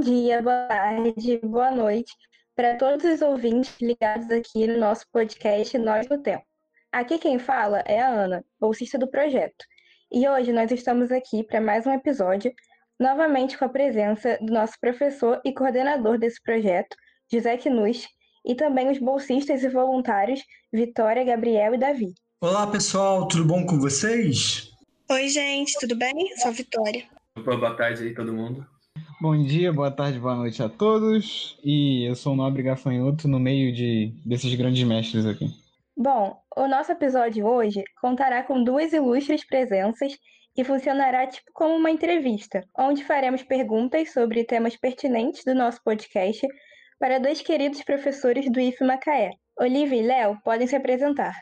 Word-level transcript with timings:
Bom 0.00 0.04
dia, 0.04 0.40
boa 0.40 0.66
tarde, 0.66 1.38
boa 1.44 1.70
noite 1.70 2.10
para 2.56 2.78
todos 2.78 3.04
os 3.04 3.20
ouvintes 3.20 3.78
ligados 3.82 4.30
aqui 4.30 4.66
no 4.66 4.78
nosso 4.78 5.04
podcast 5.12 5.76
Nós 5.76 6.08
no 6.08 6.22
Tempo. 6.22 6.42
Aqui 6.90 7.18
quem 7.18 7.38
fala 7.38 7.80
é 7.80 8.00
a 8.00 8.08
Ana, 8.08 8.42
bolsista 8.58 8.96
do 8.96 9.10
projeto. 9.10 9.62
E 10.10 10.26
hoje 10.26 10.54
nós 10.54 10.70
estamos 10.70 11.12
aqui 11.12 11.44
para 11.44 11.60
mais 11.60 11.86
um 11.86 11.92
episódio, 11.92 12.50
novamente 12.98 13.58
com 13.58 13.66
a 13.66 13.68
presença 13.68 14.38
do 14.40 14.50
nosso 14.50 14.72
professor 14.80 15.38
e 15.44 15.52
coordenador 15.52 16.16
desse 16.18 16.42
projeto, 16.42 16.96
José 17.30 17.58
Knus, 17.58 18.08
e 18.42 18.54
também 18.54 18.90
os 18.90 18.98
bolsistas 18.98 19.62
e 19.62 19.68
voluntários 19.68 20.40
Vitória, 20.72 21.22
Gabriel 21.24 21.74
e 21.74 21.78
Davi. 21.78 22.14
Olá, 22.40 22.66
pessoal, 22.66 23.28
tudo 23.28 23.44
bom 23.44 23.66
com 23.66 23.78
vocês? 23.78 24.70
Oi, 25.10 25.28
gente, 25.28 25.78
tudo 25.78 25.94
bem? 25.94 26.34
Sou 26.38 26.50
a 26.50 26.54
Vitória. 26.54 27.04
Opa, 27.36 27.54
boa 27.54 27.76
tarde 27.76 28.04
aí, 28.04 28.14
todo 28.14 28.32
mundo. 28.32 28.66
Bom 29.20 29.36
dia, 29.44 29.70
boa 29.70 29.90
tarde, 29.90 30.18
boa 30.18 30.34
noite 30.34 30.62
a 30.62 30.68
todos. 30.70 31.58
E 31.62 32.08
eu 32.08 32.14
sou 32.14 32.32
o 32.32 32.36
Nobre 32.36 32.62
Gafanhoto 32.62 33.28
no 33.28 33.38
meio 33.38 33.70
de, 33.70 34.14
desses 34.24 34.54
grandes 34.54 34.82
mestres 34.82 35.26
aqui. 35.26 35.46
Bom, 35.94 36.40
o 36.56 36.66
nosso 36.66 36.90
episódio 36.92 37.46
hoje 37.46 37.84
contará 38.00 38.42
com 38.42 38.64
duas 38.64 38.94
ilustres 38.94 39.46
presenças 39.46 40.16
e 40.56 40.64
funcionará 40.64 41.26
tipo 41.26 41.50
como 41.52 41.76
uma 41.76 41.90
entrevista, 41.90 42.64
onde 42.78 43.04
faremos 43.04 43.42
perguntas 43.42 44.10
sobre 44.10 44.42
temas 44.42 44.74
pertinentes 44.74 45.44
do 45.44 45.54
nosso 45.54 45.82
podcast 45.84 46.48
para 46.98 47.20
dois 47.20 47.42
queridos 47.42 47.82
professores 47.82 48.50
do 48.50 48.58
IF 48.58 48.82
Macaé. 48.82 49.32
Olivia 49.60 50.00
e 50.00 50.02
Léo 50.02 50.38
podem 50.42 50.66
se 50.66 50.76
apresentar. 50.76 51.34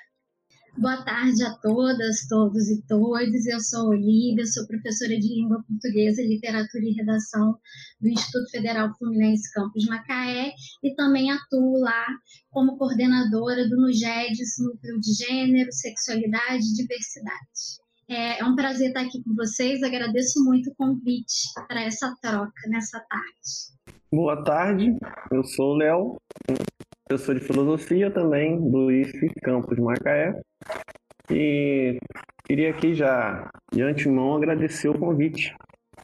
Boa 0.80 1.04
tarde 1.04 1.42
a 1.42 1.54
todas, 1.54 2.28
todos 2.28 2.70
e 2.70 2.80
todas. 2.86 3.46
Eu 3.46 3.58
sou 3.58 3.88
Olívia, 3.88 4.46
sou 4.46 4.64
professora 4.64 5.18
de 5.18 5.26
Língua 5.26 5.60
Portuguesa, 5.66 6.22
Literatura 6.22 6.84
e 6.84 6.92
Redação 6.92 7.58
do 8.00 8.08
Instituto 8.08 8.48
Federal 8.48 8.94
Fluminense 8.96 9.52
Campus 9.52 9.86
Macaé 9.86 10.52
e 10.84 10.94
também 10.94 11.32
atuo 11.32 11.80
lá 11.80 12.06
como 12.50 12.78
coordenadora 12.78 13.68
do 13.68 13.76
NUGEDS, 13.76 14.58
Núcleo 14.60 15.00
de 15.00 15.14
Gênero, 15.14 15.72
Sexualidade 15.72 16.62
e 16.62 16.74
Diversidade. 16.74 17.82
É, 18.08 18.38
é 18.38 18.44
um 18.44 18.54
prazer 18.54 18.88
estar 18.88 19.00
aqui 19.00 19.20
com 19.24 19.34
vocês, 19.34 19.82
agradeço 19.82 20.44
muito 20.44 20.70
o 20.70 20.74
convite 20.76 21.52
para 21.66 21.82
essa 21.82 22.14
troca 22.22 22.68
nessa 22.68 23.00
tarde. 23.00 23.98
Boa 24.12 24.44
tarde, 24.44 24.96
eu 25.32 25.42
sou 25.42 25.74
o 25.74 25.76
Léo, 25.76 26.16
professor 27.08 27.34
de 27.34 27.44
filosofia 27.44 28.12
também 28.12 28.60
do 28.70 28.92
IF 28.92 29.28
Campus 29.42 29.78
Macaé. 29.78 30.40
E 31.30 31.98
queria 32.44 32.70
aqui 32.70 32.94
já, 32.94 33.50
de 33.70 33.82
antemão, 33.82 34.36
agradecer 34.36 34.88
o 34.88 34.98
convite, 34.98 35.54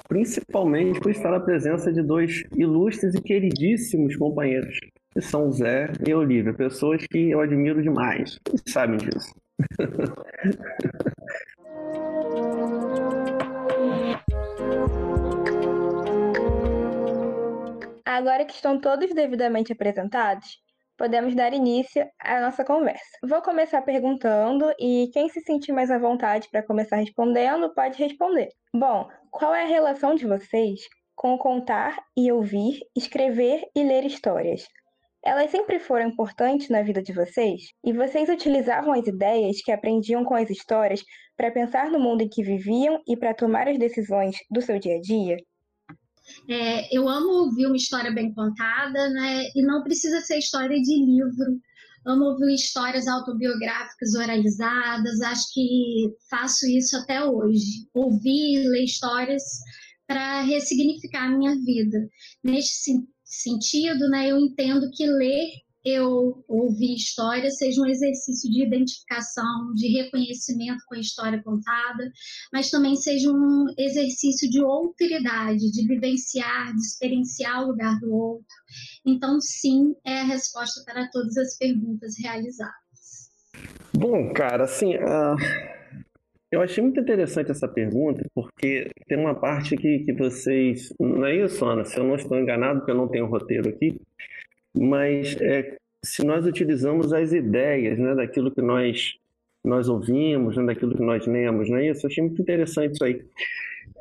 principalmente 0.07 1.01
por 1.01 1.11
estar 1.11 1.31
na 1.31 1.41
presença 1.41 1.91
de 1.91 2.03
dois 2.03 2.45
ilustres 2.55 3.15
e 3.15 3.23
queridíssimos 3.23 4.17
companheiros, 4.17 4.79
que 5.13 5.21
são 5.23 5.51
Zé 5.51 5.91
e 6.07 6.13
Olivia, 6.13 6.53
pessoas 6.53 7.07
que 7.07 7.31
eu 7.31 7.41
admiro 7.41 7.83
demais, 7.83 8.39
e 8.53 8.71
sabem 8.71 8.99
disso. 8.99 9.33
Agora 18.05 18.45
que 18.45 18.53
estão 18.53 18.79
todos 18.79 19.13
devidamente 19.15 19.73
apresentados, 19.73 20.59
podemos 20.97 21.35
dar 21.35 21.53
início 21.53 22.07
à 22.21 22.41
nossa 22.41 22.65
conversa. 22.65 23.19
Vou 23.23 23.43
começar 23.43 23.83
perguntando 23.83 24.73
e 24.79 25.11
quem 25.13 25.29
se 25.29 25.41
sentir 25.41 25.73
mais 25.73 25.91
à 25.91 25.99
vontade 25.99 26.49
para 26.51 26.63
começar 26.63 26.97
respondendo 26.97 27.73
pode 27.75 27.99
responder. 27.99 28.49
Bom, 28.75 29.09
qual 29.31 29.55
é 29.55 29.63
a 29.63 29.69
relação 29.69 30.15
de 30.15 30.27
vocês 30.27 30.81
com 31.15 31.39
contar 31.39 31.97
e 32.17 32.31
ouvir, 32.31 32.81
escrever 32.97 33.63
e 33.75 33.83
ler 33.83 34.05
histórias? 34.05 34.67
Elas 35.25 35.51
sempre 35.51 35.79
foram 35.79 36.09
importantes 36.09 36.69
na 36.69 36.83
vida 36.83 37.03
de 37.03 37.13
vocês? 37.13 37.63
E 37.83 37.93
vocês 37.93 38.29
utilizavam 38.29 38.93
as 38.93 39.07
ideias 39.07 39.63
que 39.63 39.73
aprendiam 39.73 40.23
com 40.23 40.35
as 40.35 40.51
histórias 40.51 41.03
para 41.35 41.51
pensar 41.51 41.91
no 41.91 41.99
mundo 41.99 42.23
em 42.23 42.29
que 42.29 42.43
viviam 42.43 43.01
e 43.09 43.17
para 43.17 43.33
tomar 43.33 43.67
as 43.67 43.79
decisões 43.79 44.37
do 44.51 44.61
seu 44.61 44.79
dia 44.79 44.97
a 44.97 45.01
dia? 45.01 45.37
É, 46.49 46.97
eu 46.97 47.09
amo 47.09 47.29
ouvir 47.45 47.67
uma 47.67 47.77
história 47.77 48.13
bem 48.13 48.33
contada, 48.33 49.11
né? 49.11 49.45
E 49.55 49.63
não 49.63 49.83
precisa 49.83 50.21
ser 50.21 50.39
história 50.39 50.81
de 50.81 51.05
livro. 51.05 51.61
Amo 52.07 52.25
ouvir 52.25 52.55
histórias 52.55 53.09
autobiográficas 53.09 54.15
oralizadas. 54.15 55.21
Acho 55.23 55.53
que 55.53 56.15
faço 56.31 56.67
isso 56.67 56.97
até 56.97 57.25
hoje. 57.25 57.89
Ouvir, 57.95 58.69
ler 58.69 58.85
histórias 58.85 59.43
para 60.07 60.43
ressignificar 60.43 61.25
a 61.25 61.37
minha 61.37 61.55
vida. 61.55 61.99
Neste 62.43 62.93
sentido, 63.25 64.09
né? 64.09 64.31
Eu 64.31 64.39
entendo 64.39 64.91
que 64.93 65.07
ler 65.07 65.49
eu 65.85 66.43
ouvir 66.49 66.95
história 66.95 67.51
seja 67.51 67.83
um 67.83 67.87
exercício 67.87 68.51
de 68.51 68.65
identificação, 68.67 69.75
de 69.75 69.89
reconhecimento 69.89 70.83
com 70.87 70.95
a 70.95 71.01
história 71.01 71.43
contada, 71.43 72.11
mas 72.53 72.71
também 72.71 72.97
seja 72.97 73.31
um 73.31 73.67
exercício 73.79 74.49
de 74.49 74.63
alteridade, 74.63 75.71
de 75.71 75.87
vivenciar, 75.87 76.73
de 76.73 76.81
experienciar 76.81 77.63
o 77.63 77.69
lugar 77.69 78.01
do 78.01 78.13
outro. 78.13 78.47
Então, 79.07 79.39
sim, 79.41 79.95
é 80.07 80.21
a 80.21 80.25
resposta 80.25 80.83
para 80.87 81.09
todas 81.11 81.37
as 81.37 81.59
perguntas 81.59 82.15
realizadas. 82.19 82.75
Bom, 83.97 84.33
cara, 84.33 84.65
assim, 84.65 84.97
uh, 84.97 85.37
eu 86.51 86.63
achei 86.63 86.83
muito 86.83 87.01
interessante 87.01 87.51
essa 87.51 87.69
pergunta, 87.69 88.25
porque 88.35 88.91
tem 89.07 89.19
uma 89.19 89.39
parte 89.39 89.77
que, 89.77 89.99
que 90.01 90.13
vocês. 90.15 90.89
Não 90.99 91.27
é 91.27 91.45
isso, 91.45 91.65
Ana? 91.65 91.85
Se 91.85 91.99
eu 91.99 92.05
não 92.05 92.15
estou 92.15 92.39
enganado, 92.39 92.79
porque 92.79 92.93
eu 92.93 92.97
não 92.97 93.09
tenho 93.09 93.27
roteiro 93.27 93.69
aqui 93.69 94.01
mas 94.77 95.37
é, 95.41 95.77
se 96.05 96.25
nós 96.25 96.45
utilizamos 96.45 97.13
as 97.13 97.33
ideias 97.33 97.99
né, 97.99 98.15
daquilo 98.15 98.51
que 98.51 98.61
nós, 98.61 99.15
nós 99.65 99.89
ouvimos, 99.89 100.57
né, 100.57 100.65
daquilo 100.67 100.97
que 100.97 101.03
nós 101.03 101.27
lemos, 101.27 101.71
não 101.71 101.79
é 101.79 101.91
isso? 101.91 102.07
Eu 102.07 102.11
achei 102.11 102.25
muito 102.25 102.43
interessante 102.43 102.95
isso 102.95 103.05
aí. 103.05 103.23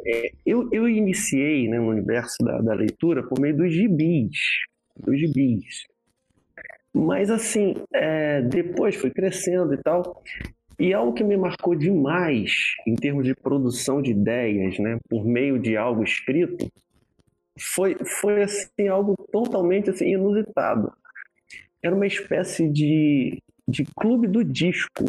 É, 0.06 0.32
eu, 0.46 0.70
eu 0.72 0.88
iniciei 0.90 1.68
né, 1.68 1.78
no 1.80 1.90
universo 1.90 2.38
da, 2.44 2.60
da 2.60 2.74
leitura 2.74 3.24
por 3.24 3.40
meio 3.40 3.56
dos 3.56 3.72
gibis, 3.72 4.38
dos 4.98 5.20
gibis. 5.20 5.86
Mas 6.94 7.30
assim, 7.30 7.76
é, 7.94 8.42
depois 8.42 8.96
fui 8.96 9.10
crescendo 9.10 9.74
e 9.74 9.78
tal, 9.78 10.24
e 10.80 10.94
algo 10.94 11.14
que 11.14 11.24
me 11.24 11.38
marcou 11.38 11.76
demais 11.76 12.52
em 12.86 12.96
termos 12.96 13.26
de 13.26 13.36
produção 13.36 14.02
de 14.02 14.12
ideias, 14.12 14.78
né, 14.80 14.98
por 15.10 15.26
meio 15.26 15.58
de 15.58 15.78
algo 15.78 16.04
escrito, 16.04 16.70
foi, 17.60 17.96
foi 18.04 18.44
assim, 18.44 18.88
algo 18.88 19.16
totalmente 19.32 19.90
assim, 19.90 20.12
inusitado. 20.12 20.92
Era 21.82 21.96
uma 21.96 22.08
espécie 22.08 22.70
de, 22.70 23.38
de 23.68 23.86
clube 23.96 24.28
do 24.28 24.44
disco. 24.44 25.06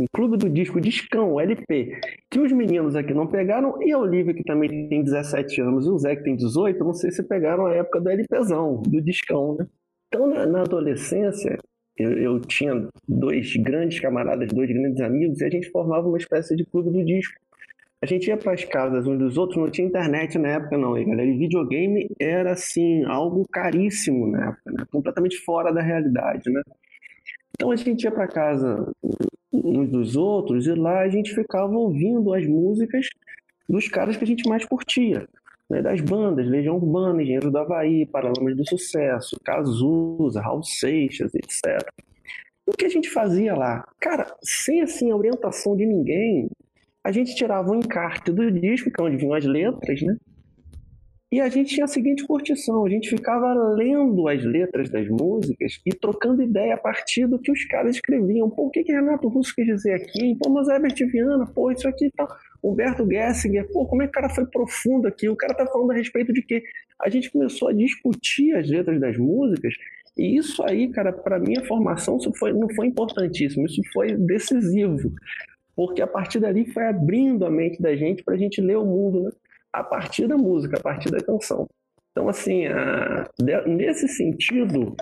Um 0.00 0.06
clube 0.14 0.38
do 0.38 0.48
disco, 0.48 0.80
discão, 0.80 1.38
LP, 1.38 2.00
que 2.30 2.40
os 2.40 2.50
meninos 2.52 2.96
aqui 2.96 3.12
não 3.12 3.26
pegaram, 3.26 3.82
e 3.82 3.92
a 3.92 3.98
Olivia, 3.98 4.32
que 4.32 4.42
também 4.42 4.88
tem 4.88 5.02
17 5.02 5.60
anos, 5.60 5.86
e 5.86 5.90
o 5.90 5.98
Zé, 5.98 6.16
que 6.16 6.22
tem 6.22 6.34
18, 6.34 6.82
não 6.82 6.94
sei 6.94 7.10
se 7.10 7.22
pegaram 7.22 7.66
a 7.66 7.74
época 7.74 8.00
do 8.00 8.08
LPzão, 8.08 8.80
do 8.80 9.02
discão, 9.02 9.56
né? 9.58 9.66
Então, 10.08 10.26
na, 10.26 10.46
na 10.46 10.62
adolescência, 10.62 11.58
eu, 11.98 12.12
eu, 12.12 12.40
tinha 12.40 12.88
dois 13.06 13.54
grandes 13.56 14.00
camaradas, 14.00 14.48
dois 14.48 14.70
grandes 14.70 15.00
amigos, 15.02 15.40
e 15.40 15.44
a 15.44 15.50
gente 15.50 15.70
formava 15.70 16.08
uma 16.08 16.16
espécie 16.16 16.56
de 16.56 16.64
clube 16.64 16.90
do 16.90 17.04
disco. 17.04 17.38
A 18.02 18.06
gente 18.06 18.28
ia 18.28 18.36
para 18.36 18.52
as 18.52 18.64
casas 18.64 19.06
uns 19.06 19.18
dos 19.18 19.36
outros, 19.36 19.58
não 19.58 19.70
tinha 19.70 19.86
internet 19.86 20.38
na 20.38 20.48
época, 20.48 20.78
não, 20.78 20.96
e 20.96 21.04
galera. 21.04 21.28
E 21.28 21.36
videogame 21.36 22.08
era, 22.18 22.52
assim, 22.52 23.04
algo 23.04 23.46
caríssimo 23.52 24.26
na 24.26 24.48
época, 24.48 24.72
né? 24.72 24.84
completamente 24.90 25.36
fora 25.38 25.70
da 25.70 25.82
realidade, 25.82 26.50
né? 26.50 26.62
Então 27.54 27.70
a 27.70 27.76
gente 27.76 28.04
ia 28.04 28.10
para 28.10 28.26
casa 28.26 28.90
uns 29.52 29.90
dos 29.90 30.16
outros 30.16 30.66
e 30.66 30.72
lá 30.72 31.00
a 31.00 31.08
gente 31.08 31.34
ficava 31.34 31.76
ouvindo 31.76 32.32
as 32.32 32.46
músicas 32.46 33.06
dos 33.68 33.86
caras 33.86 34.16
que 34.16 34.24
a 34.24 34.26
gente 34.26 34.48
mais 34.48 34.64
curtia. 34.64 35.28
Né? 35.68 35.82
Das 35.82 36.00
bandas, 36.00 36.48
Legião 36.48 36.76
Urbana, 36.76 37.22
Engenheiro 37.22 37.50
do 37.50 37.58
Havaí, 37.58 38.06
Paralamas 38.06 38.56
do 38.56 38.66
Sucesso, 38.66 39.38
Cazuza, 39.44 40.40
Raul 40.40 40.62
Seixas, 40.62 41.34
etc. 41.34 41.86
O 42.64 42.72
que 42.72 42.86
a 42.86 42.88
gente 42.88 43.10
fazia 43.10 43.54
lá? 43.54 43.86
Cara, 44.00 44.26
sem 44.42 44.80
assim 44.80 45.10
a 45.10 45.16
orientação 45.16 45.76
de 45.76 45.84
ninguém, 45.84 46.48
a 47.04 47.12
gente 47.12 47.34
tirava 47.34 47.70
um 47.70 47.76
encarte 47.76 48.30
do 48.30 48.50
disco, 48.50 48.90
que 48.90 49.00
é 49.00 49.04
onde 49.04 49.16
vinham 49.16 49.34
as 49.34 49.44
letras, 49.44 50.02
né? 50.02 50.16
E 51.32 51.40
a 51.40 51.48
gente 51.48 51.74
tinha 51.74 51.84
a 51.84 51.88
seguinte 51.88 52.26
curtição: 52.26 52.84
a 52.84 52.88
gente 52.88 53.08
ficava 53.08 53.54
lendo 53.74 54.26
as 54.26 54.44
letras 54.44 54.90
das 54.90 55.08
músicas 55.08 55.80
e 55.86 55.90
trocando 55.90 56.42
ideia 56.42 56.74
a 56.74 56.76
partir 56.76 57.28
do 57.28 57.38
que 57.38 57.52
os 57.52 57.64
caras 57.66 57.94
escreviam. 57.94 58.50
Pô, 58.50 58.66
o 58.66 58.70
que, 58.70 58.82
que 58.82 58.92
Renato 58.92 59.28
Russo 59.28 59.54
quis 59.54 59.64
dizer 59.64 59.94
aqui? 59.94 60.36
Pô, 60.42 60.50
mas 60.50 60.68
Herbert 60.68 60.96
Viana, 61.10 61.46
pô, 61.46 61.70
isso 61.70 61.88
aqui 61.88 62.10
tá. 62.16 62.26
Humberto 62.62 63.08
Gessinger, 63.08 63.66
pô, 63.72 63.86
como 63.86 64.02
é 64.02 64.06
que 64.06 64.10
o 64.10 64.12
cara 64.12 64.28
foi 64.28 64.44
profundo 64.44 65.06
aqui? 65.06 65.28
O 65.28 65.36
cara 65.36 65.54
tá 65.54 65.64
falando 65.66 65.92
a 65.92 65.94
respeito 65.94 66.32
de 66.32 66.42
quê? 66.42 66.62
A 67.00 67.08
gente 67.08 67.30
começou 67.30 67.68
a 67.68 67.72
discutir 67.72 68.54
as 68.54 68.68
letras 68.68 69.00
das 69.00 69.16
músicas 69.16 69.72
e 70.18 70.36
isso 70.36 70.62
aí, 70.64 70.88
cara, 70.88 71.12
para 71.12 71.38
minha 71.38 71.64
formação, 71.64 72.18
isso 72.18 72.30
foi, 72.34 72.52
não 72.52 72.68
foi 72.74 72.88
importantíssimo, 72.88 73.64
isso 73.64 73.80
foi 73.94 74.14
decisivo 74.14 75.10
porque 75.80 76.02
a 76.02 76.06
partir 76.06 76.40
dali 76.40 76.70
foi 76.70 76.86
abrindo 76.86 77.46
a 77.46 77.50
mente 77.50 77.80
da 77.80 77.96
gente 77.96 78.22
para 78.22 78.34
a 78.34 78.36
gente 78.36 78.60
ler 78.60 78.76
o 78.76 78.84
mundo, 78.84 79.22
né? 79.22 79.30
a 79.72 79.82
partir 79.82 80.26
da 80.26 80.36
música, 80.36 80.76
a 80.76 80.82
partir 80.82 81.10
da 81.10 81.24
canção. 81.24 81.66
Então, 82.10 82.28
assim, 82.28 82.66
a, 82.66 83.26
nesse 83.66 84.06
sentido, 84.06 84.94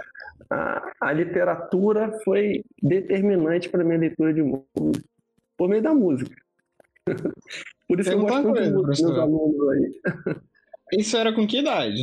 a, 0.48 0.92
a, 1.00 1.12
literatura 1.12 2.12
foi 2.24 2.62
determinante 2.80 3.68
para 3.68 3.82
a 3.82 3.84
minha 3.84 3.98
leitura 3.98 4.32
de 4.32 4.40
música, 4.40 5.04
por 5.56 5.68
meio 5.68 5.82
da 5.82 5.92
música. 5.92 6.36
Por 7.88 7.98
isso 7.98 8.10
Tem 8.10 8.18
eu 8.20 8.24
gosto 8.24 8.52
tanto 8.52 8.82
dos 8.82 9.02
meus 9.02 9.18
alunos 9.18 9.68
aí. 9.70 10.00
Isso 11.00 11.16
era 11.16 11.32
com 11.32 11.44
que 11.44 11.58
idade? 11.58 12.02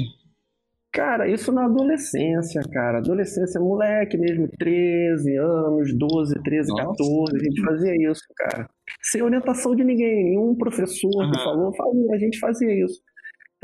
Cara, 0.95 1.27
isso 1.27 1.51
na 1.51 1.65
adolescência, 1.65 2.61
cara. 2.71 2.99
Adolescência, 2.99 3.59
moleque 3.59 4.17
mesmo, 4.17 4.47
13 4.57 5.35
anos, 5.35 5.93
12, 5.93 6.41
13, 6.41 6.69
Nossa. 6.69 6.83
14, 6.83 7.35
a 7.35 7.43
gente 7.43 7.61
fazia 7.61 8.11
isso, 8.11 8.23
cara. 8.37 8.69
Sem 9.01 9.21
orientação 9.21 9.75
de 9.75 9.83
ninguém, 9.83 10.23
nenhum 10.23 10.55
professor 10.55 11.11
uhum. 11.13 11.31
que 11.31 11.43
falou, 11.43 11.75
falou, 11.75 12.13
a 12.13 12.17
gente 12.17 12.39
fazia 12.39 12.71
isso. 12.71 13.01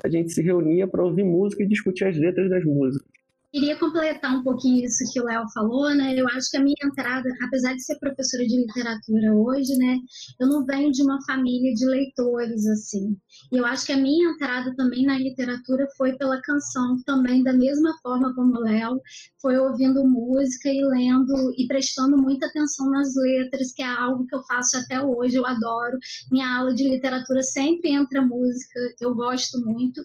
A 0.04 0.10
gente 0.10 0.34
se 0.34 0.42
reunia 0.42 0.86
para 0.90 1.06
ouvir 1.06 1.24
música 1.24 1.64
e 1.64 1.68
discutir 1.68 2.04
as 2.04 2.18
letras 2.18 2.50
das 2.50 2.66
músicas. 2.66 3.08
Queria 3.52 3.78
completar 3.78 4.34
um 4.34 4.44
pouquinho 4.44 4.86
isso 4.86 5.04
que 5.12 5.20
o 5.20 5.26
Léo 5.26 5.44
falou, 5.54 5.94
né? 5.94 6.14
Eu 6.18 6.26
acho 6.30 6.50
que 6.50 6.56
a 6.56 6.64
minha 6.64 6.74
entrada, 6.86 7.28
apesar 7.44 7.74
de 7.74 7.84
ser 7.84 8.00
professora 8.00 8.46
de 8.46 8.56
literatura 8.56 9.34
hoje, 9.34 9.76
né, 9.76 9.98
eu 10.40 10.48
não 10.48 10.66
venho 10.66 10.90
de 10.90 11.02
uma 11.04 11.20
família 11.26 11.74
de 11.74 11.86
leitores 11.86 12.66
assim. 12.66 13.18
E 13.52 13.58
eu 13.58 13.66
acho 13.66 13.86
que 13.86 13.92
a 13.92 13.98
minha 13.98 14.32
entrada 14.32 14.74
também 14.78 15.06
na 15.06 15.18
literatura 15.18 15.86
foi 15.98 16.18
pela 16.18 16.42
canção, 16.42 17.02
também 17.06 17.44
da 17.44 17.52
mesma 17.52 17.94
forma 18.02 18.34
como 18.34 18.56
o 18.56 18.62
Léo, 18.62 19.02
foi 19.42 19.58
ouvindo 19.58 20.08
música 20.08 20.70
e 20.70 20.86
lendo 20.86 21.54
e 21.58 21.68
prestando 21.68 22.16
muita 22.18 22.46
atenção 22.46 22.90
nas 22.90 23.14
letras, 23.18 23.74
que 23.74 23.82
é 23.82 23.86
algo 23.86 24.26
que 24.28 24.36
eu 24.36 24.44
faço 24.44 24.78
até 24.78 25.02
hoje, 25.02 25.36
eu 25.36 25.46
adoro. 25.46 25.98
Minha 26.32 26.58
aula 26.58 26.74
de 26.74 26.88
literatura 26.88 27.44
sempre 27.44 27.92
entra 27.92 28.22
música, 28.22 28.80
eu 29.02 29.14
gosto 29.14 29.60
muito. 29.60 30.02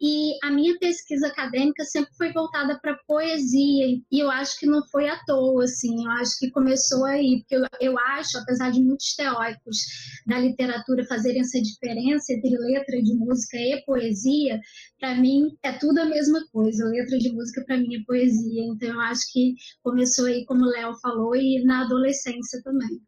E 0.00 0.34
a 0.44 0.50
minha 0.50 0.78
pesquisa 0.78 1.26
acadêmica 1.26 1.82
sempre 1.84 2.12
foi 2.16 2.32
voltada 2.32 2.78
para 2.80 2.98
poesia, 3.06 4.00
e 4.10 4.18
eu 4.22 4.30
acho 4.30 4.58
que 4.58 4.66
não 4.66 4.86
foi 4.88 5.08
à 5.08 5.18
toa, 5.24 5.64
assim, 5.64 6.04
eu 6.04 6.10
acho 6.12 6.38
que 6.38 6.50
começou 6.50 7.04
aí, 7.04 7.40
porque 7.40 7.56
eu, 7.56 7.64
eu 7.80 7.98
acho, 7.98 8.38
apesar 8.38 8.70
de 8.70 8.80
muitos 8.80 9.16
teóricos 9.16 9.78
da 10.24 10.38
literatura 10.38 11.04
fazerem 11.06 11.40
essa 11.40 11.60
diferença 11.60 12.32
entre 12.32 12.56
letra 12.56 13.02
de 13.02 13.14
música 13.14 13.56
e 13.56 13.82
poesia, 13.84 14.60
para 15.00 15.16
mim 15.16 15.56
é 15.64 15.72
tudo 15.72 15.98
a 15.98 16.04
mesma 16.04 16.44
coisa, 16.52 16.84
letra 16.84 17.18
de 17.18 17.32
música 17.32 17.64
para 17.66 17.76
mim 17.76 17.96
é 17.96 18.04
poesia, 18.06 18.62
então 18.62 18.90
eu 18.90 19.00
acho 19.00 19.32
que 19.32 19.54
começou 19.82 20.26
aí, 20.26 20.44
como 20.44 20.64
o 20.64 20.70
Léo 20.70 20.94
falou, 21.02 21.34
e 21.34 21.64
na 21.64 21.84
adolescência 21.84 22.62
também. 22.62 23.00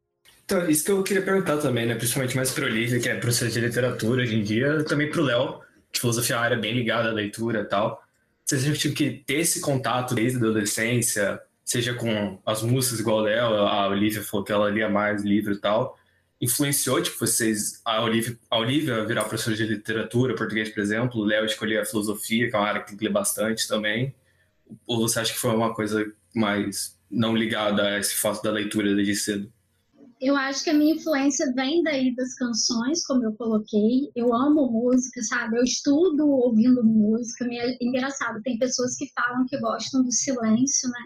Então, 0.44 0.68
isso 0.68 0.84
que 0.84 0.90
eu 0.90 1.02
queria 1.04 1.22
perguntar 1.22 1.58
também, 1.58 1.86
né? 1.86 1.94
Principalmente 1.94 2.34
mais 2.34 2.50
para 2.50 2.64
o 2.64 2.66
Olivia, 2.66 2.98
que 2.98 3.08
é 3.08 3.14
professor 3.14 3.48
de 3.48 3.60
literatura 3.60 4.22
hoje 4.22 4.34
em 4.34 4.42
dia, 4.42 4.82
também 4.82 5.08
para 5.08 5.20
o 5.20 5.24
Léo, 5.24 5.60
filosofia 5.98 6.36
é 6.36 6.38
uma 6.38 6.44
área 6.44 6.56
bem 6.56 6.74
ligada 6.74 7.08
à 7.08 7.12
leitura 7.12 7.60
e 7.60 7.64
tal. 7.64 8.02
Vocês 8.44 8.68
acham 8.68 8.92
que 8.92 9.22
ter 9.26 9.40
esse 9.40 9.60
contato 9.60 10.14
desde 10.14 10.38
a 10.38 10.40
adolescência, 10.40 11.40
seja 11.64 11.94
com 11.94 12.40
as 12.44 12.62
músicas 12.62 13.00
igual 13.00 13.22
dela, 13.24 13.68
a 13.68 13.88
Olivia 13.88 14.22
falou 14.22 14.44
que 14.44 14.52
ela 14.52 14.70
lia 14.70 14.88
mais 14.88 15.22
livro 15.22 15.52
e 15.52 15.58
tal, 15.58 15.96
influenciou, 16.40 17.00
tipo, 17.02 17.18
vocês, 17.18 17.80
a 17.84 18.02
Olivia, 18.02 18.36
a 18.50 18.58
Olivia 18.58 19.04
virar 19.04 19.24
professora 19.24 19.56
de 19.56 19.66
literatura, 19.66 20.34
português, 20.34 20.70
por 20.70 20.80
exemplo, 20.80 21.20
o 21.20 21.24
Léo 21.24 21.44
escolher 21.44 21.78
a 21.78 21.84
filosofia, 21.84 22.48
que 22.48 22.56
é 22.56 22.58
uma 22.58 22.66
área 22.66 22.80
que 22.80 22.88
tem 22.88 22.96
que 22.96 23.04
ler 23.04 23.12
bastante 23.12 23.68
também, 23.68 24.14
ou 24.86 24.98
você 24.98 25.20
acha 25.20 25.32
que 25.32 25.38
foi 25.38 25.54
uma 25.54 25.74
coisa 25.74 26.10
mais 26.34 26.98
não 27.10 27.36
ligada 27.36 27.82
a 27.82 27.98
esse 27.98 28.16
fato 28.16 28.42
da 28.42 28.50
leitura 28.50 28.94
desde 28.94 29.14
cedo? 29.16 29.52
Eu 30.20 30.36
acho 30.36 30.62
que 30.62 30.70
a 30.70 30.74
minha 30.74 30.94
influência 30.94 31.50
vem 31.54 31.82
daí 31.82 32.14
das 32.14 32.34
canções, 32.34 33.06
como 33.06 33.24
eu 33.24 33.32
coloquei. 33.36 34.10
Eu 34.14 34.34
amo 34.34 34.70
música, 34.70 35.22
sabe? 35.22 35.56
Eu 35.56 35.64
estudo 35.64 36.28
ouvindo 36.28 36.84
música. 36.84 37.46
É 37.50 37.76
engraçado, 37.80 38.42
tem 38.42 38.58
pessoas 38.58 38.96
que 38.96 39.10
falam 39.14 39.46
que 39.46 39.58
gostam 39.58 40.02
do 40.02 40.12
silêncio, 40.12 40.90
né? 40.90 41.00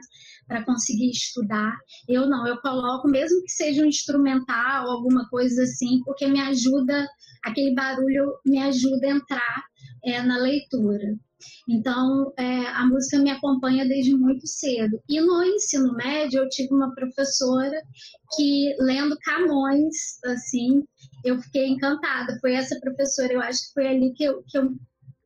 Para 0.49 0.65
conseguir 0.65 1.11
estudar. 1.11 1.77
Eu 2.09 2.29
não, 2.29 2.45
eu 2.45 2.61
coloco, 2.61 3.07
mesmo 3.07 3.41
que 3.43 3.53
seja 3.53 3.85
um 3.85 3.87
instrumental, 3.87 4.91
alguma 4.91 5.29
coisa 5.29 5.63
assim, 5.63 6.03
porque 6.05 6.27
me 6.27 6.41
ajuda, 6.41 7.07
aquele 7.45 7.73
barulho 7.73 8.33
me 8.45 8.59
ajuda 8.59 9.07
a 9.07 9.11
entrar 9.11 9.65
é, 10.05 10.23
na 10.23 10.39
leitura. 10.39 11.17
Então, 11.69 12.33
é, 12.39 12.67
a 12.69 12.87
música 12.87 13.19
me 13.19 13.31
acompanha 13.31 13.87
desde 13.87 14.15
muito 14.15 14.47
cedo. 14.47 15.01
E 15.09 15.21
no 15.21 15.43
ensino 15.43 15.95
médio, 15.95 16.43
eu 16.43 16.49
tive 16.49 16.75
uma 16.75 16.95
professora 16.95 17.81
que, 18.37 18.75
lendo 18.81 19.17
Camões, 19.25 20.19
assim, 20.25 20.85
eu 21.25 21.41
fiquei 21.41 21.69
encantada. 21.69 22.39
Foi 22.41 22.53
essa 22.53 22.79
professora, 22.81 23.33
eu 23.33 23.41
acho 23.41 23.61
que 23.67 23.73
foi 23.75 23.87
ali 23.89 24.13
que 24.15 24.25
eu, 24.25 24.43
que 24.47 24.59
eu 24.59 24.75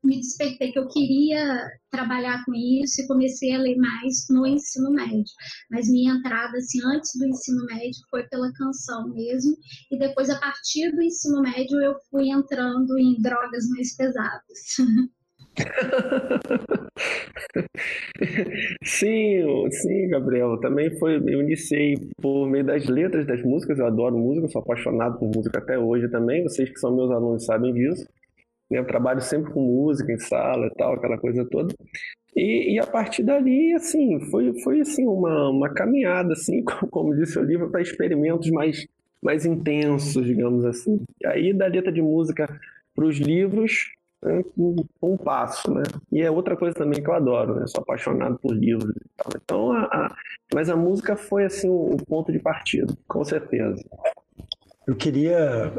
me 0.04 0.20
despertei, 0.20 0.72
que 0.72 0.78
eu 0.78 0.88
queria 0.88 1.70
trabalhar 1.90 2.44
com 2.44 2.54
isso 2.54 3.00
e 3.00 3.06
comecei 3.06 3.54
a 3.54 3.58
ler 3.58 3.76
mais 3.76 4.26
no 4.30 4.46
ensino 4.46 4.90
médio. 4.90 5.24
Mas 5.70 5.88
minha 5.88 6.14
entrada, 6.14 6.56
assim, 6.56 6.80
antes 6.84 7.10
do 7.16 7.26
ensino 7.26 7.64
médio 7.66 8.00
foi 8.10 8.22
pela 8.28 8.52
canção 8.52 9.08
mesmo. 9.08 9.56
E 9.90 9.98
depois, 9.98 10.30
a 10.30 10.38
partir 10.38 10.92
do 10.92 11.02
ensino 11.02 11.42
médio, 11.42 11.80
eu 11.80 11.94
fui 12.10 12.30
entrando 12.30 12.96
em 12.98 13.20
drogas 13.20 13.68
mais 13.68 13.96
pesadas. 13.96 14.76
sim, 18.84 19.70
sim, 19.70 20.08
Gabriel. 20.08 20.58
Também 20.60 20.90
foi. 20.98 21.16
Eu 21.16 21.42
iniciei 21.42 21.96
por 22.20 22.48
meio 22.48 22.64
das 22.64 22.86
letras 22.86 23.26
das 23.26 23.42
músicas. 23.42 23.78
Eu 23.78 23.86
adoro 23.86 24.16
música, 24.16 24.48
sou 24.48 24.62
apaixonado 24.62 25.18
por 25.18 25.30
música 25.34 25.58
até 25.58 25.78
hoje 25.78 26.08
também. 26.08 26.42
Vocês 26.42 26.70
que 26.70 26.78
são 26.78 26.94
meus 26.94 27.10
alunos 27.10 27.44
sabem 27.44 27.74
disso. 27.74 28.06
Eu 28.70 28.86
trabalho 28.86 29.20
sempre 29.20 29.52
com 29.52 29.62
música 29.62 30.12
em 30.12 30.18
sala 30.18 30.66
e 30.66 30.74
tal, 30.74 30.94
aquela 30.94 31.16
coisa 31.16 31.44
toda. 31.46 31.74
E, 32.36 32.74
e 32.74 32.78
a 32.78 32.86
partir 32.86 33.22
dali, 33.22 33.72
assim, 33.72 34.20
foi, 34.30 34.52
foi 34.60 34.80
assim, 34.80 35.06
uma, 35.06 35.48
uma 35.48 35.72
caminhada, 35.72 36.34
assim, 36.34 36.62
como 36.90 37.16
disse 37.16 37.38
o 37.38 37.42
livro, 37.42 37.70
para 37.70 37.80
experimentos 37.80 38.50
mais, 38.50 38.86
mais 39.22 39.46
intensos, 39.46 40.24
digamos 40.24 40.66
assim. 40.66 41.00
E 41.20 41.26
aí, 41.26 41.54
da 41.54 41.66
letra 41.66 41.90
de 41.90 42.02
música 42.02 42.46
para 42.94 43.06
os 43.06 43.16
livros, 43.16 43.90
né, 44.22 44.42
um, 45.02 45.16
passo, 45.16 45.72
né? 45.72 45.82
E 46.10 46.22
é 46.22 46.30
outra 46.30 46.56
coisa 46.56 46.74
também 46.74 47.02
que 47.02 47.08
eu 47.08 47.14
adoro, 47.14 47.54
né? 47.54 47.66
Sou 47.66 47.82
apaixonado 47.82 48.38
por 48.38 48.54
livros 48.54 48.94
e 48.96 49.08
tal. 49.16 49.32
Então, 49.42 49.72
a, 49.72 49.84
a, 49.84 50.16
mas 50.54 50.68
a 50.68 50.76
música 50.76 51.16
foi 51.16 51.44
assim 51.44 51.68
o 51.68 51.96
ponto 52.06 52.32
de 52.32 52.38
partida, 52.38 52.92
com 53.06 53.24
certeza. 53.24 53.82
Eu 54.88 54.96
queria 54.96 55.70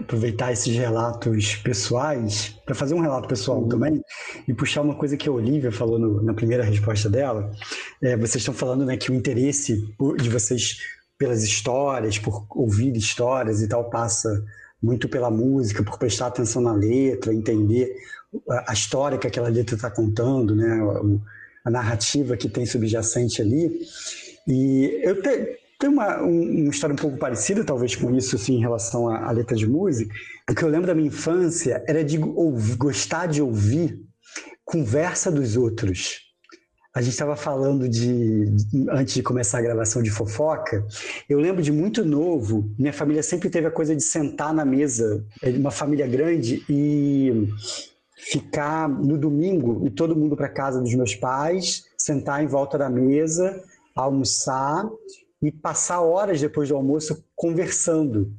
aproveitar 0.00 0.50
esses 0.52 0.76
relatos 0.76 1.54
pessoais 1.56 2.60
para 2.66 2.74
fazer 2.74 2.92
um 2.92 3.00
relato 3.00 3.28
pessoal 3.28 3.58
uhum. 3.58 3.68
também 3.68 4.02
e 4.48 4.52
puxar 4.52 4.82
uma 4.82 4.96
coisa 4.96 5.16
que 5.16 5.28
a 5.28 5.32
Olivia 5.32 5.70
falou 5.70 5.96
no, 5.96 6.20
na 6.24 6.34
primeira 6.34 6.64
resposta 6.64 7.08
dela. 7.08 7.52
É, 8.02 8.16
vocês 8.16 8.42
estão 8.42 8.52
falando 8.52 8.84
né, 8.84 8.96
que 8.96 9.12
o 9.12 9.14
interesse 9.14 9.86
de 10.20 10.28
vocês 10.28 10.78
pelas 11.16 11.44
histórias, 11.44 12.18
por 12.18 12.46
ouvir 12.50 12.96
histórias 12.96 13.62
e 13.62 13.68
tal, 13.68 13.88
passa 13.90 14.44
muito 14.82 15.08
pela 15.08 15.30
música, 15.30 15.82
por 15.82 15.98
prestar 15.98 16.28
atenção 16.28 16.62
na 16.62 16.72
letra, 16.72 17.34
entender 17.34 17.96
a 18.66 18.72
história 18.72 19.18
que 19.18 19.26
aquela 19.26 19.48
letra 19.48 19.74
está 19.74 19.90
contando, 19.90 20.54
né? 20.54 20.78
a 21.64 21.70
narrativa 21.70 22.36
que 22.36 22.48
tem 22.48 22.66
subjacente 22.66 23.42
ali. 23.42 23.80
E 24.46 25.00
eu 25.02 25.20
te, 25.20 25.58
tenho 25.78 25.92
uma, 25.92 26.22
uma 26.22 26.70
história 26.70 26.94
um 26.94 26.98
pouco 26.98 27.16
parecida, 27.18 27.64
talvez, 27.64 27.94
com 27.94 28.14
isso, 28.16 28.36
assim, 28.36 28.56
em 28.56 28.60
relação 28.60 29.08
à, 29.08 29.28
à 29.28 29.30
letra 29.30 29.56
de 29.56 29.66
música. 29.66 30.14
O 30.50 30.54
que 30.54 30.62
eu 30.62 30.68
lembro 30.68 30.86
da 30.86 30.94
minha 30.94 31.08
infância 31.08 31.82
era 31.86 32.04
de 32.04 32.18
ouvir, 32.18 32.76
gostar 32.76 33.26
de 33.26 33.42
ouvir 33.42 34.00
conversa 34.64 35.30
dos 35.30 35.56
outros. 35.56 36.27
A 36.98 37.00
gente 37.00 37.12
estava 37.12 37.36
falando 37.36 37.88
de, 37.88 38.46
antes 38.90 39.14
de 39.14 39.22
começar 39.22 39.58
a 39.58 39.62
gravação 39.62 40.02
de 40.02 40.10
fofoca, 40.10 40.84
eu 41.28 41.38
lembro 41.38 41.62
de 41.62 41.70
muito 41.70 42.04
novo, 42.04 42.74
minha 42.76 42.92
família 42.92 43.22
sempre 43.22 43.48
teve 43.48 43.68
a 43.68 43.70
coisa 43.70 43.94
de 43.94 44.02
sentar 44.02 44.52
na 44.52 44.64
mesa, 44.64 45.24
é 45.40 45.50
uma 45.50 45.70
família 45.70 46.08
grande, 46.08 46.64
e 46.68 47.46
ficar 48.16 48.88
no 48.88 49.16
domingo, 49.16 49.86
e 49.86 49.90
todo 49.90 50.16
mundo 50.16 50.36
para 50.36 50.48
casa 50.48 50.80
dos 50.80 50.92
meus 50.92 51.14
pais, 51.14 51.84
sentar 51.96 52.42
em 52.42 52.48
volta 52.48 52.76
da 52.76 52.90
mesa, 52.90 53.62
almoçar 53.94 54.90
e 55.40 55.52
passar 55.52 56.00
horas 56.00 56.40
depois 56.40 56.68
do 56.68 56.74
almoço 56.74 57.24
conversando. 57.36 58.32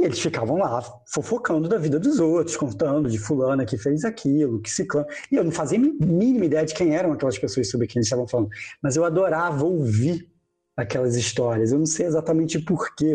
E 0.00 0.04
eles 0.04 0.18
ficavam 0.18 0.56
lá 0.56 0.82
fofocando 1.06 1.68
da 1.68 1.76
vida 1.76 2.00
dos 2.00 2.18
outros, 2.18 2.56
contando 2.56 3.10
de 3.10 3.18
fulana 3.18 3.66
que 3.66 3.76
fez 3.76 4.02
aquilo, 4.02 4.58
que 4.58 4.70
se 4.70 4.86
E 5.30 5.36
eu 5.36 5.44
não 5.44 5.52
fazia 5.52 5.78
mínima 5.78 6.46
ideia 6.46 6.64
de 6.64 6.74
quem 6.74 6.96
eram 6.96 7.12
aquelas 7.12 7.38
pessoas 7.38 7.68
sobre 7.68 7.86
quem 7.86 7.98
eles 8.00 8.06
estavam 8.06 8.26
falando. 8.26 8.48
Mas 8.82 8.96
eu 8.96 9.04
adorava 9.04 9.62
ouvir 9.62 10.26
aquelas 10.74 11.16
histórias. 11.16 11.70
Eu 11.70 11.78
não 11.78 11.84
sei 11.84 12.06
exatamente 12.06 12.58
porquê, 12.58 13.12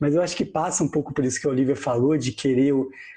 mas 0.00 0.14
eu 0.14 0.22
acho 0.22 0.34
que 0.34 0.46
passa 0.46 0.82
um 0.82 0.88
pouco 0.88 1.12
por 1.12 1.22
isso 1.22 1.38
que 1.38 1.46
a 1.46 1.50
Olivia 1.50 1.76
falou, 1.76 2.16
de 2.16 2.32
querer 2.32 2.72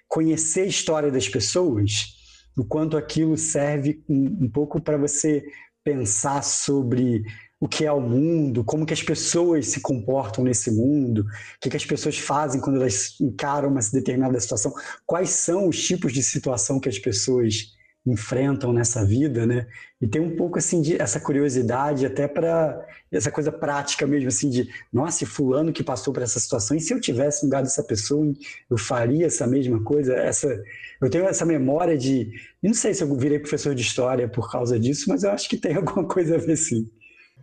conhecer 0.09 0.61
a 0.61 0.65
história 0.65 1.09
das 1.09 1.29
pessoas, 1.29 2.15
o 2.57 2.65
quanto 2.65 2.97
aquilo 2.97 3.37
serve 3.37 4.03
um, 4.09 4.39
um 4.41 4.49
pouco 4.49 4.81
para 4.81 4.97
você 4.97 5.45
pensar 5.85 6.43
sobre 6.43 7.23
o 7.65 7.67
que 7.67 7.83
é 7.83 7.91
o 7.91 7.99
mundo, 7.99 8.63
como 8.63 8.85
que 8.85 8.93
as 8.93 9.01
pessoas 9.01 9.69
se 9.69 9.81
comportam 9.81 10.43
nesse 10.43 10.69
mundo, 10.69 11.21
o 11.21 11.25
que, 11.59 11.71
que 11.71 11.75
as 11.75 11.83
pessoas 11.83 12.15
fazem 12.15 12.61
quando 12.61 12.75
elas 12.75 13.19
encaram 13.19 13.69
uma 13.69 13.79
determinada 13.91 14.39
situação, 14.39 14.71
quais 15.03 15.31
são 15.31 15.67
os 15.67 15.83
tipos 15.83 16.13
de 16.13 16.21
situação 16.21 16.79
que 16.79 16.87
as 16.87 16.99
pessoas 16.99 17.73
enfrentam 18.05 18.71
nessa 18.71 19.03
vida, 19.03 19.47
né? 19.47 19.65
E 19.99 20.05
tem 20.05 20.21
um 20.21 20.35
pouco 20.35 20.59
assim 20.59 20.79
de 20.79 21.01
essa 21.01 21.19
curiosidade 21.19 22.05
até 22.05 22.27
para 22.27 22.85
essa 23.11 23.31
coisa 23.31 23.51
prática 23.51 24.05
mesmo 24.05 24.27
assim 24.27 24.47
de, 24.47 24.69
nossa, 24.93 25.25
fulano 25.25 25.73
que 25.73 25.83
passou 25.83 26.13
por 26.13 26.21
essa 26.21 26.39
situação, 26.39 26.77
e 26.77 26.79
se 26.79 26.93
eu 26.93 27.01
tivesse 27.01 27.41
no 27.41 27.47
lugar 27.47 27.63
dessa 27.63 27.81
pessoa, 27.81 28.31
eu 28.69 28.77
faria 28.77 29.25
essa 29.25 29.47
mesma 29.47 29.83
coisa? 29.83 30.13
Essa 30.13 30.55
eu 31.01 31.09
tenho 31.09 31.25
essa 31.25 31.43
memória 31.43 31.97
de, 31.97 32.31
não 32.61 32.75
sei 32.75 32.93
se 32.93 33.03
eu 33.03 33.17
virei 33.17 33.39
professor 33.39 33.73
de 33.73 33.81
história 33.81 34.29
por 34.29 34.51
causa 34.51 34.79
disso, 34.79 35.05
mas 35.09 35.23
eu 35.23 35.31
acho 35.31 35.49
que 35.49 35.57
tem 35.57 35.73
alguma 35.77 36.07
coisa 36.07 36.35
a 36.35 36.37
ver 36.37 36.57
sim. 36.57 36.87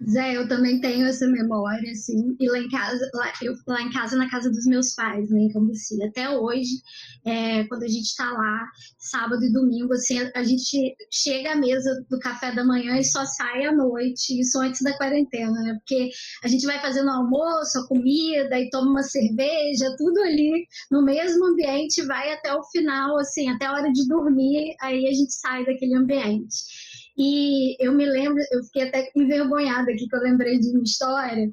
Zé, 0.08 0.36
eu 0.36 0.48
também 0.48 0.80
tenho 0.80 1.06
essa 1.06 1.26
memória, 1.26 1.90
assim, 1.92 2.36
e 2.40 2.48
lá 2.48 2.58
em 2.58 2.68
casa, 2.68 3.08
lá, 3.14 3.32
eu, 3.42 3.54
lá 3.66 3.82
em 3.82 3.90
casa, 3.92 4.16
na 4.16 4.28
casa 4.30 4.50
dos 4.50 4.66
meus 4.66 4.94
pais, 4.94 5.30
né, 5.30 5.40
em 5.40 5.48
Cambuci, 5.52 6.02
até 6.02 6.30
hoje, 6.30 6.82
é, 7.24 7.64
quando 7.64 7.84
a 7.84 7.88
gente 7.88 8.06
está 8.06 8.30
lá, 8.30 8.66
sábado 8.98 9.44
e 9.44 9.52
domingo, 9.52 9.92
assim, 9.92 10.18
a 10.34 10.42
gente 10.42 10.96
chega 11.10 11.52
à 11.52 11.56
mesa 11.56 12.04
do 12.10 12.18
café 12.18 12.52
da 12.54 12.64
manhã 12.64 12.98
e 12.98 13.04
só 13.04 13.24
sai 13.24 13.64
à 13.64 13.72
noite, 13.72 14.40
isso 14.40 14.58
antes 14.58 14.82
da 14.82 14.96
quarentena, 14.96 15.52
né, 15.52 15.74
porque 15.74 16.10
a 16.42 16.48
gente 16.48 16.66
vai 16.66 16.80
fazendo 16.80 17.10
almoço, 17.10 17.78
a 17.78 17.86
comida, 17.86 18.58
e 18.58 18.70
toma 18.70 18.90
uma 18.90 19.02
cerveja, 19.02 19.94
tudo 19.96 20.20
ali 20.20 20.66
no 20.90 21.04
mesmo 21.04 21.46
ambiente, 21.46 22.04
vai 22.06 22.32
até 22.32 22.52
o 22.54 22.62
final, 22.64 23.18
assim, 23.18 23.48
até 23.48 23.66
a 23.66 23.72
hora 23.72 23.92
de 23.92 24.06
dormir, 24.08 24.74
aí 24.80 25.06
a 25.06 25.12
gente 25.12 25.32
sai 25.32 25.64
daquele 25.64 25.96
ambiente. 25.96 26.81
E 27.16 27.76
eu 27.84 27.92
me 27.92 28.06
lembro, 28.06 28.42
eu 28.52 28.64
fiquei 28.64 28.88
até 28.88 29.10
envergonhada 29.14 29.90
aqui 29.90 30.08
que 30.08 30.16
eu 30.16 30.20
lembrei 30.20 30.58
de 30.58 30.70
uma 30.70 30.82
história 30.82 31.48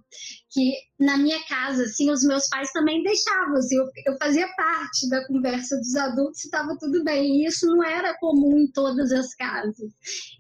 que 0.52 0.74
na 1.00 1.18
minha 1.18 1.40
casa, 1.48 1.84
assim, 1.84 2.10
os 2.10 2.24
meus 2.24 2.48
pais 2.50 2.72
também 2.72 3.04
deixavam, 3.04 3.56
assim, 3.56 3.78
eu, 3.78 3.86
eu 4.06 4.18
fazia 4.18 4.48
parte 4.56 5.08
da 5.10 5.26
conversa 5.28 5.78
dos 5.78 5.96
adultos 5.96 6.44
e 6.44 6.48
estava 6.48 6.76
tudo 6.78 7.04
bem. 7.04 7.42
E 7.42 7.46
isso 7.46 7.68
não 7.68 7.84
era 7.84 8.18
comum 8.18 8.58
em 8.58 8.68
todas 8.72 9.12
as 9.12 9.34
casas. 9.36 9.78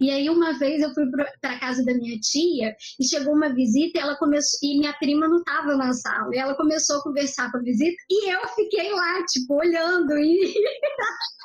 E 0.02 0.10
aí 0.10 0.30
uma 0.30 0.58
vez 0.58 0.82
eu 0.82 0.94
fui 0.94 1.06
para 1.12 1.54
a 1.54 1.60
casa 1.60 1.86
da 1.86 1.94
minha 1.94 2.20
tia 2.20 2.76
e 3.00 3.08
chegou 3.08 3.34
uma 3.34 3.54
visita 3.54 4.00
e 4.00 4.02
ela 4.02 4.18
começou 4.18 4.60
e 4.64 4.80
minha 4.80 4.94
prima 4.94 5.28
não 5.28 5.38
estava 5.38 5.78
na 5.78 5.94
sala. 5.94 6.36
E 6.36 6.40
ela 6.40 6.56
começou 6.56 6.98
a 6.98 7.04
conversar 7.04 7.52
com 7.52 7.58
a 7.58 7.62
visita 7.62 7.96
e 8.10 8.32
eu 8.34 8.48
fiquei 8.50 8.92
lá, 8.92 9.24
tipo, 9.26 9.54
olhando 9.56 10.18
e 10.18 10.54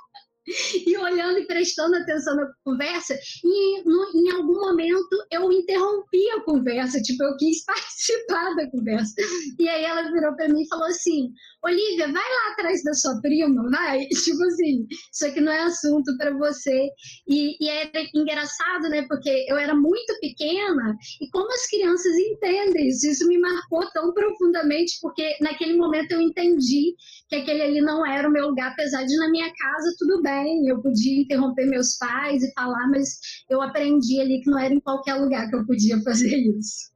e 0.47 0.97
olhando 0.99 1.39
e 1.39 1.47
prestando 1.47 1.97
atenção 1.97 2.37
na 2.37 2.51
conversa, 2.65 3.19
e 3.43 3.83
no, 3.85 4.11
em 4.15 4.31
algum 4.33 4.61
momento 4.61 5.17
eu 5.31 5.51
interrompi 5.53 6.29
a 6.31 6.43
conversa, 6.43 7.01
tipo, 7.01 7.23
eu 7.23 7.37
quis 7.37 7.65
participar 7.67 8.55
da 8.55 8.71
conversa. 8.71 9.15
E 9.59 9.69
aí 9.69 9.85
ela 9.85 10.11
virou 10.11 10.35
para 10.37 10.49
mim 10.49 10.63
e 10.63 10.69
falou 10.69 10.87
assim: 10.87 11.33
Olivia, 11.65 12.13
vai 12.13 12.23
lá 12.23 12.53
atrás 12.53 12.83
da 12.83 12.93
sua 12.93 13.19
prima, 13.23 13.63
vai. 13.71 14.07
Tipo 14.25 14.45
assim, 14.45 14.87
isso 15.13 15.27
aqui 15.27 15.41
não 15.41 15.51
é 15.51 15.61
assunto 15.63 16.15
para 16.19 16.37
você. 16.37 16.89
E, 17.27 17.57
e 17.59 17.69
é 17.69 17.91
engraçado, 18.15 18.89
né? 18.91 19.07
Porque 19.09 19.47
eu 19.49 19.57
era 19.57 19.75
muito 19.75 20.19
pequena 20.21 20.97
e 21.21 21.29
como 21.31 21.51
as 21.53 21.67
crianças 21.67 22.13
entendem 22.17 22.89
isso, 22.89 23.07
isso 23.07 23.27
me 23.27 23.39
marcou 23.39 23.89
tão 23.93 24.13
profundamente, 24.13 24.99
porque 25.01 25.37
naquele 25.41 25.77
momento 25.77 26.13
eu 26.13 26.21
entendi 26.21 26.95
que 27.29 27.37
aquele 27.37 27.63
ali 27.63 27.81
não 27.81 28.07
era 28.07 28.29
o 28.29 28.33
meu 28.33 28.49
lugar, 28.49 28.73
apesar 28.73 29.05
de 29.05 29.17
na 29.17 29.31
minha 29.31 29.51
casa 29.55 29.95
tudo 29.99 30.21
bem, 30.23 30.69
eu 30.69 30.83
podia 30.83 31.23
interromper 31.23 31.67
meus 31.67 31.97
pais 31.97 32.43
e 32.43 32.53
falar, 32.53 32.89
mas 32.91 33.19
eu 33.49 33.63
aprendi 33.63 34.21
ali 34.21 34.41
que 34.43 34.51
não 34.51 34.59
era 34.59 34.75
em 34.75 34.81
qualquer 34.81 35.15
lugar 35.15 35.49
que 35.49 35.57
eu 35.57 35.67
podia 35.67 36.01
fazer 36.03 36.37
isso. 36.37 36.93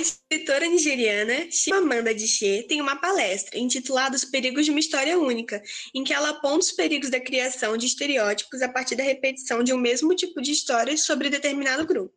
Escritora 0.00 0.66
nigeriana 0.66 1.50
Chimamanda 1.50 2.10
Adichie 2.10 2.66
tem 2.66 2.80
uma 2.80 2.96
palestra 2.96 3.58
intitulada 3.58 4.16
Os 4.16 4.24
Perigos 4.24 4.64
de 4.64 4.70
uma 4.70 4.80
História 4.80 5.18
Única, 5.18 5.62
em 5.94 6.02
que 6.02 6.12
ela 6.12 6.30
aponta 6.30 6.64
os 6.64 6.72
perigos 6.72 7.10
da 7.10 7.20
criação 7.20 7.76
de 7.76 7.86
estereótipos 7.86 8.62
a 8.62 8.68
partir 8.68 8.96
da 8.96 9.02
repetição 9.02 9.62
de 9.62 9.72
um 9.72 9.78
mesmo 9.78 10.14
tipo 10.14 10.40
de 10.40 10.52
história 10.52 10.96
sobre 10.96 11.30
determinado 11.30 11.86
grupo. 11.86 12.14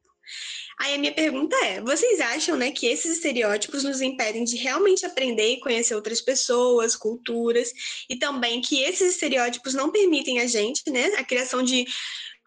Aí 0.79 0.95
a 0.95 0.97
minha 0.97 1.13
pergunta 1.13 1.55
é: 1.63 1.81
vocês 1.81 2.19
acham 2.19 2.55
né, 2.55 2.71
que 2.71 2.87
esses 2.87 3.17
estereótipos 3.17 3.83
nos 3.83 4.01
impedem 4.01 4.43
de 4.43 4.55
realmente 4.55 5.05
aprender 5.05 5.53
e 5.53 5.59
conhecer 5.59 5.95
outras 5.95 6.21
pessoas, 6.21 6.95
culturas, 6.95 7.71
e 8.09 8.15
também 8.15 8.61
que 8.61 8.81
esses 8.81 9.13
estereótipos 9.13 9.73
não 9.73 9.91
permitem 9.91 10.39
a 10.39 10.47
gente 10.47 10.89
né, 10.89 11.05
a 11.17 11.23
criação 11.23 11.61
de 11.61 11.85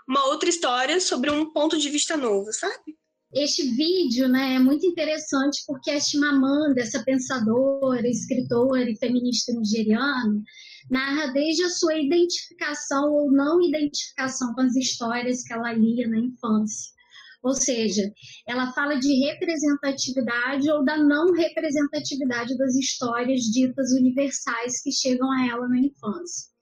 uma 0.09 0.27
outra 0.27 0.49
história 0.49 1.01
sobre 1.01 1.31
um 1.31 1.53
ponto 1.53 1.79
de 1.79 1.91
vista 1.91 2.17
novo, 2.17 2.53
sabe? 2.53 2.97
Este 3.35 3.71
vídeo 3.71 4.29
né, 4.29 4.55
é 4.55 4.59
muito 4.59 4.87
interessante 4.87 5.63
porque 5.67 5.91
a 5.91 6.01
Chimamanda, 6.01 6.81
essa 6.81 7.03
pensadora, 7.03 8.09
escritora 8.09 8.89
e 8.89 8.97
feminista 8.97 9.53
nigeriana, 9.53 10.43
narra 10.91 11.33
desde 11.33 11.65
a 11.65 11.69
sua 11.69 11.99
identificação 11.99 13.13
ou 13.13 13.31
não 13.33 13.61
identificação 13.61 14.55
com 14.55 14.61
as 14.61 14.77
histórias 14.77 15.43
que 15.43 15.53
ela 15.53 15.73
lia 15.73 16.09
na 16.09 16.19
infância. 16.19 16.95
Ou 17.43 17.53
seja, 17.53 18.11
ela 18.47 18.73
fala 18.73 18.95
de 18.97 19.13
representatividade 19.27 20.71
ou 20.71 20.85
da 20.85 20.97
não 20.97 21.33
representatividade 21.33 22.57
das 22.57 22.75
histórias 22.75 23.43
ditas 23.43 23.93
universais 23.93 24.83
que 24.83 24.93
chegam 24.93 25.31
a 25.31 25.47
ela 25.47 25.69
na 25.69 25.79
infância 25.79 26.56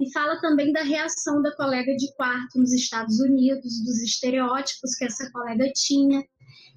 e 0.00 0.10
fala 0.12 0.40
também 0.40 0.72
da 0.72 0.82
reação 0.82 1.42
da 1.42 1.54
colega 1.54 1.94
de 1.94 2.10
quarto 2.14 2.58
nos 2.58 2.72
Estados 2.72 3.20
Unidos, 3.20 3.84
dos 3.84 4.02
estereótipos 4.02 4.94
que 4.96 5.04
essa 5.04 5.30
colega 5.30 5.70
tinha 5.74 6.24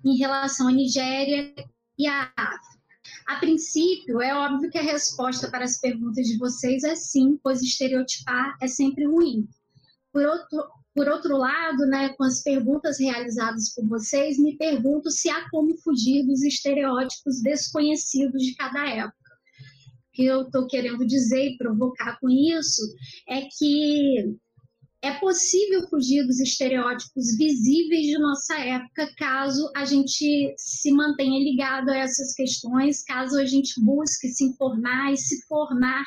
em 0.03 0.17
relação 0.17 0.67
à 0.67 0.71
Nigéria 0.71 1.53
e 1.97 2.05
à 2.05 2.29
África. 2.35 2.83
A 3.25 3.37
princípio, 3.37 4.21
é 4.21 4.35
óbvio 4.35 4.69
que 4.69 4.77
a 4.77 4.83
resposta 4.83 5.49
para 5.49 5.63
as 5.63 5.79
perguntas 5.79 6.27
de 6.27 6.37
vocês 6.37 6.83
é 6.83 6.95
sim, 6.95 7.39
pois 7.41 7.61
estereotipar 7.61 8.57
é 8.61 8.67
sempre 8.67 9.05
ruim. 9.05 9.47
Por 10.11 10.25
outro, 10.25 10.67
por 10.93 11.07
outro 11.07 11.37
lado, 11.37 11.85
né, 11.85 12.09
com 12.09 12.25
as 12.25 12.43
perguntas 12.43 12.99
realizadas 12.99 13.73
por 13.73 13.87
vocês, 13.87 14.37
me 14.37 14.57
pergunto 14.57 15.09
se 15.09 15.29
há 15.29 15.49
como 15.49 15.77
fugir 15.77 16.25
dos 16.25 16.43
estereótipos 16.43 17.41
desconhecidos 17.41 18.43
de 18.43 18.53
cada 18.55 18.85
época 18.85 19.22
que 20.13 20.25
eu 20.25 20.43
estou 20.43 20.67
querendo 20.67 21.05
dizer 21.05 21.51
e 21.51 21.57
provocar 21.57 22.19
com 22.19 22.29
isso 22.29 22.81
é 23.27 23.41
que 23.41 24.37
é 25.01 25.13
possível 25.19 25.85
fugir 25.89 26.25
dos 26.25 26.39
estereótipos 26.39 27.35
visíveis 27.37 28.05
de 28.05 28.17
nossa 28.17 28.57
época 28.57 29.13
caso 29.17 29.69
a 29.75 29.83
gente 29.83 30.53
se 30.57 30.93
mantenha 30.93 31.43
ligado 31.43 31.89
a 31.89 31.97
essas 31.97 32.33
questões, 32.33 33.03
caso 33.03 33.37
a 33.37 33.45
gente 33.45 33.73
busque 33.81 34.29
se 34.29 34.45
informar 34.45 35.11
e 35.11 35.17
se 35.17 35.45
formar 35.45 36.05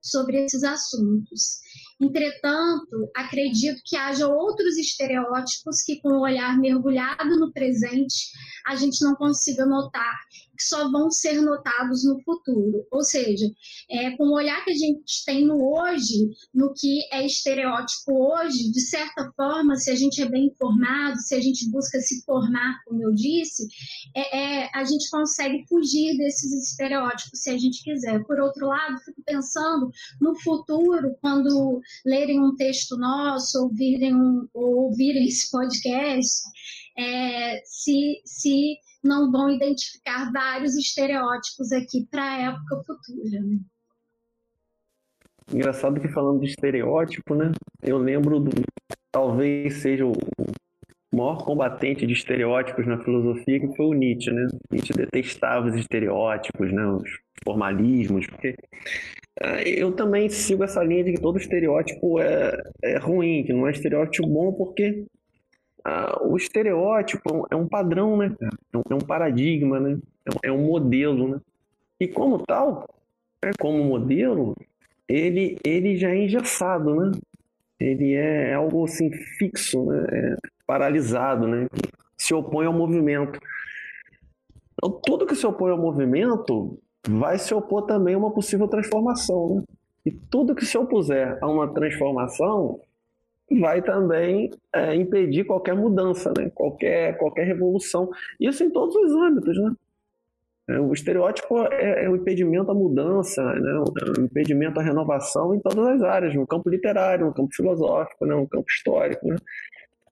sobre 0.00 0.44
esses 0.44 0.64
assuntos. 0.64 1.60
Entretanto, 2.00 3.10
acredito 3.14 3.80
que 3.84 3.96
haja 3.96 4.26
outros 4.26 4.76
estereótipos 4.76 5.82
que, 5.82 6.00
com 6.00 6.08
o 6.08 6.22
olhar 6.22 6.58
mergulhado 6.58 7.38
no 7.38 7.52
presente, 7.52 8.30
a 8.66 8.74
gente 8.74 9.02
não 9.02 9.14
consiga 9.14 9.64
notar 9.64 10.18
que 10.56 10.62
só 10.62 10.90
vão 10.90 11.10
ser 11.10 11.40
notados 11.40 12.04
no 12.04 12.20
futuro. 12.22 12.86
Ou 12.90 13.02
seja, 13.02 13.46
é, 13.90 14.16
com 14.16 14.24
o 14.24 14.34
olhar 14.34 14.64
que 14.64 14.70
a 14.70 14.74
gente 14.74 15.24
tem 15.24 15.44
no 15.44 15.56
hoje, 15.56 16.30
no 16.54 16.72
que 16.72 17.00
é 17.12 17.24
estereótipo 17.24 18.12
hoje, 18.12 18.70
de 18.70 18.80
certa 18.80 19.30
forma, 19.36 19.76
se 19.76 19.90
a 19.90 19.96
gente 19.96 20.22
é 20.22 20.28
bem 20.28 20.46
informado, 20.46 21.18
se 21.18 21.34
a 21.34 21.40
gente 21.40 21.68
busca 21.70 21.98
se 22.00 22.24
formar, 22.24 22.80
como 22.86 23.02
eu 23.02 23.12
disse, 23.12 23.66
é, 24.14 24.38
é, 24.38 24.70
a 24.74 24.84
gente 24.84 25.08
consegue 25.10 25.64
fugir 25.68 26.16
desses 26.16 26.70
estereótipos 26.70 27.40
se 27.40 27.50
a 27.50 27.58
gente 27.58 27.82
quiser. 27.82 28.22
Por 28.24 28.40
outro 28.40 28.66
lado, 28.66 28.98
fico 29.04 29.22
pensando 29.24 29.90
no 30.20 30.38
futuro, 30.40 31.16
quando 31.20 31.80
lerem 32.04 32.40
um 32.40 32.54
texto 32.56 32.96
nosso, 32.96 33.62
ouvirem, 33.62 34.14
um, 34.14 34.48
ou 34.54 34.84
ouvirem 34.86 35.26
esse 35.26 35.50
podcast, 35.50 36.44
é, 36.96 37.60
se, 37.64 38.22
se 38.24 38.76
não 39.04 39.30
vão 39.30 39.50
identificar 39.50 40.32
vários 40.32 40.74
estereótipos 40.76 41.70
aqui 41.72 42.06
para 42.10 42.22
a 42.22 42.38
época 42.52 42.82
futura. 42.86 43.40
Né? 43.40 43.58
Engraçado 45.52 46.00
que 46.00 46.08
falando 46.08 46.40
de 46.40 46.46
estereótipo, 46.46 47.34
né? 47.34 47.52
Eu 47.82 47.98
lembro 47.98 48.40
do 48.40 48.50
talvez 49.12 49.74
seja 49.74 50.06
o 50.06 50.12
maior 51.14 51.44
combatente 51.44 52.06
de 52.06 52.12
estereótipos 52.12 52.86
na 52.86 52.98
filosofia 52.98 53.60
que 53.60 53.76
foi 53.76 53.86
o 53.86 53.92
Nietzsche, 53.92 54.32
né? 54.32 54.48
Nietzsche 54.70 54.92
detestava 54.94 55.68
os 55.68 55.76
estereótipos, 55.76 56.72
né? 56.72 56.86
Os 56.86 57.08
formalismos, 57.44 58.26
porque 58.26 58.56
é, 59.40 59.68
eu 59.68 59.92
também 59.92 60.28
sigo 60.28 60.64
essa 60.64 60.82
linha 60.82 61.04
de 61.04 61.12
que 61.12 61.20
todo 61.20 61.38
estereótipo 61.38 62.20
é, 62.20 62.62
é 62.82 62.98
ruim, 62.98 63.44
que 63.44 63.52
não 63.52 63.68
é 63.68 63.72
estereótipo 63.72 64.26
bom, 64.26 64.52
porque 64.52 65.04
ah, 65.84 66.18
o 66.22 66.36
estereótipo 66.36 67.46
é 67.50 67.56
um 67.56 67.68
padrão, 67.68 68.16
né? 68.16 68.34
É 68.40 68.94
um 68.94 68.98
é 68.98 69.04
paradigma, 69.04 69.78
né? 69.78 69.98
É 70.42 70.50
um 70.50 70.64
modelo, 70.64 71.28
né? 71.28 71.40
E 72.00 72.08
como 72.08 72.38
tal, 72.38 72.88
né, 73.44 73.52
como 73.60 73.84
modelo, 73.84 74.56
ele, 75.06 75.58
ele 75.62 75.96
já 75.96 76.10
é 76.10 76.24
engessado, 76.24 76.94
né? 76.94 77.12
Ele 77.78 78.14
é 78.14 78.54
algo 78.54 78.84
assim 78.84 79.10
fixo, 79.10 79.84
né? 79.84 80.06
É 80.10 80.36
paralisado, 80.66 81.46
né? 81.46 81.66
Se 82.16 82.32
opõe 82.32 82.66
ao 82.66 82.72
movimento. 82.72 83.38
Então, 84.72 85.00
tudo 85.04 85.26
que 85.26 85.34
se 85.34 85.46
opõe 85.46 85.70
ao 85.70 85.78
movimento 85.78 86.78
vai 87.06 87.38
se 87.38 87.52
opor 87.54 87.82
também 87.82 88.14
a 88.14 88.18
uma 88.18 88.32
possível 88.32 88.66
transformação. 88.68 89.56
Né? 89.56 89.62
E 90.06 90.10
tudo 90.10 90.54
que 90.54 90.64
se 90.64 90.76
opuser 90.78 91.38
a 91.42 91.48
uma 91.48 91.72
transformação 91.72 92.80
vai 93.50 93.82
também 93.82 94.50
é, 94.72 94.94
impedir 94.94 95.44
qualquer 95.44 95.74
mudança, 95.74 96.32
né? 96.36 96.50
qualquer, 96.54 97.16
qualquer 97.18 97.44
revolução. 97.44 98.10
Isso 98.40 98.64
em 98.64 98.70
todos 98.70 98.94
os 98.96 99.12
âmbitos. 99.12 99.56
Né? 99.58 99.72
É, 100.68 100.80
o 100.80 100.92
estereótipo 100.92 101.58
é, 101.66 102.04
é 102.04 102.08
o 102.08 102.16
impedimento 102.16 102.70
à 102.70 102.74
mudança, 102.74 103.42
né? 103.42 103.84
o 104.18 104.20
impedimento 104.20 104.80
à 104.80 104.82
renovação 104.82 105.54
em 105.54 105.60
todas 105.60 105.86
as 105.86 106.02
áreas, 106.02 106.34
no 106.34 106.46
campo 106.46 106.70
literário, 106.70 107.26
no 107.26 107.34
campo 107.34 107.54
filosófico, 107.54 108.24
né? 108.24 108.34
no 108.34 108.48
campo 108.48 108.66
histórico. 108.68 109.26
Né? 109.26 109.36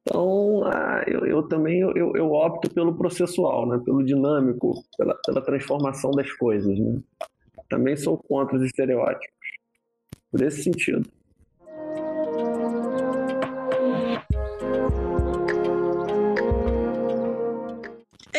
Então, 0.03 0.65
ah, 0.65 1.03
eu, 1.07 1.25
eu, 1.25 1.43
também 1.45 1.81
eu, 1.81 1.93
eu, 1.95 2.33
opto 2.33 2.69
pelo 2.73 2.95
processual, 2.97 3.67
né? 3.67 3.81
pelo 3.85 4.05
dinâmico, 4.05 4.75
pela, 4.99 5.17
pela 5.25 5.41
transformação 5.41 6.11
das 6.11 6.31
coisas. 6.33 6.79
Né? 6.79 7.01
Também 7.69 7.97
sou 7.97 8.19
contra 8.19 8.57
os 8.57 8.65
estereótipos, 8.65 9.35
por 10.31 10.43
esse 10.43 10.62
sentido. 10.62 11.09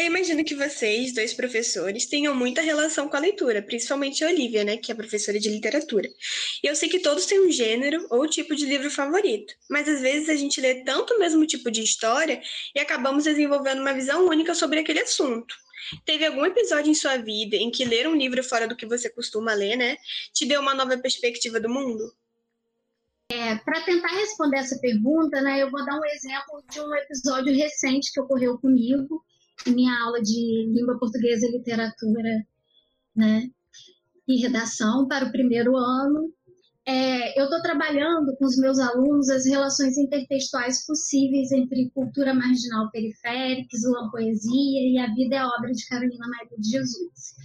Imagino 0.06 0.44
que 0.44 0.56
vocês, 0.56 1.14
dois 1.14 1.34
professores, 1.34 2.06
tenham 2.06 2.34
muita 2.34 2.62
relação 2.62 3.08
com 3.08 3.16
a 3.16 3.20
leitura, 3.20 3.62
principalmente 3.62 4.24
a 4.24 4.28
Olivia, 4.28 4.64
né, 4.64 4.78
que 4.78 4.92
é 4.92 4.96
professora 4.96 5.40
de 5.40 5.50
literatura. 5.50 6.10
E 6.64 6.68
eu 6.68 6.76
sei 6.76 6.90
que 6.90 7.00
todos 7.00 7.26
têm 7.26 7.46
um 7.46 7.52
gênero 7.52 8.06
ou 8.10 8.28
tipo 8.28 8.56
de 8.56 8.66
livro 8.66 8.90
favorito, 8.90 9.54
mas 9.70 9.88
às 9.88 10.02
vezes 10.02 10.30
a 10.30 10.36
gente 10.36 10.60
lê 10.62 10.84
tanto 10.84 11.14
o 11.14 11.20
mesmo 11.20 11.46
tipo 11.46 11.70
de 11.70 11.82
história 11.82 12.42
e 12.76 12.80
acabamos 12.80 13.26
desenvolvendo 13.26 13.82
uma 13.82 13.94
visão 13.94 14.28
única 14.28 14.56
sobre 14.56 14.80
aquele 14.80 15.02
assunto. 15.02 15.56
Teve 16.06 16.26
algum 16.26 16.46
episódio 16.46 16.90
em 16.90 16.96
sua 16.96 17.18
vida 17.18 17.56
em 17.56 17.70
que 17.70 17.86
ler 17.86 18.08
um 18.08 18.16
livro 18.16 18.44
fora 18.44 18.68
do 18.68 18.76
que 18.76 18.86
você 18.86 19.10
costuma 19.10 19.54
ler, 19.54 19.76
né, 19.76 19.98
te 20.34 20.46
deu 20.46 20.62
uma 20.62 20.74
nova 20.74 20.98
perspectiva 20.98 21.60
do 21.60 21.70
mundo? 21.70 22.14
É, 23.32 23.56
Para 23.56 23.82
tentar 23.82 24.10
responder 24.10 24.58
essa 24.58 24.80
pergunta, 24.80 25.42
né, 25.42 25.62
eu 25.62 25.70
vou 25.70 25.86
dar 25.86 26.00
um 26.00 26.06
exemplo 26.06 26.64
de 26.72 26.80
um 26.80 26.96
episódio 26.96 27.54
recente 27.56 28.12
que 28.12 28.20
ocorreu 28.20 28.58
comigo 28.58 29.24
minha 29.68 29.94
aula 30.04 30.22
de 30.22 30.72
língua 30.74 30.98
portuguesa 31.00 31.46
e 31.48 31.52
literatura, 31.52 32.46
né, 33.16 33.50
e 34.28 34.42
redação 34.42 35.08
para 35.08 35.26
o 35.26 35.32
primeiro 35.32 35.76
ano. 35.76 36.32
É, 36.86 37.40
eu 37.40 37.46
estou 37.46 37.62
trabalhando 37.62 38.36
com 38.36 38.46
os 38.46 38.58
meus 38.58 38.78
alunos 38.78 39.30
as 39.30 39.46
relações 39.46 39.98
intertextuais 39.98 40.86
possíveis 40.86 41.50
entre 41.54 41.90
cultura 41.92 42.34
marginal 42.34 42.92
periférica, 42.92 43.70
Islã 43.74 44.10
poesia 44.12 44.92
e 44.92 44.98
a 44.98 45.14
vida 45.14 45.40
a 45.40 45.48
obra 45.48 45.72
de 45.72 45.88
Carolina 45.88 46.28
Maria 46.28 46.58
de 46.58 46.70
Jesus. 46.70 47.36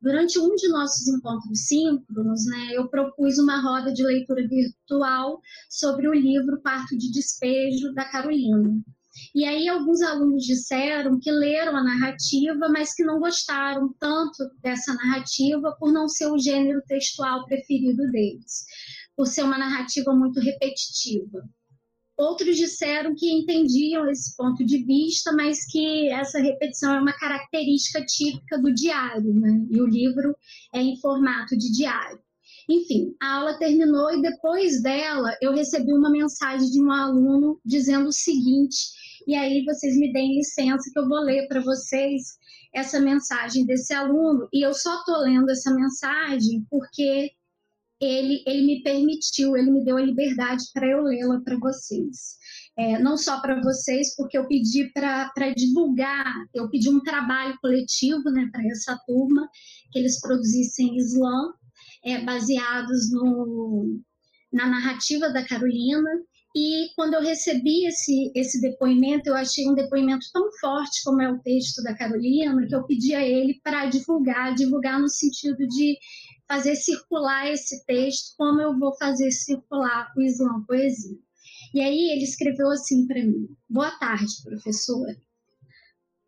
Durante 0.00 0.38
um 0.38 0.54
de 0.54 0.68
nossos 0.68 1.08
encontros 1.08 1.66
síncronos, 1.66 2.46
né, 2.46 2.68
eu 2.72 2.88
propus 2.88 3.38
uma 3.38 3.60
roda 3.60 3.92
de 3.92 4.04
leitura 4.04 4.46
virtual 4.46 5.40
sobre 5.68 6.06
o 6.06 6.14
livro 6.14 6.60
Parto 6.60 6.96
de 6.96 7.10
Despejo, 7.10 7.92
da 7.94 8.04
Carolina. 8.04 8.80
E 9.34 9.44
aí 9.44 9.68
alguns 9.68 10.02
alunos 10.02 10.44
disseram 10.44 11.18
que 11.18 11.30
leram 11.30 11.76
a 11.76 11.82
narrativa, 11.82 12.68
mas 12.68 12.94
que 12.94 13.04
não 13.04 13.18
gostaram 13.18 13.94
tanto 13.98 14.48
dessa 14.60 14.94
narrativa 14.94 15.76
por 15.78 15.92
não 15.92 16.08
ser 16.08 16.26
o 16.26 16.38
gênero 16.38 16.82
textual 16.86 17.44
preferido 17.46 18.10
deles, 18.10 18.64
por 19.16 19.26
ser 19.26 19.42
uma 19.42 19.58
narrativa 19.58 20.12
muito 20.14 20.40
repetitiva. 20.40 21.48
Outros 22.16 22.56
disseram 22.56 23.14
que 23.14 23.28
entendiam 23.28 24.08
esse 24.08 24.36
ponto 24.36 24.64
de 24.64 24.84
vista, 24.84 25.32
mas 25.32 25.66
que 25.66 26.08
essa 26.10 26.38
repetição 26.38 26.94
é 26.94 27.00
uma 27.00 27.12
característica 27.12 28.04
típica 28.06 28.56
do 28.56 28.72
diário, 28.72 29.34
né? 29.34 29.66
e 29.68 29.80
o 29.80 29.86
livro 29.86 30.34
é 30.72 30.80
em 30.80 31.00
formato 31.00 31.56
de 31.56 31.72
diário. 31.72 32.20
Enfim, 32.68 33.14
a 33.20 33.38
aula 33.38 33.58
terminou 33.58 34.10
e 34.12 34.22
depois 34.22 34.80
dela 34.80 35.36
eu 35.42 35.52
recebi 35.52 35.92
uma 35.92 36.08
mensagem 36.08 36.70
de 36.70 36.80
um 36.80 36.90
aluno 36.90 37.60
dizendo 37.64 38.08
o 38.08 38.12
seguinte 38.12 38.76
e 39.26 39.34
aí 39.34 39.64
vocês 39.64 39.96
me 39.96 40.12
deem 40.12 40.36
licença 40.36 40.90
que 40.92 40.98
eu 40.98 41.08
vou 41.08 41.20
ler 41.20 41.46
para 41.48 41.60
vocês 41.60 42.36
essa 42.74 43.00
mensagem 43.00 43.64
desse 43.64 43.94
aluno. 43.94 44.48
E 44.52 44.64
eu 44.64 44.74
só 44.74 44.98
estou 44.98 45.18
lendo 45.18 45.50
essa 45.50 45.72
mensagem 45.74 46.66
porque 46.68 47.30
ele, 48.00 48.42
ele 48.46 48.66
me 48.66 48.82
permitiu, 48.82 49.56
ele 49.56 49.70
me 49.70 49.84
deu 49.84 49.96
a 49.96 50.02
liberdade 50.02 50.64
para 50.72 50.86
eu 50.86 51.02
lê-la 51.02 51.40
para 51.40 51.58
vocês. 51.58 52.36
É, 52.76 52.98
não 52.98 53.16
só 53.16 53.40
para 53.40 53.60
vocês, 53.62 54.16
porque 54.16 54.36
eu 54.36 54.48
pedi 54.48 54.90
para 54.92 55.54
divulgar, 55.56 56.34
eu 56.52 56.68
pedi 56.68 56.90
um 56.90 57.00
trabalho 57.00 57.56
coletivo 57.60 58.24
né, 58.30 58.48
para 58.50 58.66
essa 58.66 58.98
turma, 59.06 59.48
que 59.92 59.98
eles 59.98 60.20
produzissem 60.20 60.96
slam, 60.96 61.54
é, 62.04 62.20
baseados 62.24 63.12
no, 63.12 64.00
na 64.52 64.66
narrativa 64.66 65.30
da 65.30 65.46
Carolina, 65.46 66.10
e 66.54 66.90
quando 66.94 67.14
eu 67.14 67.20
recebi 67.20 67.84
esse, 67.84 68.30
esse 68.32 68.60
depoimento, 68.60 69.28
eu 69.28 69.34
achei 69.34 69.68
um 69.68 69.74
depoimento 69.74 70.26
tão 70.32 70.48
forte 70.60 71.02
como 71.02 71.20
é 71.20 71.28
o 71.28 71.40
texto 71.40 71.82
da 71.82 71.96
Carolina, 71.96 72.64
que 72.68 72.74
eu 72.74 72.86
pedi 72.86 73.12
a 73.12 73.26
ele 73.26 73.60
para 73.64 73.86
divulgar, 73.86 74.54
divulgar 74.54 75.00
no 75.00 75.08
sentido 75.08 75.66
de 75.66 75.98
fazer 76.46 76.76
circular 76.76 77.50
esse 77.50 77.84
texto, 77.86 78.36
como 78.36 78.60
eu 78.60 78.78
vou 78.78 78.96
fazer 78.96 79.32
circular 79.32 80.12
o 80.16 80.22
Islã 80.22 80.62
Poesia. 80.64 81.18
E 81.74 81.80
aí 81.80 82.12
ele 82.12 82.22
escreveu 82.22 82.70
assim 82.70 83.04
para 83.04 83.24
mim: 83.24 83.48
Boa 83.68 83.90
tarde, 83.98 84.32
professora. 84.44 85.16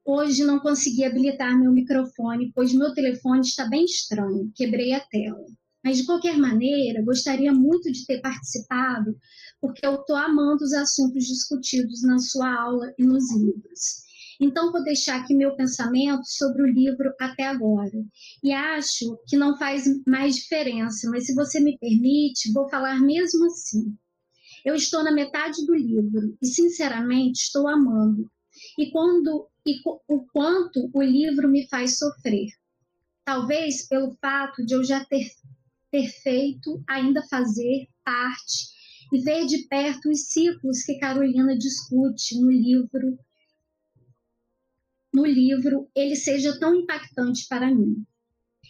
Hoje 0.05 0.45
não 0.45 0.59
consegui 0.59 1.05
habilitar 1.05 1.57
meu 1.57 1.71
microfone, 1.71 2.51
pois 2.53 2.73
meu 2.73 2.93
telefone 2.95 3.43
está 3.43 3.69
bem 3.69 3.85
estranho, 3.85 4.51
quebrei 4.57 4.93
a 4.93 5.01
tela. 5.01 5.47
Mas, 5.87 5.99
de 5.99 6.05
qualquer 6.05 6.37
maneira, 6.37 7.01
gostaria 7.01 7.53
muito 7.53 7.92
de 7.92 8.05
ter 8.05 8.20
participado, 8.20 9.16
porque 9.61 9.87
eu 9.87 9.94
estou 9.94 10.16
amando 10.16 10.64
os 10.64 10.72
assuntos 10.72 11.25
discutidos 11.25 12.03
na 12.03 12.18
sua 12.18 12.53
aula 12.61 12.92
e 12.99 13.05
nos 13.05 13.33
livros. 13.33 14.05
Então, 14.40 14.72
vou 14.72 14.83
deixar 14.83 15.20
aqui 15.20 15.33
meu 15.33 15.55
pensamento 15.55 16.25
sobre 16.25 16.62
o 16.62 16.66
livro 16.66 17.14
até 17.20 17.44
agora. 17.44 18.05
E 18.42 18.53
acho 18.53 19.16
que 19.29 19.37
não 19.37 19.57
faz 19.57 19.85
mais 20.05 20.35
diferença, 20.35 21.09
mas 21.09 21.27
se 21.27 21.35
você 21.37 21.61
me 21.61 21.79
permite, 21.79 22.53
vou 22.53 22.68
falar 22.68 22.99
mesmo 23.01 23.46
assim. 23.46 23.96
Eu 24.64 24.75
estou 24.75 25.05
na 25.05 25.12
metade 25.12 25.64
do 25.64 25.75
livro 25.77 26.37
e, 26.42 26.49
sinceramente, 26.49 27.42
estou 27.42 27.68
amando. 27.68 28.29
E, 28.77 28.90
quando, 28.90 29.46
e 29.64 29.77
o 30.09 30.27
quanto 30.33 30.90
o 30.92 31.01
livro 31.01 31.49
me 31.49 31.68
faz 31.68 31.96
sofrer. 31.96 32.49
Talvez 33.25 33.87
pelo 33.87 34.16
fato 34.20 34.66
de 34.66 34.75
eu 34.75 34.83
já 34.83 35.05
ter 35.05 35.31
perfeito 35.97 36.85
ainda 36.87 37.27
fazer 37.27 37.89
parte 38.05 38.67
e 39.11 39.19
ver 39.23 39.47
de 39.47 39.67
perto 39.67 40.11
os 40.11 40.27
ciclos 40.27 40.83
que 40.83 40.99
Carolina 40.99 41.57
discute 41.57 42.39
no 42.39 42.51
livro, 42.51 43.19
no 45.15 45.25
livro 45.25 45.89
ele 45.95 46.15
seja 46.15 46.59
tão 46.59 46.75
impactante 46.75 47.47
para 47.49 47.75
mim. 47.75 48.05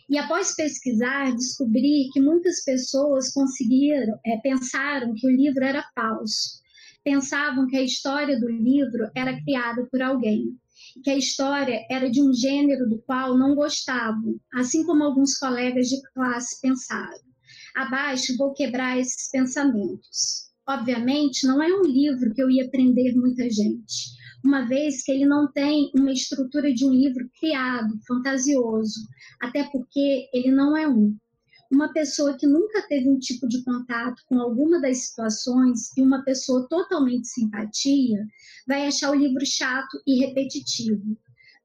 E 0.09 0.17
após 0.19 0.55
pesquisar, 0.55 1.35
descobri 1.35 2.09
que 2.13 2.21
muitas 2.21 2.63
pessoas 2.63 3.33
conseguiram, 3.33 4.21
é, 4.25 4.37
pensaram 4.37 5.13
que 5.15 5.27
o 5.27 5.31
livro 5.31 5.65
era 5.65 5.83
falso, 5.97 6.61
pensavam 7.03 7.67
que 7.67 7.77
a 7.77 7.83
história 7.83 8.39
do 8.39 8.49
livro 8.49 9.11
era 9.17 9.43
criada 9.43 9.85
por 9.91 10.01
alguém 10.01 10.57
que 11.03 11.11
a 11.11 11.17
história 11.17 11.87
era 11.91 12.11
de 12.11 12.23
um 12.23 12.33
gênero 12.33 12.89
do 12.89 12.99
qual 13.03 13.37
não 13.37 13.55
gostavam, 13.55 14.39
assim 14.55 14.85
como 14.85 15.05
alguns 15.05 15.39
colegas 15.39 15.89
de 15.89 16.01
classe 16.13 16.61
pensaram. 16.61 17.27
Abaixo 17.77 18.37
vou 18.37 18.53
quebrar 18.53 18.99
esses 18.99 19.31
pensamentos. 19.31 20.47
Obviamente, 20.69 21.47
não 21.47 21.63
é 21.63 21.69
um 21.69 21.83
livro 21.83 22.33
que 22.35 22.43
eu 22.43 22.51
ia 22.51 22.69
prender 22.71 23.15
muita 23.15 23.49
gente, 23.49 24.17
uma 24.45 24.67
vez 24.67 25.03
que 25.03 25.13
ele 25.13 25.27
não 25.27 25.51
tem 25.53 25.91
uma 25.95 26.13
estrutura 26.13 26.73
de 26.73 26.85
um 26.85 26.91
livro 26.91 27.29
criado, 27.39 27.99
fantasioso, 28.07 29.01
até 29.41 29.65
porque 29.71 30.29
ele 30.33 30.51
não 30.51 30.77
é 30.77 30.89
um 30.89 31.17
uma 31.71 31.93
pessoa 31.93 32.37
que 32.37 32.47
nunca 32.47 32.87
teve 32.89 33.09
um 33.09 33.19
tipo 33.19 33.49
de 33.49 33.63
contato 33.65 34.23
com 34.27 34.39
alguma 34.39 34.81
das 34.81 35.07
situações 35.07 35.91
e 35.97 36.03
uma 36.03 36.23
pessoa 36.23 36.67
totalmente 36.69 37.29
simpatia 37.29 38.27
vai 38.67 38.87
achar 38.87 39.11
o 39.11 39.15
livro 39.15 39.45
chato 39.45 40.01
e 40.07 40.25
repetitivo. 40.25 41.17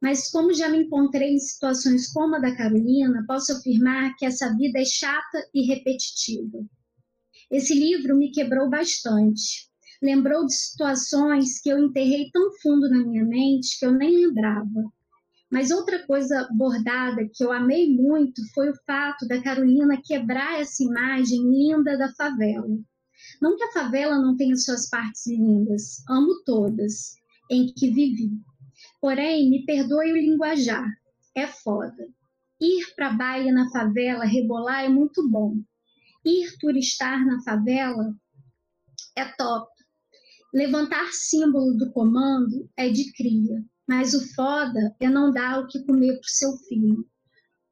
Mas 0.02 0.32
como 0.32 0.54
já 0.54 0.68
me 0.68 0.84
encontrei 0.84 1.34
em 1.34 1.40
situações 1.40 2.12
como 2.12 2.36
a 2.36 2.40
da 2.40 2.56
Carolina, 2.56 3.24
posso 3.28 3.54
afirmar 3.54 4.16
que 4.18 4.26
essa 4.26 4.56
vida 4.56 4.80
é 4.80 4.86
chata 4.86 5.48
e 5.54 5.68
repetitiva. 5.68 6.66
Esse 7.52 7.74
livro 7.74 8.18
me 8.18 8.32
quebrou 8.32 8.70
bastante. 8.70 9.70
Lembrou 10.02 10.46
de 10.46 10.54
situações 10.56 11.62
que 11.62 11.70
eu 11.70 11.78
enterrei 11.78 12.32
tão 12.32 12.52
fundo 12.62 12.90
na 12.90 13.06
minha 13.06 13.24
mente 13.24 13.78
que 13.78 13.86
eu 13.86 13.92
nem 13.92 14.26
lembrava. 14.26 14.92
Mas 15.52 15.70
outra 15.70 16.06
coisa 16.08 16.48
bordada 16.54 17.28
que 17.34 17.44
eu 17.44 17.52
amei 17.52 17.94
muito 17.94 18.42
foi 18.54 18.70
o 18.70 18.80
fato 18.86 19.28
da 19.28 19.44
Carolina 19.44 20.02
quebrar 20.02 20.62
essa 20.62 20.82
imagem 20.82 21.42
linda 21.44 21.98
da 21.98 22.10
favela. 22.14 22.80
Não 23.42 23.58
que 23.58 23.64
a 23.64 23.72
favela 23.74 24.18
não 24.18 24.38
tenha 24.38 24.56
suas 24.56 24.90
partes 24.90 25.28
lindas, 25.28 26.04
amo 26.08 26.42
todas, 26.46 27.16
em 27.50 27.66
que 27.66 27.92
vivi. 27.92 28.32
Porém, 29.02 29.50
me 29.50 29.66
perdoe 29.66 30.14
o 30.14 30.16
linguajar, 30.16 30.88
é 31.36 31.46
foda. 31.46 32.08
Ir 32.60 32.94
para 32.96 33.12
baia 33.12 33.52
na 33.52 33.70
favela, 33.72 34.24
rebolar 34.24 34.86
é 34.86 34.90
muito 34.90 35.28
bom. 35.30 35.58
Ir 36.24 36.56
turistar 36.60 37.26
na 37.26 37.42
favela 37.44 38.16
é 39.18 39.26
top. 39.26 39.70
Levantar 40.54 41.12
símbolo 41.12 41.76
do 41.76 41.92
comando 41.92 42.70
é 42.78 42.90
de 42.90 43.12
cria, 43.14 43.66
mas 43.92 44.14
o 44.14 44.26
foda 44.34 44.96
é 45.02 45.10
não 45.10 45.34
dar 45.34 45.60
o 45.60 45.68
que 45.68 45.84
comer 45.84 46.14
pro 46.14 46.30
seu 46.30 46.54
filho. 46.60 47.06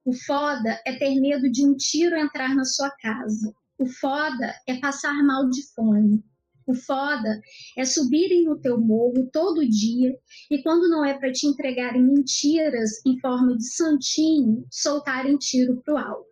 O 0.03 0.11
foda 0.11 0.77
é 0.85 0.91
ter 0.97 1.17
medo 1.17 1.49
de 1.49 1.65
um 1.65 1.77
tiro 1.77 2.13
entrar 2.17 2.53
na 2.53 2.65
sua 2.65 2.89
casa. 2.89 3.53
O 3.77 3.85
foda 3.85 4.53
é 4.67 4.77
passar 4.81 5.13
mal 5.23 5.49
de 5.49 5.63
fome. 5.73 6.21
O 6.67 6.73
foda 6.73 7.41
é 7.77 7.85
subirem 7.85 8.43
no 8.43 8.59
teu 8.59 8.77
morro 8.77 9.29
todo 9.31 9.65
dia 9.65 10.13
e 10.51 10.61
quando 10.61 10.89
não 10.89 11.05
é 11.05 11.17
para 11.17 11.31
te 11.31 11.47
entregarem 11.47 12.03
mentiras 12.03 12.99
em 13.05 13.17
forma 13.21 13.55
de 13.55 13.63
santinho, 13.63 14.67
soltarem 14.69 15.37
tiro 15.37 15.81
pro 15.85 15.97
alto. 15.97 16.27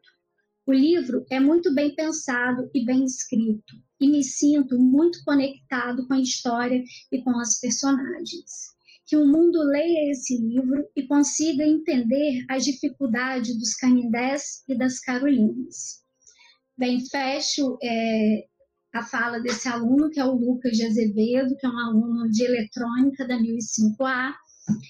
O 0.66 0.74
livro 0.74 1.26
é 1.32 1.40
muito 1.40 1.74
bem 1.74 1.96
pensado 1.96 2.70
e 2.76 2.84
bem 2.84 3.06
escrito 3.06 3.74
e 4.02 4.10
me 4.10 4.22
sinto 4.22 4.78
muito 4.78 5.24
conectado 5.24 6.06
com 6.06 6.14
a 6.14 6.20
história 6.20 6.84
e 7.10 7.22
com 7.22 7.40
as 7.40 7.58
personagens 7.62 8.76
que 9.08 9.16
o 9.16 9.26
mundo 9.26 9.64
leia 9.64 10.12
esse 10.12 10.38
livro 10.38 10.86
e 10.96 11.08
consiga 11.08 11.64
entender 11.64 12.46
as 12.50 12.66
dificuldades 12.66 13.58
dos 13.58 13.74
canindés 13.74 14.64
e 14.68 14.78
das 14.78 15.00
carolinas. 15.00 16.04
Bem, 16.78 17.00
fecho 17.10 17.78
é, 17.82 18.44
a 18.94 19.02
fala 19.04 19.40
desse 19.40 19.68
aluno, 19.70 20.10
que 20.10 20.20
é 20.20 20.26
o 20.26 20.36
Lucas 20.36 20.74
de 20.74 20.86
Azevedo, 20.86 21.56
que 21.58 21.66
é 21.66 21.70
um 21.70 21.80
aluno 21.80 22.30
de 22.30 22.44
eletrônica 22.44 23.26
da 23.26 23.38
1005A, 23.38 24.34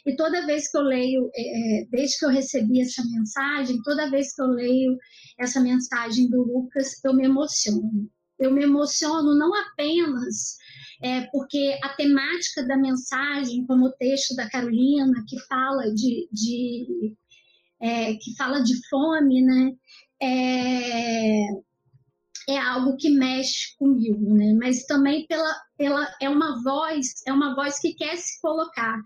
e 0.06 0.16
toda 0.16 0.46
vez 0.48 0.72
que 0.72 0.78
eu 0.78 0.82
leio, 0.82 1.30
é, 1.36 1.86
desde 1.92 2.18
que 2.18 2.26
eu 2.26 2.30
recebi 2.30 2.82
essa 2.82 3.04
mensagem, 3.06 3.82
toda 3.84 4.10
vez 4.10 4.34
que 4.34 4.42
eu 4.42 4.48
leio 4.48 4.98
essa 5.40 5.62
mensagem 5.62 6.28
do 6.30 6.42
Lucas, 6.42 6.94
eu 7.06 7.14
me 7.14 7.26
emociono. 7.26 8.10
Eu 8.40 8.52
me 8.52 8.64
emociono 8.64 9.38
não 9.38 9.54
apenas 9.54 10.58
é, 11.02 11.22
porque 11.32 11.78
a 11.84 11.90
temática 11.90 12.66
da 12.66 12.78
mensagem, 12.78 13.66
como 13.66 13.88
o 13.88 13.94
texto 13.94 14.36
da 14.36 14.50
Carolina, 14.50 15.24
que 15.28 15.40
fala 15.48 15.84
de, 15.94 16.28
de 16.32 17.16
é, 17.82 18.14
que 18.16 18.36
fala 18.36 18.62
de 18.62 18.74
fome, 18.90 19.42
né? 19.42 19.72
É, 20.22 21.46
é 22.50 22.58
algo 22.58 22.96
que 22.98 23.10
mexe 23.10 23.76
comigo, 23.78 24.34
né? 24.34 24.54
Mas 24.60 24.86
também 24.86 25.28
pela, 25.28 25.54
pela 25.78 26.08
é 26.22 26.30
uma 26.30 26.62
voz, 26.64 27.08
é 27.28 27.34
uma 27.34 27.56
voz 27.56 27.80
que 27.80 27.94
quer 27.94 28.16
se 28.18 28.40
colocar 28.42 28.98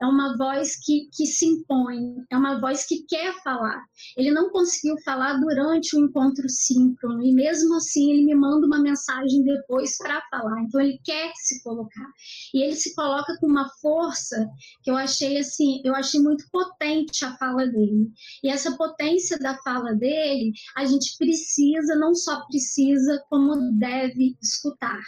é 0.00 0.06
uma 0.06 0.36
voz 0.36 0.76
que, 0.84 1.08
que 1.12 1.26
se 1.26 1.46
impõe, 1.46 2.24
é 2.30 2.36
uma 2.36 2.60
voz 2.60 2.86
que 2.86 3.04
quer 3.06 3.34
falar. 3.42 3.82
Ele 4.16 4.30
não 4.30 4.50
conseguiu 4.50 4.96
falar 5.04 5.34
durante 5.34 5.96
o 5.96 6.00
encontro 6.00 6.48
síncrono, 6.48 7.22
e 7.22 7.32
mesmo 7.32 7.74
assim 7.74 8.10
ele 8.10 8.24
me 8.24 8.34
manda 8.34 8.66
uma 8.66 8.80
mensagem 8.80 9.42
depois 9.44 9.96
para 9.98 10.22
falar. 10.30 10.62
Então 10.62 10.80
ele 10.80 10.98
quer 11.04 11.32
se 11.36 11.62
colocar. 11.62 12.06
E 12.52 12.62
ele 12.62 12.74
se 12.74 12.94
coloca 12.94 13.36
com 13.38 13.46
uma 13.46 13.68
força 13.80 14.48
que 14.82 14.90
eu 14.90 14.96
achei 14.96 15.38
assim, 15.38 15.80
eu 15.84 15.94
achei 15.94 16.20
muito 16.20 16.44
potente 16.50 17.24
a 17.24 17.36
fala 17.36 17.66
dele. 17.66 18.10
E 18.42 18.48
essa 18.48 18.76
potência 18.76 19.38
da 19.38 19.56
fala 19.62 19.94
dele, 19.94 20.52
a 20.76 20.84
gente 20.84 21.16
precisa, 21.18 21.94
não 21.96 22.14
só 22.14 22.44
precisa, 22.46 23.22
como 23.28 23.72
deve 23.78 24.36
escutar. 24.42 25.00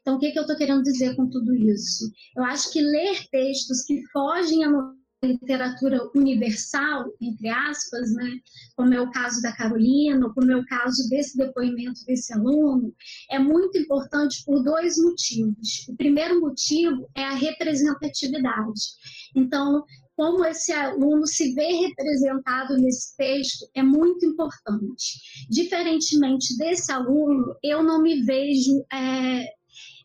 Então, 0.00 0.16
o 0.16 0.18
que, 0.18 0.32
que 0.32 0.38
eu 0.38 0.42
estou 0.42 0.56
querendo 0.56 0.82
dizer 0.82 1.14
com 1.14 1.28
tudo 1.28 1.54
isso? 1.54 2.10
Eu 2.36 2.44
acho 2.44 2.72
que 2.72 2.80
ler 2.80 3.28
textos 3.30 3.82
que 3.82 4.02
fogem 4.12 4.64
à 4.64 4.70
literatura 5.22 5.98
universal, 6.14 7.04
entre 7.20 7.48
aspas, 7.48 8.14
né, 8.14 8.38
como 8.74 8.94
é 8.94 9.00
o 9.00 9.10
caso 9.10 9.42
da 9.42 9.54
Carolina, 9.54 10.32
como 10.32 10.50
é 10.50 10.56
o 10.56 10.64
caso 10.64 11.08
desse 11.10 11.36
depoimento 11.36 12.00
desse 12.06 12.32
aluno, 12.32 12.94
é 13.30 13.38
muito 13.38 13.76
importante 13.78 14.42
por 14.46 14.62
dois 14.62 14.96
motivos. 14.96 15.86
O 15.88 15.96
primeiro 15.96 16.40
motivo 16.40 17.06
é 17.14 17.24
a 17.24 17.34
representatividade. 17.34 18.80
Então, 19.36 19.84
como 20.16 20.44
esse 20.44 20.72
aluno 20.72 21.26
se 21.26 21.54
vê 21.54 21.66
representado 21.66 22.76
nesse 22.76 23.16
texto 23.16 23.66
é 23.74 23.82
muito 23.82 24.24
importante. 24.24 25.46
Diferentemente 25.48 26.56
desse 26.56 26.92
aluno, 26.92 27.54
eu 27.62 27.82
não 27.82 28.02
me 28.02 28.22
vejo 28.22 28.84
é, 28.92 29.46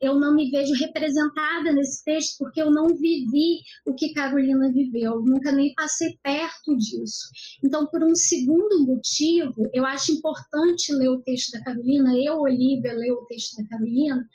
eu 0.01 0.19
não 0.19 0.35
me 0.35 0.49
vejo 0.49 0.73
representada 0.73 1.71
nesse 1.71 2.03
texto 2.03 2.37
porque 2.39 2.61
eu 2.61 2.71
não 2.71 2.87
vivi 2.95 3.59
o 3.85 3.93
que 3.93 4.13
Carolina 4.13 4.71
viveu, 4.71 5.21
nunca 5.21 5.51
nem 5.51 5.73
passei 5.73 6.17
perto 6.21 6.75
disso. 6.77 7.29
Então, 7.63 7.87
por 7.87 8.03
um 8.03 8.15
segundo 8.15 8.85
motivo, 8.85 9.69
eu 9.73 9.85
acho 9.85 10.11
importante 10.11 10.93
ler 10.93 11.09
o 11.09 11.21
texto 11.21 11.51
da 11.51 11.63
Carolina, 11.63 12.13
eu, 12.17 12.39
Olivia, 12.39 12.93
ler 12.93 13.11
o 13.11 13.25
texto 13.25 13.55
da 13.57 13.67
Carolina, 13.67 14.25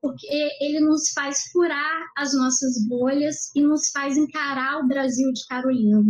porque 0.00 0.26
ele 0.60 0.80
nos 0.80 1.10
faz 1.14 1.38
furar 1.52 2.02
as 2.16 2.34
nossas 2.34 2.86
bolhas 2.88 3.54
e 3.54 3.62
nos 3.62 3.90
faz 3.90 4.16
encarar 4.16 4.80
o 4.80 4.88
Brasil 4.88 5.32
de 5.32 5.46
Carolina 5.46 6.02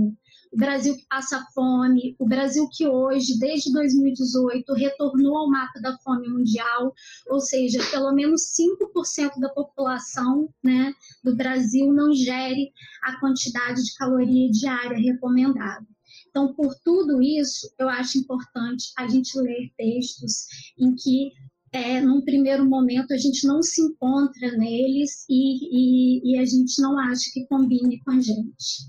o 0.52 0.56
Brasil 0.56 0.94
que 0.94 1.06
passa 1.08 1.44
fome, 1.54 2.14
o 2.18 2.26
Brasil 2.26 2.68
que 2.70 2.86
hoje, 2.86 3.38
desde 3.38 3.72
2018, 3.72 4.74
retornou 4.74 5.38
ao 5.38 5.50
mapa 5.50 5.80
da 5.80 5.96
fome 5.98 6.28
mundial, 6.28 6.94
ou 7.28 7.40
seja, 7.40 7.78
pelo 7.90 8.12
menos 8.12 8.52
5% 8.52 9.40
da 9.40 9.48
população 9.48 10.52
né, 10.62 10.92
do 11.24 11.34
Brasil 11.34 11.90
não 11.92 12.12
gere 12.12 12.70
a 13.02 13.18
quantidade 13.18 13.82
de 13.82 13.94
caloria 13.94 14.50
diária 14.50 14.98
recomendada. 14.98 15.86
Então, 16.28 16.54
por 16.54 16.74
tudo 16.84 17.22
isso, 17.22 17.72
eu 17.78 17.88
acho 17.88 18.18
importante 18.18 18.92
a 18.98 19.08
gente 19.08 19.38
ler 19.38 19.72
textos 19.76 20.46
em 20.78 20.94
que 20.94 21.32
é, 21.72 22.00
num 22.02 22.20
primeiro 22.22 22.68
momento 22.68 23.14
a 23.14 23.16
gente 23.16 23.46
não 23.46 23.62
se 23.62 23.80
encontra 23.80 24.52
neles 24.58 25.24
e, 25.28 26.20
e, 26.20 26.32
e, 26.32 26.38
a 26.38 26.44
gente 26.44 26.80
não 26.82 26.98
acha 26.98 27.30
que 27.32 27.46
combine 27.46 27.98
com 28.00 28.10
a 28.10 28.20
gente. 28.20 28.86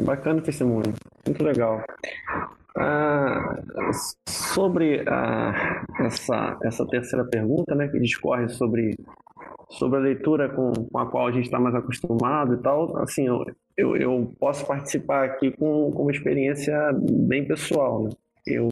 Bacana 0.00 0.40
o 0.40 0.42
testemunho, 0.42 0.92
muito 1.24 1.44
legal. 1.44 1.84
Ah, 2.76 3.62
sobre 4.28 5.04
ah, 5.08 5.84
essa, 6.00 6.58
essa 6.64 6.86
terceira 6.88 7.24
pergunta, 7.24 7.74
né, 7.74 7.86
que 7.86 8.00
discorre 8.00 8.48
sobre, 8.48 8.96
sobre 9.70 9.98
a 9.98 10.02
leitura 10.02 10.48
com, 10.48 10.72
com 10.72 10.98
a 10.98 11.08
qual 11.08 11.28
a 11.28 11.32
gente 11.32 11.44
está 11.44 11.60
mais 11.60 11.74
acostumado 11.76 12.54
e 12.54 12.56
tal, 12.62 12.96
assim, 12.98 13.28
eu, 13.28 13.44
eu, 13.76 13.96
eu, 13.96 14.34
posso 14.40 14.66
participar 14.66 15.24
aqui 15.24 15.52
com, 15.52 15.92
com 15.92 16.02
uma 16.02 16.10
experiência 16.10 16.74
bem 16.92 17.46
pessoal. 17.46 18.04
Né? 18.04 18.10
Eu, 18.46 18.68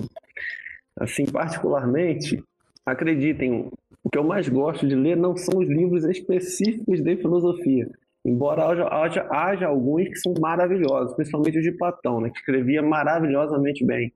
assim, 0.98 1.24
particularmente, 1.24 2.42
acreditem, 2.84 3.70
o 4.02 4.10
que 4.10 4.18
eu 4.18 4.24
mais 4.24 4.48
gosto 4.48 4.88
de 4.88 4.96
ler 4.96 5.16
não 5.16 5.36
são 5.36 5.60
os 5.60 5.68
livros 5.68 6.04
específicos 6.04 7.00
de 7.00 7.16
filosofia, 7.16 7.88
Embora 8.24 8.66
haja, 8.66 8.86
haja, 8.86 9.28
haja, 9.30 9.66
alguns 9.66 10.08
que 10.08 10.16
são 10.16 10.32
maravilhosos, 10.40 11.14
principalmente 11.14 11.58
o 11.58 11.62
de 11.62 11.72
Platão, 11.72 12.20
né, 12.20 12.30
que 12.30 12.38
escrevia 12.38 12.80
maravilhosamente 12.80 13.84
bem. 13.84 14.12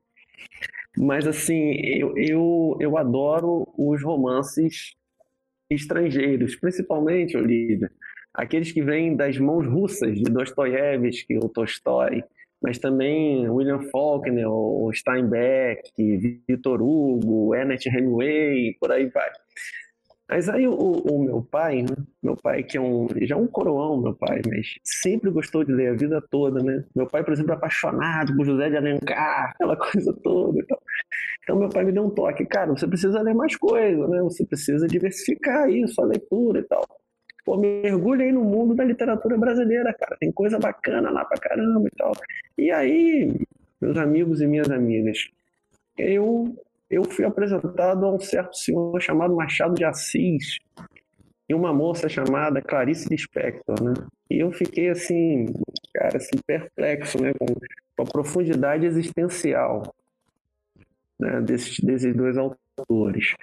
Mas, 0.96 1.26
assim, 1.26 1.72
eu, 1.82 2.16
eu, 2.16 2.76
eu 2.80 2.96
adoro 2.96 3.66
os 3.76 4.02
romances 4.02 4.94
estrangeiros, 5.68 6.56
principalmente, 6.56 7.36
Olivia, 7.36 7.90
aqueles 8.32 8.70
que 8.70 8.82
vêm 8.82 9.16
das 9.16 9.38
mãos 9.38 9.66
russas, 9.66 10.16
de 10.16 10.24
Dostoiévski 10.24 11.36
ou 11.36 11.48
Tolstói, 11.48 12.22
mas 12.62 12.78
também 12.78 13.48
William 13.48 13.82
Faulkner, 13.90 14.48
ou 14.48 14.92
Steinbeck, 14.92 15.90
Victor 16.48 16.80
Hugo, 16.80 17.54
Ernest 17.54 17.88
Hemingway, 17.88 18.74
por 18.80 18.92
aí 18.92 19.06
vai. 19.06 19.30
Mas 20.28 20.48
aí 20.48 20.66
o, 20.66 20.74
o, 20.74 21.22
meu 21.22 21.40
pai, 21.40 21.82
né? 21.82 21.94
Meu 22.20 22.36
pai 22.36 22.64
que 22.64 22.76
é 22.76 22.80
um, 22.80 23.06
já 23.22 23.36
é 23.36 23.38
um 23.38 23.46
coroão, 23.46 24.00
meu 24.00 24.14
pai, 24.14 24.40
mas 24.48 24.74
sempre 24.82 25.30
gostou 25.30 25.62
de 25.64 25.72
ler 25.72 25.90
a 25.90 25.94
vida 25.94 26.20
toda, 26.30 26.60
né? 26.62 26.84
Meu 26.94 27.06
pai, 27.06 27.22
por 27.22 27.32
exemplo, 27.32 27.52
é 27.52 27.54
apaixonado 27.54 28.36
por 28.36 28.44
José 28.44 28.68
de 28.68 28.76
Alencar, 28.76 29.50
aquela 29.54 29.76
coisa 29.76 30.12
toda 30.24 30.58
e 30.58 30.66
tal. 30.66 30.82
Então 31.42 31.56
meu 31.56 31.68
pai 31.68 31.84
me 31.84 31.92
deu 31.92 32.04
um 32.04 32.10
toque, 32.10 32.44
cara, 32.44 32.72
você 32.72 32.88
precisa 32.88 33.22
ler 33.22 33.34
mais 33.34 33.54
coisa, 33.56 34.08
né? 34.08 34.20
Você 34.22 34.44
precisa 34.44 34.88
diversificar 34.88 35.70
isso, 35.70 36.00
a 36.02 36.04
leitura 36.04 36.58
e 36.58 36.64
tal. 36.64 36.84
Pô, 37.44 37.56
mergulha 37.56 38.24
aí 38.24 38.32
no 38.32 38.42
mundo 38.42 38.74
da 38.74 38.82
literatura 38.82 39.38
brasileira, 39.38 39.94
cara. 39.94 40.16
Tem 40.18 40.32
coisa 40.32 40.58
bacana 40.58 41.08
lá 41.10 41.24
pra 41.24 41.38
caramba 41.38 41.86
e 41.86 41.96
tal. 41.96 42.12
E 42.58 42.72
aí, 42.72 43.32
meus 43.80 43.96
amigos 43.96 44.40
e 44.40 44.46
minhas 44.48 44.68
amigas, 44.68 45.28
eu 45.96 46.52
eu 46.90 47.04
fui 47.04 47.24
apresentado 47.24 48.04
a 48.04 48.14
um 48.14 48.20
certo 48.20 48.56
senhor 48.56 49.00
chamado 49.00 49.34
Machado 49.34 49.74
de 49.74 49.84
Assis 49.84 50.58
e 51.48 51.54
uma 51.54 51.72
moça 51.72 52.08
chamada 52.08 52.60
Clarice 52.60 53.08
Lispector, 53.08 53.82
né? 53.82 53.94
E 54.30 54.42
eu 54.42 54.52
fiquei 54.52 54.90
assim, 54.90 55.46
cara, 55.94 56.16
assim, 56.16 56.36
perplexo, 56.44 57.22
né, 57.22 57.32
com, 57.34 57.46
a 58.02 58.04
profundidade 58.04 58.84
existencial 58.84 59.94
né, 61.18 61.40
desses, 61.40 61.78
desses 61.80 62.14
dois 62.14 62.36
autores. 62.36 63.34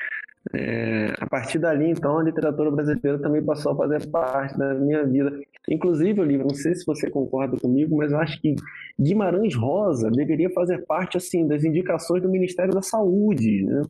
É, 0.52 1.14
a 1.20 1.28
partir 1.28 1.58
dali, 1.58 1.90
então, 1.90 2.18
a 2.18 2.24
literatura 2.24 2.70
brasileira 2.70 3.18
também 3.18 3.44
passou 3.44 3.72
a 3.72 3.78
fazer 3.78 4.06
parte 4.10 4.58
da 4.58 4.74
minha 4.74 5.06
vida. 5.06 5.32
Inclusive, 5.70 6.20
o 6.20 6.24
livro, 6.24 6.48
não 6.48 6.56
sei 6.56 6.76
se 6.76 6.86
você 6.86 7.10
concorda 7.10 7.58
comigo, 7.58 7.96
mas 7.96 8.12
eu 8.12 8.18
acho 8.18 8.42
que 8.42 8.56
Guimarães 9.00 9.56
Rosa 9.56 10.12
deveria 10.12 10.50
fazer 10.50 10.86
parte 10.86 11.16
assim 11.16 11.48
das 11.48 11.64
indicações 11.64 12.22
do 12.22 12.30
Ministério 12.30 12.74
da 12.74 12.82
Saúde. 12.82 13.64
Né? 13.64 13.84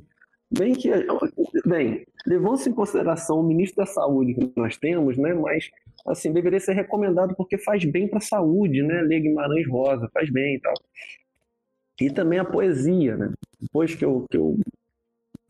Bem 0.56 0.74
que, 0.74 0.92
bem, 1.66 2.06
levando-se 2.28 2.70
em 2.70 2.74
consideração 2.74 3.40
o 3.40 3.44
ministro 3.44 3.78
da 3.78 3.88
Saúde 3.88 4.36
que 4.36 4.54
nós 4.56 4.78
temos, 4.78 5.18
né, 5.18 5.34
mas 5.34 5.72
assim 6.06 6.32
deveria 6.32 6.60
ser 6.60 6.74
recomendado 6.74 7.34
porque 7.36 7.58
faz 7.58 7.84
bem 7.86 8.08
para 8.08 8.20
a 8.20 8.22
saúde, 8.22 8.84
né? 8.84 9.02
Ler 9.02 9.22
Guimarães 9.22 9.68
Rosa 9.68 10.08
faz 10.14 10.30
bem 10.30 10.56
e 10.56 10.60
tal. 10.60 10.74
E 12.02 12.12
também 12.12 12.38
a 12.38 12.46
poesia, 12.46 13.18
né? 13.18 13.34
Depois 13.60 13.96
que 13.96 14.06
eu, 14.06 14.26
que 14.30 14.38
eu, 14.38 14.56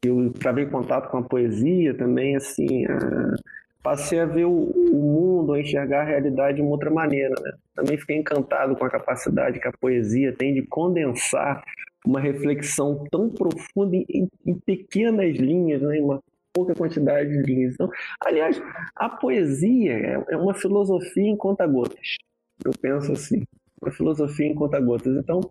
eu 0.08 0.32
travei 0.34 0.66
contato 0.66 1.10
com 1.10 1.18
a 1.18 1.24
poesia, 1.24 1.94
também, 1.96 2.36
assim, 2.36 2.86
uh, 2.86 3.36
passei 3.82 4.20
a 4.20 4.26
ver 4.26 4.46
o, 4.46 4.52
o, 4.52 4.96
mundo, 4.96 5.54
a 5.54 5.60
enxergar 5.60 6.02
a 6.02 6.06
realidade 6.06 6.58
de 6.58 6.62
uma 6.62 6.72
outra 6.72 6.90
maneira, 6.90 7.34
né? 7.42 7.52
Também 7.76 7.98
fiquei 7.98 8.18
encantado 8.18 8.76
com 8.76 8.86
a 8.86 8.90
capacidade 8.90 9.60
que 9.60 9.68
a 9.68 9.74
poesia 9.74 10.34
tem 10.34 10.54
de 10.54 10.62
condensar 10.64 11.64
uma 12.06 12.20
reflexão 12.20 13.04
tão 13.12 13.30
profunda 13.30 13.96
em, 13.96 14.28
em 14.46 14.54
pequenas 14.66 15.36
linhas, 15.36 15.82
né? 15.82 15.98
Em 15.98 16.02
uma 16.04 16.22
pouca 16.54 16.76
quantidade 16.76 17.30
de 17.30 17.42
linhas. 17.42 17.74
Então, 17.74 17.90
aliás, 18.26 18.62
a 18.96 19.10
poesia 19.10 19.94
é, 19.94 20.34
é 20.34 20.38
uma 20.38 20.54
filosofia 20.54 21.28
em 21.28 21.36
conta-gotas. 21.36 22.16
Eu 22.64 22.72
penso 22.80 23.12
assim, 23.12 23.44
uma 23.84 23.92
filosofia 23.92 24.48
em 24.48 24.56
conta-gotas. 24.56 25.16
Então, 25.18 25.42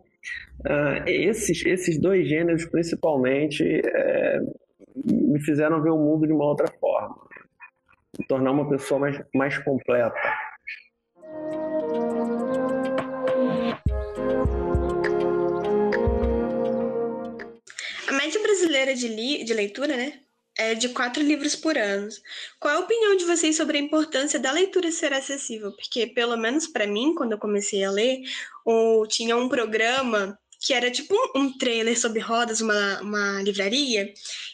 Uh, 0.60 1.02
esses, 1.06 1.64
esses 1.66 1.98
dois 2.00 2.28
gêneros, 2.28 2.64
principalmente, 2.66 3.64
é, 3.64 4.38
me 5.04 5.40
fizeram 5.40 5.82
ver 5.82 5.90
o 5.90 5.98
mundo 5.98 6.26
de 6.26 6.32
uma 6.32 6.44
outra 6.44 6.68
forma, 6.78 7.16
me 8.16 8.24
tornar 8.26 8.52
uma 8.52 8.68
pessoa 8.68 9.00
mais, 9.00 9.20
mais 9.34 9.58
completa. 9.58 10.20
A 18.08 18.12
média 18.12 18.40
brasileira 18.40 18.94
de, 18.94 19.08
li 19.08 19.44
de 19.44 19.54
leitura, 19.54 19.96
né, 19.96 20.21
é 20.58 20.74
de 20.74 20.90
quatro 20.90 21.22
livros 21.22 21.56
por 21.56 21.76
ano. 21.78 22.08
Qual 22.60 22.76
a 22.76 22.80
opinião 22.80 23.16
de 23.16 23.24
vocês 23.24 23.56
sobre 23.56 23.78
a 23.78 23.80
importância 23.80 24.38
da 24.38 24.52
leitura 24.52 24.90
ser 24.90 25.12
acessível? 25.12 25.72
Porque, 25.72 26.06
pelo 26.06 26.36
menos 26.36 26.66
para 26.66 26.86
mim, 26.86 27.14
quando 27.14 27.32
eu 27.32 27.38
comecei 27.38 27.84
a 27.84 27.90
ler, 27.90 28.20
ou 28.64 29.06
tinha 29.06 29.36
um 29.36 29.48
programa 29.48 30.38
que 30.64 30.72
era 30.72 30.90
tipo 30.90 31.14
um 31.34 31.56
trailer 31.58 31.98
sobre 31.98 32.20
rodas, 32.20 32.60
uma, 32.60 33.00
uma 33.00 33.42
livraria, 33.42 34.12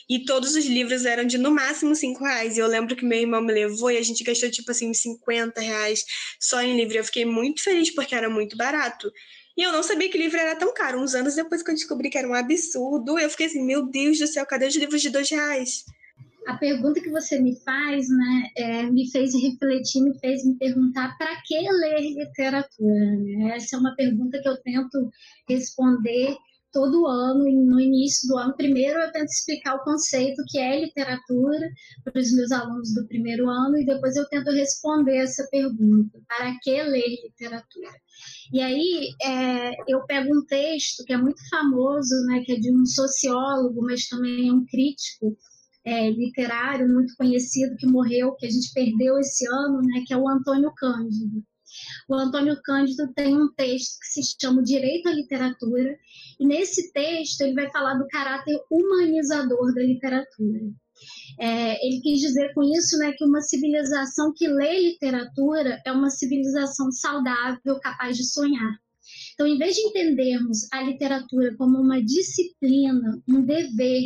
e 0.08 0.24
todos 0.24 0.54
os 0.54 0.64
livros 0.64 1.04
eram 1.04 1.24
de 1.24 1.36
no 1.36 1.50
máximo 1.50 1.94
cinco 1.94 2.24
reais. 2.24 2.56
E 2.56 2.60
eu 2.60 2.66
lembro 2.66 2.96
que 2.96 3.04
meu 3.04 3.18
irmão 3.18 3.42
me 3.42 3.52
levou 3.52 3.90
e 3.90 3.98
a 3.98 4.02
gente 4.02 4.24
gastou 4.24 4.50
tipo 4.50 4.70
assim 4.70 4.92
50 4.94 5.60
reais 5.60 6.04
só 6.40 6.62
em 6.62 6.76
livro. 6.76 6.96
Eu 6.96 7.04
fiquei 7.04 7.26
muito 7.26 7.62
feliz 7.62 7.94
porque 7.94 8.14
era 8.14 8.30
muito 8.30 8.56
barato. 8.56 9.12
E 9.58 9.62
eu 9.62 9.72
não 9.72 9.82
sabia 9.82 10.08
que 10.08 10.16
livro 10.16 10.38
era 10.38 10.54
tão 10.54 10.72
caro. 10.72 11.00
Uns 11.00 11.16
anos 11.16 11.34
depois 11.34 11.64
que 11.64 11.70
eu 11.72 11.74
descobri 11.74 12.08
que 12.08 12.16
era 12.16 12.28
um 12.28 12.32
absurdo, 12.32 13.18
eu 13.18 13.28
fiquei 13.28 13.46
assim, 13.46 13.66
meu 13.66 13.84
Deus 13.84 14.16
do 14.16 14.26
céu, 14.28 14.46
cadê 14.46 14.68
os 14.68 14.76
livros 14.76 15.02
de 15.02 15.10
dois 15.10 15.28
reais? 15.28 15.84
A 16.46 16.56
pergunta 16.56 17.00
que 17.00 17.10
você 17.10 17.40
me 17.40 17.56
faz, 17.64 18.08
né, 18.08 18.50
é, 18.56 18.82
me 18.84 19.10
fez 19.10 19.34
refletir, 19.34 20.00
me 20.00 20.16
fez 20.20 20.46
me 20.46 20.54
perguntar 20.54 21.18
para 21.18 21.42
que 21.44 21.58
ler 21.58 22.00
literatura. 22.00 23.16
Né? 23.16 23.56
Essa 23.56 23.74
é 23.74 23.78
uma 23.80 23.96
pergunta 23.96 24.40
que 24.40 24.48
eu 24.48 24.56
tento 24.62 25.10
responder 25.48 26.36
todo 26.72 27.06
ano, 27.06 27.44
no 27.44 27.80
início 27.80 28.28
do 28.28 28.36
ano, 28.36 28.54
primeiro 28.56 28.98
eu 28.98 29.12
tento 29.12 29.28
explicar 29.28 29.76
o 29.76 29.84
conceito 29.84 30.42
que 30.48 30.58
é 30.58 30.80
literatura 30.80 31.68
para 32.04 32.20
os 32.20 32.32
meus 32.32 32.52
alunos 32.52 32.94
do 32.94 33.06
primeiro 33.06 33.48
ano, 33.48 33.78
e 33.78 33.86
depois 33.86 34.16
eu 34.16 34.28
tento 34.28 34.50
responder 34.50 35.16
essa 35.16 35.46
pergunta: 35.50 36.18
para 36.26 36.54
que 36.62 36.82
ler 36.82 37.08
literatura? 37.24 37.90
E 38.52 38.60
aí 38.60 39.10
é, 39.22 39.72
eu 39.88 40.04
pego 40.06 40.36
um 40.36 40.44
texto 40.46 41.04
que 41.04 41.12
é 41.12 41.18
muito 41.18 41.40
famoso, 41.48 42.14
né, 42.26 42.42
que 42.44 42.52
é 42.52 42.56
de 42.56 42.72
um 42.72 42.84
sociólogo, 42.84 43.82
mas 43.82 44.08
também 44.08 44.48
é 44.48 44.52
um 44.52 44.64
crítico 44.66 45.36
é, 45.84 46.10
literário 46.10 46.88
muito 46.88 47.14
conhecido 47.16 47.76
que 47.76 47.86
morreu, 47.86 48.34
que 48.36 48.46
a 48.46 48.50
gente 48.50 48.72
perdeu 48.74 49.18
esse 49.18 49.46
ano, 49.48 49.80
né, 49.82 50.02
que 50.06 50.12
é 50.12 50.16
o 50.16 50.28
Antônio 50.28 50.72
Cândido. 50.76 51.42
O 52.08 52.14
Antônio 52.14 52.60
Cândido 52.62 53.12
tem 53.14 53.36
um 53.36 53.52
texto 53.54 53.98
que 54.00 54.22
se 54.22 54.36
chama 54.40 54.62
Direito 54.62 55.08
à 55.08 55.12
Literatura, 55.12 55.96
e 56.40 56.46
nesse 56.46 56.92
texto 56.92 57.40
ele 57.42 57.54
vai 57.54 57.70
falar 57.70 57.94
do 57.94 58.06
caráter 58.08 58.58
humanizador 58.70 59.74
da 59.74 59.82
literatura. 59.82 60.60
É, 61.38 61.86
ele 61.86 62.00
quis 62.00 62.20
dizer 62.20 62.52
com 62.54 62.62
isso 62.64 62.98
né, 62.98 63.12
que 63.16 63.24
uma 63.24 63.40
civilização 63.40 64.32
que 64.34 64.48
lê 64.48 64.80
literatura 64.80 65.80
é 65.86 65.92
uma 65.92 66.10
civilização 66.10 66.90
saudável, 66.90 67.78
capaz 67.80 68.16
de 68.16 68.24
sonhar. 68.24 68.78
Então, 69.38 69.46
em 69.46 69.56
vez 69.56 69.76
de 69.76 69.82
entendermos 69.82 70.66
a 70.72 70.82
literatura 70.82 71.54
como 71.56 71.78
uma 71.78 72.02
disciplina, 72.02 73.22
um 73.28 73.40
dever, 73.40 74.02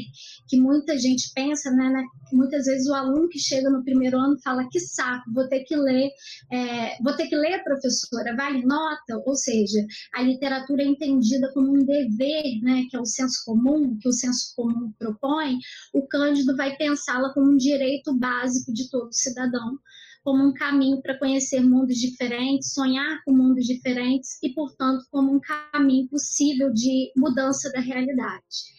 que 0.46 0.60
muita 0.60 0.98
gente 0.98 1.32
pensa, 1.34 1.70
né, 1.70 1.88
né, 1.88 2.04
muitas 2.30 2.66
vezes 2.66 2.86
o 2.86 2.92
aluno 2.92 3.30
que 3.30 3.38
chega 3.38 3.70
no 3.70 3.82
primeiro 3.82 4.18
ano 4.18 4.38
fala 4.44 4.68
que 4.70 4.78
saco, 4.78 5.32
vou 5.32 5.48
ter 5.48 5.60
que 5.60 5.74
ler, 5.74 6.10
é, 6.52 7.02
vou 7.02 7.16
ter 7.16 7.28
que 7.28 7.34
ler, 7.34 7.64
professora, 7.64 8.36
vale 8.36 8.62
nota? 8.66 9.22
Ou 9.24 9.34
seja, 9.34 9.82
a 10.14 10.20
literatura 10.20 10.82
é 10.82 10.86
entendida 10.86 11.50
como 11.54 11.76
um 11.76 11.82
dever, 11.82 12.60
né, 12.60 12.84
que 12.90 12.96
é 12.98 13.00
o 13.00 13.06
senso 13.06 13.42
comum, 13.46 13.96
que 13.98 14.10
o 14.10 14.12
senso 14.12 14.52
comum 14.54 14.92
propõe, 14.98 15.56
o 15.94 16.06
Cândido 16.06 16.54
vai 16.54 16.76
pensá-la 16.76 17.32
como 17.32 17.52
um 17.52 17.56
direito 17.56 18.12
básico 18.18 18.70
de 18.70 18.90
todo 18.90 19.10
cidadão 19.10 19.78
como 20.22 20.48
um 20.48 20.52
caminho 20.52 21.02
para 21.02 21.18
conhecer 21.18 21.60
mundos 21.60 21.96
diferentes, 21.96 22.72
sonhar 22.72 23.22
com 23.24 23.32
mundos 23.32 23.66
diferentes 23.66 24.38
e, 24.42 24.50
portanto, 24.54 25.04
como 25.10 25.34
um 25.34 25.40
caminho 25.40 26.08
possível 26.08 26.72
de 26.72 27.12
mudança 27.16 27.70
da 27.72 27.80
realidade. 27.80 28.72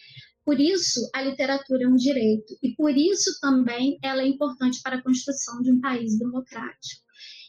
Por 0.44 0.60
isso, 0.60 1.00
a 1.14 1.22
literatura 1.22 1.84
é 1.84 1.88
um 1.88 1.96
direito 1.96 2.54
e 2.62 2.74
por 2.74 2.94
isso 2.96 3.38
também 3.40 3.98
ela 4.02 4.22
é 4.22 4.26
importante 4.26 4.80
para 4.82 4.96
a 4.96 5.02
construção 5.02 5.62
de 5.62 5.72
um 5.72 5.80
país 5.80 6.18
democrático. 6.18 7.02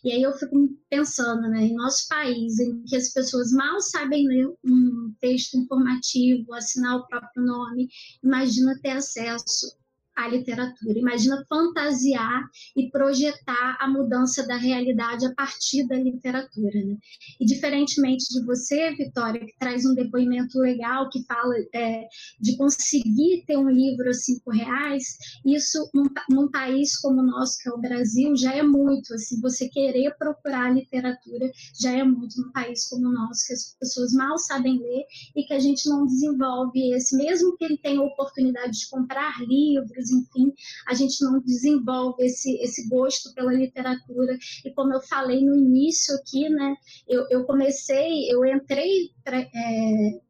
E 0.04 0.12
aí 0.12 0.22
eu 0.22 0.32
fico 0.34 0.56
pensando, 0.90 1.50
né, 1.50 1.64
em 1.66 1.74
nosso 1.74 2.08
país, 2.08 2.60
em 2.60 2.84
que 2.84 2.96
as 2.96 3.12
pessoas 3.12 3.52
mal 3.52 3.82
sabem 3.82 4.28
ler 4.28 4.48
um 4.64 5.14
texto 5.20 5.58
informativo, 5.58 6.54
assinar 6.54 6.98
o 6.98 7.08
próprio 7.08 7.44
nome, 7.44 7.90
imagina 8.24 8.80
ter 8.82 8.92
acesso 8.92 9.76
a 10.16 10.28
literatura. 10.28 10.98
Imagina 10.98 11.46
fantasiar 11.50 12.44
e 12.76 12.90
projetar 12.90 13.78
a 13.80 13.88
mudança 13.88 14.48
da 14.48 14.56
realidade 14.56 15.26
a 15.26 15.34
partir 15.34 15.88
da 15.88 15.96
literatura. 15.96 16.84
Né? 16.84 16.98
E 17.40 17.46
diferentemente 17.46 18.26
de 18.30 18.46
você, 18.46 18.92
Vitória, 18.96 19.46
que 19.46 19.58
traz 19.60 19.86
um 19.86 19.94
depoimento 19.94 20.60
legal 20.60 21.10
que 21.10 21.24
fala 21.26 21.54
é, 21.74 22.08
de 22.40 22.56
conseguir 22.58 23.44
ter 23.46 23.58
um 23.58 23.70
livro 23.70 24.10
a 24.10 24.14
cinco 24.14 24.52
reais, 24.52 25.18
isso 25.46 25.90
num, 25.94 26.06
num, 26.30 26.50
país 26.50 26.98
como 26.98 27.20
o 27.20 27.26
nosso, 27.26 27.58
que 27.62 27.70
é 27.70 27.72
o 27.72 27.78
Brasil, 27.78 28.36
já 28.36 28.54
é 28.54 28.64
muito. 28.64 29.14
Assim, 29.14 29.42
você 29.42 29.68
querer 29.68 30.16
procurar 30.18 30.74
literatura 30.74 31.52
já 31.80 31.92
é 31.92 32.04
muito 32.04 32.42
num 32.42 32.52
país 32.52 32.88
como 32.88 33.08
o 33.08 33.12
nosso, 33.12 33.46
que 33.48 33.54
as 33.54 33.76
pessoas 33.80 34.14
mal 34.14 34.38
sabem 34.38 34.80
ler 34.80 35.06
e 35.36 35.44
que 35.44 35.54
a 35.54 35.60
gente 35.60 35.90
não 35.90 36.06
desenvolve 36.06 36.94
esse, 36.94 37.18
mesmo 37.18 37.58
que 37.58 37.66
ele 37.66 37.78
tenha 37.78 38.02
oportunidade 38.02 38.80
de 38.80 38.90
comprar 38.90 39.42
livros 39.42 40.05
enfim, 40.12 40.54
a 40.88 40.94
gente 40.94 41.24
não 41.24 41.40
desenvolve 41.42 42.24
esse, 42.24 42.56
esse 42.62 42.88
gosto 42.88 43.34
pela 43.34 43.54
literatura. 43.54 44.38
E 44.64 44.72
como 44.74 44.94
eu 44.94 45.02
falei 45.02 45.44
no 45.44 45.56
início 45.56 46.16
aqui, 46.16 46.50
né, 46.50 46.76
eu, 47.08 47.26
eu 47.30 47.46
comecei, 47.46 48.32
eu 48.32 48.46
entrei 48.46 49.12
para 49.24 49.40
é, 49.40 50.22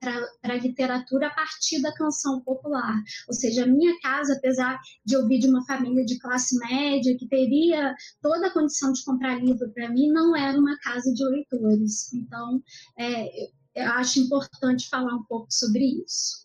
a 0.44 0.56
literatura 0.56 1.28
a 1.28 1.34
partir 1.34 1.82
da 1.82 1.94
canção 1.94 2.42
popular. 2.42 2.96
Ou 3.28 3.34
seja, 3.34 3.64
a 3.64 3.68
minha 3.68 4.00
casa, 4.02 4.34
apesar 4.34 4.80
de 5.06 5.16
eu 5.16 5.28
vir 5.28 5.40
de 5.40 5.48
uma 5.48 5.66
família 5.66 6.06
de 6.06 6.18
classe 6.20 6.58
média, 6.60 7.16
que 7.18 7.28
teria 7.28 7.94
toda 8.22 8.48
a 8.48 8.54
condição 8.54 8.92
de 8.92 9.04
comprar 9.04 9.42
livro 9.44 9.70
para 9.74 9.90
mim, 9.90 10.08
não 10.08 10.36
era 10.36 10.58
uma 10.58 10.78
casa 10.80 11.14
de 11.14 11.24
leitores. 11.24 12.14
Então, 12.14 12.62
é, 12.98 13.28
eu 13.76 13.92
acho 13.92 14.20
importante 14.20 14.88
falar 14.90 15.14
um 15.14 15.24
pouco 15.24 15.48
sobre 15.50 15.84
isso. 16.04 16.45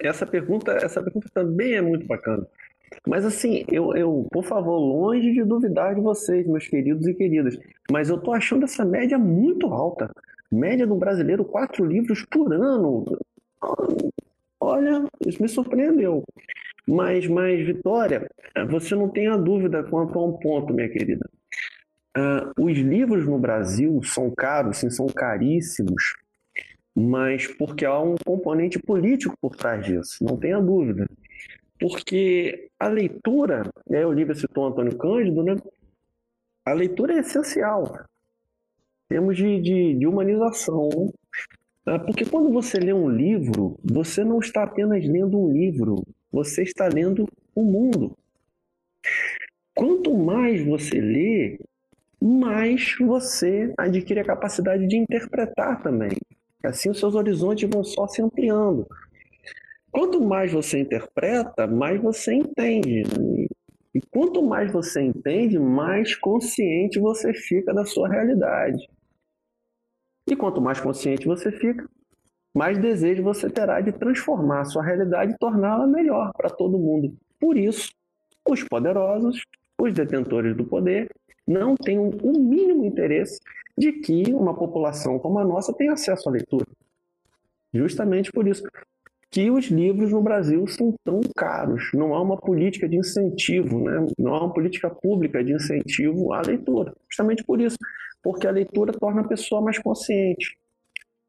Essa 0.00 0.26
pergunta, 0.26 0.72
essa 0.72 1.02
pergunta 1.02 1.28
também 1.32 1.74
é 1.74 1.82
muito 1.82 2.06
bacana. 2.06 2.46
Mas 3.06 3.24
assim, 3.24 3.64
eu, 3.68 3.94
eu, 3.94 4.26
por 4.30 4.44
favor, 4.44 4.78
longe 4.78 5.32
de 5.32 5.44
duvidar 5.44 5.94
de 5.94 6.00
vocês, 6.00 6.46
meus 6.46 6.66
queridos 6.68 7.06
e 7.06 7.14
queridas, 7.14 7.58
mas 7.90 8.08
eu 8.08 8.18
tô 8.18 8.32
achando 8.32 8.64
essa 8.64 8.84
média 8.84 9.18
muito 9.18 9.66
alta. 9.66 10.10
Média 10.50 10.86
do 10.86 10.94
brasileiro, 10.94 11.44
quatro 11.44 11.84
livros 11.84 12.24
por 12.30 12.52
ano. 12.52 13.04
Olha, 14.60 15.04
isso 15.26 15.42
me 15.42 15.48
surpreendeu. 15.48 16.22
Mas, 16.86 17.26
mas, 17.26 17.66
Vitória, 17.66 18.28
você 18.68 18.94
não 18.94 19.08
tem 19.08 19.26
a 19.26 19.36
dúvida 19.36 19.82
quanto 19.82 20.18
a 20.18 20.24
um 20.24 20.32
ponto, 20.34 20.72
minha 20.72 20.88
querida. 20.88 21.28
Uh, 22.16 22.64
os 22.64 22.78
livros 22.78 23.26
no 23.26 23.38
Brasil 23.38 24.00
são 24.04 24.30
caros, 24.30 24.78
sim, 24.78 24.88
são 24.88 25.06
caríssimos, 25.06 26.14
mas 26.94 27.46
porque 27.46 27.84
há 27.84 27.98
um 28.00 28.14
componente 28.24 28.78
político 28.78 29.36
por 29.40 29.56
trás 29.56 29.84
disso, 29.84 30.22
não 30.22 30.36
tenha 30.36 30.60
dúvida. 30.60 31.06
porque 31.80 32.68
a 32.78 32.88
leitura, 32.88 33.68
né, 33.88 34.06
o 34.06 34.12
livro 34.12 34.34
citou 34.34 34.66
Antônio 34.66 34.96
Cândido, 34.96 35.42
né? 35.42 35.56
A 36.64 36.72
leitura 36.72 37.14
é 37.14 37.18
essencial. 37.18 37.98
Temos 39.08 39.36
de, 39.36 39.60
de, 39.60 39.94
de 39.94 40.06
humanização. 40.06 41.12
Né? 41.84 41.98
Porque 41.98 42.24
quando 42.24 42.50
você 42.50 42.78
lê 42.78 42.92
um 42.92 43.08
livro, 43.08 43.78
você 43.84 44.24
não 44.24 44.38
está 44.38 44.62
apenas 44.62 45.04
lendo 45.06 45.38
um 45.38 45.52
livro, 45.52 46.02
você 46.32 46.62
está 46.62 46.86
lendo 46.86 47.28
o 47.54 47.62
mundo. 47.62 48.16
Quanto 49.74 50.16
mais 50.16 50.64
você 50.64 51.00
lê, 51.00 51.58
mais 52.20 52.96
você 52.98 53.74
adquire 53.76 54.20
a 54.20 54.24
capacidade 54.24 54.86
de 54.86 54.96
interpretar 54.96 55.82
também. 55.82 56.16
Assim 56.66 56.90
os 56.90 56.98
seus 56.98 57.14
horizontes 57.14 57.68
vão 57.68 57.84
só 57.84 58.06
se 58.06 58.22
ampliando. 58.22 58.86
Quanto 59.90 60.20
mais 60.20 60.52
você 60.52 60.80
interpreta, 60.80 61.66
mais 61.66 62.00
você 62.00 62.34
entende. 62.34 63.04
E 63.94 64.00
quanto 64.10 64.42
mais 64.42 64.72
você 64.72 65.00
entende, 65.00 65.58
mais 65.58 66.16
consciente 66.16 66.98
você 66.98 67.32
fica 67.32 67.72
da 67.72 67.84
sua 67.84 68.08
realidade. 68.08 68.88
E 70.28 70.34
quanto 70.34 70.60
mais 70.60 70.80
consciente 70.80 71.26
você 71.26 71.52
fica, 71.52 71.88
mais 72.52 72.76
desejo 72.78 73.22
você 73.22 73.48
terá 73.48 73.80
de 73.80 73.92
transformar 73.92 74.62
a 74.62 74.64
sua 74.64 74.82
realidade 74.82 75.32
e 75.32 75.38
torná-la 75.38 75.86
melhor 75.86 76.32
para 76.36 76.50
todo 76.50 76.78
mundo. 76.78 77.14
Por 77.38 77.56
isso, 77.56 77.92
os 78.48 78.64
poderosos, 78.64 79.42
os 79.78 79.92
detentores 79.92 80.56
do 80.56 80.64
poder, 80.64 81.08
não 81.46 81.76
têm 81.76 81.98
o 81.98 82.10
um 82.24 82.40
mínimo 82.40 82.84
interesse 82.84 83.38
de 83.76 83.92
que 83.92 84.32
uma 84.32 84.54
população 84.54 85.18
como 85.18 85.38
a 85.38 85.44
nossa 85.44 85.72
tenha 85.72 85.92
acesso 85.92 86.28
à 86.28 86.32
leitura. 86.32 86.66
Justamente 87.72 88.30
por 88.30 88.46
isso 88.46 88.62
que 89.30 89.50
os 89.50 89.66
livros 89.66 90.12
no 90.12 90.22
Brasil 90.22 90.64
são 90.68 90.94
tão 91.02 91.20
caros. 91.36 91.90
Não 91.92 92.14
há 92.14 92.22
uma 92.22 92.36
política 92.36 92.88
de 92.88 92.96
incentivo, 92.96 93.82
né? 93.82 94.06
não 94.16 94.32
há 94.32 94.44
uma 94.44 94.54
política 94.54 94.88
pública 94.88 95.42
de 95.42 95.52
incentivo 95.52 96.32
à 96.32 96.40
leitura. 96.40 96.94
Justamente 97.10 97.42
por 97.42 97.60
isso, 97.60 97.76
porque 98.22 98.46
a 98.46 98.52
leitura 98.52 98.92
torna 98.92 99.22
a 99.22 99.28
pessoa 99.28 99.60
mais 99.60 99.76
consciente. 99.80 100.56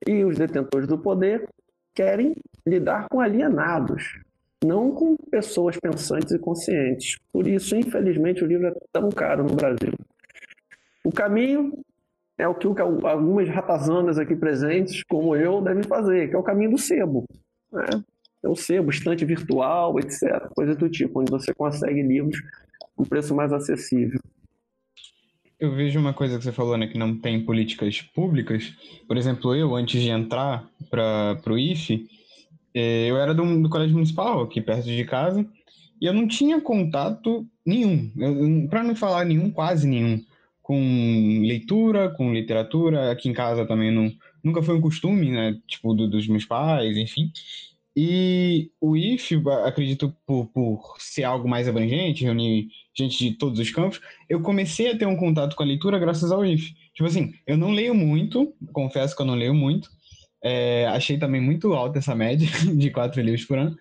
E 0.08 0.24
os 0.24 0.38
detentores 0.38 0.88
do 0.88 1.00
poder 1.00 1.50
querem 1.96 2.36
lidar 2.64 3.08
com 3.10 3.20
alienados, 3.20 4.20
não 4.64 4.92
com 4.92 5.16
pessoas 5.16 5.76
pensantes 5.80 6.32
e 6.32 6.38
conscientes. 6.38 7.18
Por 7.34 7.48
isso, 7.48 7.76
infelizmente, 7.76 8.44
o 8.44 8.48
livro 8.48 8.68
é 8.68 8.74
tão 8.92 9.10
caro 9.10 9.44
no 9.44 9.56
Brasil. 9.56 9.94
O 11.04 11.12
caminho 11.12 11.74
é 12.38 12.48
o 12.48 12.56
que 12.56 12.68
algumas 12.82 13.48
ratazanas 13.50 14.18
aqui 14.18 14.36
presentes, 14.36 15.04
como 15.04 15.36
eu, 15.36 15.62
devem 15.62 15.84
fazer, 15.84 16.30
que 16.30 16.36
é 16.36 16.38
o 16.38 16.44
caminho 16.44 16.72
do 16.72 16.78
sebo. 16.78 17.26
Né? 17.72 18.04
É 18.44 18.50
o 18.50 18.56
sebo, 18.56 18.90
estante 18.90 19.24
virtual, 19.26 20.00
etc. 20.00 20.48
Coisa 20.56 20.76
do 20.76 20.90
tipo, 20.90 21.22
onde 21.22 21.32
você 21.32 21.54
consegue 21.54 22.02
livros 22.02 22.38
com 22.96 23.04
preço 23.04 23.34
mais 23.36 23.52
acessível. 23.52 24.20
Eu 25.58 25.74
vejo 25.74 25.98
uma 25.98 26.14
coisa 26.14 26.38
que 26.38 26.44
você 26.44 26.52
falou, 26.52 26.78
né, 26.78 26.88
que 26.88 26.98
não 26.98 27.18
tem 27.18 27.46
políticas 27.46 28.02
públicas. 28.02 28.74
Por 29.08 29.18
exemplo, 29.18 29.56
eu, 29.56 29.74
antes 29.74 30.02
de 30.02 30.10
entrar 30.10 30.70
para 30.90 31.42
o 31.48 31.58
IFE, 31.58 32.08
eh, 32.74 33.08
eu 33.10 33.18
era 33.18 33.34
do, 33.34 33.62
do 33.62 33.70
colégio 33.70 33.94
municipal, 33.94 34.42
aqui 34.42 34.60
perto 34.60 34.84
de 34.84 35.06
casa, 35.06 35.46
e 36.02 36.06
eu 36.06 36.14
não 36.14 36.28
tinha 36.28 36.60
contato 36.60 37.48
nenhum, 37.66 38.12
para 38.70 38.84
não 38.84 38.96
falar 38.96 39.24
nenhum, 39.24 39.50
quase 39.50 39.88
nenhum, 39.88 40.22
com 40.66 41.42
leitura, 41.44 42.10
com 42.10 42.34
literatura. 42.34 43.12
Aqui 43.12 43.30
em 43.30 43.34
casa 43.34 43.68
também 43.68 43.92
não, 43.92 44.12
nunca 44.44 44.64
foi 44.64 44.76
um 44.76 44.82
costume, 44.82 45.30
né? 45.30 45.56
Tipo, 45.68 45.94
do, 45.94 46.10
dos 46.10 46.28
meus 46.28 46.44
pais, 46.44 46.98
enfim. 46.98 47.32
E 47.96 48.72
o 48.82 48.98
IF, 48.98 49.40
acredito 49.64 50.12
por, 50.26 50.48
por 50.48 50.96
ser 50.98 51.24
algo 51.24 51.48
mais 51.48 51.68
abrangente, 51.68 52.24
reunir 52.24 52.68
gente 52.98 53.30
de 53.30 53.38
todos 53.38 53.60
os 53.60 53.70
campos, 53.70 54.02
eu 54.28 54.42
comecei 54.42 54.90
a 54.90 54.98
ter 54.98 55.06
um 55.06 55.16
contato 55.16 55.56
com 55.56 55.62
a 55.62 55.68
leitura 55.68 56.00
graças 56.00 56.32
ao 56.32 56.44
IF. 56.44 56.74
Tipo 56.96 57.08
assim, 57.08 57.36
eu 57.46 57.56
não 57.56 57.70
leio 57.70 57.94
muito, 57.94 58.52
confesso 58.74 59.16
que 59.16 59.22
eu 59.22 59.26
não 59.28 59.36
leio 59.36 59.54
muito. 59.54 59.88
É, 60.44 60.88
achei 60.88 61.20
também 61.20 61.40
muito 61.40 61.74
alta 61.74 62.00
essa 62.00 62.16
média 62.16 62.50
de 62.76 62.90
quatro 62.90 63.22
livros 63.22 63.46
por 63.46 63.60
ano. 63.60 63.78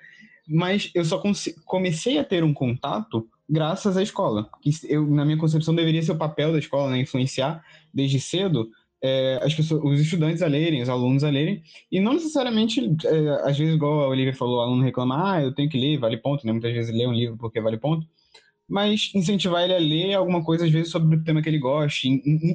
Mas 0.47 0.90
eu 0.94 1.03
só 1.03 1.23
comecei 1.64 2.18
a 2.18 2.25
ter 2.25 2.44
um 2.44 2.53
contato 2.53 3.27
graças 3.48 3.96
à 3.96 4.02
escola. 4.02 4.48
Que 4.62 4.70
eu, 4.88 5.07
na 5.07 5.24
minha 5.24 5.38
concepção, 5.38 5.74
deveria 5.74 6.02
ser 6.02 6.12
o 6.12 6.18
papel 6.18 6.52
da 6.52 6.59
escola, 6.59 6.90
né? 6.90 6.98
Influenciar 7.00 7.62
desde 7.92 8.20
cedo 8.20 8.68
é, 9.02 9.38
as 9.42 9.54
pessoas, 9.54 9.83
os 9.85 10.00
estudantes 10.00 10.42
a 10.42 10.46
lerem, 10.46 10.80
os 10.80 10.88
alunos 10.88 11.22
a 11.24 11.28
lerem, 11.28 11.62
e 11.92 12.00
não 12.00 12.14
necessariamente, 12.14 12.80
é, 13.04 13.28
às 13.48 13.59
vezes, 13.59 13.74
igual 13.74 14.00
a 14.00 14.09
Olivia 14.09 14.35
falou, 14.35 14.59
o 14.59 14.61
aluno 14.62 14.83
reclama, 14.83 15.35
ah, 15.35 15.42
eu 15.42 15.54
tenho 15.54 15.68
que 15.68 15.78
ler, 15.78 15.98
vale 15.98 16.16
ponto, 16.16 16.46
né? 16.46 16.52
Muitas 16.52 16.72
vezes 16.72 16.94
lê 16.94 17.07
um 17.07 17.12
livro 17.12 17.37
porque 17.37 17.61
vale 17.61 17.76
ponto, 17.76 18.07
mas 18.66 19.11
incentivar 19.14 19.62
ele 19.64 19.74
a 19.74 19.78
ler 19.78 20.14
alguma 20.14 20.42
coisa, 20.42 20.64
às 20.64 20.70
vezes, 20.70 20.90
sobre 20.90 21.16
o 21.16 21.22
tema 21.22 21.42
que 21.42 21.48
ele 21.50 21.59
gosta, 21.59 22.09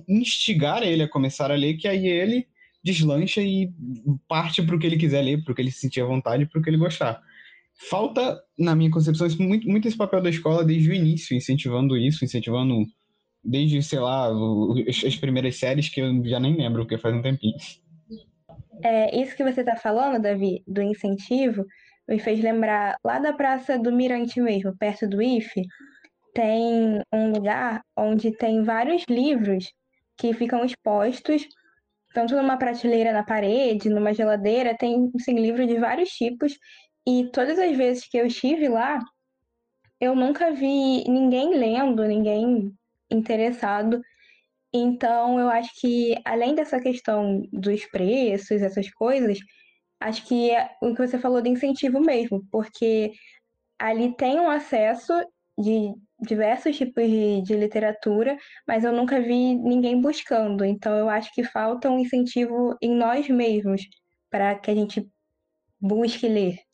instigar 0.08 0.82
ele 0.82 1.04
a 1.04 1.08
começar 1.08 1.52
a 1.52 1.56
ler, 1.56 1.76
que 1.78 1.88
aí 1.88 2.08
ele 2.08 2.48
deslancha 2.84 3.42
e 3.42 3.72
parte 4.28 4.64
para 4.64 4.76
o 4.76 4.80
que 4.80 4.88
ele 4.88 4.98
quiser 4.98 5.22
ler, 5.22 5.44
para 5.44 5.52
o 5.52 5.56
que 5.56 5.62
ele 5.62 5.72
se 5.72 5.82
sentir 5.82 6.02
à 6.02 6.06
vontade, 6.06 6.48
para 6.48 6.60
o 6.60 6.64
que 6.64 6.70
ele 6.70 6.78
gostar 6.78 7.22
falta, 7.80 8.42
na 8.58 8.76
minha 8.76 8.92
concepção, 8.92 9.28
muito, 9.40 9.68
muito 9.68 9.88
esse 9.88 9.98
papel 9.98 10.22
da 10.22 10.30
escola 10.30 10.66
desde 10.66 10.90
o 10.90 10.94
início, 10.94 11.36
incentivando 11.36 11.96
isso, 11.96 12.26
incentivando 12.26 12.86
desde, 13.44 13.82
sei 13.82 14.00
lá, 14.00 14.30
as 14.88 15.16
primeiras 15.16 15.56
séries 15.58 15.88
que 15.88 16.02
eu 16.02 16.26
já 16.26 16.40
nem 16.40 16.58
lembro, 16.58 16.84
porque 16.84 16.98
faz 16.98 17.16
um 17.16 17.22
tempinho. 17.22 17.56
É, 18.84 19.22
isso 19.22 19.36
que 19.36 19.44
você 19.44 19.62
está 19.62 19.76
falando, 19.76 20.22
Davi, 20.22 20.64
do 20.68 20.82
incentivo, 20.82 21.66
me 22.08 22.20
fez 22.20 22.42
lembrar 22.42 22.98
lá 23.04 23.20
da 23.20 23.32
Praça 23.34 23.78
do 23.78 23.92
Mirante 23.92 24.42
mesmo, 24.42 24.76
perto 24.78 25.08
do 25.08 25.22
IFE, 25.22 25.66
tem 26.34 27.02
um 27.14 27.32
lugar 27.32 27.82
onde 27.96 28.32
tem 28.32 28.64
vários 28.64 29.04
livros 29.10 29.72
que 30.18 30.34
ficam 30.34 30.66
expostos, 30.66 31.46
tanto 32.14 32.36
numa 32.36 32.58
prateleira 32.58 33.14
na 33.14 33.24
parede, 33.24 33.90
numa 33.90 34.14
geladeira, 34.14 34.76
tem 34.78 35.10
assim, 35.16 35.36
livros 35.36 35.68
de 35.68 35.78
vários 35.78 36.10
tipos, 36.10 36.58
e 37.10 37.32
todas 37.32 37.58
as 37.58 37.76
vezes 37.76 38.08
que 38.08 38.18
eu 38.18 38.28
estive 38.28 38.68
lá, 38.70 39.00
eu 40.00 40.16
nunca 40.16 40.52
vi 40.52 41.04
ninguém 41.10 41.56
lendo, 41.56 42.06
ninguém 42.06 42.72
interessado. 43.10 44.00
Então, 44.74 45.40
eu 45.40 45.50
acho 45.50 45.72
que, 45.82 46.16
além 46.24 46.54
dessa 46.56 46.80
questão 46.80 47.42
dos 47.52 47.86
preços, 47.88 48.62
essas 48.62 48.92
coisas, 48.92 49.40
acho 50.00 50.26
que 50.28 50.52
é 50.52 50.70
o 50.82 50.94
que 50.94 51.08
você 51.08 51.18
falou 51.18 51.42
de 51.42 51.50
incentivo 51.50 52.00
mesmo, 52.00 52.46
porque 52.52 53.12
ali 53.80 54.16
tem 54.16 54.40
um 54.40 54.50
acesso 54.50 55.14
de 55.58 55.94
diversos 56.22 56.78
tipos 56.78 57.04
de, 57.06 57.42
de 57.42 57.56
literatura, 57.56 58.38
mas 58.68 58.84
eu 58.84 58.92
nunca 58.94 59.20
vi 59.20 59.56
ninguém 59.56 60.00
buscando. 60.00 60.64
Então, 60.64 60.96
eu 60.98 61.10
acho 61.10 61.34
que 61.34 61.44
falta 61.44 61.90
um 61.90 62.00
incentivo 62.00 62.78
em 62.82 62.96
nós 62.96 63.28
mesmos 63.30 63.82
para 64.30 64.56
que 64.56 64.70
a 64.72 64.76
gente 64.76 65.10
busque 65.82 66.28
ler. 66.28 66.69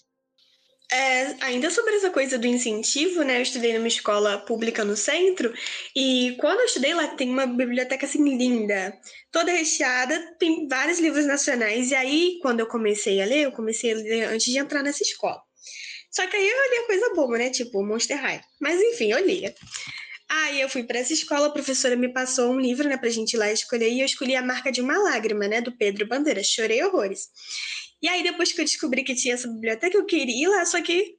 É, 0.92 1.44
ainda 1.44 1.72
sobre 1.72 1.96
essa 1.96 2.12
coisa 2.12 2.38
do 2.38 2.46
incentivo, 2.46 3.24
né? 3.24 3.38
Eu 3.38 3.42
estudei 3.42 3.74
numa 3.74 3.88
escola 3.88 4.38
pública 4.38 4.86
no 4.86 4.96
centro 4.96 5.52
e 5.96 6.36
quando 6.40 6.60
eu 6.60 6.66
estudei 6.66 6.94
lá 6.94 7.08
tem 7.08 7.30
uma 7.30 7.48
biblioteca 7.48 8.06
assim 8.06 8.24
linda, 8.38 8.96
toda 9.32 9.52
recheada, 9.52 10.36
tem 10.40 10.68
vários 10.68 11.00
livros 11.00 11.26
nacionais. 11.26 11.90
E 11.90 11.96
aí, 11.96 12.40
quando 12.42 12.60
eu 12.60 12.68
comecei 12.68 13.22
a 13.22 13.26
ler, 13.26 13.46
eu 13.46 13.52
comecei 13.52 13.94
a 13.94 13.96
ler 13.96 14.24
antes 14.26 14.46
de 14.46 14.60
entrar 14.60 14.84
nessa 14.84 15.02
escola. 15.02 15.42
Só 16.12 16.26
que 16.28 16.38
aí 16.38 16.48
eu 16.48 16.70
lia 16.72 16.88
coisa 16.88 17.14
boba, 17.16 17.38
né? 17.38 17.50
Tipo 17.50 17.84
Monster 17.84 18.22
High. 18.22 18.42
Mas 18.62 18.80
enfim, 18.80 19.12
eu 19.12 19.26
lia. 19.26 19.54
Aí 20.30 20.62
eu 20.62 20.70
fui 20.70 20.84
para 20.84 21.00
essa 21.00 21.14
escola, 21.14 21.48
a 21.48 21.52
professora 21.52 21.96
me 21.96 22.12
passou 22.12 22.52
um 22.52 22.60
livro, 22.60 22.88
né, 22.90 22.98
pra 22.98 23.10
gente 23.10 23.34
ir 23.34 23.38
lá 23.38 23.52
escolher, 23.52 23.90
e 23.90 24.00
eu 24.00 24.06
escolhi 24.06 24.36
A 24.36 24.42
Marca 24.42 24.72
de 24.72 24.82
uma 24.82 24.98
Lágrima, 24.98 25.48
né, 25.48 25.62
do 25.62 25.72
Pedro 25.72 26.08
Bandeira. 26.08 26.44
Chorei 26.44 26.84
horrores. 26.84 27.28
E 28.02 28.08
aí, 28.08 28.24
depois 28.24 28.52
que 28.52 28.62
eu 28.62 28.66
descobri 28.66 29.04
que 29.04 29.16
tinha 29.16 29.34
essa 29.34 29.48
biblioteca, 29.48 29.98
eu 29.98 30.06
queria 30.06 30.44
ir 30.44 30.48
lá, 30.48 30.66
só 30.66 30.82
que, 30.82 31.16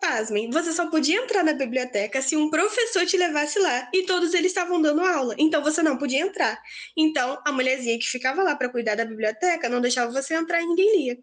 pasmem, 0.00 0.50
você 0.50 0.72
só 0.72 0.88
podia 0.88 1.20
entrar 1.20 1.44
na 1.44 1.52
biblioteca 1.52 2.22
se 2.22 2.36
um 2.36 2.48
professor 2.48 3.04
te 3.04 3.16
levasse 3.16 3.58
lá 3.58 3.90
e 3.92 4.04
todos 4.04 4.32
eles 4.32 4.46
estavam 4.46 4.80
dando 4.80 5.02
aula, 5.02 5.34
então 5.38 5.62
você 5.62 5.82
não 5.82 5.98
podia 5.98 6.20
entrar. 6.20 6.60
Então, 6.96 7.40
a 7.44 7.52
mulherzinha 7.52 7.98
que 7.98 8.06
ficava 8.06 8.42
lá 8.42 8.56
para 8.56 8.70
cuidar 8.70 8.94
da 8.94 9.04
biblioteca 9.04 9.68
não 9.68 9.80
deixava 9.80 10.10
você 10.10 10.34
entrar 10.34 10.62
e 10.62 10.66
ninguém 10.66 10.96
lia. 10.96 11.18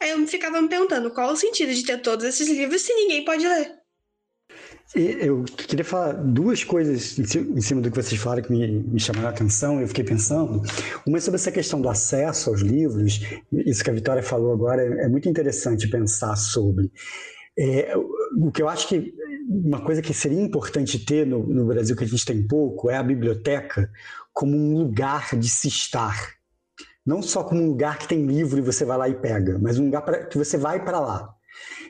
Aí 0.00 0.10
eu 0.10 0.26
ficava 0.26 0.60
me 0.60 0.68
perguntando 0.68 1.12
qual 1.12 1.32
o 1.32 1.36
sentido 1.36 1.72
de 1.72 1.84
ter 1.84 2.00
todos 2.02 2.24
esses 2.24 2.48
livros 2.48 2.82
se 2.82 2.94
ninguém 2.94 3.24
pode 3.24 3.46
ler. 3.46 3.85
Eu 4.94 5.42
queria 5.44 5.84
falar 5.84 6.12
duas 6.12 6.62
coisas 6.62 7.18
em 7.18 7.60
cima 7.60 7.80
do 7.80 7.90
que 7.90 7.96
vocês 8.00 8.20
falaram 8.20 8.42
que 8.42 8.52
me, 8.52 8.66
me 8.66 9.00
chamaram 9.00 9.28
a 9.28 9.30
atenção, 9.30 9.80
eu 9.80 9.88
fiquei 9.88 10.04
pensando. 10.04 10.62
Uma 11.04 11.18
é 11.18 11.20
sobre 11.20 11.36
essa 11.36 11.50
questão 11.50 11.80
do 11.80 11.88
acesso 11.88 12.50
aos 12.50 12.60
livros, 12.60 13.20
isso 13.52 13.82
que 13.82 13.90
a 13.90 13.92
Vitória 13.92 14.22
falou 14.22 14.52
agora 14.52 14.82
é, 14.82 15.06
é 15.06 15.08
muito 15.08 15.28
interessante 15.28 15.88
pensar 15.88 16.36
sobre. 16.36 16.90
É, 17.58 17.94
o 18.38 18.52
que 18.52 18.62
eu 18.62 18.68
acho 18.68 18.86
que 18.86 19.12
uma 19.48 19.80
coisa 19.80 20.00
que 20.00 20.14
seria 20.14 20.40
importante 20.40 21.04
ter 21.04 21.26
no, 21.26 21.44
no 21.46 21.66
Brasil, 21.66 21.96
que 21.96 22.04
a 22.04 22.08
gente 22.08 22.24
tem 22.24 22.46
pouco, 22.46 22.90
é 22.90 22.96
a 22.96 23.02
biblioteca 23.02 23.90
como 24.32 24.56
um 24.56 24.76
lugar 24.76 25.36
de 25.36 25.48
se 25.48 25.66
estar. 25.66 26.34
Não 27.04 27.22
só 27.22 27.42
como 27.42 27.62
um 27.62 27.68
lugar 27.68 27.98
que 27.98 28.08
tem 28.08 28.26
livro 28.26 28.58
e 28.58 28.62
você 28.62 28.84
vai 28.84 28.98
lá 28.98 29.08
e 29.08 29.14
pega, 29.14 29.58
mas 29.58 29.78
um 29.78 29.86
lugar 29.86 30.02
pra, 30.02 30.26
que 30.26 30.36
você 30.36 30.56
vai 30.56 30.84
para 30.84 31.00
lá. 31.00 31.35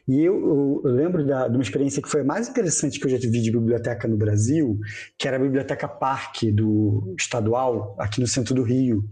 E 0.08 0.22
eu, 0.22 0.80
eu 0.84 0.90
lembro 0.90 1.26
da, 1.26 1.48
de 1.48 1.56
uma 1.56 1.62
experiência 1.62 2.00
que 2.00 2.08
foi 2.08 2.20
a 2.20 2.24
mais 2.24 2.48
interessante 2.48 3.00
que 3.00 3.06
eu 3.06 3.10
já 3.10 3.18
vi 3.18 3.42
de 3.42 3.50
biblioteca 3.50 4.06
no 4.06 4.16
Brasil, 4.16 4.78
que 5.18 5.26
era 5.26 5.36
a 5.36 5.40
Biblioteca 5.40 5.88
Parque 5.88 6.52
do 6.52 7.14
Estadual, 7.18 7.96
aqui 7.98 8.20
no 8.20 8.26
centro 8.26 8.54
do 8.54 8.62
Rio, 8.62 9.04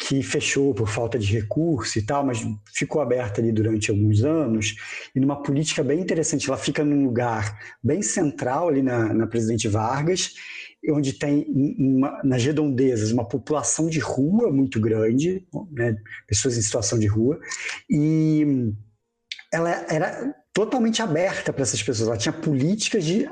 que 0.00 0.22
fechou 0.22 0.74
por 0.74 0.88
falta 0.88 1.18
de 1.18 1.30
recurso 1.30 1.98
e 1.98 2.02
tal, 2.02 2.24
mas 2.24 2.42
ficou 2.74 3.02
aberta 3.02 3.40
ali 3.40 3.52
durante 3.52 3.90
alguns 3.90 4.22
anos, 4.24 4.74
e 5.14 5.20
numa 5.20 5.42
política 5.42 5.84
bem 5.84 6.00
interessante. 6.00 6.48
Ela 6.48 6.56
fica 6.56 6.84
num 6.84 7.04
lugar 7.04 7.58
bem 7.82 8.02
central 8.02 8.68
ali 8.68 8.82
na, 8.82 9.12
na 9.12 9.26
Presidente 9.26 9.68
Vargas, 9.68 10.32
onde 10.90 11.12
tem 11.12 11.46
uma, 11.78 12.20
nas 12.24 12.42
redondezas 12.42 13.10
uma 13.10 13.28
população 13.28 13.88
de 13.88 13.98
rua 13.98 14.50
muito 14.50 14.80
grande, 14.80 15.46
né, 15.70 15.96
pessoas 16.26 16.56
em 16.56 16.62
situação 16.62 16.98
de 16.98 17.06
rua, 17.06 17.38
e 17.88 18.72
ela 19.52 19.70
era 19.88 20.34
totalmente 20.52 21.02
aberta 21.02 21.52
para 21.52 21.62
essas 21.62 21.82
pessoas. 21.82 22.08
Ela 22.08 22.18
tinha 22.18 22.32
políticas 22.32 23.04
de, 23.04 23.28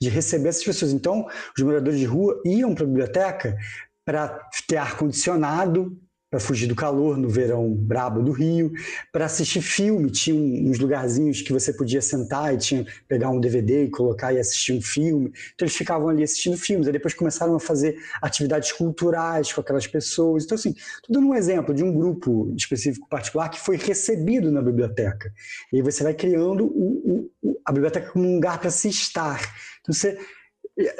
de 0.00 0.08
receber 0.08 0.48
essas 0.48 0.64
pessoas. 0.64 0.92
Então, 0.92 1.26
os 1.56 1.62
moradores 1.62 1.98
de 1.98 2.06
rua 2.06 2.40
iam 2.44 2.74
para 2.74 2.84
a 2.84 2.86
biblioteca 2.86 3.56
para 4.04 4.40
ter 4.66 4.76
ar-condicionado, 4.76 5.96
para 6.30 6.38
fugir 6.38 6.68
do 6.68 6.76
calor 6.76 7.16
no 7.16 7.28
verão 7.28 7.74
brabo 7.74 8.22
do 8.22 8.30
Rio, 8.30 8.72
para 9.12 9.24
assistir 9.24 9.60
filme, 9.60 10.10
tinha 10.10 10.36
uns 10.36 10.78
lugarzinhos 10.78 11.42
que 11.42 11.52
você 11.52 11.72
podia 11.72 12.00
sentar 12.00 12.54
e 12.54 12.58
tinha 12.58 12.86
pegar 13.08 13.30
um 13.30 13.40
DVD 13.40 13.84
e 13.84 13.90
colocar 13.90 14.32
e 14.32 14.38
assistir 14.38 14.72
um 14.72 14.80
filme. 14.80 15.32
Então 15.54 15.66
eles 15.66 15.74
ficavam 15.74 16.08
ali 16.08 16.22
assistindo 16.22 16.56
filmes, 16.56 16.86
aí 16.86 16.92
depois 16.92 17.14
começaram 17.14 17.56
a 17.56 17.60
fazer 17.60 17.96
atividades 18.22 18.70
culturais 18.70 19.52
com 19.52 19.60
aquelas 19.60 19.88
pessoas. 19.88 20.44
Então 20.44 20.54
assim, 20.54 20.74
tudo 21.02 21.18
um 21.18 21.34
exemplo 21.34 21.74
de 21.74 21.82
um 21.82 21.92
grupo 21.92 22.54
específico 22.56 23.08
particular 23.08 23.48
que 23.48 23.58
foi 23.58 23.76
recebido 23.76 24.52
na 24.52 24.62
biblioteca. 24.62 25.32
E 25.72 25.76
aí 25.76 25.82
você 25.82 26.04
vai 26.04 26.14
criando 26.14 26.64
o, 26.64 27.28
o, 27.42 27.60
a 27.64 27.72
biblioteca 27.72 28.12
como 28.12 28.28
um 28.28 28.36
lugar 28.36 28.60
para 28.60 28.70
se 28.70 28.88
estar. 28.88 29.40
Então 29.80 29.92
você 29.92 30.16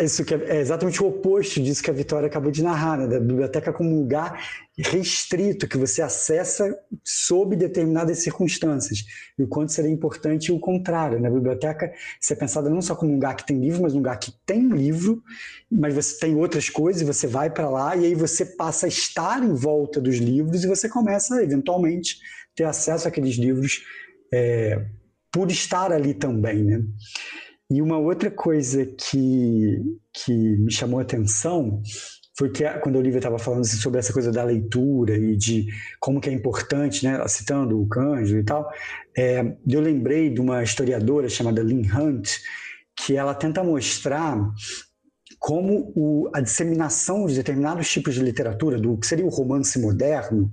isso 0.00 0.24
que 0.24 0.34
é, 0.34 0.56
é, 0.56 0.60
exatamente 0.60 1.02
o 1.02 1.06
oposto 1.06 1.60
disso 1.60 1.82
que 1.82 1.90
a 1.90 1.94
Vitória 1.94 2.26
acabou 2.26 2.50
de 2.50 2.62
narrar, 2.62 2.98
né? 2.98 3.06
da 3.06 3.20
biblioteca 3.20 3.72
como 3.72 3.90
um 3.90 4.00
lugar 4.00 4.42
restrito 4.82 5.68
que 5.68 5.76
você 5.76 6.00
acessa 6.00 6.76
sob 7.04 7.54
determinadas 7.54 8.18
circunstâncias. 8.18 9.04
E 9.38 9.42
o 9.42 9.48
quanto 9.48 9.72
seria 9.72 9.90
importante 9.90 10.50
o 10.50 10.58
contrário. 10.58 11.20
Né? 11.20 11.30
biblioteca, 11.30 11.92
ser 12.20 12.36
pensada 12.36 12.70
não 12.70 12.80
só 12.80 12.94
como 12.94 13.10
um 13.10 13.14
lugar 13.14 13.36
que 13.36 13.46
tem 13.46 13.60
livro, 13.60 13.82
mas 13.82 13.94
um 13.94 13.98
lugar 13.98 14.18
que 14.18 14.32
tem 14.46 14.68
livro, 14.68 15.22
mas 15.70 15.94
você 15.94 16.18
tem 16.18 16.34
outras 16.34 16.68
coisas 16.68 17.02
você 17.02 17.26
vai 17.26 17.50
para 17.50 17.68
lá 17.68 17.96
e 17.96 18.06
aí 18.06 18.14
você 18.14 18.44
passa 18.44 18.86
a 18.86 18.88
estar 18.88 19.42
em 19.42 19.54
volta 19.54 20.00
dos 20.00 20.16
livros 20.16 20.64
e 20.64 20.68
você 20.68 20.88
começa, 20.88 21.42
eventualmente, 21.42 22.18
ter 22.54 22.64
acesso 22.64 23.08
àqueles 23.08 23.36
livros 23.36 23.82
é, 24.32 24.86
por 25.32 25.50
estar 25.50 25.92
ali 25.92 26.14
também, 26.14 26.64
né? 26.64 26.82
E 27.70 27.80
uma 27.80 27.98
outra 27.98 28.30
coisa 28.30 28.84
que, 28.84 29.78
que 30.12 30.32
me 30.32 30.72
chamou 30.72 30.98
a 30.98 31.02
atenção 31.02 31.80
foi 32.40 32.48
que 32.48 32.64
quando 32.80 32.96
a 32.96 32.98
Olivia 32.98 33.18
estava 33.18 33.38
falando 33.38 33.60
assim, 33.60 33.76
sobre 33.76 33.98
essa 33.98 34.14
coisa 34.14 34.32
da 34.32 34.42
leitura 34.42 35.14
e 35.14 35.36
de 35.36 35.66
como 36.00 36.18
que 36.18 36.30
é 36.30 36.32
importante, 36.32 37.04
né, 37.04 37.22
citando 37.28 37.78
o 37.78 37.86
Cândido 37.86 38.38
e 38.38 38.42
tal, 38.42 38.66
é, 39.14 39.44
eu 39.68 39.78
lembrei 39.78 40.30
de 40.30 40.40
uma 40.40 40.62
historiadora 40.62 41.28
chamada 41.28 41.62
Lynn 41.62 41.84
Hunt, 41.94 42.38
que 42.96 43.14
ela 43.14 43.34
tenta 43.34 43.62
mostrar 43.62 44.38
como 45.38 45.92
o, 45.94 46.30
a 46.32 46.40
disseminação 46.40 47.26
de 47.26 47.34
determinados 47.34 47.90
tipos 47.90 48.14
de 48.14 48.22
literatura, 48.22 48.78
do 48.78 48.96
que 48.96 49.06
seria 49.06 49.26
o 49.26 49.30
romance 49.30 49.78
moderno, 49.78 50.50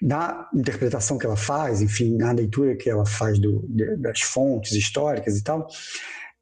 na 0.00 0.48
interpretação 0.54 1.18
que 1.18 1.26
ela 1.26 1.36
faz, 1.36 1.82
enfim, 1.82 2.16
na 2.16 2.30
leitura 2.30 2.76
que 2.76 2.88
ela 2.88 3.04
faz 3.04 3.40
do, 3.40 3.64
das 3.98 4.20
fontes 4.20 4.72
históricas 4.72 5.36
e 5.36 5.42
tal, 5.42 5.66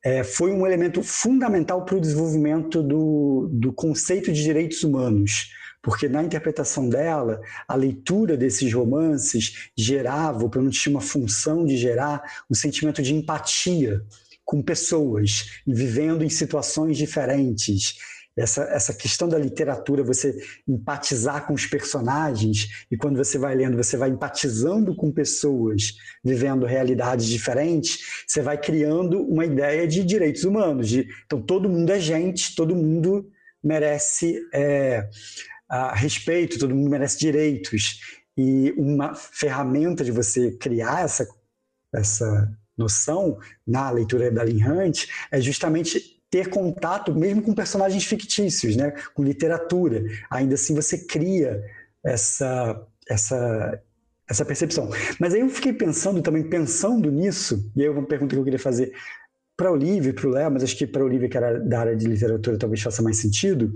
é, 0.07 0.22
foi 0.22 0.52
um 0.52 0.64
elemento 0.64 1.02
fundamental 1.02 1.84
para 1.84 1.96
o 1.96 2.00
desenvolvimento 2.00 2.80
do, 2.80 3.48
do 3.50 3.72
conceito 3.72 4.32
de 4.32 4.40
direitos 4.40 4.84
humanos, 4.84 5.50
porque 5.82 6.09
na 6.09 6.22
interpretação 6.22 6.88
dela, 6.88 7.40
a 7.66 7.74
leitura 7.74 8.36
desses 8.36 8.72
romances 8.72 9.68
gerava, 9.76 10.44
ou 10.44 10.48
pelo 10.48 10.62
menos 10.62 10.78
tinha 10.78 10.94
uma 10.94 11.00
função 11.00 11.66
de 11.66 11.76
gerar, 11.76 12.22
um 12.48 12.54
sentimento 12.54 13.02
de 13.02 13.12
empatia 13.12 14.00
com 14.44 14.62
pessoas, 14.62 15.61
vivendo 15.66 16.22
em 16.22 16.30
situações 16.30 16.96
diferentes, 16.96 17.96
essa, 18.37 18.64
essa 18.64 18.93
questão 18.93 19.28
da 19.28 19.39
literatura, 19.39 20.05
você 20.05 20.37
empatizar 20.68 21.47
com 21.47 21.55
os 21.55 21.64
personagens, 21.64 22.87
e 22.91 22.97
quando 22.97 23.16
você 23.16 23.39
vai 23.39 23.55
lendo, 23.55 23.76
você 23.76 23.97
vai 23.97 24.11
empatizando 24.11 24.95
com 24.95 25.11
pessoas 25.11 25.97
vivendo 26.22 26.66
realidades 26.66 27.26
diferentes, 27.26 28.24
você 28.26 28.43
vai 28.43 28.59
criando 28.59 29.22
uma 29.22 29.47
ideia 29.47 29.89
de 29.89 30.05
direitos 30.05 30.45
humanos. 30.45 30.89
De, 30.89 31.09
então, 31.24 31.41
todo 31.41 31.68
mundo 31.68 31.91
é 31.91 31.99
gente, 31.99 32.55
todo 32.55 32.76
mundo 32.76 33.30
merece 33.64 34.39
é, 34.53 35.09
respeito, 35.95 36.59
todo 36.59 36.74
mundo 36.74 36.91
merece 36.91 37.18
direitos. 37.18 38.01
E 38.37 38.74
uma 38.76 39.14
ferramenta 39.14 40.05
de 40.05 40.12
você 40.12 40.53
criar 40.53 41.05
essa, 41.05 41.26
essa 41.95 42.55
noção 42.76 43.39
na 43.66 43.91
leitura 43.91 44.30
da 44.30 44.45
Lin 44.45 44.62
Hunt 44.62 45.07
é 45.30 45.41
justamente 45.41 46.15
ter 46.31 46.49
contato 46.49 47.14
mesmo 47.14 47.43
com 47.43 47.55
personagens 47.55 48.05
fictícios, 48.05 48.77
né? 48.77 48.93
com 49.14 49.22
literatura. 49.22 50.03
Ainda 50.31 50.55
assim 50.55 50.74
você 50.74 50.99
cria 51.07 51.62
essa, 52.05 52.81
essa, 53.09 53.83
essa 54.29 54.45
percepção. 54.45 54.91
Mas 55.18 55.35
aí 55.35 55.41
eu 55.41 55.49
fiquei 55.49 55.72
pensando 55.72 56.20
também, 56.22 56.49
pensando 56.49 57.11
nisso, 57.11 57.70
e 57.74 57.83
aí 57.83 57.89
uma 57.89 58.07
pergunta 58.07 58.35
que 58.35 58.41
eu 58.41 58.45
queria 58.45 58.59
fazer 58.59 58.93
para 59.57 59.70
o 59.70 59.74
Olivia 59.74 60.12
para 60.12 60.27
o 60.27 60.31
Léo, 60.31 60.51
mas 60.51 60.62
acho 60.62 60.77
que 60.77 60.87
para 60.87 61.03
o 61.03 61.07
Olivia, 61.07 61.29
que 61.29 61.37
era 61.37 61.59
da 61.59 61.81
área 61.81 61.97
de 61.97 62.07
literatura, 62.07 62.59
talvez 62.59 62.83
faça 62.83 63.03
mais 63.03 63.16
sentido, 63.16 63.72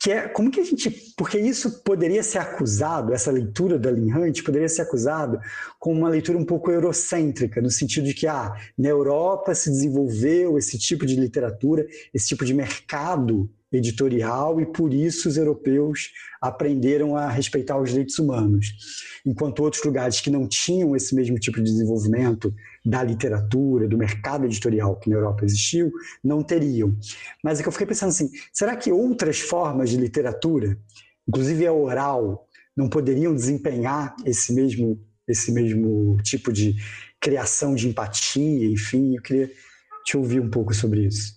que 0.00 0.12
é 0.12 0.28
como 0.28 0.50
que 0.50 0.60
a 0.60 0.64
gente, 0.64 0.90
porque 1.16 1.38
isso 1.38 1.82
poderia 1.82 2.22
ser 2.22 2.38
acusado, 2.38 3.12
essa 3.12 3.32
leitura 3.32 3.78
da 3.78 3.90
Lin 3.90 4.12
Hunt 4.12 4.42
poderia 4.44 4.68
ser 4.68 4.82
acusado 4.82 5.40
como 5.78 5.98
uma 5.98 6.08
leitura 6.08 6.38
um 6.38 6.44
pouco 6.44 6.70
eurocêntrica, 6.70 7.60
no 7.60 7.70
sentido 7.70 8.04
de 8.04 8.14
que 8.14 8.26
ah, 8.26 8.54
na 8.78 8.88
Europa 8.88 9.54
se 9.54 9.68
desenvolveu 9.70 10.56
esse 10.56 10.78
tipo 10.78 11.04
de 11.04 11.16
literatura, 11.16 11.84
esse 12.14 12.28
tipo 12.28 12.44
de 12.44 12.54
mercado 12.54 13.50
editorial 13.72 14.60
e 14.60 14.66
por 14.66 14.94
isso 14.94 15.28
os 15.28 15.36
europeus 15.36 16.12
aprenderam 16.40 17.16
a 17.16 17.28
respeitar 17.28 17.78
os 17.78 17.90
direitos 17.90 18.18
humanos, 18.18 18.72
enquanto 19.26 19.62
outros 19.62 19.82
lugares 19.82 20.20
que 20.20 20.30
não 20.30 20.46
tinham 20.46 20.94
esse 20.96 21.14
mesmo 21.14 21.38
tipo 21.38 21.58
de 21.58 21.64
desenvolvimento 21.64 22.54
da 22.88 23.02
literatura, 23.02 23.86
do 23.86 23.98
mercado 23.98 24.46
editorial 24.46 24.98
que 24.98 25.10
na 25.10 25.16
Europa 25.16 25.44
existiu, 25.44 25.92
não 26.24 26.42
teriam. 26.42 26.96
Mas 27.44 27.60
é 27.60 27.62
que 27.62 27.68
eu 27.68 27.72
fiquei 27.72 27.86
pensando 27.86 28.08
assim, 28.08 28.30
será 28.50 28.74
que 28.74 28.90
outras 28.90 29.38
formas 29.38 29.90
de 29.90 29.98
literatura, 29.98 30.78
inclusive 31.28 31.66
a 31.66 31.72
oral, 31.72 32.48
não 32.74 32.88
poderiam 32.88 33.34
desempenhar 33.34 34.16
esse 34.24 34.54
mesmo 34.54 34.98
esse 35.28 35.52
mesmo 35.52 36.16
tipo 36.22 36.50
de 36.50 36.74
criação 37.20 37.74
de 37.74 37.86
empatia, 37.86 38.66
enfim, 38.66 39.14
eu 39.14 39.20
queria 39.20 39.50
te 40.02 40.16
ouvir 40.16 40.40
um 40.40 40.48
pouco 40.48 40.72
sobre 40.72 41.04
isso. 41.06 41.36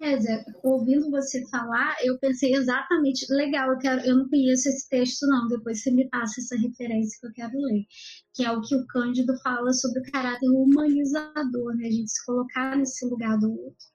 É, 0.00 0.18
Zé, 0.18 0.44
ouvindo 0.64 1.08
você 1.12 1.46
falar, 1.48 1.94
eu 2.02 2.18
pensei 2.18 2.52
exatamente, 2.52 3.24
legal, 3.30 3.70
eu, 3.70 3.78
quero, 3.78 4.00
eu 4.00 4.16
não 4.16 4.28
conheço 4.28 4.68
esse 4.68 4.88
texto 4.88 5.24
não, 5.28 5.46
depois 5.46 5.80
você 5.80 5.92
me 5.92 6.08
passa 6.08 6.40
essa 6.40 6.56
referência 6.56 7.16
que 7.20 7.26
eu 7.28 7.32
quero 7.32 7.56
ler, 7.56 7.86
que 8.34 8.44
é 8.44 8.50
o 8.50 8.60
que 8.60 8.74
o 8.74 8.86
Cândido 8.86 9.32
fala 9.42 9.72
sobre 9.72 10.00
o 10.00 10.12
caráter 10.12 10.48
humanizador, 10.48 11.76
né, 11.76 11.86
a 11.86 11.90
gente 11.90 12.10
se 12.10 12.24
colocar 12.24 12.76
nesse 12.76 13.06
lugar 13.06 13.38
do 13.38 13.50
outro. 13.50 13.86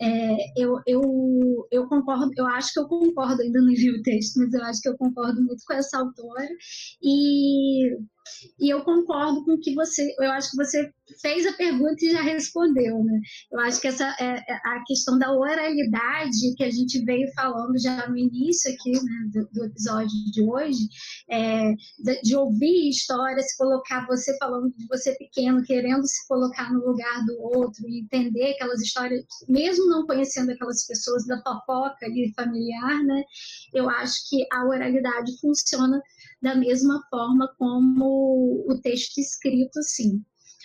É, 0.00 0.36
eu, 0.60 0.80
eu, 0.86 1.66
eu 1.70 1.88
concordo, 1.88 2.30
eu 2.36 2.46
acho 2.46 2.72
que 2.72 2.80
eu 2.80 2.88
concordo, 2.88 3.42
ainda 3.42 3.60
não 3.60 3.68
li 3.68 3.90
o 3.90 4.02
texto, 4.02 4.38
mas 4.38 4.52
eu 4.52 4.64
acho 4.64 4.80
que 4.80 4.88
eu 4.88 4.96
concordo 4.96 5.42
muito 5.42 5.62
com 5.66 5.74
essa 5.74 5.98
autora, 5.98 6.48
e 7.02 7.96
e 8.58 8.72
eu 8.72 8.82
concordo 8.82 9.44
com 9.44 9.52
o 9.52 9.60
que 9.60 9.74
você, 9.74 10.14
eu 10.18 10.30
acho 10.32 10.50
que 10.50 10.56
você 10.56 10.90
fez 11.20 11.46
a 11.46 11.52
pergunta 11.52 11.96
e 12.04 12.10
já 12.10 12.22
respondeu, 12.22 13.04
né? 13.04 13.20
Eu 13.52 13.60
acho 13.60 13.80
que 13.80 13.88
essa 13.88 14.04
é, 14.18 14.36
é 14.36 14.54
a 14.64 14.82
questão 14.86 15.18
da 15.18 15.30
oralidade 15.32 16.54
que 16.56 16.64
a 16.64 16.70
gente 16.70 17.04
veio 17.04 17.28
falando 17.34 17.78
já 17.78 18.08
no 18.08 18.16
início 18.16 18.72
aqui 18.72 18.92
né, 18.92 19.30
do, 19.32 19.48
do, 19.52 19.64
episódio 19.66 20.08
de 20.32 20.42
hoje, 20.42 20.88
é, 21.30 21.72
de, 21.98 22.22
de, 22.22 22.36
ouvir 22.36 22.88
histórias, 22.88 23.50
se 23.50 23.56
colocar 23.58 23.83
você 24.06 24.36
falando 24.38 24.72
de 24.76 24.86
você 24.86 25.14
pequeno, 25.16 25.62
querendo 25.62 26.06
se 26.06 26.26
colocar 26.26 26.72
no 26.72 26.84
lugar 26.84 27.24
do 27.26 27.40
outro 27.40 27.86
e 27.88 28.00
entender 28.00 28.52
aquelas 28.52 28.80
histórias, 28.80 29.24
mesmo 29.48 29.86
não 29.86 30.06
conhecendo 30.06 30.50
aquelas 30.52 30.86
pessoas 30.86 31.26
da 31.26 31.40
fofoca 31.42 32.06
ali 32.06 32.32
familiar, 32.34 33.02
né? 33.04 33.22
Eu 33.72 33.88
acho 33.88 34.28
que 34.28 34.46
a 34.52 34.64
oralidade 34.64 35.38
funciona 35.40 36.00
da 36.42 36.54
mesma 36.54 37.00
forma 37.10 37.48
como 37.58 38.64
o 38.68 38.80
texto 38.82 39.18
escrito, 39.18 39.82
sim. 39.82 40.22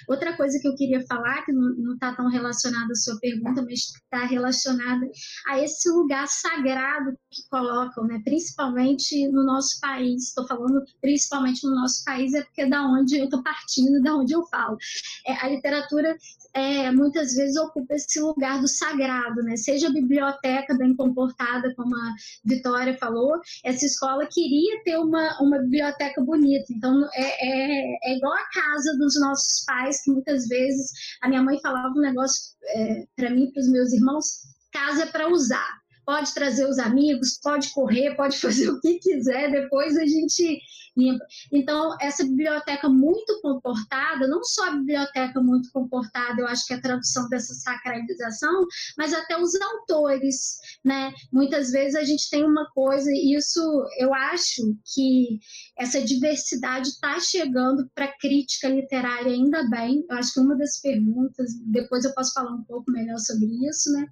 Outra 0.08 0.36
coisa 0.36 0.58
que 0.62 0.68
eu 0.68 0.76
queria 0.76 1.06
falar, 1.08 1.44
que 1.46 1.52
não 1.52 1.94
está 1.94 2.14
tão 2.16 2.30
relacionada 2.30 2.92
à 2.92 2.96
sua 2.96 3.20
pergunta, 3.20 3.62
mas 3.62 3.80
está 3.80 4.26
relacionada 4.26 5.06
a 5.48 5.60
esse 5.60 5.90
lugar 5.90 6.28
sagrado 6.28 7.12
que 7.32 7.42
colocam, 7.50 8.06
né? 8.06 8.22
principalmente 8.24 9.28
no 9.30 9.46
nosso 9.46 9.80
país. 9.80 10.30
Estou 10.30 10.48
falando 10.48 10.84
principalmente 11.02 11.66
no 11.66 11.76
nosso 11.76 12.04
país, 12.04 12.34
é 12.34 12.44
porque 12.44 12.62
é 12.62 12.70
da 12.70 12.84
onde 12.84 13.18
eu 13.18 13.26
estou 13.26 13.44
partindo, 13.44 14.02
da 14.02 14.16
onde 14.16 14.34
eu 14.34 14.46
falo. 14.48 14.78
É, 15.26 15.34
a 15.34 15.50
literatura 15.50 16.16
é, 16.54 16.92
muitas 16.92 17.36
vezes 17.36 17.56
ocupa 17.58 17.94
esse 17.94 18.20
lugar 18.20 18.60
do 18.60 18.68
sagrado, 18.68 19.42
né? 19.44 19.56
Seja 19.56 19.88
a 19.88 19.94
biblioteca 19.94 20.76
bem 20.78 20.96
comportada, 20.96 21.74
como 21.76 21.96
a 21.96 22.14
Vitória 22.44 22.98
falou, 22.98 23.40
essa 23.64 23.86
escola 23.86 24.28
queria 24.32 24.82
ter 24.84 24.98
uma, 24.98 25.40
uma 25.42 25.60
biblioteca 25.60 26.22
bonita. 26.22 26.66
Então, 26.72 27.08
é, 27.14 27.24
é, 27.24 28.12
é 28.12 28.18
igual 28.18 28.34
a 28.34 28.50
casa 28.50 28.98
dos 28.98 29.20
nossos 29.20 29.64
pais, 29.66 29.89
que 29.98 30.12
muitas 30.12 30.48
vezes 30.48 30.92
a 31.22 31.28
minha 31.28 31.44
mãe 31.44 31.60
falava 31.62 31.94
um 31.96 32.02
negócio 32.02 32.56
é, 32.64 33.06
para 33.16 33.30
mim, 33.30 33.52
para 33.52 33.62
os 33.62 33.70
meus 33.70 33.92
irmãos: 33.94 34.26
casa 34.72 35.04
é 35.04 35.06
para 35.08 35.28
usar 35.30 35.80
pode 36.10 36.34
trazer 36.34 36.68
os 36.68 36.80
amigos, 36.80 37.40
pode 37.40 37.72
correr, 37.72 38.16
pode 38.16 38.36
fazer 38.42 38.68
o 38.68 38.80
que 38.82 38.98
quiser, 38.98 39.52
depois 39.52 39.96
a 39.96 40.08
gente 40.08 40.60
limpa. 40.98 41.24
Então, 41.54 41.96
essa 42.02 42.24
biblioteca 42.24 42.90
muito 42.90 43.40
comportada, 43.44 44.28
não 44.28 44.44
só 44.44 44.70
a 44.70 44.72
biblioteca 44.72 45.40
muito 45.40 45.72
comportada, 45.72 46.42
eu 46.42 46.48
acho 46.48 46.66
que 46.66 46.74
é 46.74 46.78
a 46.78 46.82
tradução 46.82 47.30
dessa 47.30 47.54
sacralização, 47.54 48.66
mas 48.98 49.14
até 49.14 49.40
os 49.40 49.54
autores, 49.62 50.58
né? 50.84 51.14
Muitas 51.32 51.70
vezes 51.70 51.94
a 51.94 52.04
gente 52.04 52.28
tem 52.32 52.44
uma 52.44 52.68
coisa, 52.72 53.12
e 53.12 53.36
isso 53.36 53.62
eu 54.00 54.12
acho 54.12 54.64
que 54.96 55.40
essa 55.78 56.02
diversidade 56.02 56.90
está 56.90 57.20
chegando 57.20 57.88
para 57.94 58.06
a 58.06 58.18
crítica 58.18 58.68
literária 58.68 59.32
ainda 59.32 59.70
bem. 59.70 60.04
Eu 60.10 60.18
acho 60.18 60.34
que 60.34 60.40
uma 60.40 60.58
das 60.58 60.82
perguntas, 60.82 61.52
depois 61.68 62.04
eu 62.04 62.16
posso 62.16 62.34
falar 62.34 62.52
um 62.52 62.64
pouco 62.64 62.92
melhor 62.92 63.20
sobre 63.20 63.46
isso, 63.70 63.92
né? 63.92 64.08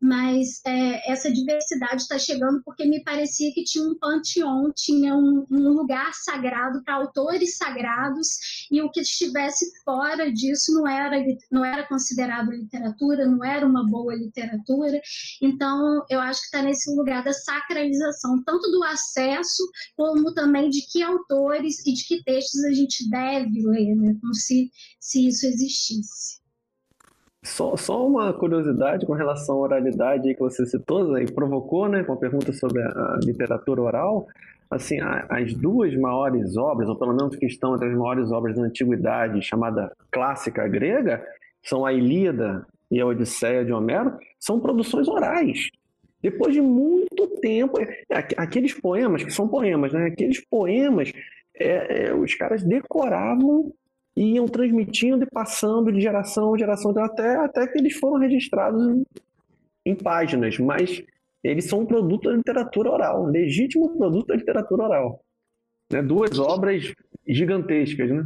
Mas 0.00 0.60
é, 0.66 1.10
essa 1.10 1.32
diversidade 1.32 2.02
está 2.02 2.18
chegando 2.18 2.62
porque 2.64 2.84
me 2.84 3.02
parecia 3.02 3.52
que 3.52 3.64
tinha 3.64 3.84
um 3.84 3.98
panteão, 3.98 4.70
tinha 4.74 5.14
um, 5.14 5.46
um 5.50 5.68
lugar 5.70 6.12
sagrado 6.14 6.82
para 6.84 6.94
autores 6.94 7.56
sagrados 7.56 8.66
e 8.70 8.80
o 8.82 8.90
que 8.90 9.00
estivesse 9.00 9.66
fora 9.84 10.30
disso 10.32 10.74
não 10.74 10.86
era, 10.86 11.16
não 11.50 11.64
era 11.64 11.86
considerado 11.88 12.50
literatura, 12.50 13.26
não 13.26 13.44
era 13.44 13.66
uma 13.66 13.88
boa 13.88 14.14
literatura. 14.14 15.00
Então, 15.40 16.04
eu 16.10 16.20
acho 16.20 16.40
que 16.40 16.46
está 16.46 16.62
nesse 16.62 16.94
lugar 16.94 17.24
da 17.24 17.32
sacralização, 17.32 18.42
tanto 18.44 18.70
do 18.70 18.84
acesso, 18.84 19.62
como 19.96 20.34
também 20.34 20.68
de 20.68 20.82
que 20.90 21.02
autores 21.02 21.84
e 21.86 21.92
de 21.92 22.04
que 22.04 22.22
textos 22.22 22.64
a 22.64 22.72
gente 22.72 23.08
deve 23.08 23.66
ler, 23.66 23.94
né? 23.96 24.16
como 24.20 24.34
se, 24.34 24.70
se 25.00 25.26
isso 25.26 25.46
existisse. 25.46 26.45
Só, 27.46 27.76
só 27.76 28.04
uma 28.04 28.32
curiosidade 28.32 29.06
com 29.06 29.12
relação 29.12 29.54
à 29.54 29.58
oralidade 29.60 30.34
que 30.34 30.40
você 30.40 30.66
citou 30.66 31.16
e 31.16 31.30
provocou, 31.30 31.88
né, 31.88 32.02
com 32.02 32.14
a 32.14 32.16
pergunta 32.16 32.52
sobre 32.52 32.82
a 32.82 33.20
literatura 33.22 33.80
oral. 33.80 34.26
Assim, 34.68 34.98
as 35.28 35.54
duas 35.54 35.94
maiores 35.94 36.56
obras, 36.56 36.88
ou 36.88 36.98
pelo 36.98 37.14
menos 37.14 37.36
que 37.36 37.46
estão 37.46 37.76
entre 37.76 37.88
as 37.88 37.96
maiores 37.96 38.32
obras 38.32 38.56
da 38.56 38.62
antiguidade, 38.62 39.40
chamada 39.42 39.92
clássica 40.10 40.66
grega, 40.66 41.24
são 41.62 41.86
a 41.86 41.92
Ilíada 41.92 42.66
e 42.90 43.00
a 43.00 43.06
Odisseia 43.06 43.64
de 43.64 43.72
Homero, 43.72 44.18
são 44.40 44.58
produções 44.58 45.06
orais. 45.06 45.70
Depois 46.20 46.52
de 46.52 46.60
muito 46.60 47.28
tempo, 47.40 47.80
é, 47.80 48.02
aqueles 48.36 48.74
poemas, 48.74 49.22
que 49.22 49.30
são 49.30 49.46
poemas, 49.46 49.92
né? 49.92 50.06
Aqueles 50.06 50.44
poemas, 50.44 51.12
é, 51.54 52.08
é, 52.08 52.14
os 52.14 52.34
caras 52.34 52.64
decoravam 52.64 53.72
e 54.16 54.34
iam 54.34 54.46
transmitindo 54.46 55.24
e 55.24 55.30
passando 55.30 55.92
de 55.92 56.00
geração 56.00 56.54
em 56.54 56.58
geração 56.58 56.92
até, 56.98 57.36
até 57.36 57.66
que 57.66 57.78
eles 57.78 57.96
foram 57.98 58.18
registrados 58.18 59.02
em, 59.84 59.94
páginas, 59.94 60.58
mas 60.58 61.02
eles 61.44 61.66
são 61.66 61.80
um 61.80 61.86
produto 61.86 62.28
da 62.28 62.36
literatura 62.36 62.90
oral, 62.90 63.24
um 63.24 63.30
legítimo 63.30 63.96
produto 63.96 64.28
da 64.28 64.36
literatura 64.36 64.84
oral. 64.84 65.20
Né? 65.92 66.02
Duas 66.02 66.38
obras 66.38 66.92
gigantescas, 67.28 68.10
né? 68.10 68.24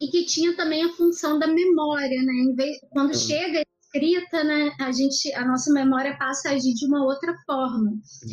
E 0.00 0.06
que 0.08 0.24
tinha 0.24 0.56
também 0.56 0.84
a 0.84 0.92
função 0.92 1.38
da 1.38 1.46
memória, 1.46 2.22
né? 2.22 2.76
Quando 2.92 3.10
é. 3.10 3.14
chega 3.14 3.62
escrita, 3.92 4.44
né, 4.44 4.70
a 4.80 4.92
gente, 4.92 5.34
a 5.34 5.44
nossa 5.44 5.72
memória 5.72 6.16
passa 6.16 6.50
a 6.50 6.52
agir 6.52 6.72
de 6.74 6.86
uma 6.86 7.04
outra 7.04 7.34
forma. 7.44 7.92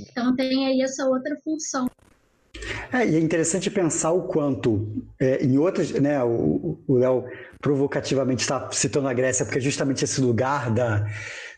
Então 0.09 0.35
tem 0.35 0.67
aí 0.67 0.81
essa 0.81 1.05
outra 1.07 1.35
função. 1.43 1.87
É, 2.91 3.07
e 3.07 3.15
é 3.15 3.19
interessante 3.19 3.69
pensar 3.69 4.11
o 4.11 4.23
quanto, 4.23 4.87
é, 5.19 5.43
em 5.43 5.57
outros, 5.57 5.91
né, 5.91 6.23
o 6.23 6.77
Léo 6.89 7.25
provocativamente 7.61 8.41
está 8.41 8.69
citando 8.71 9.07
a 9.07 9.13
Grécia, 9.13 9.45
porque 9.45 9.59
é 9.59 9.61
justamente 9.61 10.03
esse 10.03 10.21
lugar 10.21 10.71
da, 10.73 11.05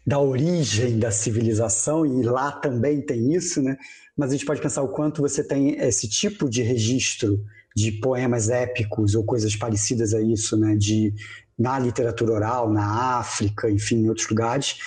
da 0.06 0.20
origem 0.20 0.98
da 0.98 1.12
civilização, 1.12 2.06
e 2.06 2.24
lá 2.24 2.52
também 2.52 3.02
tem 3.02 3.34
isso, 3.34 3.62
né? 3.62 3.78
Mas 4.18 4.32
a 4.32 4.34
gente 4.34 4.46
pode 4.46 4.62
pensar 4.62 4.82
o 4.82 4.90
quanto 4.90 5.22
você 5.22 5.44
tem 5.44 5.80
esse 5.80 6.08
tipo 6.10 6.50
de 6.50 6.62
registro 6.62 7.40
de 7.76 7.92
poemas 7.92 8.50
épicos 8.50 9.16
ou 9.16 9.24
coisas 9.24 9.56
parecidas 9.56 10.14
a 10.14 10.22
isso, 10.22 10.58
né? 10.58 10.76
De, 10.76 11.14
na 11.58 11.78
literatura 11.78 12.34
oral, 12.34 12.72
na 12.72 13.20
África, 13.20 13.70
enfim, 13.70 13.98
em 13.98 14.10
outros 14.10 14.30
lugares, 14.30 14.78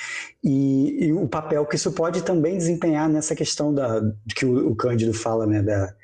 e, 0.42 1.04
e 1.06 1.12
o 1.12 1.28
papel 1.28 1.66
que 1.66 1.76
isso 1.76 1.92
pode 1.92 2.22
também 2.22 2.56
desempenhar 2.56 3.08
nessa 3.08 3.34
questão 3.34 3.74
da, 3.74 4.00
que 4.34 4.46
o, 4.46 4.70
o 4.70 4.74
Cândido 4.74 5.12
fala, 5.12 5.46
né, 5.46 5.62
da, 5.62 5.94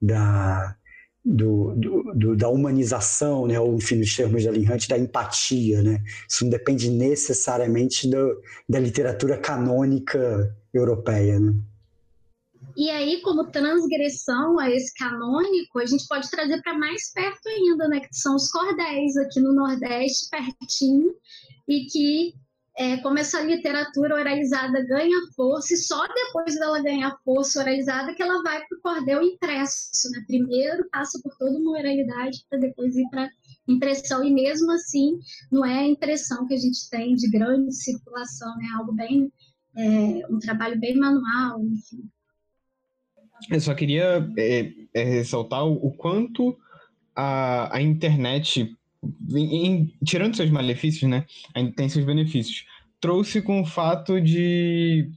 da, 0.00 0.76
do, 1.24 1.74
do, 1.74 2.14
do, 2.14 2.36
da 2.36 2.48
humanização, 2.48 3.46
né, 3.46 3.58
ou 3.58 3.74
enfim, 3.76 3.96
nos 3.96 4.14
termos 4.14 4.44
da 4.44 4.50
Hunt, 4.50 4.88
da 4.88 4.98
empatia. 4.98 5.82
Né? 5.82 6.02
Isso 6.28 6.44
não 6.44 6.50
depende 6.50 6.88
necessariamente 6.90 8.08
do, 8.08 8.40
da 8.68 8.78
literatura 8.78 9.36
canônica 9.36 10.54
europeia. 10.72 11.40
Né? 11.40 11.54
E 12.76 12.90
aí, 12.90 13.22
como 13.22 13.50
transgressão 13.50 14.58
a 14.58 14.70
esse 14.70 14.92
canônico, 14.94 15.78
a 15.78 15.86
gente 15.86 16.06
pode 16.06 16.30
trazer 16.30 16.60
para 16.62 16.78
mais 16.78 17.10
perto 17.10 17.48
ainda, 17.48 17.88
né? 17.88 18.00
Que 18.00 18.08
são 18.12 18.36
os 18.36 18.50
cordéis 18.50 19.16
aqui 19.16 19.40
no 19.40 19.54
Nordeste, 19.54 20.28
pertinho, 20.30 21.14
e 21.66 21.86
que 21.86 22.34
é, 22.78 22.98
como 22.98 23.18
essa 23.18 23.40
literatura 23.40 24.14
oralizada 24.14 24.84
ganha 24.84 25.16
força, 25.34 25.72
e 25.72 25.78
só 25.78 26.06
depois 26.06 26.54
dela 26.58 26.82
ganhar 26.82 27.16
força 27.24 27.60
oralizada 27.60 28.14
que 28.14 28.22
ela 28.22 28.42
vai 28.42 28.62
para 28.66 28.78
o 28.78 28.80
cordel 28.82 29.22
impresso. 29.22 30.10
Né? 30.12 30.22
Primeiro 30.26 30.86
passa 30.90 31.18
por 31.22 31.34
toda 31.38 31.58
uma 31.58 31.70
oralidade 31.70 32.44
para 32.50 32.58
depois 32.58 32.94
ir 32.94 33.08
para 33.08 33.30
impressão, 33.66 34.22
e 34.22 34.30
mesmo 34.30 34.70
assim 34.72 35.18
não 35.50 35.64
é 35.64 35.78
a 35.78 35.86
impressão 35.86 36.46
que 36.46 36.52
a 36.52 36.58
gente 36.58 36.88
tem 36.90 37.14
de 37.14 37.30
grande 37.30 37.74
circulação, 37.74 38.52
é 38.54 38.62
né? 38.62 38.68
algo 38.76 38.92
bem, 38.92 39.32
é, 39.74 40.26
um 40.30 40.38
trabalho 40.38 40.78
bem 40.78 40.96
manual, 40.96 41.64
enfim. 41.64 42.04
Eu 43.50 43.60
só 43.60 43.74
queria 43.74 44.30
é, 44.36 44.72
é 44.92 45.02
ressaltar 45.02 45.64
o, 45.64 45.90
quanto 45.92 46.56
a, 47.14 47.74
a 47.74 47.80
internet 47.80 48.76
em, 49.34 49.92
tirando 50.04 50.36
seus 50.36 50.50
malefícios, 50.50 51.08
né? 51.08 51.24
Ainda 51.54 51.72
tem 51.72 51.88
seus 51.88 52.04
benefícios. 52.04 52.64
Trouxe 53.00 53.42
com 53.42 53.60
o 53.60 53.66
fato 53.66 54.20
de 54.20 55.10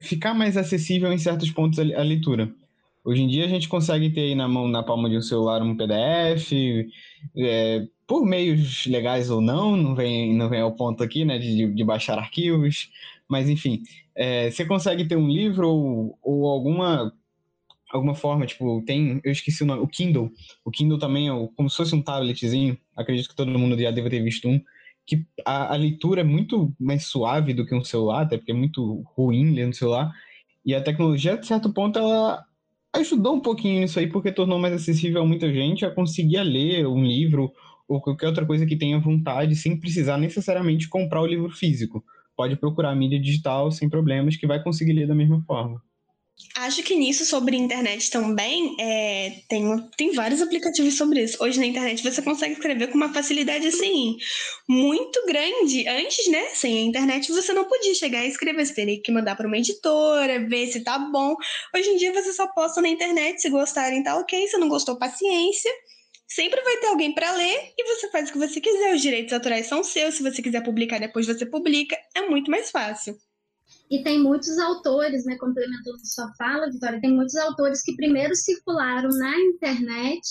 ficar 0.00 0.34
mais 0.34 0.56
acessível 0.56 1.12
em 1.12 1.18
certos 1.18 1.50
pontos 1.50 1.78
a, 1.78 1.82
a 1.82 2.02
leitura. 2.02 2.52
Hoje 3.04 3.22
em 3.22 3.28
dia 3.28 3.44
a 3.44 3.48
gente 3.48 3.68
consegue 3.68 4.10
ter 4.10 4.20
aí 4.20 4.34
na 4.34 4.48
mão, 4.48 4.66
na 4.66 4.82
palma 4.82 5.10
de 5.10 5.16
um 5.16 5.22
celular, 5.22 5.62
um 5.62 5.76
PDF, 5.76 6.52
é, 7.36 7.86
por 8.06 8.24
meios 8.24 8.86
legais 8.86 9.30
ou 9.30 9.40
não, 9.40 9.76
não 9.76 9.94
vem, 9.94 10.34
não 10.34 10.48
vem 10.48 10.60
ao 10.60 10.72
ponto 10.72 11.02
aqui, 11.02 11.24
né, 11.24 11.38
de, 11.38 11.66
de 11.72 11.84
baixar 11.84 12.18
arquivos, 12.18 12.90
mas 13.28 13.48
enfim, 13.48 13.82
é, 14.14 14.50
você 14.50 14.64
consegue 14.64 15.04
ter 15.06 15.16
um 15.16 15.28
livro 15.28 15.68
ou, 15.68 16.18
ou 16.22 16.46
alguma 16.46 17.12
alguma 17.96 18.14
forma, 18.14 18.46
tipo, 18.46 18.82
tem, 18.82 19.20
eu 19.24 19.32
esqueci 19.32 19.62
o 19.62 19.66
nome, 19.66 19.82
o 19.82 19.86
Kindle. 19.86 20.30
O 20.64 20.70
Kindle 20.70 20.98
também 20.98 21.28
é 21.28 21.48
como 21.56 21.70
se 21.70 21.76
fosse 21.76 21.94
um 21.94 22.02
tabletzinho, 22.02 22.76
acredito 22.96 23.28
que 23.28 23.36
todo 23.36 23.58
mundo 23.58 23.78
já 23.78 23.90
deve 23.90 24.10
ter 24.10 24.22
visto 24.22 24.48
um, 24.48 24.60
que 25.06 25.24
a, 25.44 25.74
a, 25.74 25.76
leitura 25.76 26.22
é 26.22 26.24
muito 26.24 26.72
mais 26.80 27.04
suave 27.06 27.52
do 27.52 27.66
que 27.66 27.74
um 27.74 27.84
celular, 27.84 28.22
até 28.22 28.36
porque 28.36 28.52
é 28.52 28.54
muito 28.54 29.02
ruim 29.14 29.52
ler 29.52 29.66
no 29.66 29.74
celular, 29.74 30.12
e 30.64 30.74
a 30.74 30.82
tecnologia, 30.82 31.36
de 31.36 31.46
certo 31.46 31.72
ponto, 31.72 31.98
ela 31.98 32.44
ajudou 32.94 33.34
um 33.34 33.40
pouquinho 33.40 33.80
nisso 33.80 33.98
aí, 33.98 34.06
porque 34.06 34.32
tornou 34.32 34.58
mais 34.58 34.74
acessível 34.74 35.22
a 35.22 35.26
muita 35.26 35.52
gente 35.52 35.84
a 35.84 35.90
conseguir 35.90 36.42
ler 36.42 36.86
um 36.86 37.04
livro 37.04 37.52
ou 37.86 38.00
qualquer 38.00 38.28
outra 38.28 38.46
coisa 38.46 38.64
que 38.64 38.76
tenha 38.76 38.98
vontade, 38.98 39.54
sem 39.56 39.78
precisar 39.78 40.16
necessariamente 40.16 40.88
comprar 40.88 41.20
o 41.20 41.26
livro 41.26 41.50
físico. 41.50 42.02
Pode 42.36 42.56
procurar 42.56 42.90
a 42.90 42.96
mídia 42.96 43.20
digital 43.20 43.70
sem 43.70 43.88
problemas, 43.88 44.36
que 44.36 44.46
vai 44.46 44.62
conseguir 44.62 44.94
ler 44.94 45.06
da 45.06 45.14
mesma 45.14 45.42
forma. 45.42 45.82
Acho 46.56 46.82
que 46.84 46.94
nisso 46.94 47.24
sobre 47.24 47.56
internet 47.56 48.10
também 48.10 48.76
é, 48.78 49.42
tem, 49.48 49.64
tem 49.96 50.12
vários 50.12 50.40
aplicativos 50.40 50.96
sobre 50.96 51.22
isso. 51.22 51.36
Hoje 51.42 51.58
na 51.58 51.66
internet 51.66 52.02
você 52.02 52.22
consegue 52.22 52.54
escrever 52.54 52.88
com 52.88 52.96
uma 52.96 53.12
facilidade 53.12 53.66
assim 53.66 54.16
muito 54.68 55.24
grande. 55.26 55.86
Antes, 55.88 56.28
né, 56.28 56.48
sem 56.54 56.78
a 56.78 56.82
internet 56.82 57.32
você 57.32 57.52
não 57.52 57.64
podia 57.64 57.94
chegar 57.94 58.24
e 58.24 58.28
escrever, 58.28 58.64
você 58.64 58.74
teria 58.74 59.02
que 59.02 59.10
mandar 59.10 59.36
para 59.36 59.48
uma 59.48 59.58
editora, 59.58 60.48
ver 60.48 60.68
se 60.68 60.84
tá 60.84 60.98
bom. 60.98 61.34
Hoje 61.74 61.90
em 61.90 61.96
dia 61.96 62.12
você 62.12 62.32
só 62.32 62.46
posta 62.48 62.80
na 62.80 62.88
internet, 62.88 63.40
se 63.40 63.50
gostarem 63.50 64.02
tá 64.02 64.16
ok, 64.16 64.46
se 64.46 64.56
não 64.58 64.68
gostou, 64.68 64.98
paciência 64.98 65.72
Sempre 66.26 66.62
vai 66.62 66.78
ter 66.78 66.86
alguém 66.88 67.14
para 67.14 67.30
ler 67.32 67.74
e 67.78 67.84
você 67.84 68.10
faz 68.10 68.28
o 68.28 68.32
que 68.32 68.38
você 68.38 68.60
quiser. 68.60 68.94
Os 68.94 69.02
direitos 69.02 69.32
autorais 69.32 69.66
são 69.66 69.84
seus. 69.84 70.14
Se 70.14 70.22
você 70.22 70.42
quiser 70.42 70.64
publicar 70.64 70.98
depois, 70.98 71.26
você 71.26 71.46
publica. 71.46 71.96
É 72.14 72.22
muito 72.22 72.50
mais 72.50 72.70
fácil. 72.70 73.16
E 73.90 74.02
tem 74.02 74.18
muitos 74.18 74.58
autores, 74.58 75.24
né, 75.24 75.36
complementando 75.36 75.98
sua 76.04 76.32
fala, 76.38 76.70
Vitória, 76.70 77.00
tem 77.00 77.12
muitos 77.12 77.36
autores 77.36 77.82
que 77.82 77.94
primeiro 77.94 78.34
circularam 78.34 79.10
na 79.10 79.38
internet 79.38 80.24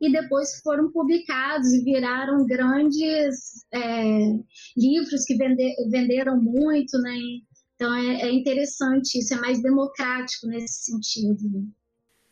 e 0.00 0.10
depois 0.10 0.60
foram 0.62 0.90
publicados 0.90 1.72
e 1.72 1.84
viraram 1.84 2.44
grandes 2.44 3.64
é, 3.72 4.32
livros 4.76 5.24
que 5.24 5.36
vende, 5.36 5.74
venderam 5.90 6.40
muito, 6.42 6.98
né? 6.98 7.16
Então 7.76 7.94
é, 7.94 8.22
é, 8.22 8.32
interessante, 8.32 9.20
isso 9.20 9.32
é 9.34 9.36
mais 9.36 9.62
democrático 9.62 10.48
nesse 10.48 10.90
sentido. 10.90 11.68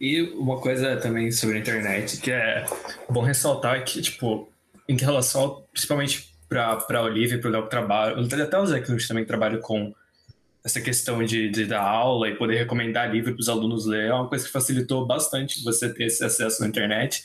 E 0.01 0.23
uma 0.23 0.61
coisa 0.61 0.97
também 0.97 1.31
sobre 1.31 1.57
a 1.57 1.61
internet 1.61 2.21
que 2.21 2.33
é 2.33 2.67
bom 3.09 3.23
ressaltar 3.23 3.85
que, 3.85 4.03
tipo, 4.03 4.49
em 4.89 4.97
relação, 4.97 5.65
principalmente 5.73 6.37
para 6.49 6.85
a 6.91 7.03
Olivia 7.03 7.37
e 7.37 7.41
para 7.41 7.49
o 7.49 7.53
Léo 7.53 7.63
que 7.63 7.71
trabalham, 7.71 8.19
até 8.21 8.59
o 8.59 8.67
Zé 8.67 8.81
que 8.81 9.09
também 9.09 9.25
trabalha 9.25 9.59
com 9.59 9.95
essa 10.67 10.81
questão 10.81 11.23
de, 11.23 11.49
de 11.49 11.65
dar 11.65 11.81
aula 11.81 12.29
e 12.29 12.35
poder 12.35 12.57
recomendar 12.57 13.09
livro 13.09 13.33
para 13.33 13.41
os 13.41 13.49
alunos 13.49 13.87
ler 13.87 14.09
é 14.09 14.13
uma 14.13 14.29
coisa 14.29 14.45
que 14.45 14.51
facilitou 14.51 15.07
bastante 15.07 15.63
você 15.63 15.95
ter 15.95 16.07
esse 16.07 16.25
acesso 16.25 16.61
na 16.61 16.67
internet. 16.67 17.25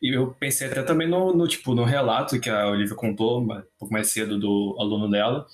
E 0.00 0.14
eu 0.14 0.32
pensei 0.34 0.68
até 0.68 0.80
também 0.84 1.08
no, 1.08 1.34
no 1.34 1.48
tipo 1.48 1.74
no 1.74 1.82
relato 1.82 2.38
que 2.38 2.48
a 2.48 2.68
Olivia 2.68 2.94
contou 2.94 3.42
um 3.42 3.48
pouco 3.76 3.92
mais 3.92 4.12
cedo 4.12 4.38
do 4.38 4.76
aluno 4.78 5.10
dela, 5.10 5.44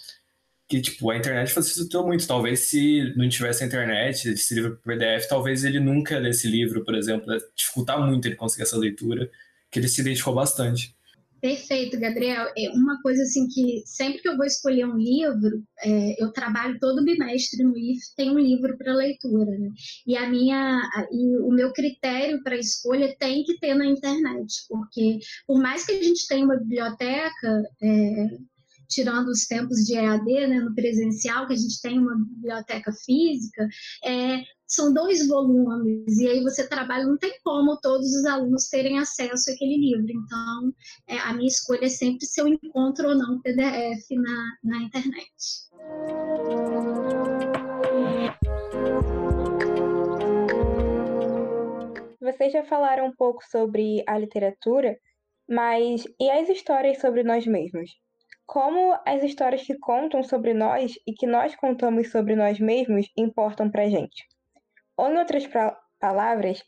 que 0.69 0.83
tipo 0.83 1.11
a 1.11 1.17
internet 1.17 1.51
facilitou 1.51 2.07
muito. 2.07 2.29
Talvez 2.29 2.61
se 2.61 3.15
não 3.17 3.27
tivesse 3.27 3.65
a 3.65 3.67
internet, 3.67 4.29
esse 4.29 4.55
livro 4.55 4.79
PDF, 4.85 5.27
talvez 5.27 5.65
ele 5.65 5.81
nunca 5.81 6.19
lesse 6.19 6.47
livro, 6.47 6.85
por 6.85 6.95
exemplo, 6.95 7.27
dificultar 7.57 7.99
muito 8.07 8.29
ele 8.29 8.37
conseguir 8.37 8.65
essa 8.65 8.77
leitura, 8.77 9.31
que 9.71 9.79
ele 9.79 9.89
se 9.89 10.03
identificou 10.03 10.35
bastante. 10.35 10.95
Perfeito, 11.45 12.01
Gabriel. 12.01 12.51
É 12.57 12.71
uma 12.71 13.03
coisa 13.03 13.23
assim 13.23 13.47
que 13.47 13.83
sempre 13.85 14.23
que 14.23 14.29
eu 14.31 14.35
vou 14.35 14.47
escolher 14.47 14.87
um 14.87 14.97
livro, 14.97 15.63
é, 15.85 16.23
eu 16.23 16.33
trabalho 16.33 16.79
todo 16.81 17.05
bimestre 17.05 17.63
no 17.63 17.77
IF, 17.77 18.01
tem 18.17 18.31
um 18.31 18.39
livro 18.39 18.79
para 18.79 18.95
leitura, 18.95 19.51
né? 19.59 19.69
E 20.07 20.17
a 20.17 20.27
minha 20.27 20.81
e 21.13 21.37
o 21.43 21.51
meu 21.51 21.71
critério 21.75 22.43
para 22.43 22.57
escolha 22.57 23.15
tem 23.19 23.45
que 23.45 23.59
ter 23.59 23.75
na 23.75 23.85
internet, 23.85 24.65
porque 24.71 25.19
por 25.47 25.61
mais 25.61 25.85
que 25.85 25.93
a 25.93 26.03
gente 26.03 26.27
tenha 26.27 26.47
uma 26.47 26.57
biblioteca 26.57 27.63
é, 27.83 28.39
tirando 28.89 29.29
os 29.29 29.47
tempos 29.47 29.85
de 29.85 29.97
EAD, 29.97 30.47
né, 30.47 30.61
no 30.61 30.75
presencial, 30.75 31.47
que 31.47 31.53
a 31.53 31.57
gente 31.57 31.81
tem 31.83 31.99
uma 31.99 32.17
biblioteca 32.17 32.93
física, 33.05 33.69
é, 34.05 34.43
são 34.67 34.93
dois 34.93 35.27
volumes, 35.29 36.19
e 36.19 36.29
aí 36.29 36.43
você 36.43 36.67
trabalha, 36.67 37.07
não 37.07 37.19
tem 37.19 37.33
como 37.45 37.79
todos 37.81 38.07
os 38.15 38.25
alunos 38.25 38.69
terem 38.69 38.99
acesso 38.99 39.51
àquele 39.51 39.77
livro. 39.77 40.11
Então, 40.11 40.75
é, 41.07 41.19
a 41.19 41.35
minha 41.35 41.49
escolha 41.49 41.85
é 41.85 41.89
sempre 41.89 42.27
se 42.27 42.41
eu 42.41 42.49
encontro 42.49 43.09
ou 43.09 43.15
não 43.15 43.41
PDF 43.41 44.11
na, 44.11 44.59
na 44.65 44.83
internet. 44.85 45.25
Vocês 52.21 52.53
já 52.53 52.65
falaram 52.65 53.07
um 53.07 53.15
pouco 53.15 53.45
sobre 53.45 54.03
a 54.07 54.17
literatura, 54.19 54.99
mas 55.49 56.05
e 56.19 56.31
as 56.31 56.49
histórias 56.49 56.99
sobre 56.99 57.23
nós 57.23 57.47
mesmos? 57.47 57.91
Como 58.47 58.99
as 59.07 59.23
histórias 59.23 59.63
que 59.63 59.79
contam 59.79 60.23
sobre 60.23 60.55
nós 60.55 60.95
e 61.07 61.13
que 61.13 61.27
nós 61.27 61.55
contamos 61.55 62.11
sobre 62.11 62.35
nós 62.35 62.59
mesmos 62.59 63.07
importam 63.17 63.71
para 63.71 63.89
gente? 63.89 64.34
Ou, 64.97 65.09
em 65.09 65.19
outras 65.19 65.45
palavras, 66.01 66.63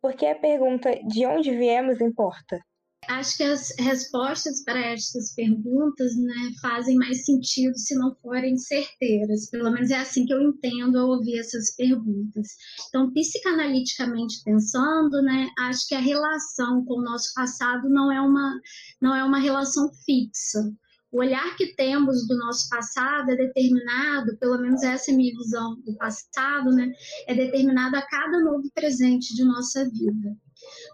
por 0.00 0.14
que 0.14 0.26
a 0.26 0.38
pergunta 0.38 0.90
de 1.06 1.26
onde 1.26 1.56
viemos 1.56 2.00
importa? 2.00 2.60
Acho 3.08 3.38
que 3.38 3.42
as 3.42 3.74
respostas 3.78 4.62
para 4.64 4.78
estas 4.78 5.34
perguntas 5.34 6.14
né, 6.16 6.52
fazem 6.60 6.96
mais 6.96 7.24
sentido 7.24 7.76
se 7.78 7.94
não 7.94 8.14
forem 8.16 8.56
certeiras. 8.58 9.48
Pelo 9.48 9.70
menos 9.70 9.90
é 9.90 9.96
assim 9.96 10.26
que 10.26 10.34
eu 10.34 10.42
entendo 10.42 10.98
ao 10.98 11.08
ouvir 11.08 11.38
essas 11.38 11.74
perguntas. 11.74 12.48
Então, 12.88 13.10
psicanaliticamente 13.12 14.42
pensando, 14.44 15.22
né, 15.22 15.48
acho 15.60 15.88
que 15.88 15.94
a 15.94 16.00
relação 16.00 16.84
com 16.84 16.94
o 16.94 17.02
nosso 17.02 17.32
passado 17.34 17.88
não 17.88 18.12
é 18.12 18.20
uma, 18.20 18.60
não 19.00 19.14
é 19.14 19.24
uma 19.24 19.38
relação 19.38 19.90
fixa. 20.04 20.70
O 21.10 21.20
olhar 21.20 21.56
que 21.56 21.74
temos 21.74 22.26
do 22.28 22.36
nosso 22.36 22.68
passado 22.68 23.30
é 23.30 23.36
determinado, 23.36 24.36
pelo 24.36 24.58
menos 24.58 24.82
essa 24.82 25.10
é 25.10 25.14
a 25.14 25.16
minha 25.16 25.34
visão 25.38 25.80
do 25.80 25.96
passado, 25.96 26.70
né? 26.70 26.92
É 27.26 27.34
determinado 27.34 27.96
a 27.96 28.02
cada 28.02 28.40
novo 28.40 28.70
presente 28.74 29.34
de 29.34 29.42
nossa 29.42 29.88
vida. 29.88 30.36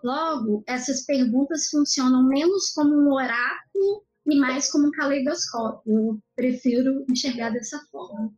Logo, 0.04 0.62
essas 0.68 1.04
perguntas 1.04 1.68
funcionam 1.68 2.28
menos 2.28 2.70
como 2.70 2.94
um 2.94 3.12
oráculo 3.12 4.04
e 4.26 4.36
mais 4.36 4.70
como 4.70 4.86
um 4.86 4.92
caleidoscópio. 4.92 5.92
Eu 5.92 6.18
prefiro 6.36 7.04
enxergar 7.10 7.50
dessa 7.50 7.80
forma. 7.90 8.32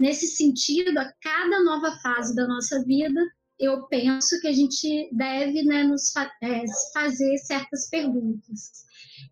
Nesse 0.00 0.26
sentido, 0.26 0.98
a 0.98 1.12
cada 1.20 1.62
nova 1.62 1.96
fase 2.02 2.34
da 2.34 2.48
nossa 2.48 2.82
vida, 2.84 3.20
eu 3.60 3.86
penso 3.86 4.40
que 4.40 4.48
a 4.48 4.52
gente 4.52 5.08
deve 5.12 5.62
né, 5.62 5.84
nos 5.84 6.12
é, 6.42 6.64
fazer 6.92 7.38
certas 7.38 7.88
perguntas 7.88 8.82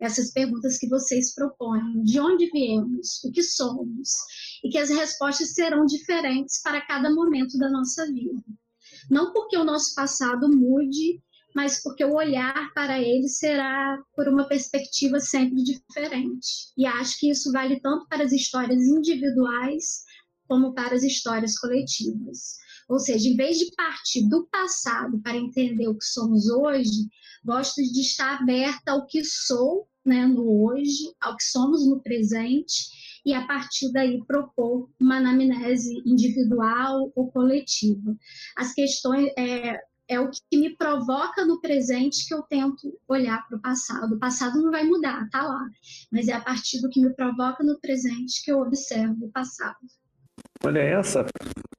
essas 0.01 0.33
perguntas 0.33 0.79
que 0.79 0.89
vocês 0.89 1.35
propõem: 1.35 2.03
de 2.03 2.19
onde 2.19 2.51
viemos, 2.51 3.23
o 3.25 3.31
que 3.31 3.43
somos, 3.43 4.11
e 4.65 4.71
que 4.71 4.79
as 4.79 4.91
respostas 4.91 5.53
serão 5.53 5.85
diferentes 5.85 6.61
para 6.63 6.81
cada 6.81 7.13
momento 7.13 7.59
da 7.59 7.71
nossa 7.71 8.07
vida. 8.07 8.43
Não 9.11 9.33
porque 9.33 9.57
o 9.57 9.65
nosso 9.65 9.95
passado 9.95 10.49
mude, 10.49 11.23
mas 11.55 11.83
porque 11.83 12.05
o 12.05 12.15
olhar 12.15 12.73
para 12.75 13.01
ele 13.01 13.29
será 13.29 13.99
por 14.15 14.29
uma 14.29 14.47
perspectiva 14.47 15.19
sempre 15.19 15.63
diferente. 15.63 16.73
E 16.77 16.87
acho 16.87 17.19
que 17.19 17.31
isso 17.31 17.51
vale 17.53 17.81
tanto 17.81 18.07
para 18.09 18.25
as 18.25 18.33
histórias 18.33 18.83
individuais 18.85 20.05
como 20.47 20.75
para 20.75 20.95
as 20.95 21.03
histórias 21.03 21.59
coletivas. 21.59 22.57
Ou 22.89 22.99
seja, 22.99 23.29
em 23.29 23.37
vez 23.37 23.59
de 23.59 23.73
partir 23.77 24.29
do 24.29 24.47
passado 24.49 25.21
para 25.23 25.37
entender 25.37 25.89
o 25.89 25.97
que 25.97 26.05
somos 26.05 26.49
hoje, 26.51 27.09
gosto 27.45 27.81
de 27.81 28.01
estar 28.01 28.41
aberta 28.41 28.93
ao 28.93 29.07
que 29.07 29.25
sou 29.25 29.89
né, 30.05 30.27
no 30.27 30.65
hoje, 30.65 31.15
ao 31.21 31.37
que 31.37 31.45
somos 31.45 31.87
no 31.87 32.01
presente, 32.01 33.01
e 33.25 33.35
a 33.35 33.47
partir 33.47 33.93
daí 33.93 34.23
propor 34.27 34.89
uma 34.99 35.17
anamnese 35.17 36.03
individual 36.07 37.13
ou 37.15 37.31
coletiva. 37.31 38.17
As 38.57 38.73
questões 38.73 39.31
é, 39.37 39.79
é 40.09 40.19
o 40.19 40.31
que 40.31 40.59
me 40.59 40.77
provoca 40.77 41.45
no 41.45 41.61
presente 41.61 42.27
que 42.27 42.35
eu 42.35 42.43
tento 42.43 42.99
olhar 43.07 43.47
para 43.47 43.59
o 43.59 43.61
passado. 43.61 44.15
O 44.15 44.19
passado 44.19 44.61
não 44.61 44.71
vai 44.71 44.85
mudar, 44.85 45.29
tá 45.31 45.43
lá, 45.43 45.69
mas 46.11 46.29
é 46.29 46.33
a 46.33 46.41
partir 46.41 46.81
do 46.81 46.89
que 46.89 47.01
me 47.01 47.15
provoca 47.15 47.63
no 47.63 47.79
presente 47.79 48.43
que 48.43 48.51
eu 48.51 48.61
observo 48.61 49.27
o 49.27 49.31
passado. 49.31 49.79
Olha, 50.65 50.81
essa, 50.81 51.27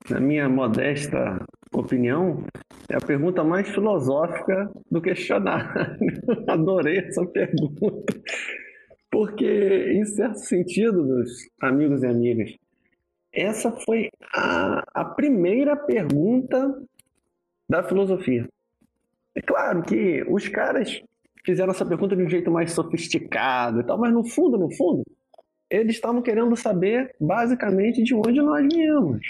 na 0.10 0.20
minha 0.20 0.48
modesta 0.48 1.44
opinião, 1.82 2.44
é 2.90 2.96
a 2.96 3.02
pergunta 3.02 3.44
mais 3.44 3.68
filosófica 3.70 4.72
do 4.90 5.02
questionário. 5.02 5.98
Adorei 6.48 7.00
essa 7.00 7.26
pergunta. 7.26 8.14
Porque, 9.12 9.94
em 9.94 10.06
certo 10.06 10.40
sentido, 10.40 11.04
meus 11.04 11.30
amigos 11.62 12.02
e 12.04 12.08
amigas, 12.08 12.56
essa 13.34 13.72
foi 13.72 14.10
a, 14.34 14.84
a 14.94 15.06
primeira 15.06 15.76
pergunta 15.76 16.82
da 17.70 17.84
filosofia. 17.84 18.48
É 19.36 19.42
claro 19.42 19.84
que 19.84 20.24
os 20.30 20.48
caras 20.48 21.02
fizeram 21.46 21.72
essa 21.72 21.86
pergunta 21.86 22.16
de 22.16 22.24
um 22.24 22.30
jeito 22.30 22.52
mais 22.52 22.72
sofisticado 22.72 23.80
e 23.80 23.84
tal, 23.84 23.98
mas 23.98 24.14
no 24.14 24.24
fundo, 24.24 24.58
no 24.58 24.70
fundo, 24.76 25.04
eles 25.70 25.96
estavam 25.96 26.22
querendo 26.22 26.56
saber 26.56 27.16
basicamente 27.20 28.04
de 28.04 28.14
onde 28.14 28.42
nós 28.42 28.68
viemos. 28.72 29.22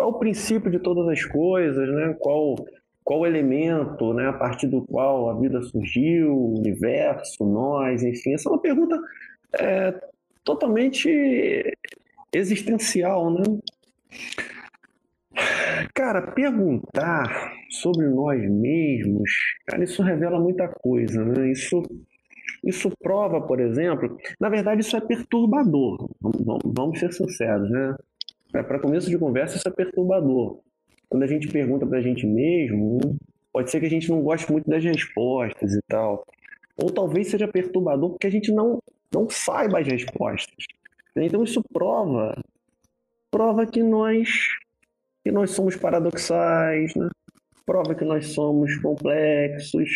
Qual 0.00 0.08
é 0.08 0.14
o 0.14 0.18
princípio 0.18 0.70
de 0.70 0.78
todas 0.78 1.06
as 1.08 1.22
coisas, 1.26 1.86
né? 1.90 2.16
qual, 2.18 2.56
qual 3.04 3.26
elemento 3.26 4.14
né? 4.14 4.28
a 4.28 4.32
partir 4.32 4.66
do 4.66 4.80
qual 4.86 5.28
a 5.28 5.38
vida 5.38 5.60
surgiu, 5.60 6.32
o 6.34 6.58
universo, 6.58 7.44
nós, 7.44 8.02
enfim. 8.02 8.32
Essa 8.32 8.48
é 8.48 8.52
uma 8.52 8.62
pergunta 8.62 8.98
é, 9.58 10.00
totalmente 10.42 11.76
existencial. 12.32 13.30
Né? 13.30 13.42
Cara, 15.94 16.32
perguntar 16.32 17.52
sobre 17.68 18.08
nós 18.08 18.40
mesmos, 18.50 19.30
cara, 19.66 19.84
isso 19.84 20.02
revela 20.02 20.40
muita 20.40 20.66
coisa, 20.66 21.22
né? 21.22 21.50
Isso 21.50 21.82
isso 22.64 22.90
prova, 23.02 23.40
por 23.40 23.60
exemplo, 23.60 24.18
na 24.38 24.48
verdade 24.50 24.82
isso 24.82 24.94
é 24.94 25.00
perturbador, 25.00 26.10
vamos 26.64 26.98
ser 26.98 27.10
sinceros, 27.12 27.70
né? 27.70 27.96
Para 28.50 28.78
começo 28.78 29.08
de 29.08 29.18
conversa, 29.18 29.56
isso 29.56 29.68
é 29.68 29.70
perturbador. 29.70 30.60
Quando 31.08 31.22
a 31.22 31.26
gente 31.26 31.48
pergunta 31.48 31.86
para 31.86 31.98
a 31.98 32.02
gente 32.02 32.26
mesmo, 32.26 33.16
pode 33.52 33.70
ser 33.70 33.80
que 33.80 33.86
a 33.86 33.90
gente 33.90 34.10
não 34.10 34.22
goste 34.22 34.50
muito 34.50 34.68
das 34.68 34.82
respostas 34.82 35.72
e 35.72 35.80
tal. 35.88 36.24
Ou 36.76 36.90
talvez 36.90 37.28
seja 37.28 37.48
perturbador 37.48 38.10
porque 38.10 38.26
a 38.26 38.30
gente 38.30 38.52
não, 38.52 38.78
não 39.12 39.28
saiba 39.28 39.80
as 39.80 39.86
respostas. 39.86 40.64
Então 41.16 41.42
isso 41.42 41.62
prova 41.72 42.34
prova 43.30 43.64
que 43.64 43.82
nós 43.82 44.28
que 45.22 45.30
nós 45.30 45.50
somos 45.50 45.76
paradoxais, 45.76 46.94
né? 46.94 47.08
prova 47.66 47.94
que 47.94 48.04
nós 48.04 48.28
somos 48.28 48.76
complexos, 48.78 49.88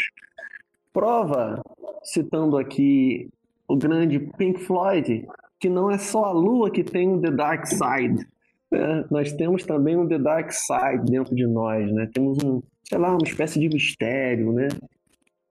prova, 0.93 1.63
citando 2.03 2.59
aqui 2.59 3.29
o 3.67 3.77
grande 3.77 4.21
Pink 4.21 4.61
Floyd, 4.61 5.27
que 5.59 5.69
não 5.69 5.91
é 5.91 5.97
só 5.97 6.27
a 6.27 6.33
Lua 6.33 6.71
que 6.71 6.85
tem 6.85 7.09
um 7.09 7.21
The 7.21 7.31
Dark 7.31 7.67
Side. 7.67 8.27
Né? 8.75 9.05
Nós 9.11 9.33
temos 9.33 9.65
também 9.65 9.97
um 9.97 10.07
The 10.07 10.19
Dark 10.19 10.51
Side 10.51 11.11
dentro 11.11 11.35
de 11.35 11.47
nós, 11.47 11.91
né? 11.93 12.09
Temos 12.13 12.43
um, 12.43 12.63
sei 12.83 12.99
lá, 12.99 13.11
uma 13.11 13.27
espécie 13.27 13.59
de 13.61 13.69
mistério, 13.69 14.53
né? 14.53 14.69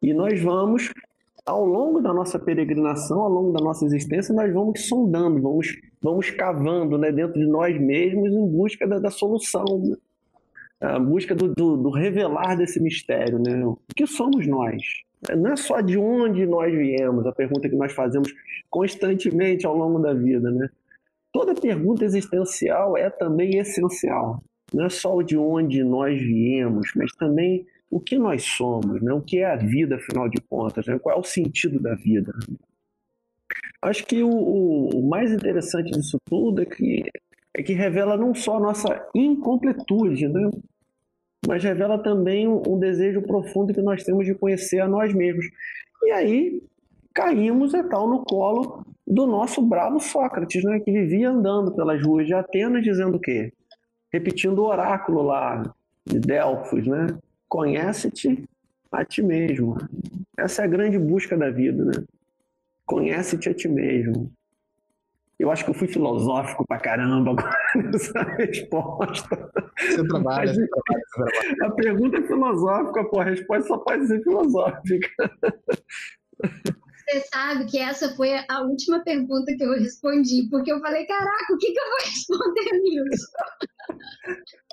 E 0.02 0.14
nós 0.14 0.40
vamos, 0.42 0.92
ao 1.46 1.66
longo 1.66 2.02
da 2.02 2.14
nossa 2.14 2.38
peregrinação, 2.38 3.22
ao 3.22 3.30
longo 3.30 3.54
da 3.54 3.64
nossa 3.64 3.86
existência, 3.86 4.36
nós 4.36 4.54
vamos 4.54 4.88
sondando, 4.88 5.42
vamos, 5.42 5.68
vamos 6.02 6.30
cavando 6.30 6.98
né, 6.98 7.12
dentro 7.12 7.40
de 7.40 7.46
nós 7.46 7.80
mesmos 7.80 8.30
em 8.30 8.48
busca 8.48 8.86
da, 8.86 9.00
da 9.00 9.10
solução, 9.10 9.64
né? 9.82 9.96
a 10.82 11.00
busca 11.00 11.34
do, 11.34 11.54
do, 11.54 11.78
do, 11.78 11.90
revelar 11.90 12.58
desse 12.58 12.78
mistério, 12.82 13.40
né? 13.40 13.66
O 13.66 13.78
que 13.96 14.06
somos 14.06 14.46
nós? 14.46 14.84
Não 15.38 15.54
é 15.54 15.56
só 15.56 15.80
de 15.80 15.98
onde 15.98 16.46
nós 16.46 16.74
viemos, 16.74 17.26
a 17.26 17.32
pergunta 17.32 17.70
que 17.70 17.76
nós 17.78 17.94
fazemos 17.94 18.30
constantemente 18.70 19.66
ao 19.66 19.78
longo 19.78 20.00
da 20.00 20.14
vida, 20.14 20.52
né? 20.52 20.68
Toda 21.34 21.56
pergunta 21.56 22.06
existencial 22.06 22.96
é 22.96 23.10
também 23.10 23.58
essencial. 23.58 24.42
Não 24.72 24.86
é 24.86 24.90
só 24.90 25.20
de 25.24 25.36
onde 25.36 25.84
nós 25.84 26.16
viemos, 26.22 26.92
mas 26.96 27.12
também 27.14 27.66
o 27.90 28.00
que 28.00 28.20
nós 28.20 28.44
somos, 28.44 29.02
né? 29.02 29.12
o 29.12 29.22
que 29.22 29.40
é 29.40 29.46
a 29.46 29.56
vida, 29.56 29.96
afinal 29.96 30.30
de 30.30 30.40
contas, 30.48 30.86
né? 30.86 30.98
qual 31.00 31.18
é 31.18 31.20
o 31.20 31.24
sentido 31.24 31.80
da 31.80 31.96
vida. 31.96 32.32
Acho 33.82 34.06
que 34.06 34.22
o, 34.22 34.30
o, 34.30 35.10
mais 35.10 35.32
interessante 35.32 35.92
disso 35.92 36.18
tudo 36.26 36.62
é 36.62 36.66
que, 36.66 37.04
é 37.56 37.64
que 37.64 37.74
revela 37.74 38.16
não 38.16 38.34
só 38.34 38.58
a 38.58 38.60
nossa 38.60 39.10
incompletude, 39.14 40.28
né? 40.28 40.52
mas 41.48 41.64
revela 41.64 41.98
também 41.98 42.48
um, 42.48 42.62
um 42.68 42.80
desejo 42.80 43.24
profundo 43.24 43.74
que 43.74 43.82
nós 43.82 44.04
temos 44.04 44.26
de 44.26 44.36
conhecer 44.36 44.80
a 44.80 44.88
nós 44.88 45.14
mesmos. 45.14 45.46
E 46.04 46.12
aí 46.12 46.62
caímos 47.14 47.74
e 47.74 47.84
tal 47.84 48.08
no 48.08 48.24
colo 48.24 48.86
do 49.06 49.28
nosso 49.28 49.62
bravo 49.62 50.00
Sócrates, 50.00 50.64
né, 50.64 50.80
que 50.80 50.92
vivia 50.92 51.30
andando 51.30 51.74
pelas 51.74 52.02
ruas 52.04 52.26
de 52.26 52.34
Atenas 52.34 52.84
dizendo 52.84 53.18
o 53.18 53.20
quê? 53.20 53.54
Repetindo 54.12 54.60
o 54.60 54.68
oráculo 54.68 55.22
lá 55.22 55.74
de 56.06 56.20
Delfos, 56.20 56.86
né? 56.88 57.08
Conhece-te 57.48 58.44
a 58.92 59.04
ti 59.04 59.22
mesmo. 59.22 59.78
Essa 60.38 60.62
é 60.62 60.66
a 60.66 60.68
grande 60.68 60.98
busca 60.98 61.38
da 61.38 61.50
vida, 61.50 61.84
né? 61.86 62.04
Conhece-te 62.86 63.50
a 63.50 63.54
ti 63.54 63.68
mesmo. 63.68 64.32
Eu 65.40 65.52
acho 65.52 65.66
que 65.66 65.72
eu 65.72 65.74
fui 65.74 65.88
filosófico 65.88 66.66
pra 66.66 66.80
caramba 66.80 67.32
agora 67.32 67.58
nessa 67.76 68.22
resposta. 68.38 69.52
Você 69.78 70.08
trabalha, 70.08 70.46
Mas, 70.46 70.56
você 70.56 70.68
trabalha, 70.68 71.04
você 71.06 71.16
trabalha. 71.16 71.66
A 71.66 71.72
pergunta 71.72 72.18
é 72.18 72.22
filosófica, 72.22 73.04
pô, 73.06 73.20
a 73.20 73.24
resposta 73.26 73.68
só 73.68 73.78
pode 73.80 74.08
ser 74.08 74.24
filosófica. 74.24 75.10
Você 77.10 77.24
sabe 77.34 77.66
que 77.66 77.78
essa 77.78 78.16
foi 78.16 78.32
a 78.50 78.62
última 78.62 79.04
pergunta 79.04 79.54
que 79.56 79.64
eu 79.64 79.74
respondi, 79.74 80.48
porque 80.50 80.72
eu 80.72 80.80
falei, 80.80 81.06
caraca, 81.06 81.54
o 81.54 81.58
que, 81.58 81.72
que 81.72 81.80
eu 81.80 81.90
vou 81.90 82.00
responder 82.00 82.72
nisso? 82.82 83.28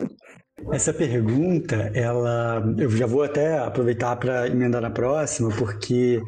Essa 0.73 0.93
pergunta, 0.93 1.91
ela, 1.95 2.63
eu 2.79 2.91
já 2.91 3.07
vou 3.07 3.23
até 3.23 3.59
aproveitar 3.59 4.15
para 4.17 4.47
emendar 4.47 4.83
na 4.83 4.91
próxima, 4.91 5.49
porque 5.57 6.21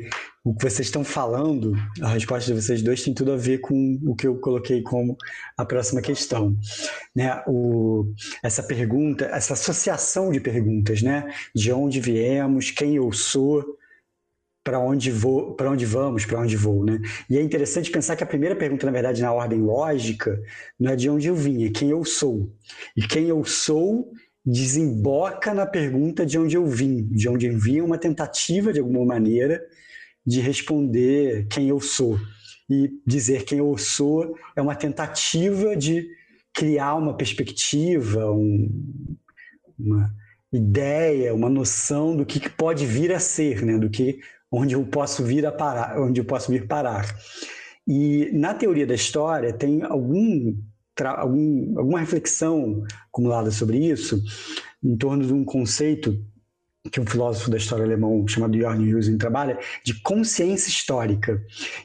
o 0.42 0.55
que 0.55 0.62
vocês 0.62 0.88
estão 0.88 1.05
falando, 1.05 1.74
a 2.00 2.09
resposta 2.09 2.53
de 2.53 2.61
vocês 2.61 2.82
dois 2.82 3.03
tem 3.03 3.14
tudo 3.14 3.32
a 3.32 3.36
ver 3.36 3.59
com 3.59 4.00
o 4.05 4.16
que 4.16 4.26
eu 4.26 4.36
coloquei 4.40 4.82
como 4.82 5.16
a 5.57 5.64
próxima 5.64 6.00
questão. 6.00 6.57
Né? 7.14 7.42
O, 7.46 8.12
essa 8.42 8.62
pergunta, 8.62 9.26
essa 9.26 9.53
associação 9.53 10.32
de 10.32 10.40
perguntas, 10.40 11.03
né? 11.03 11.30
De 11.55 11.70
onde 11.70 12.00
viemos, 12.00 12.70
quem 12.70 12.96
eu 12.96 13.12
sou, 13.12 13.62
para 14.65 14.79
onde 14.79 15.11
vou, 15.11 15.55
para 15.55 15.71
onde 15.71 15.85
vamos, 15.85 16.25
para 16.25 16.41
onde 16.41 16.57
vou, 16.57 16.85
né? 16.85 17.01
E 17.29 17.37
é 17.37 17.43
interessante 17.43 17.91
pensar 17.91 18.15
que 18.15 18.23
a 18.23 18.27
primeira 18.27 18.55
pergunta, 18.55 18.87
na 18.87 18.93
verdade, 18.93 19.23
na 19.23 19.33
ordem 19.33 19.61
lógica, 19.61 20.41
não 20.79 20.93
é 20.93 20.97
de 20.97 21.11
onde 21.11 21.29
eu 21.29 21.35
vim, 21.35 21.65
é 21.65 21.71
quem 21.71 21.91
eu 21.91 22.05
sou. 22.05 22.53
E 22.97 23.03
quem 23.03 23.29
eu 23.29 23.45
sou 23.45 24.11
desemboca 24.45 25.55
na 25.55 25.67
pergunta 25.67 26.25
de 26.25 26.39
onde 26.39 26.57
eu 26.57 26.67
vim. 26.67 27.05
De 27.09 27.29
onde 27.29 27.47
eu 27.47 27.59
vim 27.59 27.79
é 27.79 27.83
uma 27.83 27.99
tentativa, 27.99 28.73
de 28.73 28.81
alguma 28.81 29.05
maneira, 29.05 29.61
de 30.25 30.41
responder 30.41 31.47
quem 31.49 31.69
eu 31.69 31.81
sou. 31.81 32.19
E 32.71 32.91
dizer 33.05 33.45
quem 33.45 33.59
eu 33.59 33.77
sou 33.77 34.37
é 34.55 34.63
uma 34.63 34.75
tentativa 34.75 35.77
de 35.77 36.09
criar 36.55 36.95
uma 36.95 37.17
perspectiva, 37.17 38.31
um, 38.31 39.17
uma 39.79 40.15
ideia, 40.53 41.35
uma 41.35 41.49
noção 41.49 42.17
do 42.17 42.27
que, 42.27 42.39
que 42.39 42.51
pode 42.51 42.87
vir 42.87 43.13
a 43.13 43.19
ser, 43.19 43.65
né? 43.65 43.79
do 43.79 43.91
que 43.91 44.21
onde 44.53 44.74
eu 44.74 44.84
posso 44.84 45.24
vir 45.24 45.46
a 45.46 45.50
parar, 45.50 45.98
onde 45.98 46.20
eu 46.20 46.24
posso 46.24 46.53
vir 46.53 46.66
parar. 46.66 47.07
E 47.88 48.30
na 48.32 48.53
teoria 48.53 48.86
da 48.86 48.94
história 48.94 49.53
tem 49.53 49.82
algum, 49.82 50.55
algum 51.00 51.78
alguma 51.78 52.00
reflexão 52.00 52.84
acumulada 53.09 53.50
sobre 53.50 53.78
isso 53.78 54.22
em 54.84 54.96
torno 54.96 55.26
de 55.26 55.32
um 55.32 55.44
conceito 55.44 56.16
que 56.90 57.00
um 57.00 57.07
filósofo 57.07 57.48
da 57.50 57.57
história 57.57 57.84
alemão 57.84 58.26
chamado 58.26 58.59
Jörn 58.59 58.94
Husen 58.94 59.16
trabalha, 59.16 59.59
de 59.84 60.00
consciência 60.03 60.68
histórica. 60.68 61.40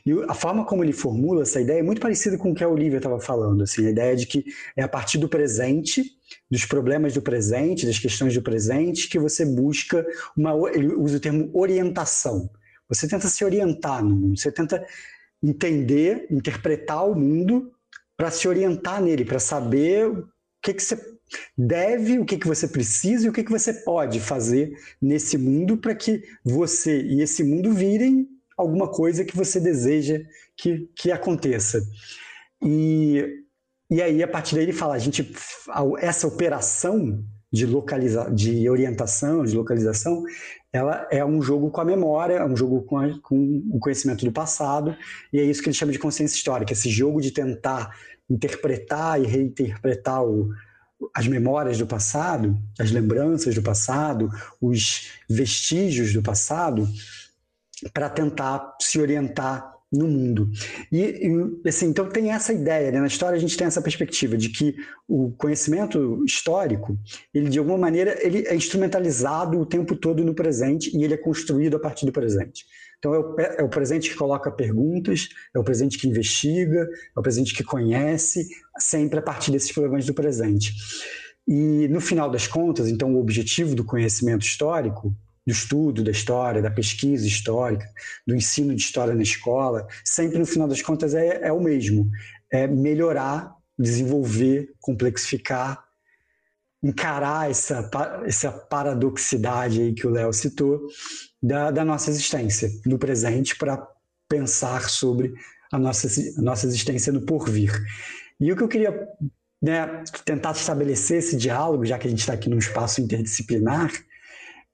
E 0.06 0.12
a 0.28 0.34
forma 0.34 0.66
como 0.66 0.84
ele 0.84 0.92
formula 0.92 1.44
essa 1.44 1.62
ideia 1.62 1.80
é 1.80 1.84
muito 1.84 2.02
parecida 2.02 2.38
com 2.38 2.52
o 2.52 2.56
que 2.56 2.64
a 2.64 2.68
Olivia 2.68 2.98
estava 2.98 3.20
falando, 3.20 3.62
assim, 3.62 3.86
a 3.86 3.92
ideia 3.92 4.16
de 4.16 4.26
que 4.26 4.44
é 4.76 4.82
a 4.82 4.88
partir 4.88 5.20
do 5.20 5.30
presente, 5.30 6.04
dos 6.50 6.66
problemas 6.66 7.14
do 7.14 7.22
presente, 7.22 7.86
das 7.86 8.00
questões 8.00 8.34
do 8.34 8.42
presente, 8.42 9.08
que 9.08 9.20
você 9.20 9.46
busca 9.46 10.06
uma, 10.36 10.54
ele 10.74 10.88
usa 10.96 11.18
o 11.18 11.20
termo 11.20 11.52
orientação. 11.54 12.50
Você 12.90 13.08
tenta 13.08 13.28
se 13.28 13.44
orientar 13.44 14.04
no 14.04 14.16
mundo, 14.16 14.40
você 14.40 14.52
tenta 14.52 14.86
entender, 15.44 16.28
interpretar 16.30 17.08
o 17.08 17.16
mundo 17.16 17.72
para 18.16 18.32
se 18.32 18.48
orientar 18.48 19.02
nele, 19.02 19.24
para 19.24 19.40
saber 19.40 20.08
o 20.08 20.28
que, 20.62 20.74
que 20.74 20.84
você 20.84 20.98
deve, 21.58 22.20
o 22.20 22.26
que, 22.26 22.38
que 22.38 22.48
você 22.48 22.68
precisa 22.68 23.26
e 23.26 23.30
o 23.30 23.34
que, 23.34 23.44
que 23.44 23.52
você 23.52 23.74
pode 23.74 24.20
fazer 24.20 24.74
nesse 25.02 25.38
mundo 25.38 25.78
para 25.78 25.94
que 25.94 26.24
você 26.44 27.02
e 27.02 27.22
esse 27.22 27.44
mundo 27.44 27.74
virem 27.74 28.28
alguma 28.58 28.88
coisa 28.88 29.24
que 29.24 29.36
você 29.36 29.60
deseja 29.60 30.20
que, 30.56 30.90
que 30.96 31.12
aconteça. 31.12 31.80
E, 32.62 33.24
e 33.90 34.02
aí, 34.02 34.24
a 34.24 34.28
partir 34.28 34.56
daí, 34.56 34.64
ele 34.64 34.74
fala: 34.74 34.96
a 34.96 35.00
gente, 35.00 35.32
essa 36.00 36.28
operação 36.28 37.24
de, 37.52 37.66
localiza, 37.66 38.30
de 38.32 38.70
orientação, 38.70 39.46
de 39.46 39.56
localização, 39.56 40.24
ela 40.72 41.08
é 41.12 41.24
um 41.24 41.42
jogo 41.42 41.72
com 41.72 41.82
a 41.82 41.86
memória, 41.86 42.36
é 42.36 42.46
um 42.46 42.56
jogo 42.56 42.82
com, 42.84 42.98
a, 42.98 43.20
com 43.22 43.64
o 43.72 43.80
conhecimento 43.80 44.26
do 44.26 44.32
passado, 44.32 44.96
e 45.32 45.40
é 45.40 45.44
isso 45.44 45.62
que 45.62 45.70
ele 45.70 45.76
chama 45.76 45.92
de 45.92 46.00
consciência 46.00 46.36
histórica, 46.36 46.74
esse 46.74 46.90
jogo 46.90 47.22
de 47.22 47.32
tentar 47.32 47.96
interpretar 48.30 49.22
e 49.22 49.26
reinterpretar 49.26 50.24
o, 50.24 50.50
as 51.14 51.28
memórias 51.28 51.78
do 51.78 51.88
passado, 51.88 52.58
as 52.80 52.92
lembranças 52.92 53.56
do 53.56 53.62
passado, 53.62 54.30
os 54.62 55.12
vestígios 55.30 56.14
do 56.14 56.22
passado, 56.22 56.88
para 57.94 58.10
tentar 58.10 58.76
se 58.82 59.00
orientar 59.00 59.77
no 59.92 60.08
mundo. 60.08 60.50
E, 60.92 61.00
e, 61.02 61.68
assim, 61.68 61.88
então 61.88 62.10
tem 62.10 62.32
essa 62.32 62.52
ideia, 62.52 62.92
né? 62.92 63.00
na 63.00 63.08
história 63.08 63.38
a 63.38 63.40
gente 63.40 63.56
tem 63.56 63.68
essa 63.68 63.82
perspectiva 63.82 64.38
de 64.38 64.50
que 64.50 64.76
o 65.08 65.32
conhecimento 65.32 66.24
histórico, 66.26 66.98
ele 67.34 67.50
de 67.50 67.58
alguma 67.58 67.78
maneira, 67.78 68.18
ele 68.26 68.46
é 68.48 68.56
instrumentalizado 68.56 69.60
o 69.60 69.66
tempo 69.66 69.96
todo 69.96 70.24
no 70.26 70.34
presente 70.34 70.96
e 70.96 71.04
ele 71.04 71.14
é 71.14 71.18
construído 71.18 71.78
a 71.78 71.80
partir 71.80 72.06
do 72.06 72.12
presente. 72.12 72.66
Então 73.00 73.14
é 73.14 73.20
o, 73.20 73.36
é 73.40 73.64
o 73.64 73.70
presente 73.70 74.10
que 74.10 74.16
coloca 74.16 74.52
perguntas, 74.52 75.30
é 75.56 75.60
o 75.60 75.64
presente 75.64 75.98
que 75.98 76.08
investiga, 76.08 76.82
é 77.16 77.20
o 77.20 77.24
presente 77.24 77.54
que 77.54 77.64
conhece, 77.64 78.48
sempre 78.78 79.20
a 79.20 79.22
partir 79.22 79.52
desses 79.52 79.72
problemas 79.72 80.06
do 80.06 80.14
presente. 80.14 80.74
E 81.48 81.88
no 81.88 82.02
final 82.02 82.30
das 82.30 82.46
contas, 82.46 82.90
então 82.90 83.16
o 83.16 83.20
objetivo 83.20 83.74
do 83.74 83.86
conhecimento 83.86 84.46
histórico 84.46 85.16
do 85.48 85.52
estudo 85.52 86.04
da 86.04 86.12
história, 86.12 86.62
da 86.62 86.70
pesquisa 86.70 87.26
histórica, 87.26 87.90
do 88.28 88.36
ensino 88.36 88.76
de 88.76 88.82
história 88.82 89.16
na 89.16 89.24
escola, 89.24 89.88
sempre 90.04 90.38
no 90.38 90.46
final 90.46 90.68
das 90.68 90.82
contas 90.82 91.14
é, 91.14 91.48
é 91.48 91.54
o 91.54 91.62
mesmo: 91.62 92.12
é 92.52 92.68
melhorar, 92.68 93.56
desenvolver, 93.80 94.74
complexificar, 94.82 95.82
encarar 96.84 97.50
essa, 97.50 97.90
essa 98.26 98.52
paradoxidade 98.52 99.82
aí 99.82 99.94
que 99.94 100.06
o 100.06 100.10
Léo 100.10 100.34
citou 100.34 100.86
da, 101.42 101.72
da 101.72 101.86
nossa 101.86 102.10
existência 102.10 102.70
no 102.86 103.00
presente 103.00 103.56
para 103.56 103.88
pensar 104.28 104.90
sobre 104.90 105.34
a 105.72 105.80
nossa, 105.80 106.08
a 106.38 106.42
nossa 106.42 106.68
existência 106.68 107.14
no 107.14 107.22
porvir. 107.22 107.72
E 108.38 108.52
o 108.52 108.56
que 108.56 108.64
eu 108.64 108.68
queria 108.68 109.08
né, 109.62 110.04
tentar 110.26 110.52
estabelecer 110.52 111.20
esse 111.20 111.38
diálogo, 111.38 111.86
já 111.86 111.98
que 111.98 112.08
a 112.08 112.10
gente 112.10 112.20
está 112.20 112.34
aqui 112.34 112.50
num 112.50 112.58
espaço 112.58 113.02
interdisciplinar, 113.02 113.92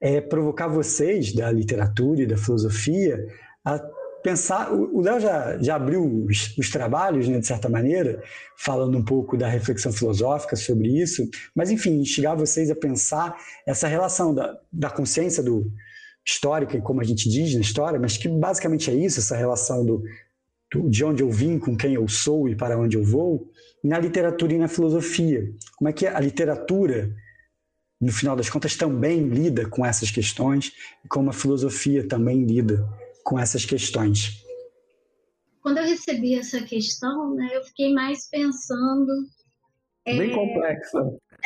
é 0.03 0.19
provocar 0.19 0.67
vocês 0.67 1.33
da 1.33 1.49
literatura 1.49 2.21
e 2.21 2.27
da 2.27 2.37
filosofia 2.37 3.25
a 3.63 3.79
pensar. 4.21 4.71
O 4.73 5.01
Léo 5.01 5.19
já, 5.19 5.57
já 5.61 5.75
abriu 5.75 6.25
os, 6.25 6.57
os 6.57 6.69
trabalhos, 6.69 7.27
né, 7.27 7.39
de 7.39 7.47
certa 7.47 7.69
maneira, 7.69 8.21
falando 8.57 8.97
um 8.97 9.03
pouco 9.03 9.37
da 9.37 9.47
reflexão 9.47 9.91
filosófica 9.91 10.55
sobre 10.55 10.89
isso, 11.01 11.27
mas, 11.55 11.71
enfim, 11.71 12.01
instigar 12.01 12.35
vocês 12.35 12.69
a 12.69 12.75
pensar 12.75 13.35
essa 13.65 13.87
relação 13.87 14.35
da, 14.35 14.55
da 14.71 14.89
consciência 14.89 15.41
do, 15.41 15.71
histórica 16.25 16.79
como 16.81 17.01
a 17.01 17.03
gente 17.03 17.29
diz 17.29 17.53
na 17.53 17.61
história, 17.61 17.99
mas 17.99 18.17
que 18.17 18.27
basicamente 18.27 18.89
é 18.89 18.93
isso, 18.93 19.19
essa 19.19 19.35
relação 19.35 19.85
do, 19.85 20.03
do, 20.71 20.89
de 20.89 21.03
onde 21.03 21.21
eu 21.21 21.29
vim, 21.29 21.59
com 21.59 21.75
quem 21.75 21.95
eu 21.95 22.07
sou 22.07 22.47
e 22.47 22.55
para 22.55 22.77
onde 22.77 22.97
eu 22.97 23.03
vou, 23.03 23.49
na 23.83 23.99
literatura 23.99 24.53
e 24.53 24.57
na 24.57 24.67
filosofia. 24.67 25.49
Como 25.77 25.89
é 25.89 25.93
que 25.93 26.07
a 26.07 26.19
literatura, 26.19 27.13
no 28.03 28.11
final 28.11 28.35
das 28.35 28.49
contas, 28.49 28.75
também 28.75 29.27
lida 29.27 29.67
com 29.67 29.85
essas 29.85 30.11
questões 30.11 30.73
e 31.03 31.07
como 31.07 31.29
a 31.29 31.33
filosofia 31.33 32.07
também 32.07 32.43
lida 32.43 32.87
com 33.23 33.39
essas 33.39 33.65
questões. 33.65 34.43
Quando 35.61 35.77
eu 35.77 35.85
recebi 35.85 36.35
essa 36.35 36.61
questão, 36.61 37.33
né, 37.35 37.49
eu 37.53 37.63
fiquei 37.63 37.93
mais 37.93 38.29
pensando. 38.29 39.07
Bem 40.05 40.31
é, 40.31 40.35
complexa. 40.35 40.99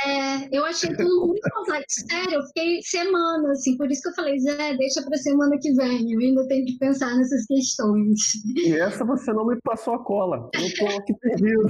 É, 0.04 0.58
eu 0.58 0.66
achei 0.66 0.96
tudo 0.96 1.28
muito 1.28 1.48
complexo. 1.52 2.06
Sério, 2.10 2.34
eu 2.34 2.44
fiquei 2.48 2.82
semana, 2.82 3.52
assim, 3.52 3.78
por 3.78 3.90
isso 3.92 4.02
que 4.02 4.10
eu 4.10 4.14
falei, 4.16 4.40
Zé, 4.40 4.76
deixa 4.76 5.04
para 5.04 5.18
semana 5.18 5.58
que 5.60 5.72
vem, 5.74 6.12
eu 6.12 6.20
ainda 6.20 6.48
tenho 6.48 6.66
que 6.66 6.78
pensar 6.80 7.16
nessas 7.16 7.46
questões. 7.46 8.20
E 8.56 8.74
essa 8.74 9.06
você 9.06 9.32
não 9.32 9.46
me 9.46 9.60
passou 9.64 9.94
a 9.94 10.04
cola, 10.04 10.50
eu 10.56 10.62
estou 10.62 10.88
aqui 10.98 11.14
perdido. 11.20 11.68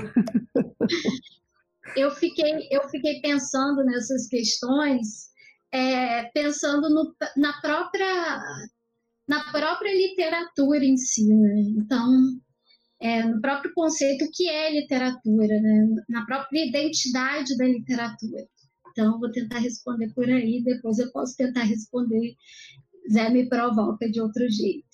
eu, 1.96 2.12
fiquei, 2.12 2.68
eu 2.72 2.88
fiquei 2.90 3.22
pensando 3.22 3.84
nessas 3.84 4.28
questões, 4.28 5.30
é, 5.72 6.24
pensando 6.32 6.90
no, 6.90 7.16
na 7.36 7.60
própria 7.62 8.42
na 9.28 9.52
própria 9.52 9.94
literatura 9.94 10.86
em 10.86 10.96
si, 10.96 11.28
né? 11.28 11.62
Então, 11.78 12.40
é, 13.00 13.24
no 13.24 13.42
próprio 13.42 13.74
conceito 13.74 14.30
que 14.34 14.50
é 14.50 14.72
literatura, 14.72 15.60
né? 15.60 15.88
na 16.10 16.26
própria 16.26 16.66
identidade 16.66 17.58
da 17.58 17.66
literatura. 17.66 18.48
Então, 18.90 19.20
vou 19.20 19.32
tentar 19.32 19.60
responder 19.60 20.12
por 20.14 20.30
aí, 20.30 20.64
depois 20.64 20.98
eu 20.98 21.12
posso 21.12 21.36
tentar 21.36 21.64
responder, 21.64 22.36
Zé 23.12 23.30
me 23.30 23.48
provoca 23.48 24.10
de 24.10 24.20
outro 24.20 24.50
jeito. 24.50 24.88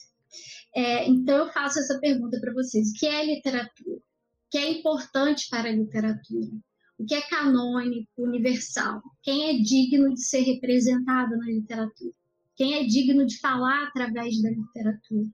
É, 0.76 1.08
então, 1.08 1.38
eu 1.38 1.54
faço 1.54 1.80
essa 1.80 2.00
pergunta 2.00 2.40
para 2.40 2.54
vocês: 2.54 2.90
o 2.90 2.94
que 2.94 3.06
é 3.06 3.26
literatura? 3.26 3.98
O 3.98 4.02
que 4.50 4.58
é 4.58 4.72
importante 4.72 5.48
para 5.50 5.70
a 5.70 5.72
literatura? 5.72 6.52
O 6.98 7.06
que 7.06 7.16
é 7.16 7.22
canônico, 7.22 8.10
universal? 8.18 9.02
Quem 9.22 9.50
é 9.50 9.62
digno 9.62 10.14
de 10.14 10.22
ser 10.24 10.42
representado 10.42 11.36
na 11.38 11.46
literatura? 11.46 12.14
Quem 12.56 12.76
é 12.76 12.84
digno 12.84 13.26
de 13.26 13.40
falar 13.40 13.88
através 13.88 14.42
da 14.42 14.50
literatura? 14.50 15.28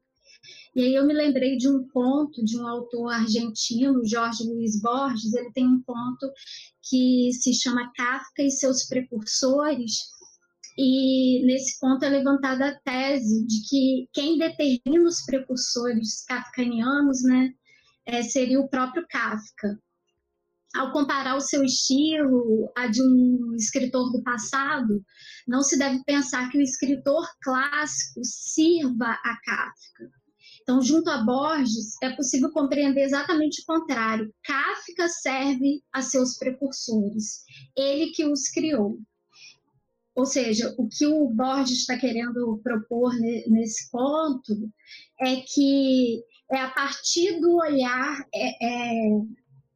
E 0.75 0.81
aí 0.81 0.95
eu 0.95 1.05
me 1.05 1.13
lembrei 1.13 1.57
de 1.57 1.67
um 1.67 1.85
conto 1.89 2.43
de 2.45 2.57
um 2.57 2.65
autor 2.65 3.11
argentino, 3.11 4.05
Jorge 4.05 4.43
Luiz 4.43 4.81
Borges, 4.81 5.33
ele 5.33 5.51
tem 5.51 5.67
um 5.67 5.81
conto 5.83 6.31
que 6.81 7.31
se 7.33 7.53
chama 7.53 7.91
Kafka 7.95 8.41
e 8.41 8.51
seus 8.51 8.85
precursores, 8.85 10.09
e 10.77 11.43
nesse 11.45 11.77
ponto 11.77 12.05
é 12.05 12.09
levantada 12.09 12.69
a 12.69 12.79
tese 12.79 13.45
de 13.45 13.67
que 13.67 14.09
quem 14.13 14.37
determina 14.37 15.05
os 15.05 15.25
precursores 15.25 16.23
kafkanianos 16.25 17.21
né, 17.23 17.53
é, 18.05 18.23
seria 18.23 18.61
o 18.61 18.69
próprio 18.69 19.05
Kafka. 19.09 19.77
Ao 20.75 20.91
comparar 20.91 21.35
o 21.35 21.41
seu 21.41 21.63
estilo 21.63 22.71
a 22.77 22.87
de 22.87 23.01
um 23.01 23.55
escritor 23.55 24.11
do 24.11 24.21
passado, 24.21 25.03
não 25.47 25.61
se 25.61 25.77
deve 25.77 26.03
pensar 26.03 26.49
que 26.49 26.57
o 26.57 26.61
escritor 26.61 27.27
clássico 27.41 28.21
sirva 28.23 29.17
a 29.23 29.37
Kafka 29.43 30.19
então, 30.69 30.83
junto 30.83 31.09
a 31.09 31.23
Borges, 31.23 31.95
é 32.03 32.11
possível 32.11 32.51
compreender 32.51 33.01
exatamente 33.01 33.59
o 33.61 33.65
contrário. 33.65 34.31
Kafka 34.43 35.07
serve 35.07 35.81
a 35.91 36.03
seus 36.03 36.37
precursores, 36.37 37.43
ele 37.75 38.11
que 38.11 38.23
os 38.23 38.49
criou. 38.49 38.99
Ou 40.13 40.27
seja, 40.27 40.75
o 40.77 40.87
que 40.87 41.07
o 41.07 41.27
Borges 41.29 41.79
está 41.79 41.97
querendo 41.97 42.59
propor 42.61 43.11
nesse 43.47 43.89
ponto 43.89 44.71
é 45.19 45.37
que 45.37 46.23
é 46.51 46.61
a 46.61 46.69
partir 46.69 47.41
do 47.41 47.55
olhar 47.55 48.23
é, 48.31 48.49
é, 48.63 49.09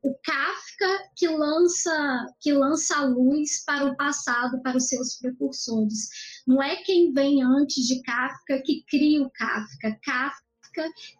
o 0.03 0.13
Kafka 0.23 1.09
que 1.15 1.27
lança 1.27 2.25
que 2.39 2.51
lança 2.51 2.97
a 2.97 3.05
luz 3.05 3.63
para 3.65 3.85
o 3.85 3.95
passado, 3.95 4.61
para 4.61 4.77
os 4.77 4.87
seus 4.87 5.17
precursores. 5.17 6.09
Não 6.45 6.61
é 6.61 6.75
quem 6.83 7.13
vem 7.13 7.41
antes 7.41 7.85
de 7.87 8.01
Kafka 8.01 8.61
que 8.63 8.83
cria 8.89 9.23
o 9.23 9.31
Kafka. 9.31 9.97
Kafka 10.03 10.43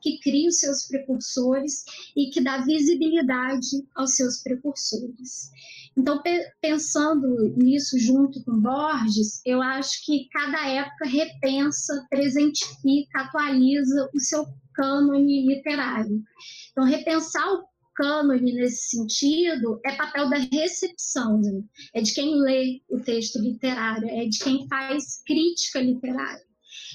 que 0.02 0.20
cria 0.20 0.50
os 0.50 0.58
seus 0.58 0.88
precursores 0.88 1.84
e 2.16 2.30
que 2.30 2.42
dá 2.42 2.58
visibilidade 2.66 3.88
aos 3.96 4.16
seus 4.16 4.42
precursores. 4.42 5.52
Então, 5.96 6.22
pensando 6.60 7.54
nisso 7.56 8.00
junto 8.00 8.44
com 8.44 8.60
Borges, 8.60 9.42
eu 9.46 9.62
acho 9.62 10.04
que 10.06 10.28
cada 10.32 10.68
época 10.68 11.06
repensa, 11.06 12.06
presentifica, 12.10 13.22
atualiza 13.22 14.10
o 14.14 14.20
seu 14.20 14.44
cânone 14.74 15.46
literário. 15.46 16.24
Então, 16.72 16.84
repensar 16.84 17.48
o 17.54 17.64
cânone 17.96 18.54
nesse 18.54 18.90
sentido 18.90 19.80
é 19.86 19.96
papel 19.96 20.30
da 20.30 20.38
recepção, 20.38 21.40
né? 21.40 21.62
é 21.94 22.02
de 22.02 22.14
quem 22.14 22.36
lê 22.40 22.82
o 22.90 23.00
texto 23.00 23.40
literário, 23.40 24.08
é 24.10 24.26
de 24.26 24.40
quem 24.40 24.68
faz 24.68 25.22
crítica 25.26 25.82
literária. 25.82 26.44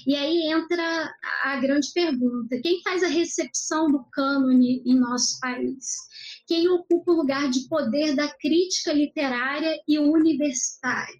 E 0.05 0.15
aí 0.15 0.51
entra 0.51 1.13
a 1.43 1.55
grande 1.57 1.91
pergunta: 1.93 2.59
quem 2.61 2.81
faz 2.81 3.03
a 3.03 3.07
recepção 3.07 3.91
do 3.91 4.03
cânone 4.11 4.81
em 4.85 4.99
nosso 4.99 5.39
país? 5.39 5.97
Quem 6.47 6.67
ocupa 6.69 7.11
o 7.11 7.15
lugar 7.15 7.49
de 7.49 7.67
poder 7.67 8.15
da 8.15 8.27
crítica 8.37 8.91
literária 8.93 9.77
e 9.87 9.99
universitária? 9.99 11.19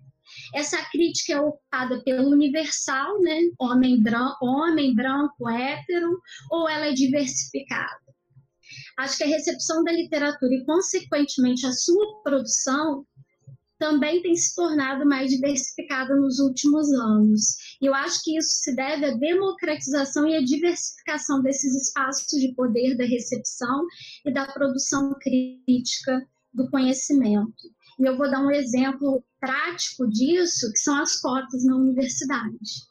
Essa 0.53 0.77
crítica 0.89 1.34
é 1.34 1.41
ocupada 1.41 2.03
pelo 2.03 2.30
universal, 2.30 3.21
né? 3.21 3.39
homem, 3.59 4.01
branco, 4.01 4.45
homem 4.45 4.95
branco, 4.95 5.47
hétero, 5.49 6.19
ou 6.51 6.67
ela 6.67 6.88
é 6.88 6.93
diversificada? 6.93 8.09
Acho 9.00 9.18
que 9.18 9.24
a 9.24 9.28
recepção 9.28 9.82
da 9.82 9.93
literatura 9.93 10.54
e, 10.54 10.66
consequentemente, 10.66 11.66
a 11.66 11.72
sua 11.72 12.22
produção 12.22 13.06
também 13.78 14.22
tem 14.22 14.36
se 14.36 14.54
tornado 14.54 15.06
mais 15.06 15.32
diversificada 15.32 16.14
nos 16.18 16.39
últimos 16.39 16.91
anos. 16.91 17.56
E 17.82 17.86
eu 17.86 17.93
acho 17.93 18.22
que 18.22 18.38
isso 18.38 18.50
se 18.62 18.76
deve 18.76 19.06
à 19.06 19.16
democratização 19.16 20.28
e 20.28 20.36
à 20.36 20.41
diversificação 20.41 21.41
desses 21.41 21.74
espaços 21.88 22.41
de 22.41 22.54
poder 22.56 22.97
da 22.97 23.06
recepção 23.06 23.86
e 24.26 24.34
da 24.34 24.52
produção 24.52 25.16
crítica 25.18 26.22
do 26.54 26.70
conhecimento. 26.70 27.72
E 28.02 28.06
eu 28.06 28.18
vou 28.18 28.30
dar 28.30 28.41
um 28.41 28.52
exemplo 28.52 29.24
prático 29.39 30.10
disso, 30.10 30.70
que 30.74 30.80
são 30.80 31.02
as 31.02 31.22
cotas 31.22 31.64
na 31.64 31.78
universidade 31.78 32.88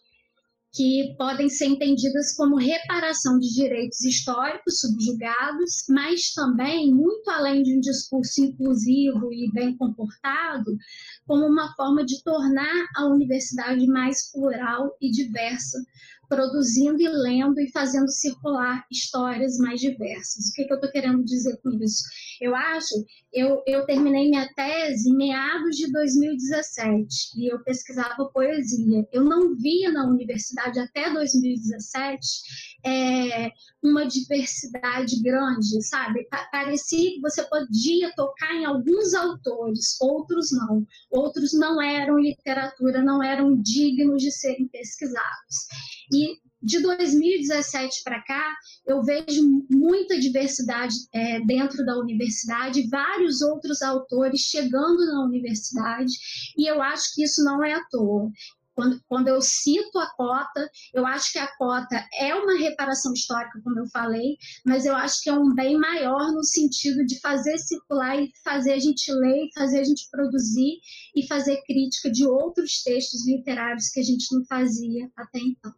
que 0.79 1.13
podem 1.19 1.49
ser 1.49 1.67
entendidas 1.67 2.37
como 2.37 2.55
reparação 2.55 3.37
de 3.41 3.53
direitos 3.53 4.01
históricos 4.05 4.79
subjugados, 4.79 5.85
mas 5.89 6.33
também, 6.33 6.95
muito 6.95 7.29
além 7.31 7.65
de 7.65 7.77
um 7.77 7.81
discurso 7.81 8.41
inclusivo 8.41 9.33
e 9.33 9.51
bem 9.53 9.77
comportado, 9.77 10.79
como 11.27 11.45
uma 11.47 11.75
forma 11.75 12.07
de 12.07 12.23
tornar 12.23 12.87
a 12.95 13.07
universidade 13.07 13.85
mais 13.89 14.31
plural 14.31 14.97
e 15.01 15.11
diversa, 15.11 15.85
produzindo 16.29 17.01
e 17.01 17.09
lendo 17.09 17.61
e 17.61 17.71
fazendo 17.71 18.11
circular 18.11 18.85
histórias 18.91 19.59
mais 19.59 19.81
diversas. 19.81 20.49
O 20.49 20.53
que, 20.55 20.65
que 20.65 20.73
eu 20.73 20.77
estou 20.77 20.91
querendo 20.91 21.25
dizer 21.25 21.59
com 21.63 21.71
isso? 21.83 22.03
Eu 22.41 22.55
acho, 22.55 22.95
eu, 23.33 23.63
eu 23.67 23.85
terminei 23.87 24.29
minha 24.29 24.49
tese 24.55 25.11
em 25.11 25.17
meados 25.17 25.77
de 25.77 25.91
2017 25.91 27.09
e 27.37 27.53
eu 27.53 27.63
pesquisava 27.65 28.31
poesia. 28.33 29.07
Eu 29.13 29.25
não 29.25 29.57
via 29.57 29.91
na 29.91 30.07
universidade 30.07 30.79
até 30.79 31.11
2017 31.13 32.68
é, 32.85 33.51
uma 33.83 34.07
diversidade 34.07 35.21
grande, 35.23 35.83
sabe? 35.83 36.27
Parecia 36.51 37.11
que 37.11 37.21
você 37.21 37.43
podia 37.45 38.13
tocar 38.15 38.55
em 38.55 38.65
alguns 38.65 39.15
autores, 39.15 39.97
outros 40.01 40.51
não. 40.53 40.87
Outros 41.11 41.53
não 41.53 41.81
eram 41.81 42.19
literatura, 42.19 43.03
não 43.03 43.23
eram 43.23 43.61
dignos 43.61 44.23
de 44.23 44.31
serem 44.31 44.69
pesquisados. 44.69 45.67
E 46.13 46.39
de 46.61 46.81
2017 46.81 48.03
para 48.03 48.21
cá, 48.23 48.55
eu 48.87 49.03
vejo 49.03 49.65
muita 49.71 50.19
diversidade 50.19 50.95
é, 51.15 51.41
dentro 51.41 51.85
da 51.85 51.97
universidade, 51.97 52.89
vários 52.89 53.41
outros 53.43 53.81
autores 53.81 54.41
chegando 54.41 55.07
na 55.07 55.25
universidade, 55.25 56.13
e 56.57 56.69
eu 56.69 56.83
acho 56.83 57.15
que 57.15 57.23
isso 57.23 57.45
não 57.45 57.65
é 57.65 57.75
à 57.75 57.85
toa. 57.91 58.31
Quando, 58.79 59.01
quando 59.09 59.27
eu 59.27 59.43
cito 59.43 59.99
a 59.99 60.09
cota, 60.17 60.71
eu 60.95 61.05
acho 61.05 61.33
que 61.33 61.39
a 61.41 61.49
cota 61.57 62.01
é 62.17 62.33
uma 62.33 62.57
reparação 62.57 63.13
histórica, 63.13 63.61
como 63.65 63.81
eu 63.81 63.87
falei, 63.89 64.37
mas 64.65 64.87
eu 64.87 64.95
acho 64.95 65.21
que 65.21 65.29
é 65.29 65.33
um 65.33 65.53
bem 65.53 65.77
maior 65.77 66.31
no 66.33 66.45
sentido 66.45 67.05
de 67.05 67.19
fazer 67.19 67.59
circular 67.59 68.17
e 68.23 68.31
fazer 68.45 68.75
a 68.75 68.79
gente 68.79 69.13
ler, 69.13 69.49
fazer 69.53 69.81
a 69.81 69.85
gente 69.85 70.09
produzir 70.13 70.79
e 71.17 71.27
fazer 71.27 71.61
crítica 71.67 72.09
de 72.09 72.25
outros 72.25 72.85
textos 72.85 73.27
literários 73.27 73.89
que 73.89 73.99
a 73.99 74.05
gente 74.05 74.33
não 74.33 74.45
fazia 74.45 75.11
até 75.17 75.41
então. 75.41 75.73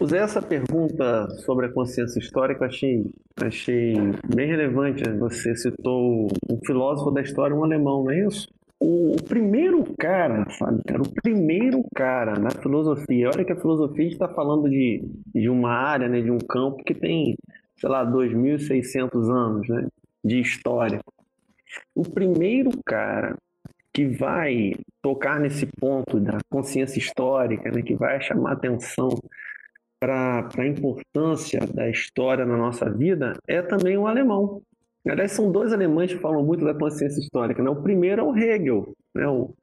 Usei 0.00 0.18
essa 0.18 0.42
pergunta 0.42 1.28
sobre 1.44 1.66
a 1.66 1.72
consciência 1.72 2.18
histórica, 2.18 2.64
achei, 2.64 3.04
achei 3.40 3.94
bem 4.34 4.48
relevante. 4.48 5.04
Você 5.20 5.54
citou 5.54 6.26
um 6.50 6.58
filósofo 6.66 7.12
da 7.12 7.20
história, 7.20 7.54
um 7.54 7.62
alemão, 7.62 8.02
não 8.02 8.10
é 8.10 8.26
isso? 8.26 8.48
O 8.80 9.14
primeiro 9.28 9.84
cara, 9.98 10.48
sabe, 10.52 10.82
cara, 10.84 11.02
o 11.02 11.12
primeiro 11.22 11.84
cara 11.94 12.38
na 12.38 12.50
filosofia, 12.50 13.28
olha 13.28 13.44
que 13.44 13.52
a 13.52 13.60
filosofia 13.60 14.08
está 14.08 14.26
falando 14.26 14.70
de, 14.70 15.04
de 15.34 15.50
uma 15.50 15.70
área, 15.70 16.08
né, 16.08 16.22
de 16.22 16.30
um 16.30 16.38
campo 16.38 16.82
que 16.82 16.94
tem, 16.94 17.36
sei 17.76 17.88
lá, 17.90 18.06
2.600 18.06 19.30
anos, 19.30 19.68
né, 19.68 19.86
de 20.24 20.40
história. 20.40 20.98
O 21.94 22.02
primeiro 22.02 22.70
cara 22.84 23.36
que 23.92 24.06
vai 24.06 24.72
tocar 25.02 25.38
nesse 25.38 25.66
ponto 25.78 26.18
da 26.18 26.38
consciência 26.48 26.98
histórica, 26.98 27.70
né, 27.70 27.82
que 27.82 27.94
vai 27.94 28.18
chamar 28.22 28.52
atenção 28.52 29.10
para 30.00 30.48
a 30.56 30.66
importância 30.66 31.60
da 31.74 31.90
história 31.90 32.46
na 32.46 32.56
nossa 32.56 32.88
vida, 32.88 33.34
é 33.46 33.60
também 33.60 33.98
o 33.98 34.06
alemão. 34.06 34.62
Aliás, 35.08 35.32
são 35.32 35.50
dois 35.50 35.72
alemães 35.72 36.12
que 36.12 36.20
falam 36.20 36.44
muito 36.44 36.64
da 36.64 36.74
consciência 36.74 37.20
histórica. 37.20 37.62
Né? 37.62 37.70
O 37.70 37.82
primeiro 37.82 38.20
é 38.20 38.24
o 38.24 38.36
Hegel, 38.36 38.94
né? 39.14 39.26
o 39.26 39.54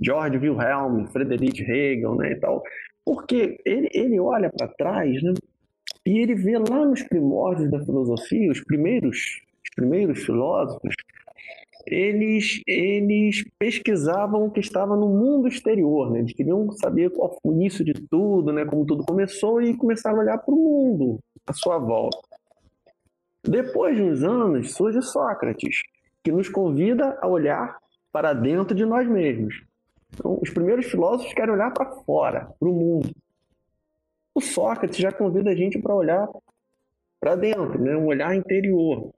George 0.00 0.38
Wilhelm 0.38 1.06
Friedrich 1.06 1.62
Hegel, 1.62 2.14
né? 2.14 2.32
e 2.32 2.36
tal. 2.36 2.62
porque 3.04 3.58
ele, 3.64 3.88
ele 3.92 4.18
olha 4.18 4.50
para 4.50 4.68
trás 4.68 5.22
né? 5.22 5.34
e 6.06 6.18
ele 6.18 6.34
vê 6.34 6.58
lá 6.58 6.84
nos 6.84 7.02
primórdios 7.02 7.70
da 7.70 7.84
filosofia, 7.84 8.50
os 8.50 8.62
primeiros, 8.62 9.16
os 9.62 9.74
primeiros 9.74 10.24
filósofos, 10.24 10.94
eles, 11.86 12.60
eles 12.66 13.44
pesquisavam 13.58 14.44
o 14.44 14.50
que 14.50 14.60
estava 14.60 14.96
no 14.96 15.08
mundo 15.08 15.46
exterior, 15.46 16.10
né? 16.10 16.18
Eles 16.18 16.32
queriam 16.32 16.68
saber 16.72 17.10
qual 17.10 17.30
foi 17.30 17.52
o 17.52 17.54
início 17.54 17.84
de 17.84 17.94
tudo, 17.94 18.52
né? 18.52 18.64
Como 18.64 18.84
tudo 18.84 19.04
começou 19.04 19.62
e 19.62 19.76
começaram 19.76 20.18
a 20.18 20.22
olhar 20.22 20.38
para 20.38 20.52
o 20.52 20.58
mundo 20.58 21.20
à 21.46 21.52
sua 21.52 21.78
volta. 21.78 22.35
Depois 23.48 23.96
de 23.96 24.02
uns 24.02 24.24
anos, 24.24 24.72
surge 24.72 25.00
Sócrates, 25.00 25.82
que 26.22 26.32
nos 26.32 26.48
convida 26.48 27.16
a 27.20 27.28
olhar 27.28 27.78
para 28.10 28.32
dentro 28.32 28.74
de 28.74 28.84
nós 28.84 29.08
mesmos. 29.08 29.62
Então, 30.12 30.38
os 30.42 30.50
primeiros 30.50 30.86
filósofos 30.86 31.32
querem 31.32 31.54
olhar 31.54 31.72
para 31.72 31.90
fora, 32.02 32.48
para 32.58 32.68
o 32.68 32.72
mundo. 32.72 33.10
O 34.34 34.40
Sócrates 34.40 34.98
já 34.98 35.12
convida 35.12 35.50
a 35.50 35.54
gente 35.54 35.78
para 35.80 35.94
olhar 35.94 36.28
para 37.20 37.36
dentro, 37.36 37.80
né? 37.80 37.96
um 37.96 38.06
olhar 38.06 38.34
interior. 38.34 39.10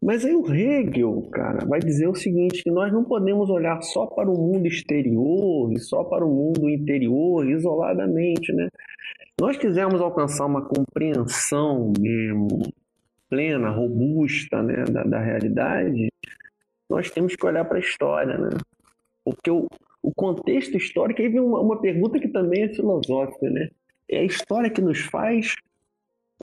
Mas 0.00 0.24
aí 0.24 0.34
o 0.34 0.52
Hegel, 0.52 1.28
cara, 1.32 1.64
vai 1.64 1.78
dizer 1.78 2.08
o 2.08 2.14
seguinte, 2.14 2.62
que 2.62 2.70
nós 2.70 2.92
não 2.92 3.04
podemos 3.04 3.48
olhar 3.48 3.80
só 3.82 4.04
para 4.06 4.28
o 4.28 4.36
mundo 4.36 4.66
exterior 4.66 5.72
e 5.72 5.78
só 5.78 6.04
para 6.04 6.26
o 6.26 6.30
mundo 6.30 6.68
interior 6.68 7.48
isoladamente, 7.48 8.52
né? 8.52 8.68
Nós 9.40 9.56
quisermos 9.56 10.00
alcançar 10.00 10.46
uma 10.46 10.66
compreensão 10.66 11.92
mesmo 11.98 12.72
plena, 13.32 13.70
robusta, 13.70 14.62
né, 14.62 14.84
da, 14.84 15.04
da 15.04 15.18
realidade, 15.18 16.12
nós 16.86 17.10
temos 17.10 17.34
que 17.34 17.46
olhar 17.46 17.64
para 17.64 17.78
a 17.78 17.80
história, 17.80 18.36
né? 18.36 18.50
Porque 19.24 19.50
o, 19.50 19.66
o 20.02 20.12
contexto 20.14 20.76
histórico, 20.76 21.22
aí 21.22 21.30
vem 21.30 21.40
uma, 21.40 21.58
uma 21.58 21.80
pergunta 21.80 22.20
que 22.20 22.28
também 22.28 22.64
é 22.64 22.68
filosófica, 22.68 23.48
né? 23.48 23.70
É 24.06 24.18
a 24.18 24.24
história 24.24 24.68
que 24.68 24.82
nos 24.82 25.00
faz 25.00 25.54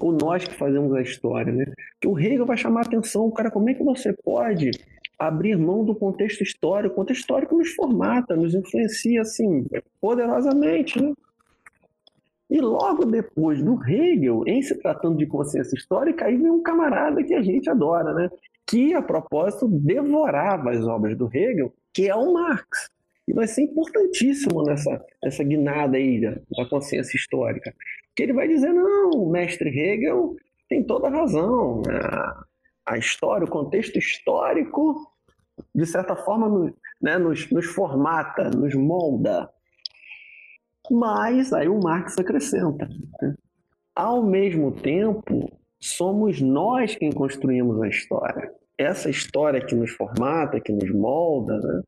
ou 0.01 0.11
nós 0.11 0.47
que 0.47 0.55
fazemos 0.55 0.91
a 0.95 1.01
história, 1.01 1.53
né? 1.53 1.65
Que 2.01 2.07
o 2.07 2.17
Hegel 2.17 2.47
vai 2.47 2.57
chamar 2.57 2.79
a 2.79 2.85
atenção, 2.87 3.29
cara, 3.29 3.51
como 3.51 3.69
é 3.69 3.75
que 3.75 3.83
você 3.83 4.11
pode 4.23 4.71
abrir 5.19 5.55
mão 5.59 5.85
do 5.85 5.93
contexto 5.93 6.41
histórico? 6.41 6.93
O 6.93 6.95
contexto 6.95 7.21
histórico 7.21 7.55
nos 7.55 7.69
formata, 7.75 8.35
nos 8.35 8.55
influencia, 8.55 9.21
assim, 9.21 9.63
poderosamente, 10.01 10.99
né? 10.99 11.13
E 12.49 12.59
logo 12.59 13.05
depois 13.05 13.61
do 13.61 13.79
Hegel, 13.83 14.43
em 14.47 14.61
se 14.61 14.75
tratando 14.79 15.17
de 15.17 15.27
consciência 15.27 15.75
histórica, 15.75 16.25
aí 16.25 16.35
vem 16.35 16.49
um 16.49 16.63
camarada 16.63 17.23
que 17.23 17.33
a 17.35 17.41
gente 17.41 17.69
adora, 17.69 18.13
né? 18.13 18.29
Que, 18.65 18.93
a 18.93 19.01
propósito, 19.01 19.67
devorava 19.67 20.71
as 20.71 20.85
obras 20.85 21.15
do 21.15 21.29
Hegel, 21.31 21.71
que 21.93 22.09
é 22.09 22.15
o 22.15 22.33
Marx. 22.33 22.89
E 23.27 23.33
vai 23.33 23.47
ser 23.47 23.61
importantíssimo 23.61 24.63
nessa, 24.63 25.05
nessa 25.23 25.43
guinada 25.43 25.97
aí 25.97 26.19
da, 26.19 26.65
consciência 26.67 27.15
histórica 27.15 27.71
que 28.15 28.23
ele 28.23 28.33
vai 28.33 28.47
dizer: 28.47 28.73
não, 28.73 29.11
o 29.11 29.29
mestre 29.29 29.69
Hegel 29.69 30.35
tem 30.67 30.83
toda 30.83 31.07
a 31.07 31.11
razão. 31.11 31.83
A, 31.87 32.45
a 32.87 32.97
história, 32.97 33.45
o 33.45 33.49
contexto 33.49 33.97
histórico, 33.99 35.09
de 35.73 35.85
certa 35.85 36.15
forma, 36.15 36.73
né, 36.99 37.17
nos, 37.17 37.49
nos 37.51 37.67
formata, 37.67 38.49
nos 38.49 38.73
molda. 38.73 39.49
Mas 40.89 41.53
aí 41.53 41.67
o 41.67 41.79
Marx 41.79 42.17
acrescenta. 42.17 42.87
Né? 43.21 43.35
Ao 43.95 44.23
mesmo 44.23 44.71
tempo, 44.71 45.51
somos 45.79 46.41
nós 46.41 46.95
quem 46.95 47.11
construímos 47.11 47.81
a 47.81 47.87
história. 47.87 48.51
Essa 48.77 49.09
história 49.09 49.63
que 49.63 49.75
nos 49.75 49.91
formata, 49.91 50.59
que 50.59 50.71
nos 50.71 50.89
molda, 50.91 51.57
né? 51.59 51.81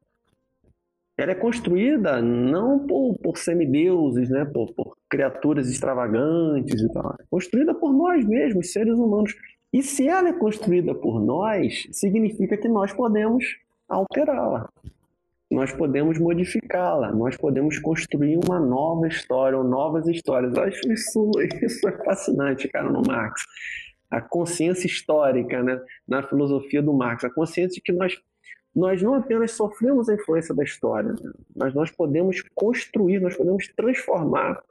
ela 1.17 1.31
é 1.31 1.35
construída 1.35 2.21
não 2.21 2.79
por, 2.85 3.17
por 3.19 3.37
semideuses, 3.37 4.29
né? 4.29 4.45
por, 4.45 4.73
por 4.73 4.97
criaturas 5.09 5.69
extravagantes 5.69 6.81
e 6.81 6.91
tal. 6.91 7.15
É 7.19 7.23
construída 7.29 7.73
por 7.73 7.93
nós 7.93 8.25
mesmos, 8.25 8.71
seres 8.71 8.93
humanos. 8.93 9.35
E 9.73 9.81
se 9.81 10.07
ela 10.07 10.29
é 10.29 10.33
construída 10.33 10.93
por 10.93 11.21
nós, 11.21 11.87
significa 11.91 12.57
que 12.57 12.67
nós 12.67 12.91
podemos 12.91 13.45
alterá-la. 13.87 14.69
Nós 15.51 15.73
podemos 15.73 16.17
modificá-la, 16.17 17.11
nós 17.11 17.35
podemos 17.35 17.77
construir 17.77 18.39
uma 18.47 18.57
nova 18.57 19.07
história 19.07 19.57
ou 19.57 19.63
novas 19.65 20.07
histórias. 20.07 20.55
Eu 20.55 20.63
acho 20.63 20.91
isso, 20.91 21.31
isso 21.61 21.87
é 21.89 22.05
fascinante, 22.05 22.69
cara, 22.69 22.89
no 22.89 23.01
Marx. 23.05 23.43
A 24.09 24.21
consciência 24.21 24.87
histórica, 24.87 25.61
né, 25.61 25.79
na 26.07 26.23
filosofia 26.23 26.81
do 26.81 26.93
Marx, 26.93 27.25
a 27.25 27.29
consciência 27.29 27.75
de 27.75 27.81
que 27.81 27.91
nós 27.91 28.17
nós 28.73 29.01
não 29.01 29.15
apenas 29.15 29.51
sofremos 29.51 30.07
a 30.07 30.13
influência 30.13 30.55
da 30.55 30.63
história, 30.63 31.11
né? 31.11 31.31
mas 31.53 31.73
nós 31.73 31.91
podemos 31.91 32.41
construir, 32.55 33.19
nós 33.19 33.35
podemos 33.35 33.67
transformar 33.75 34.63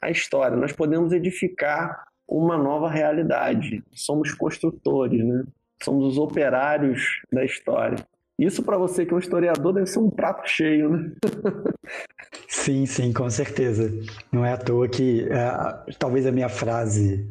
a 0.00 0.10
história, 0.10 0.56
nós 0.56 0.72
podemos 0.72 1.12
edificar 1.12 2.06
uma 2.26 2.56
nova 2.56 2.88
realidade. 2.88 3.84
Somos 3.92 4.32
construtores, 4.32 5.22
né? 5.22 5.44
Somos 5.82 6.06
os 6.06 6.18
operários 6.18 7.20
da 7.30 7.44
história. 7.44 7.98
Isso 8.38 8.62
para 8.62 8.76
você 8.76 9.06
que 9.06 9.12
é 9.12 9.16
um 9.16 9.20
historiador 9.20 9.72
deve 9.72 9.86
ser 9.86 9.98
um 9.98 10.10
prato 10.10 10.46
cheio, 10.46 10.90
né? 10.90 11.12
sim, 12.48 12.84
sim, 12.84 13.12
com 13.12 13.28
certeza. 13.30 13.90
Não 14.30 14.44
é 14.44 14.52
à 14.52 14.58
toa 14.58 14.88
que 14.88 15.22
uh, 15.22 15.94
talvez 15.98 16.26
a 16.26 16.32
minha 16.32 16.48
frase 16.48 17.26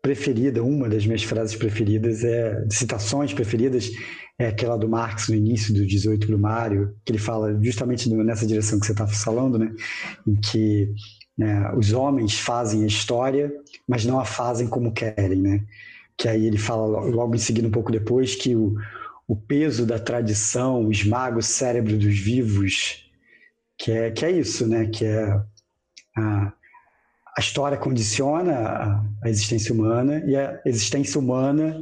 preferida, 0.00 0.62
uma 0.62 0.88
das 0.88 1.06
minhas 1.06 1.22
frases 1.22 1.56
preferidas 1.56 2.22
é 2.24 2.66
citações 2.70 3.32
preferidas 3.32 3.90
é 4.38 4.48
aquela 4.48 4.76
do 4.76 4.88
Marx 4.88 5.28
no 5.28 5.34
início 5.34 5.72
do 5.72 5.86
18 5.86 6.26
Brumário, 6.26 6.94
que 7.04 7.12
ele 7.12 7.18
fala 7.18 7.58
justamente 7.62 8.12
nessa 8.12 8.46
direção 8.46 8.78
que 8.80 8.86
você 8.86 8.92
está 8.92 9.06
falando, 9.06 9.58
né? 9.58 9.72
Em 10.26 10.34
que 10.34 10.92
né, 11.38 11.72
os 11.76 11.92
homens 11.92 12.38
fazem 12.38 12.82
a 12.84 12.86
história, 12.86 13.52
mas 13.88 14.04
não 14.04 14.18
a 14.18 14.24
fazem 14.24 14.66
como 14.66 14.92
querem, 14.92 15.40
né? 15.40 15.64
Que 16.16 16.28
aí 16.28 16.46
ele 16.46 16.58
fala 16.58 17.00
logo 17.00 17.34
em 17.34 17.38
seguida, 17.38 17.66
um 17.66 17.72
pouco 17.72 17.92
depois, 17.92 18.34
que 18.34 18.54
o, 18.54 18.74
o 19.26 19.36
peso 19.36 19.86
da 19.86 19.98
tradição 19.98 20.90
esmaga 20.90 21.38
o 21.38 21.42
cérebro 21.42 21.96
dos 21.96 22.18
vivos, 22.18 23.10
que 23.78 23.90
é, 23.90 24.10
que 24.10 24.24
é 24.24 24.30
isso, 24.30 24.66
né? 24.66 24.86
Que 24.86 25.04
é 25.04 25.24
a, 26.16 26.52
a 27.36 27.40
história 27.40 27.76
condiciona 27.76 28.52
a, 28.52 29.04
a 29.22 29.28
existência 29.28 29.74
humana 29.74 30.22
e 30.26 30.36
a 30.36 30.60
existência 30.64 31.18
humana 31.18 31.80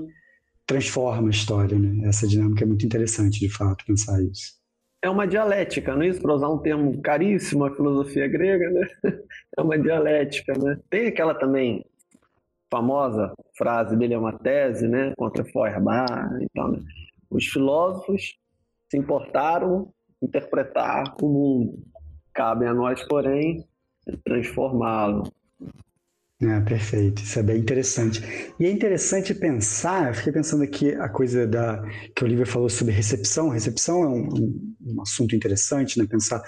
transforma 0.66 1.28
a 1.28 1.30
história, 1.30 1.78
né? 1.78 2.08
Essa 2.08 2.26
dinâmica 2.26 2.64
é 2.64 2.66
muito 2.66 2.86
interessante, 2.86 3.40
de 3.40 3.48
fato, 3.48 3.84
pensar 3.84 4.22
isso. 4.22 4.60
É 5.02 5.10
uma 5.10 5.26
dialética, 5.26 5.94
não 5.94 6.02
é 6.02 6.08
isso? 6.08 6.22
Para 6.22 6.34
usar 6.34 6.48
um 6.48 6.58
termo 6.58 7.02
caríssimo, 7.02 7.64
a 7.64 7.74
filosofia 7.74 8.28
grega, 8.28 8.70
né? 8.70 8.88
É 9.58 9.60
uma 9.60 9.78
dialética, 9.78 10.54
né? 10.54 10.78
Tem 10.88 11.08
aquela 11.08 11.34
também 11.34 11.84
famosa 12.70 13.34
frase 13.58 13.94
dele, 13.96 14.14
é 14.14 14.18
uma 14.18 14.32
tese, 14.32 14.88
né? 14.88 15.12
Contra 15.18 15.44
Feuerbach 15.44 16.06
e 16.40 16.46
tal, 16.54 16.72
né? 16.72 16.80
Os 17.32 17.46
filósofos 17.46 18.38
se 18.90 18.98
importaram 18.98 19.92
interpretar 20.22 21.16
o 21.20 21.28
mundo. 21.28 21.82
Cabe 22.34 22.66
a 22.66 22.74
nós, 22.74 23.02
porém, 23.08 23.66
transformá-lo. 24.24 25.32
É, 26.40 26.60
perfeito, 26.60 27.22
isso 27.22 27.38
é 27.38 27.42
bem 27.42 27.58
interessante. 27.58 28.20
E 28.58 28.66
é 28.66 28.70
interessante 28.70 29.32
pensar, 29.32 30.08
eu 30.08 30.14
fiquei 30.14 30.32
pensando 30.32 30.64
aqui 30.64 30.92
a 30.92 31.08
coisa 31.08 31.46
da 31.46 31.80
que 32.16 32.22
o 32.22 32.26
Olivia 32.26 32.44
falou 32.44 32.68
sobre 32.68 32.92
recepção. 32.92 33.48
Recepção 33.48 34.02
é 34.02 34.08
um, 34.08 34.74
um 34.84 35.02
assunto 35.02 35.36
interessante, 35.36 35.98
né? 35.98 36.06
Pensar 36.06 36.42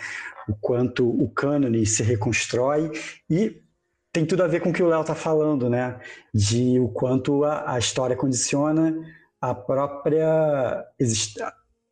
o 0.48 0.54
quanto 0.60 1.08
o 1.08 1.30
cânone 1.30 1.86
se 1.86 2.02
reconstrói 2.02 2.90
e 3.30 3.62
tem 4.12 4.26
tudo 4.26 4.42
a 4.42 4.48
ver 4.48 4.60
com 4.60 4.70
o 4.70 4.72
que 4.72 4.82
o 4.82 4.88
Léo 4.88 5.02
está 5.02 5.14
falando, 5.14 5.70
né? 5.70 6.00
De 6.32 6.78
o 6.80 6.88
quanto 6.88 7.44
a, 7.44 7.74
a 7.74 7.78
história 7.78 8.16
condiciona 8.16 8.96
a 9.50 9.54
própria 9.54 10.84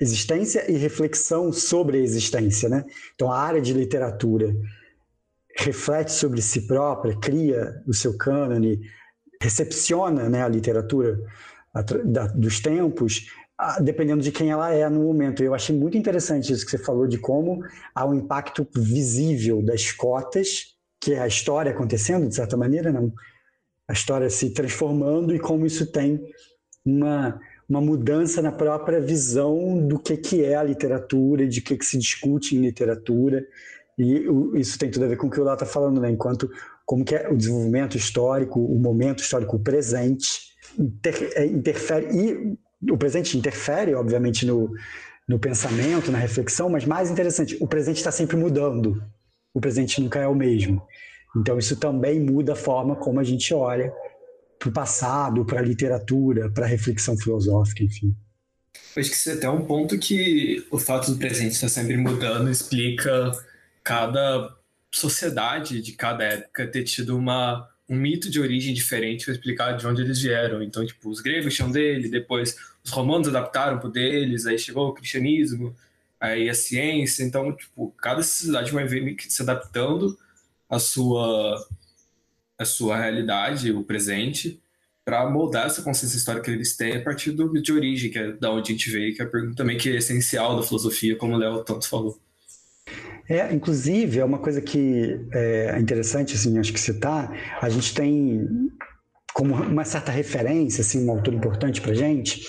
existência 0.00 0.70
e 0.70 0.76
reflexão 0.76 1.52
sobre 1.52 1.98
a 1.98 2.00
existência, 2.00 2.68
né? 2.68 2.84
Então 3.14 3.30
a 3.30 3.38
área 3.38 3.60
de 3.60 3.74
literatura 3.74 4.54
reflete 5.58 6.12
sobre 6.12 6.40
si 6.40 6.66
própria, 6.66 7.16
cria 7.18 7.82
o 7.86 7.92
seu 7.92 8.16
cânone, 8.16 8.80
recepciona 9.40 10.28
né, 10.30 10.42
a 10.42 10.48
literatura 10.48 11.18
dos 12.34 12.60
tempos, 12.60 13.26
dependendo 13.82 14.22
de 14.22 14.32
quem 14.32 14.50
ela 14.50 14.72
é 14.72 14.88
no 14.88 15.02
momento. 15.02 15.42
Eu 15.42 15.54
achei 15.54 15.76
muito 15.76 15.98
interessante 15.98 16.52
isso 16.52 16.64
que 16.64 16.70
você 16.70 16.78
falou 16.78 17.06
de 17.06 17.18
como 17.18 17.62
há 17.94 18.06
um 18.06 18.14
impacto 18.14 18.66
visível 18.74 19.62
das 19.62 19.92
cotas, 19.92 20.74
que 20.98 21.12
é 21.12 21.20
a 21.20 21.26
história 21.26 21.72
acontecendo, 21.72 22.28
de 22.28 22.34
certa 22.34 22.56
maneira, 22.56 22.90
não. 22.90 23.12
A 23.86 23.92
história 23.92 24.30
se 24.30 24.50
transformando 24.50 25.34
e 25.34 25.38
como 25.38 25.66
isso 25.66 25.90
tem 25.92 26.18
uma, 26.84 27.40
uma 27.68 27.80
mudança 27.80 28.42
na 28.42 28.52
própria 28.52 29.00
visão 29.00 29.86
do 29.86 29.98
que, 29.98 30.16
que 30.16 30.44
é 30.44 30.56
a 30.56 30.62
literatura, 30.62 31.46
de 31.46 31.60
que, 31.60 31.76
que 31.76 31.86
se 31.86 31.98
discute 31.98 32.56
em 32.56 32.60
literatura. 32.60 33.46
E 33.98 34.26
isso 34.54 34.78
tem 34.78 34.90
tudo 34.90 35.04
a 35.04 35.08
ver 35.08 35.16
com 35.16 35.26
o 35.26 35.30
que 35.30 35.40
o 35.40 35.44
Lá 35.44 35.54
está 35.54 35.66
falando, 35.66 36.00
né? 36.00 36.10
Enquanto 36.10 36.50
como 36.84 37.04
que 37.04 37.14
é 37.14 37.28
o 37.28 37.36
desenvolvimento 37.36 37.96
histórico, 37.96 38.60
o 38.60 38.78
momento 38.78 39.20
histórico 39.20 39.58
presente, 39.58 40.52
inter, 40.78 41.32
é, 41.34 41.46
interfere 41.46 42.06
e 42.10 42.58
o 42.90 42.98
presente 42.98 43.38
interfere, 43.38 43.94
obviamente, 43.94 44.44
no, 44.44 44.70
no 45.28 45.38
pensamento, 45.38 46.10
na 46.10 46.18
reflexão, 46.18 46.68
mas 46.68 46.84
mais 46.84 47.10
interessante, 47.10 47.56
o 47.60 47.66
presente 47.66 47.98
está 47.98 48.10
sempre 48.10 48.36
mudando. 48.36 49.02
O 49.54 49.60
presente 49.60 50.00
nunca 50.00 50.18
é 50.18 50.26
o 50.26 50.34
mesmo. 50.34 50.82
Então, 51.36 51.58
isso 51.58 51.76
também 51.76 52.20
muda 52.20 52.52
a 52.52 52.56
forma 52.56 52.96
como 52.96 53.20
a 53.20 53.24
gente 53.24 53.54
olha 53.54 53.92
para 54.62 54.68
o 54.68 54.72
passado, 54.72 55.44
para 55.44 55.58
a 55.58 55.62
literatura, 55.62 56.48
para 56.50 56.64
a 56.64 56.68
reflexão 56.68 57.16
filosófica, 57.16 57.82
enfim. 57.82 58.14
Acho 58.96 59.10
que 59.10 59.16
isso 59.16 59.30
é 59.30 59.34
até 59.34 59.48
um 59.48 59.64
ponto 59.64 59.98
que 59.98 60.64
o 60.70 60.78
fato 60.78 61.10
do 61.10 61.18
presente 61.18 61.54
estar 61.54 61.68
sempre 61.68 61.96
mudando 61.96 62.48
explica 62.48 63.32
cada 63.82 64.54
sociedade 64.90 65.80
de 65.80 65.92
cada 65.92 66.22
época 66.24 66.66
ter 66.68 66.84
tido 66.84 67.16
uma 67.16 67.68
um 67.88 67.96
mito 67.96 68.30
de 68.30 68.40
origem 68.40 68.72
diferente 68.72 69.24
para 69.24 69.34
explicar 69.34 69.72
de 69.72 69.86
onde 69.86 70.00
eles 70.00 70.18
vieram. 70.20 70.62
Então, 70.62 70.86
tipo, 70.86 71.10
os 71.10 71.20
gregos 71.20 71.54
tinham 71.54 71.70
dele, 71.70 72.08
depois 72.08 72.56
os 72.82 72.90
romanos 72.90 73.28
adaptaram 73.28 73.78
para 73.78 73.90
deles, 73.90 74.46
aí 74.46 74.58
chegou 74.58 74.88
o 74.88 74.94
cristianismo, 74.94 75.76
aí 76.18 76.48
a 76.48 76.54
ciência. 76.54 77.22
Então, 77.22 77.54
tipo, 77.54 77.92
cada 77.98 78.22
sociedade 78.22 78.70
vai 78.70 78.86
ver 78.86 79.16
se 79.20 79.42
adaptando 79.42 80.16
à 80.70 80.78
sua 80.78 81.66
a 82.62 82.66
sua 82.66 82.96
realidade, 82.98 83.70
o 83.72 83.84
presente, 83.84 84.60
para 85.04 85.28
moldar 85.28 85.66
essa 85.66 85.82
consciência 85.82 86.16
histórica 86.16 86.44
que 86.44 86.50
eles 86.52 86.76
têm 86.76 86.96
a 86.96 87.02
partir 87.02 87.32
do 87.32 87.52
de 87.60 87.72
origem, 87.72 88.10
que 88.10 88.18
é 88.18 88.32
da 88.32 88.50
onde 88.50 88.72
a 88.72 88.74
gente 88.74 88.90
veio, 88.90 89.14
que 89.14 89.20
é 89.20 89.24
a 89.24 89.28
pergunta 89.28 89.56
também 89.56 89.76
que 89.76 89.90
é 89.90 89.96
essencial 89.96 90.56
da 90.56 90.62
filosofia, 90.62 91.16
como 91.16 91.34
o 91.34 91.38
Léo 91.38 91.64
tanto 91.64 91.88
falou. 91.88 92.18
É, 93.28 93.52
inclusive, 93.52 94.18
é 94.18 94.24
uma 94.24 94.38
coisa 94.38 94.60
que 94.60 95.20
é 95.32 95.78
interessante, 95.78 96.34
assim, 96.34 96.58
acho 96.58 96.72
que 96.72 96.80
citar, 96.80 97.32
a 97.60 97.68
gente 97.68 97.94
tem 97.94 98.46
como 99.32 99.54
uma 99.54 99.84
certa 99.84 100.12
referência, 100.12 100.82
assim, 100.82 101.04
um 101.04 101.10
autor 101.10 101.34
importante 101.34 101.80
para 101.80 101.94
gente, 101.94 102.44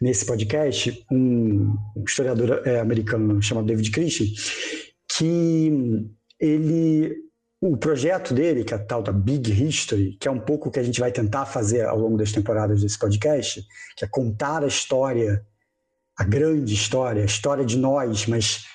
nesse 0.00 0.26
podcast, 0.26 1.04
um 1.10 1.74
historiador 2.06 2.62
é, 2.66 2.80
americano 2.80 3.40
chamado 3.40 3.66
David 3.66 3.90
Christian, 3.90 4.26
que 5.08 6.06
ele 6.38 7.25
o 7.60 7.76
projeto 7.76 8.34
dele, 8.34 8.64
que 8.64 8.74
é 8.74 8.76
a 8.76 8.84
tal 8.84 9.02
da 9.02 9.12
Big 9.12 9.50
History, 9.50 10.16
que 10.20 10.28
é 10.28 10.30
um 10.30 10.40
pouco 10.40 10.68
o 10.68 10.72
que 10.72 10.78
a 10.78 10.82
gente 10.82 11.00
vai 11.00 11.10
tentar 11.10 11.46
fazer 11.46 11.86
ao 11.86 11.98
longo 11.98 12.16
das 12.16 12.32
temporadas 12.32 12.82
desse 12.82 12.98
podcast, 12.98 13.66
que 13.96 14.04
é 14.04 14.08
contar 14.08 14.62
a 14.62 14.66
história, 14.66 15.44
a 16.16 16.24
grande 16.24 16.74
história, 16.74 17.22
a 17.22 17.26
história 17.26 17.64
de 17.64 17.78
nós, 17.78 18.26
mas 18.26 18.66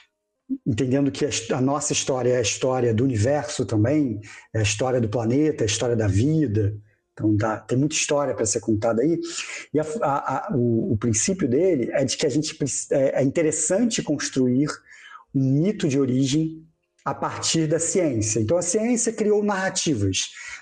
entendendo 0.66 1.12
que 1.12 1.26
a 1.54 1.62
nossa 1.62 1.94
história 1.94 2.34
é 2.34 2.38
a 2.38 2.42
história 2.42 2.94
do 2.94 3.04
universo 3.04 3.66
também, 3.66 4.20
é 4.54 4.60
a 4.60 4.64
história 4.64 5.00
do 5.00 5.08
planeta, 5.08 5.64
é 5.64 5.66
a 5.66 5.70
história 5.70 5.96
da 5.96 6.08
vida. 6.08 6.76
Então 7.14 7.38
tem 7.68 7.78
muita 7.78 7.96
história 7.96 8.34
para 8.34 8.46
ser 8.46 8.62
contada 8.62 9.02
aí. 9.02 9.20
E 9.74 9.80
a, 9.80 9.86
a, 10.02 10.48
a, 10.48 10.56
o, 10.56 10.94
o, 10.94 10.98
princípio 10.98 11.48
dele 11.48 11.90
é 11.92 12.04
de 12.04 12.18
que 12.18 12.26
a 12.26 12.30
gente 12.30 12.58
é, 12.92 13.22
é 13.22 13.24
interessante 13.24 14.02
construir 14.02 14.70
um 15.34 15.62
mito 15.62 15.88
de 15.88 16.00
origem 16.00 16.66
a 17.04 17.14
partir 17.14 17.68
da 17.68 17.80
ciência. 17.80 18.40
Então 18.40 18.58
a 18.58 18.62
ciência 18.62 19.12
criou 19.12 19.44
narrativas, 19.44 20.18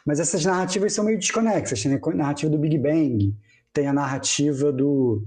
mas 0.06 0.20
essas 0.20 0.46
narrativas 0.46 0.94
são 0.94 1.04
meio 1.06 1.20
desconexas. 1.20 1.82
Tem 1.82 1.94
a 1.94 2.16
narrativa 2.16 2.52
do 2.52 2.58
Big 2.58 2.78
Bang, 2.78 3.36
tem 3.74 3.88
a 3.88 3.94
narrativa 3.94 4.72
do, 4.72 5.24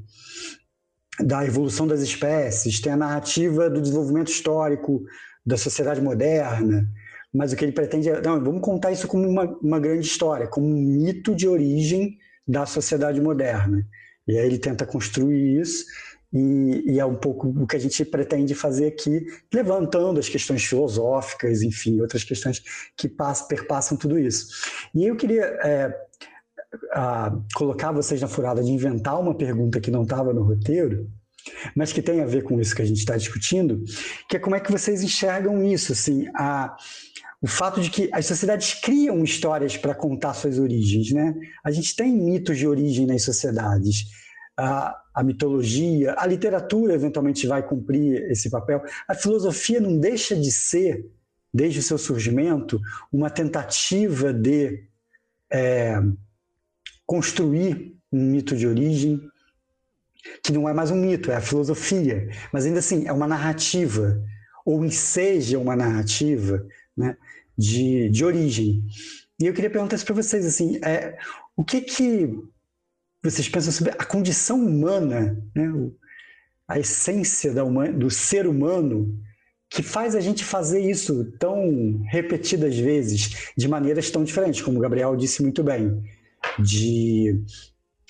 da 1.21 1.45
evolução 1.45 1.87
das 1.87 2.01
espécies, 2.01 2.81
tem 2.81 2.93
a 2.93 2.97
narrativa 2.97 3.69
do 3.69 3.81
desenvolvimento 3.81 4.29
histórico 4.29 5.03
da 5.45 5.57
sociedade 5.57 6.01
moderna, 6.01 6.89
mas 7.33 7.53
o 7.53 7.57
que 7.57 7.65
ele 7.65 7.73
pretende 7.73 8.09
é, 8.09 8.21
não, 8.21 8.43
vamos 8.43 8.61
contar 8.61 8.93
isso 8.93 9.07
como 9.07 9.29
uma, 9.29 9.45
uma 9.63 9.81
grande 9.81 10.07
história, 10.07 10.47
como 10.47 10.67
um 10.67 10.81
mito 10.81 11.35
de 11.35 11.49
origem 11.49 12.17
da 12.47 12.67
sociedade 12.67 13.21
moderna. 13.21 13.87
E 14.27 14.39
aí 14.39 14.47
ele 14.47 14.59
tenta 14.59 14.87
construir 14.87 15.61
isso, 15.61 15.85
e, 16.33 16.93
e, 16.93 17.01
é 17.01 17.05
um 17.05 17.15
pouco 17.15 17.49
o 17.49 17.67
que 17.67 17.77
a 17.77 17.79
gente 17.79 18.05
pretende 18.05 18.55
fazer 18.55 18.87
aqui, 18.87 19.27
levantando 19.53 20.19
as 20.19 20.29
questões 20.29 20.65
filosóficas, 20.65 21.63
enfim, 21.63 22.01
outras 22.01 22.25
questões 22.25 22.63
que 22.97 23.09
passam, 23.09 23.49
perpassam 23.49 23.99
tudo 23.99 24.19
isso. 24.19 24.47
E 24.95 25.07
eu 25.07 25.15
queria 25.15 25.45
é, 25.63 25.95
a 26.93 27.37
colocar 27.55 27.93
vocês 27.93 28.21
na 28.21 28.29
furada 28.29 28.63
de 28.63 28.71
inventar 28.71 29.21
uma 29.21 29.35
pergunta 29.35 29.81
que 29.81 29.91
não 29.91 30.05
estava 30.05 30.33
no 30.33 30.43
roteiro, 30.43 31.11
mas 31.77 31.93
que 31.93 32.01
tem 32.01 32.21
a 32.21 32.27
ver 32.27 32.43
com 32.45 32.61
isso 32.61 32.75
que 32.75 32.83
a 32.83 32.87
gente 32.87 32.99
está 32.99 33.17
discutindo, 33.17 33.83
que 34.29 34.37
é 34.37 34.41
como 34.41 34.57
é 34.57 34.61
que 34.61 34.73
vocês 34.73 35.03
enxergam 35.03 35.63
isso, 35.63 35.93
assim, 35.93 36.29
a, 36.35 36.75
o 37.43 37.47
fato 37.47 37.81
de 37.81 37.91
que 37.91 38.09
as 38.13 38.25
sociedades 38.25 38.75
criam 38.75 39.23
histórias 39.25 39.77
para 39.77 39.95
contar 39.95 40.33
suas 40.33 40.59
origens, 40.59 41.11
né? 41.11 41.35
A 41.65 41.71
gente 41.71 41.95
tem 41.97 42.13
mitos 42.13 42.57
de 42.57 42.67
origem 42.67 43.05
nas 43.05 43.23
sociedades. 43.23 44.22
A, 44.57 45.01
a 45.15 45.23
mitologia, 45.23 46.15
a 46.19 46.27
literatura 46.27 46.95
eventualmente 46.95 47.47
vai 47.47 47.67
cumprir 47.67 48.31
esse 48.31 48.51
papel. 48.51 48.83
A 49.09 49.15
filosofia 49.15 49.81
não 49.81 49.99
deixa 49.99 50.37
de 50.37 50.51
ser, 50.51 51.11
desde 51.53 51.81
o 51.81 51.83
seu 51.83 51.99
surgimento, 51.99 52.81
uma 53.11 53.31
tentativa 53.31 54.33
de 54.33 54.85
é, 55.51 56.01
construir 57.07 57.97
um 58.13 58.23
mito 58.23 58.57
de 58.57 58.67
origem 58.67 59.21
que 60.43 60.53
não 60.53 60.69
é 60.69 60.73
mais 60.73 60.91
um 60.91 60.97
mito, 60.97 61.31
é 61.31 61.37
a 61.37 61.41
filosofia, 61.41 62.29
mas 62.53 62.65
ainda 62.65 62.79
assim 62.79 63.07
é 63.07 63.13
uma 63.13 63.27
narrativa, 63.27 64.23
ou 64.65 64.85
enseja 64.85 65.59
uma 65.59 65.75
narrativa 65.75 66.65
né, 66.97 67.17
de, 67.57 68.09
de 68.09 68.25
origem. 68.25 68.85
E 69.41 69.47
eu 69.47 69.53
queria 69.53 69.71
perguntar 69.71 69.97
isso 69.97 70.07
para 70.07 70.15
vocês, 70.15 70.47
assim, 70.47 70.79
é, 70.85 71.19
o 71.57 71.65
que 71.65 71.81
que 71.81 72.31
vocês 73.23 73.49
pensam 73.49 73.73
sobre 73.73 73.93
a 73.93 74.05
condição 74.05 74.65
humana, 74.65 75.41
né, 75.55 75.71
a 76.67 76.79
essência 76.79 77.53
do 77.53 78.11
ser 78.11 78.47
humano, 78.47 79.19
que 79.71 79.83
faz 79.83 80.15
a 80.15 80.21
gente 80.21 80.45
fazer 80.45 80.81
isso 80.81 81.33
tão 81.39 82.03
repetidas 82.11 82.77
vezes, 82.77 83.53
de 83.57 83.69
maneiras 83.69 84.11
tão 84.11 84.25
diferentes, 84.25 84.61
como 84.61 84.79
o 84.79 84.81
Gabriel 84.81 85.17
disse 85.17 85.43
muito 85.43 85.63
bem 85.63 86.03
de 86.59 87.43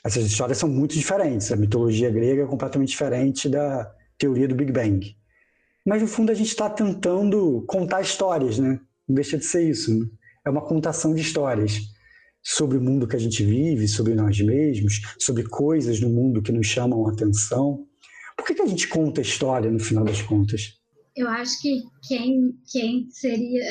essas 0.05 0.25
histórias 0.25 0.59
são 0.59 0.69
muito 0.69 0.95
diferentes. 0.95 1.53
A 1.53 1.57
mitologia 1.57 2.11
grega 2.11 2.43
é 2.43 2.47
completamente 2.47 2.89
diferente 2.89 3.49
da 3.49 3.91
teoria 4.19 4.49
do 4.49 4.55
Big 4.55 4.73
Bang. 4.73 5.17
Mas 5.87 6.03
no 6.03 6.09
fundo 6.09 6.33
a 6.33 6.35
gente 6.35 6.49
está 6.49 6.69
tentando 6.69 7.65
contar 7.69 8.01
histórias, 8.01 8.59
né? 8.59 8.81
Não 9.07 9.15
deixa 9.15 9.39
de 9.39 9.45
ser 9.45 9.69
isso. 9.69 9.97
Né? 9.97 10.07
É 10.45 10.51
uma 10.51 10.63
contação 10.63 11.15
de 11.15 11.21
histórias 11.21 11.81
sobre 12.43 12.77
o 12.79 12.81
mundo 12.81 13.07
que 13.07 13.17
a 13.17 13.19
gente 13.19 13.45
vive, 13.45 13.87
sobre 13.87 14.15
nós 14.15 14.41
mesmos, 14.41 15.01
sobre 15.19 15.45
coisas 15.45 16.01
no 16.01 16.09
mundo 16.09 16.43
que 16.43 16.53
nos 16.53 16.67
chamam 16.67 17.07
a 17.07 17.13
atenção. 17.13 17.87
Por 18.37 18.47
que, 18.47 18.55
que 18.55 18.63
a 18.63 18.67
gente 18.67 18.89
conta 18.89 19.21
história 19.21 19.71
no 19.71 19.79
final 19.79 20.05
das 20.05 20.23
contas? 20.23 20.81
Eu 21.15 21.29
acho 21.29 21.61
que 21.61 21.83
quem, 22.09 22.53
quem 22.71 23.09
seria. 23.11 23.63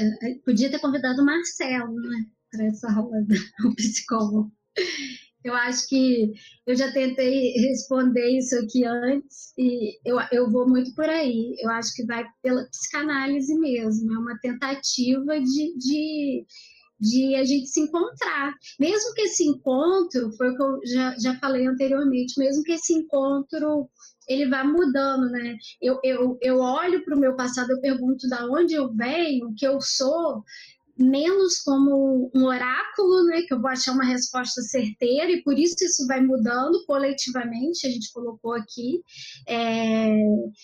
Podia 0.45 0.69
ter 0.69 0.79
convidado 0.79 1.21
o 1.21 1.25
Marcelo, 1.25 1.93
né? 1.93 2.25
Para 2.51 2.65
essa 2.65 2.91
roda, 2.91 3.35
o 3.65 3.75
psicólogo. 3.75 4.51
Eu 5.43 5.55
acho 5.55 5.87
que 5.89 6.33
eu 6.67 6.75
já 6.75 6.91
tentei 6.91 7.51
responder 7.53 8.37
isso 8.37 8.55
aqui 8.59 8.85
antes 8.85 9.53
e 9.57 9.97
eu, 10.05 10.19
eu 10.31 10.51
vou 10.51 10.69
muito 10.69 10.93
por 10.93 11.09
aí. 11.09 11.55
Eu 11.59 11.71
acho 11.71 11.93
que 11.95 12.05
vai 12.05 12.23
pela 12.43 12.63
psicanálise 12.65 13.57
mesmo, 13.57 14.13
é 14.13 14.19
uma 14.19 14.37
tentativa 14.39 15.39
de, 15.39 15.77
de, 15.79 16.45
de 17.01 17.35
a 17.35 17.43
gente 17.43 17.67
se 17.67 17.81
encontrar. 17.81 18.53
Mesmo 18.79 19.13
que 19.13 19.23
esse 19.23 19.43
encontro, 19.43 20.31
foi 20.37 20.51
o 20.51 20.55
que 20.55 20.61
eu 20.61 20.79
já, 20.85 21.15
já 21.17 21.39
falei 21.39 21.65
anteriormente, 21.65 22.39
mesmo 22.39 22.63
que 22.63 22.73
esse 22.73 22.93
encontro 22.93 23.89
ele 24.27 24.47
vá 24.47 24.63
mudando, 24.63 25.29
né? 25.29 25.57
Eu, 25.81 25.99
eu, 26.03 26.37
eu 26.41 26.59
olho 26.59 27.03
para 27.03 27.15
o 27.15 27.19
meu 27.19 27.35
passado, 27.35 27.71
eu 27.71 27.81
pergunto 27.81 28.29
da 28.29 28.45
onde 28.45 28.75
eu 28.75 28.93
venho, 28.93 29.49
o 29.49 29.55
que 29.55 29.67
eu 29.67 29.81
sou, 29.81 30.43
menos 30.97 31.59
como 31.59 32.31
um 32.33 32.45
oráculo, 32.45 33.25
né, 33.25 33.41
que 33.43 33.53
eu 33.53 33.61
vou 33.61 33.69
achar 33.69 33.93
uma 33.93 34.05
resposta 34.05 34.61
certeira, 34.61 35.31
e 35.31 35.43
por 35.43 35.57
isso 35.57 35.75
isso 35.81 36.05
vai 36.07 36.21
mudando 36.21 36.83
coletivamente, 36.85 37.87
a 37.87 37.89
gente 37.89 38.11
colocou 38.11 38.53
aqui, 38.53 39.01
é, 39.47 40.15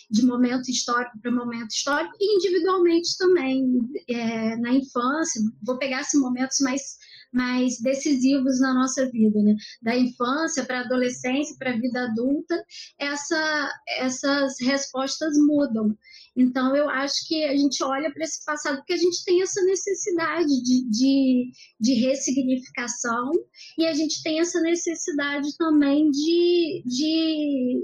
de 0.10 0.26
momento 0.26 0.70
histórico 0.70 1.20
para 1.22 1.32
momento 1.32 1.72
histórico, 1.72 2.16
e 2.20 2.36
individualmente 2.36 3.18
também, 3.18 3.66
é, 4.10 4.56
na 4.58 4.74
infância, 4.74 5.42
vou 5.64 5.78
pegar 5.78 6.02
esses 6.02 6.20
momentos 6.20 6.58
mais 6.62 6.98
mais 7.34 7.80
decisivos 7.80 8.60
na 8.60 8.74
nossa 8.74 9.10
vida, 9.10 9.42
né? 9.42 9.56
Da 9.82 9.96
infância 9.98 10.66
para 10.66 10.80
a 10.80 10.86
adolescência, 10.86 11.56
para 11.58 11.72
a 11.72 11.78
vida 11.78 12.04
adulta, 12.04 12.64
essa, 13.00 13.72
essas 14.00 14.60
respostas 14.62 15.38
mudam. 15.38 15.98
Então, 16.36 16.76
eu 16.76 16.88
acho 16.90 17.28
que 17.28 17.44
a 17.46 17.58
gente 17.58 17.84
olha 17.84 18.12
para 18.14 18.24
esse 18.24 18.46
passado 18.46 18.78
porque 18.78 18.94
a 18.94 18.98
gente 18.98 19.24
tem 19.26 19.42
essa 19.42 19.62
necessidade 19.64 20.62
de, 20.64 20.90
de, 20.90 21.52
de 21.80 21.94
ressignificação 21.94 23.32
e 23.78 23.86
a 23.86 23.94
gente 23.94 24.22
tem 24.22 24.40
essa 24.40 24.62
necessidade 24.62 25.58
também 25.58 26.12
de, 26.12 26.84
de 26.86 27.82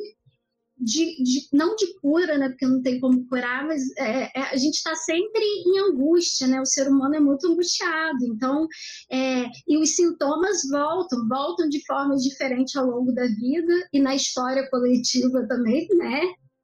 de, 0.83 1.23
de, 1.23 1.47
não 1.51 1.75
de 1.75 1.93
cura, 1.99 2.37
né, 2.37 2.49
porque 2.49 2.65
não 2.65 2.81
tem 2.81 2.99
como 2.99 3.27
curar, 3.27 3.65
mas 3.65 3.81
é, 3.97 4.31
é, 4.35 4.41
a 4.51 4.57
gente 4.57 4.75
está 4.75 4.95
sempre 4.95 5.41
em 5.41 5.79
angústia, 5.79 6.47
né? 6.47 6.61
O 6.61 6.65
ser 6.65 6.87
humano 6.87 7.15
é 7.15 7.19
muito 7.19 7.47
angustiado, 7.47 8.25
então 8.25 8.67
é, 9.11 9.45
e 9.67 9.77
os 9.77 9.95
sintomas 9.95 10.61
voltam, 10.69 11.27
voltam 11.27 11.69
de 11.69 11.83
formas 11.85 12.21
diferentes 12.21 12.75
ao 12.75 12.85
longo 12.85 13.11
da 13.13 13.25
vida 13.25 13.87
e 13.93 13.99
na 13.99 14.15
história 14.15 14.69
coletiva 14.69 15.47
também, 15.47 15.87
né? 15.95 16.21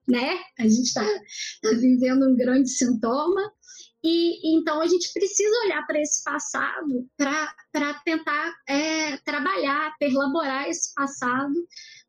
Né? 0.08 0.40
A 0.58 0.64
gente 0.64 0.88
está 0.88 1.06
tá 1.62 1.70
vivendo 1.70 2.28
um 2.28 2.36
grande 2.36 2.68
sintoma 2.68 3.42
e 4.04 4.58
então 4.58 4.82
a 4.82 4.88
gente 4.88 5.12
precisa 5.14 5.56
olhar 5.66 5.86
para 5.86 6.02
esse 6.02 6.24
passado 6.24 7.08
para 7.16 7.94
tentar 8.04 8.54
é, 8.68 9.18
trabalhar, 9.18 9.94
perlaborar 10.00 10.68
esse 10.68 10.94
passado 10.96 11.54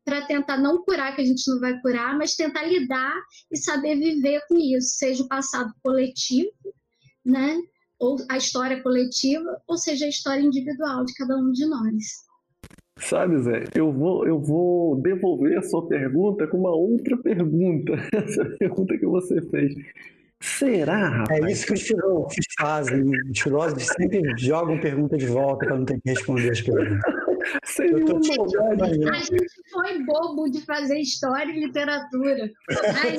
para 0.03 0.25
tentar 0.25 0.57
não 0.57 0.83
curar, 0.83 1.15
que 1.15 1.21
a 1.21 1.25
gente 1.25 1.47
não 1.47 1.59
vai 1.59 1.79
curar, 1.81 2.17
mas 2.17 2.35
tentar 2.35 2.63
lidar 2.63 3.13
e 3.51 3.57
saber 3.57 3.95
viver 3.95 4.41
com 4.47 4.57
isso, 4.57 4.97
seja 4.97 5.23
o 5.23 5.27
passado 5.27 5.71
coletivo, 5.83 6.51
né? 7.23 7.57
Ou 7.99 8.17
a 8.29 8.37
história 8.37 8.81
coletiva, 8.81 9.61
ou 9.67 9.77
seja 9.77 10.05
a 10.05 10.09
história 10.09 10.41
individual 10.41 11.05
de 11.05 11.13
cada 11.13 11.37
um 11.37 11.51
de 11.51 11.65
nós. 11.67 12.31
Sabe, 12.97 13.39
Zé, 13.39 13.63
eu 13.75 13.91
vou, 13.91 14.27
eu 14.27 14.39
vou 14.39 15.01
devolver 15.01 15.57
a 15.57 15.63
sua 15.63 15.87
pergunta 15.87 16.47
com 16.47 16.57
uma 16.57 16.73
outra 16.73 17.17
pergunta. 17.17 17.93
Essa 18.13 18.45
pergunta 18.59 18.97
que 18.97 19.05
você 19.05 19.41
fez. 19.49 19.73
Será, 20.41 21.09
rapaz? 21.09 21.43
É 21.43 21.51
isso 21.51 21.67
que 21.67 21.73
os 21.73 21.81
filósofos 21.81 22.45
fazem. 22.59 23.11
Os 23.31 23.39
filósofos 23.39 23.87
sempre 23.87 24.21
jogam 24.37 24.79
pergunta 24.79 25.15
de 25.15 25.27
volta 25.27 25.65
para 25.65 25.77
não 25.77 25.85
ter 25.85 25.99
que 26.01 26.09
responder 26.09 26.51
as 26.51 26.61
perguntas. 26.61 27.20
Seria 27.65 27.97
uma 27.97 28.19
maldade. 28.19 29.09
A 29.09 29.13
gente 29.13 29.45
foi 29.71 30.03
bobo 30.03 30.49
de 30.49 30.65
fazer 30.65 30.99
história 30.99 31.51
e 31.51 31.65
literatura. 31.65 32.49
Aí, 33.03 33.17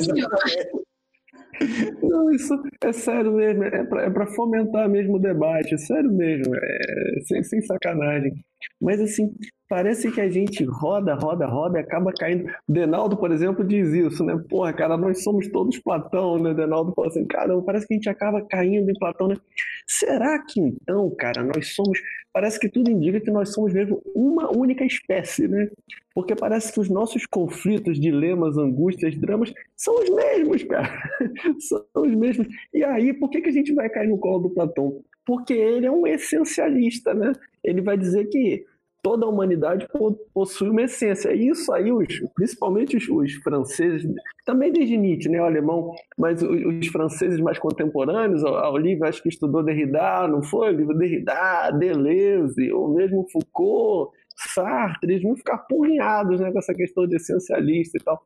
Não, 2.03 2.31
isso 2.31 2.61
é 2.83 2.93
sério 2.93 3.33
mesmo, 3.33 3.63
é 3.65 3.85
para 3.85 4.25
é 4.25 4.35
fomentar 4.35 4.89
mesmo 4.89 5.17
o 5.17 5.21
debate, 5.21 5.75
é 5.75 5.79
sério 5.79 6.11
mesmo, 6.11 6.55
é, 6.57 7.21
sem, 7.27 7.43
sem 7.43 7.61
sacanagem. 7.63 8.33
Mas 8.81 9.01
assim, 9.01 9.35
parece 9.69 10.13
que 10.13 10.21
a 10.21 10.29
gente 10.29 10.65
roda, 10.65 11.15
roda, 11.15 11.47
roda 11.47 11.79
e 11.79 11.83
acaba 11.83 12.13
caindo. 12.13 12.45
Denaldo, 12.69 13.17
por 13.17 13.31
exemplo, 13.31 13.65
diz 13.65 13.89
isso, 13.89 14.23
né? 14.23 14.39
Porra, 14.49 14.73
cara, 14.73 14.97
nós 14.97 15.23
somos 15.23 15.49
todos 15.49 15.79
Platão, 15.79 16.39
né? 16.39 16.53
Denaldo 16.53 16.93
fala 16.95 17.09
assim, 17.09 17.27
cara, 17.27 17.59
parece 17.63 17.87
que 17.87 17.95
a 17.95 17.97
gente 17.97 18.09
acaba 18.09 18.43
caindo 18.43 18.91
em 18.91 18.99
Platão, 18.99 19.29
né? 19.29 19.37
Será 19.87 20.39
que 20.45 20.61
então, 20.61 21.11
cara, 21.17 21.43
nós 21.43 21.75
somos. 21.75 21.99
Parece 22.35 22.61
que 22.61 22.69
tudo 22.69 22.91
indica 22.91 23.21
que 23.21 23.31
nós 23.31 23.53
somos 23.53 23.73
mesmo 23.73 24.03
uma 24.15 24.55
única 24.55 24.85
espécie, 24.85 25.49
né? 25.49 25.71
Porque 26.15 26.35
parece 26.35 26.73
que 26.73 26.81
os 26.81 26.91
nossos 26.91 27.25
conflitos, 27.27 27.99
dilemas, 27.99 28.59
angústias, 28.59 29.17
dramas 29.17 29.53
são 29.75 29.95
os 30.03 30.11
mesmos, 30.11 30.63
cara. 30.65 30.91
são 31.61 31.85
os 31.97 32.15
mesmos. 32.15 32.47
E 32.75 32.85
aí, 32.85 33.15
por 33.15 33.31
que, 33.31 33.41
que 33.41 33.49
a 33.49 33.53
gente 33.53 33.73
vai 33.75 33.89
cair 33.89 34.09
no 34.09 34.19
colo 34.19 34.41
do 34.41 34.51
Platão? 34.51 35.03
Porque 35.25 35.53
ele 35.53 35.87
é 35.87 35.91
um 35.91 36.07
essencialista, 36.07 37.15
né? 37.15 37.33
Ele 37.63 37.81
vai 37.81 37.97
dizer 37.97 38.27
que 38.27 38.65
toda 39.03 39.27
a 39.27 39.29
humanidade 39.29 39.87
possui 40.33 40.71
uma 40.71 40.83
essência. 40.83 41.35
E 41.35 41.49
isso 41.49 41.73
aí, 41.73 41.93
os, 41.93 42.07
principalmente 42.35 42.97
os, 42.97 43.09
os, 43.09 43.33
franceses, 43.43 44.09
também 44.47 44.73
desde 44.73 44.97
Nietzsche, 44.97 45.29
né, 45.29 45.41
o 45.41 45.45
alemão, 45.45 45.93
mas 46.17 46.43
os, 46.43 46.65
os 46.65 46.87
franceses 46.87 47.41
mais 47.41 47.59
contemporâneos, 47.59 48.45
a 48.45 48.71
Olivia 48.71 49.09
acho 49.09 49.23
que 49.23 49.29
estudou 49.29 49.63
Derrida, 49.63 50.29
não 50.29 50.43
foi? 50.43 50.73
O 50.73 50.77
livro 50.77 50.97
Derrida, 50.97 51.71
Deleuze, 51.73 52.73
ou 52.73 52.95
mesmo 52.95 53.27
Foucault, 53.31 54.17
Sartre, 54.37 55.13
eles 55.13 55.23
vão 55.23 55.37
ficar 55.37 55.59
porrinhados 55.59 56.41
né, 56.41 56.53
com 56.53 56.59
essa 56.59 56.75
questão 56.75 57.07
de 57.07 57.17
essencialista 57.17 57.99
e 57.99 58.03
tal. 58.03 58.25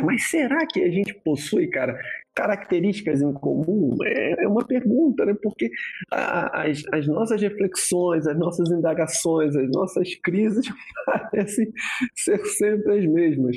Mas 0.00 0.24
será 0.24 0.66
que 0.66 0.82
a 0.82 0.90
gente 0.90 1.14
possui, 1.14 1.68
cara, 1.68 1.96
características 2.34 3.22
em 3.22 3.32
comum? 3.32 3.96
É, 4.04 4.44
é 4.44 4.48
uma 4.48 4.64
pergunta, 4.64 5.24
né? 5.24 5.34
Porque 5.42 5.70
as, 6.10 6.82
as 6.92 7.06
nossas 7.06 7.40
reflexões, 7.40 8.26
as 8.26 8.38
nossas 8.38 8.70
indagações, 8.70 9.54
as 9.56 9.70
nossas 9.70 10.14
crises 10.16 10.66
parecem 11.06 11.72
ser 12.14 12.44
sempre 12.46 12.98
as 12.98 13.06
mesmas. 13.06 13.56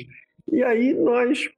E 0.50 0.62
aí 0.62 0.94
nós, 0.94 1.48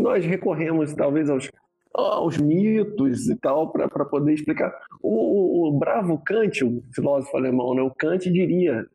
nós 0.00 0.24
recorremos 0.24 0.94
talvez 0.94 1.30
aos, 1.30 1.50
aos 1.94 2.38
mitos 2.38 3.28
e 3.28 3.36
tal 3.36 3.72
para 3.72 4.04
poder 4.04 4.34
explicar. 4.34 4.72
O, 5.02 5.10
o, 5.10 5.68
o, 5.68 5.78
bravo 5.78 6.22
Kant, 6.24 6.64
o 6.64 6.82
filósofo 6.94 7.36
alemão, 7.36 7.74
né? 7.74 7.82
o 7.82 7.90
Kant 7.90 8.30
diria 8.30 8.86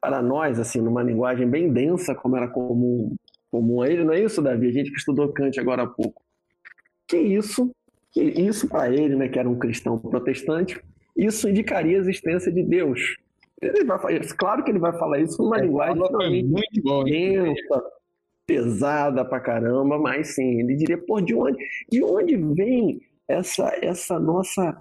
para 0.00 0.22
nós, 0.22 0.60
assim, 0.60 0.80
numa 0.80 1.02
linguagem 1.02 1.48
bem 1.48 1.72
densa, 1.72 2.14
como 2.14 2.36
era 2.36 2.48
comum 2.48 3.16
comum 3.50 3.82
a 3.82 3.88
ele, 3.88 4.04
não 4.04 4.12
é 4.12 4.22
isso, 4.22 4.42
Davi? 4.42 4.68
A 4.68 4.72
gente 4.72 4.90
que 4.90 4.98
estudou 4.98 5.32
Kant 5.32 5.58
agora 5.58 5.82
há 5.82 5.86
pouco. 5.86 6.22
Que 7.08 7.16
isso, 7.16 7.70
que 8.12 8.22
isso 8.22 8.68
para 8.68 8.92
ele, 8.94 9.16
né, 9.16 9.28
que 9.28 9.38
era 9.38 9.48
um 9.48 9.58
cristão 9.58 9.98
protestante, 9.98 10.80
isso 11.16 11.48
indicaria 11.48 11.96
a 11.96 12.00
existência 12.00 12.52
de 12.52 12.62
Deus. 12.62 13.16
Ele 13.60 13.84
vai, 13.84 14.20
claro 14.36 14.62
que 14.62 14.70
ele 14.70 14.78
vai 14.78 14.96
falar 14.96 15.18
isso 15.18 15.42
numa 15.42 15.58
é, 15.58 15.62
linguagem 15.62 16.44
muito 16.44 16.82
boa, 16.82 17.04
densa, 17.04 17.82
pesada 18.46 19.24
pra 19.24 19.40
caramba, 19.40 19.98
mas 19.98 20.34
sim, 20.34 20.60
ele 20.60 20.76
diria, 20.76 20.96
pô, 20.96 21.20
de 21.20 21.34
onde, 21.34 21.58
de 21.90 22.02
onde 22.04 22.36
vem 22.36 23.00
essa, 23.26 23.76
essa 23.82 24.18
nossa 24.20 24.76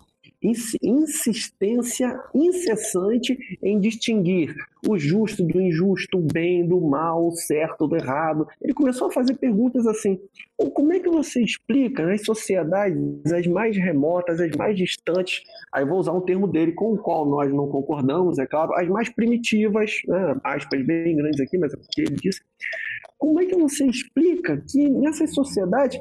insistência 0.82 2.20
incessante 2.34 3.38
em 3.62 3.80
distinguir 3.80 4.56
o 4.88 4.98
justo 4.98 5.44
do 5.44 5.60
injusto, 5.60 6.18
o 6.18 6.22
bem 6.22 6.66
do 6.68 6.80
mal, 6.80 7.28
o 7.28 7.32
certo 7.32 7.88
do 7.88 7.96
errado. 7.96 8.48
Ele 8.62 8.74
começou 8.74 9.08
a 9.08 9.12
fazer 9.12 9.36
perguntas 9.36 9.86
assim: 9.88 10.20
como 10.74 10.94
é 10.94 11.00
que 11.00 11.10
você 11.10 11.42
explica 11.42 12.06
nas 12.06 12.24
sociedades 12.24 13.32
as 13.32 13.48
mais 13.48 13.76
remotas, 13.78 14.40
as 14.40 14.56
mais 14.56 14.76
distantes, 14.76 15.44
aí 15.72 15.86
vou 15.86 16.00
usar 16.00 16.14
um 16.14 16.22
termo 16.22 16.48
dele 16.48 16.72
com 16.72 16.94
o 16.94 16.98
qual 16.98 17.26
nós 17.26 17.52
não 17.54 17.68
concordamos, 17.68 18.40
é 18.40 18.46
claro, 18.46 18.74
as 18.74 18.88
mais 18.88 19.10
primitivas, 19.10 19.92
né, 20.08 20.36
aspas 20.44 20.86
bem 20.86 21.16
grandes 21.16 21.40
aqui, 21.40 21.58
mas 21.58 21.74
é 21.74 21.78
porque 21.78 22.02
ele 22.02 22.16
disse. 22.16 22.42
Como 23.18 23.42
é 23.42 23.46
que 23.46 23.56
você 23.56 23.86
explica 23.86 24.64
que 24.70 24.88
nessas 24.90 25.34
sociedades 25.34 26.00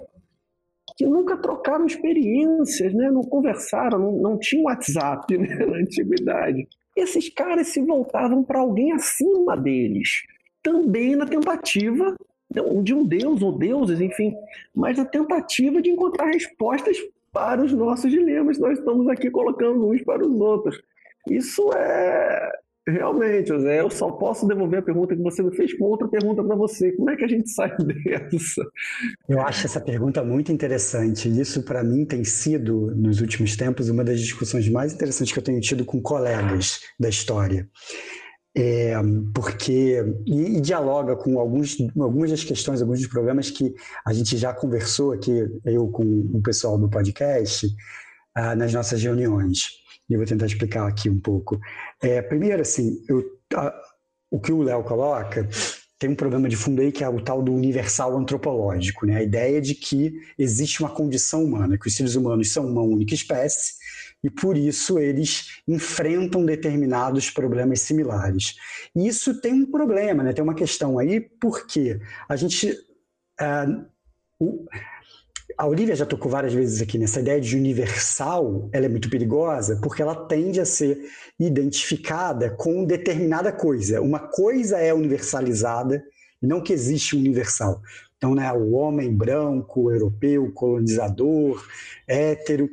que 0.96 1.06
nunca 1.06 1.36
trocaram 1.36 1.86
experiências, 1.86 2.94
né? 2.94 3.10
não 3.10 3.22
conversaram, 3.22 3.98
não, 3.98 4.12
não 4.12 4.38
tinham 4.38 4.64
WhatsApp 4.64 5.36
né? 5.36 5.54
na 5.66 5.76
antiguidade. 5.76 6.66
Esses 6.96 7.28
caras 7.28 7.68
se 7.68 7.80
voltavam 7.82 8.42
para 8.42 8.60
alguém 8.60 8.92
acima 8.92 9.56
deles, 9.56 10.08
também 10.62 11.14
na 11.14 11.26
tentativa 11.26 12.16
de 12.82 12.94
um 12.94 13.06
deus 13.06 13.42
ou 13.42 13.52
deuses, 13.52 14.00
enfim, 14.00 14.34
mas 14.74 14.96
na 14.96 15.04
tentativa 15.04 15.82
de 15.82 15.90
encontrar 15.90 16.26
respostas 16.26 16.96
para 17.30 17.62
os 17.62 17.72
nossos 17.72 18.10
dilemas. 18.10 18.58
Nós 18.58 18.78
estamos 18.78 19.06
aqui 19.08 19.30
colocando 19.30 19.86
uns 19.86 20.02
para 20.02 20.24
os 20.26 20.40
outros. 20.40 20.80
Isso 21.28 21.70
é, 21.74 22.52
Realmente, 22.88 23.48
José, 23.48 23.80
eu 23.80 23.90
só 23.90 24.12
posso 24.12 24.46
devolver 24.46 24.78
a 24.78 24.82
pergunta 24.82 25.16
que 25.16 25.22
você 25.22 25.42
me 25.42 25.54
fez 25.56 25.76
com 25.76 25.86
outra 25.86 26.06
pergunta 26.06 26.42
para 26.44 26.54
você. 26.54 26.92
Como 26.92 27.10
é 27.10 27.16
que 27.16 27.24
a 27.24 27.28
gente 27.28 27.50
sai 27.50 27.74
dessa? 27.82 28.62
Eu 29.28 29.40
acho 29.40 29.66
essa 29.66 29.80
pergunta 29.80 30.22
muito 30.22 30.52
interessante. 30.52 31.28
Isso, 31.28 31.64
para 31.64 31.82
mim, 31.82 32.04
tem 32.04 32.22
sido, 32.22 32.94
nos 32.94 33.20
últimos 33.20 33.56
tempos, 33.56 33.88
uma 33.88 34.04
das 34.04 34.20
discussões 34.20 34.68
mais 34.68 34.94
interessantes 34.94 35.32
que 35.32 35.38
eu 35.38 35.42
tenho 35.42 35.60
tido 35.60 35.84
com 35.84 36.00
colegas 36.00 36.80
da 36.98 37.08
história. 37.08 37.68
É, 38.56 38.94
porque 39.34 40.04
e, 40.24 40.56
e, 40.56 40.60
dialoga 40.60 41.16
com 41.16 41.40
alguns, 41.40 41.76
algumas 41.98 42.30
das 42.30 42.44
questões, 42.44 42.80
alguns 42.80 43.00
dos 43.00 43.08
problemas 43.08 43.50
que 43.50 43.74
a 44.06 44.12
gente 44.12 44.36
já 44.36 44.54
conversou 44.54 45.12
aqui, 45.12 45.44
eu 45.64 45.88
com 45.88 46.04
o 46.04 46.40
pessoal 46.40 46.78
do 46.78 46.88
podcast, 46.88 47.66
ah, 48.34 48.54
nas 48.54 48.72
nossas 48.72 49.02
reuniões 49.02 49.84
eu 50.14 50.18
vou 50.18 50.26
tentar 50.26 50.46
explicar 50.46 50.86
aqui 50.86 51.10
um 51.10 51.18
pouco. 51.18 51.60
É, 52.02 52.22
primeiro, 52.22 52.62
assim, 52.62 53.02
eu, 53.08 53.24
a, 53.54 53.74
o 54.30 54.40
que 54.40 54.52
o 54.52 54.62
Léo 54.62 54.82
coloca 54.84 55.48
tem 55.98 56.10
um 56.10 56.14
problema 56.14 56.48
de 56.48 56.56
fundo 56.56 56.82
aí 56.82 56.92
que 56.92 57.02
é 57.02 57.08
o 57.08 57.20
tal 57.20 57.42
do 57.42 57.52
universal 57.52 58.16
antropológico, 58.16 59.06
né? 59.06 59.16
A 59.16 59.22
ideia 59.22 59.60
de 59.60 59.74
que 59.74 60.14
existe 60.38 60.80
uma 60.80 60.90
condição 60.90 61.42
humana, 61.42 61.78
que 61.78 61.88
os 61.88 61.94
seres 61.94 62.14
humanos 62.14 62.52
são 62.52 62.66
uma 62.66 62.82
única 62.82 63.14
espécie 63.14 63.74
e 64.22 64.28
por 64.28 64.58
isso 64.58 64.98
eles 64.98 65.60
enfrentam 65.66 66.44
determinados 66.44 67.30
problemas 67.30 67.80
similares. 67.80 68.56
E 68.94 69.06
isso 69.06 69.40
tem 69.40 69.54
um 69.54 69.70
problema, 69.70 70.22
né? 70.22 70.32
Tem 70.32 70.44
uma 70.44 70.54
questão 70.54 70.98
aí 70.98 71.20
porque 71.20 71.98
a 72.28 72.36
gente 72.36 72.72
uh, 73.40 73.86
a 75.56 75.66
Olivia 75.66 75.96
já 75.96 76.04
tocou 76.04 76.30
várias 76.30 76.52
vezes 76.52 76.82
aqui 76.82 76.98
nessa 76.98 77.20
ideia 77.20 77.40
de 77.40 77.56
universal, 77.56 78.68
ela 78.72 78.86
é 78.86 78.88
muito 78.88 79.08
perigosa 79.08 79.78
porque 79.82 80.02
ela 80.02 80.14
tende 80.26 80.60
a 80.60 80.66
ser 80.66 80.98
identificada 81.40 82.50
com 82.50 82.84
determinada 82.84 83.50
coisa. 83.50 84.00
Uma 84.02 84.18
coisa 84.18 84.78
é 84.78 84.92
universalizada, 84.92 86.04
não 86.42 86.62
que 86.62 86.72
existe 86.72 87.16
um 87.16 87.20
universal. 87.20 87.80
Então, 88.18 88.34
né, 88.34 88.50
o 88.52 88.72
homem 88.72 89.14
branco, 89.14 89.90
europeu, 89.90 90.50
colonizador, 90.52 91.64
hétero, 92.06 92.68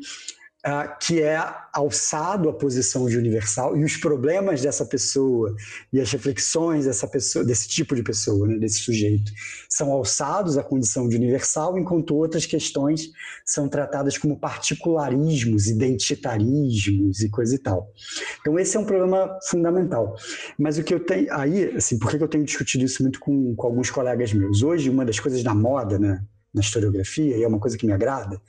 que 0.99 1.22
é 1.22 1.38
alçado 1.73 2.48
à 2.48 2.53
posição 2.53 3.06
de 3.07 3.18
universal 3.18 3.76
e 3.76 3.84
os 3.84 3.98
problemas 3.98 4.61
dessa 4.61 4.85
pessoa 4.85 5.53
e 5.91 5.99
as 5.99 6.10
reflexões 6.10 6.85
dessa 6.85 7.06
pessoa, 7.06 7.44
desse 7.44 7.68
tipo 7.68 7.94
de 7.94 8.02
pessoa, 8.02 8.48
né, 8.48 8.57
desse 8.57 8.80
sujeito, 8.80 9.30
são 9.68 9.91
alçados 9.91 10.57
à 10.57 10.64
condição 10.64 11.10
de 11.10 11.18
universal, 11.18 11.77
enquanto 11.77 12.15
outras 12.15 12.45
questões 12.45 13.10
são 13.45 13.68
tratadas 13.68 14.18
como 14.18 14.40
particularismos, 14.40 15.68
identitarismos 15.68 17.19
e 17.19 17.30
coisa 17.30 17.56
e 17.56 17.60
tal. 17.60 17.91
Então 18.40 18.57
esse 18.57 18.77
é 18.77 18.80
um 18.80 18.85
problema 18.85 19.38
fundamental. 19.49 20.15
Mas 20.57 20.77
o 20.77 20.84
que 20.84 20.94
eu 20.94 20.99
tenho 21.02 21.34
aí, 21.34 21.76
assim, 21.76 21.99
por 21.99 22.10
que 22.10 22.23
eu 22.23 22.27
tenho 22.27 22.45
discutido 22.45 22.85
isso 22.85 23.03
muito 23.03 23.19
com, 23.19 23.53
com 23.53 23.68
alguns 23.68 23.90
colegas 23.90 24.31
meus? 24.31 24.64
Hoje 24.64 24.90
uma 24.90 25.03
das 25.03 25.19
coisas 25.19 25.44
da 25.44 25.53
moda, 25.53 25.99
né, 25.99 26.23
na 26.53 26.61
historiografia, 26.61 27.38
e 27.38 27.43
é 27.43 27.47
uma 27.47 27.59
coisa 27.59 27.77
que 27.77 27.85
me 27.85 27.93
agrada, 27.93 28.39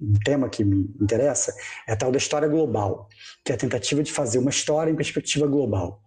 um 0.00 0.14
tema 0.24 0.48
que 0.48 0.64
me 0.64 0.90
interessa, 1.00 1.54
é 1.86 1.92
a 1.92 1.96
tal 1.96 2.10
da 2.10 2.18
história 2.18 2.48
global, 2.48 3.08
que 3.44 3.52
é 3.52 3.54
a 3.54 3.58
tentativa 3.58 4.02
de 4.02 4.10
fazer 4.10 4.38
uma 4.38 4.50
história 4.50 4.90
em 4.90 4.96
perspectiva 4.96 5.46
global. 5.46 6.02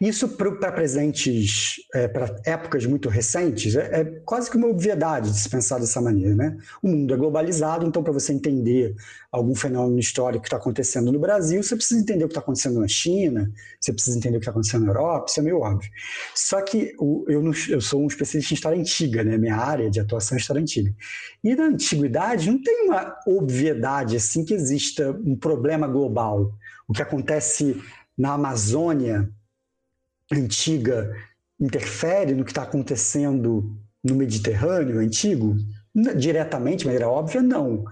Isso 0.00 0.28
para 0.28 0.72
presentes, 0.72 1.76
é, 1.94 2.06
para 2.06 2.34
épocas 2.44 2.86
muito 2.86 3.08
recentes, 3.08 3.74
é, 3.74 4.00
é, 4.00 4.04
quase 4.24 4.50
que 4.50 4.56
uma 4.56 4.68
obviedade 4.68 5.30
de 5.30 5.38
se 5.38 5.48
pensar 5.48 5.78
dessa 5.78 6.00
maneira. 6.00 6.34
Né? 6.34 6.56
O 6.82 6.88
mundo 6.88 7.12
é 7.12 7.16
globalizado, 7.16 7.86
então, 7.86 8.02
para 8.02 8.12
você 8.12 8.32
entender 8.32 8.94
algum 9.30 9.54
fenômeno 9.54 9.98
histórico 9.98 10.42
que 10.42 10.48
está 10.48 10.56
acontecendo 10.56 11.12
no 11.12 11.18
Brasil, 11.18 11.62
você 11.62 11.76
precisa 11.76 12.00
entender 12.00 12.24
o 12.24 12.28
que 12.28 12.32
está 12.32 12.40
acontecendo 12.40 12.80
na 12.80 12.88
China, 12.88 13.50
você 13.80 13.92
precisa 13.92 14.16
entender 14.16 14.36
o 14.36 14.40
que 14.40 14.44
está 14.44 14.52
acontecendo 14.52 14.86
na 14.86 14.92
Europa, 14.92 15.26
isso 15.28 15.40
é 15.40 15.42
meio 15.42 15.60
óbvio. 15.60 15.90
Só 16.34 16.62
que 16.62 16.94
o, 16.98 17.24
eu, 17.28 17.42
não, 17.42 17.52
eu 17.68 17.80
sou 17.80 18.02
um 18.02 18.06
especialista 18.06 18.54
em 18.54 18.56
história 18.56 18.78
antiga, 18.78 19.24
né? 19.24 19.36
minha 19.36 19.56
área 19.56 19.90
de 19.90 20.00
atuação 20.00 20.36
é 20.36 20.40
história 20.40 20.62
antiga. 20.62 20.94
E 21.44 21.54
na 21.54 21.64
antiguidade 21.64 22.50
não 22.50 22.62
tem 22.62 22.86
uma 22.86 23.16
obviedade 23.26 24.16
assim 24.16 24.44
que 24.44 24.54
exista 24.54 25.10
um 25.24 25.36
problema 25.36 25.86
global. 25.86 26.52
O 26.86 26.92
que 26.92 27.02
acontece 27.02 27.76
na 28.16 28.32
Amazônia 28.32 29.30
antiga 30.32 31.10
interfere 31.60 32.34
no 32.34 32.44
que 32.44 32.50
está 32.50 32.62
acontecendo 32.62 33.76
no 34.02 34.14
Mediterrâneo 34.14 34.98
antigo? 34.98 35.56
Diretamente, 36.16 36.80
de 36.80 36.86
maneira 36.86 37.08
óbvia, 37.08 37.42
não. 37.42 37.84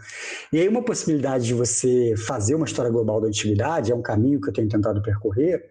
E 0.53 0.61
aí, 0.61 0.69
uma 0.69 0.83
possibilidade 0.83 1.47
de 1.47 1.55
você 1.55 2.15
fazer 2.17 2.55
uma 2.55 2.67
história 2.67 2.91
global 2.91 3.21
da 3.21 3.27
antiguidade, 3.27 3.91
é 3.91 3.95
um 3.95 4.03
caminho 4.03 4.41
que 4.41 4.49
eu 4.49 4.53
tenho 4.53 4.69
tentado 4.69 5.03
percorrer, 5.03 5.65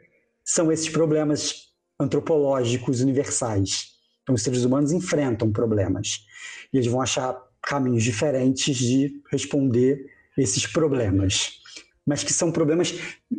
são 0.43 0.71
esses 0.71 0.89
problemas 0.89 1.69
antropológicos 1.99 2.99
universais. 2.99 3.95
Então, 4.23 4.35
os 4.35 4.41
seres 4.41 4.65
humanos 4.65 4.91
enfrentam 4.91 5.51
problemas 5.51 6.25
e 6.73 6.77
eles 6.77 6.87
vão 6.87 7.01
achar 7.01 7.37
caminhos 7.61 8.03
diferentes 8.03 8.75
de 8.75 9.21
responder 9.31 10.05
esses 10.37 10.67
problemas 10.67 11.61
mas 12.05 12.23
que 12.23 12.31
são 12.31 12.51
problemas 12.51 12.93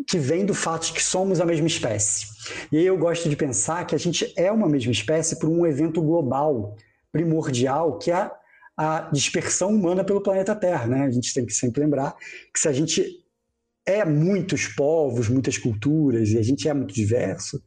que 0.06 0.18
vêm 0.18 0.44
do 0.44 0.54
fato 0.54 0.86
de 0.86 0.92
que 0.94 1.02
somos 1.02 1.40
a 1.40 1.46
mesma 1.46 1.66
espécie. 1.66 2.26
E 2.72 2.82
eu 2.82 2.98
gosto 2.98 3.28
de 3.28 3.36
pensar 3.36 3.86
que 3.86 3.94
a 3.94 3.98
gente 3.98 4.32
é 4.36 4.50
uma 4.50 4.68
mesma 4.68 4.90
espécie 4.90 5.38
por 5.38 5.48
um 5.48 5.64
evento 5.64 6.02
global, 6.02 6.76
primordial, 7.12 7.98
que 7.98 8.10
é 8.10 8.30
a 8.76 9.08
dispersão 9.12 9.70
humana 9.70 10.04
pelo 10.04 10.20
planeta 10.20 10.54
Terra. 10.54 10.86
Né? 10.86 11.04
A 11.04 11.10
gente 11.10 11.32
tem 11.32 11.46
que 11.46 11.52
sempre 11.52 11.80
lembrar 11.80 12.14
que 12.52 12.60
se 12.60 12.68
a 12.68 12.72
gente 12.72 13.24
é 13.86 14.04
muitos 14.04 14.66
povos, 14.66 15.28
muitas 15.28 15.56
culturas, 15.56 16.30
e 16.30 16.38
a 16.38 16.42
gente 16.42 16.68
é 16.68 16.74
muito 16.74 16.92
diverso, 16.92 17.62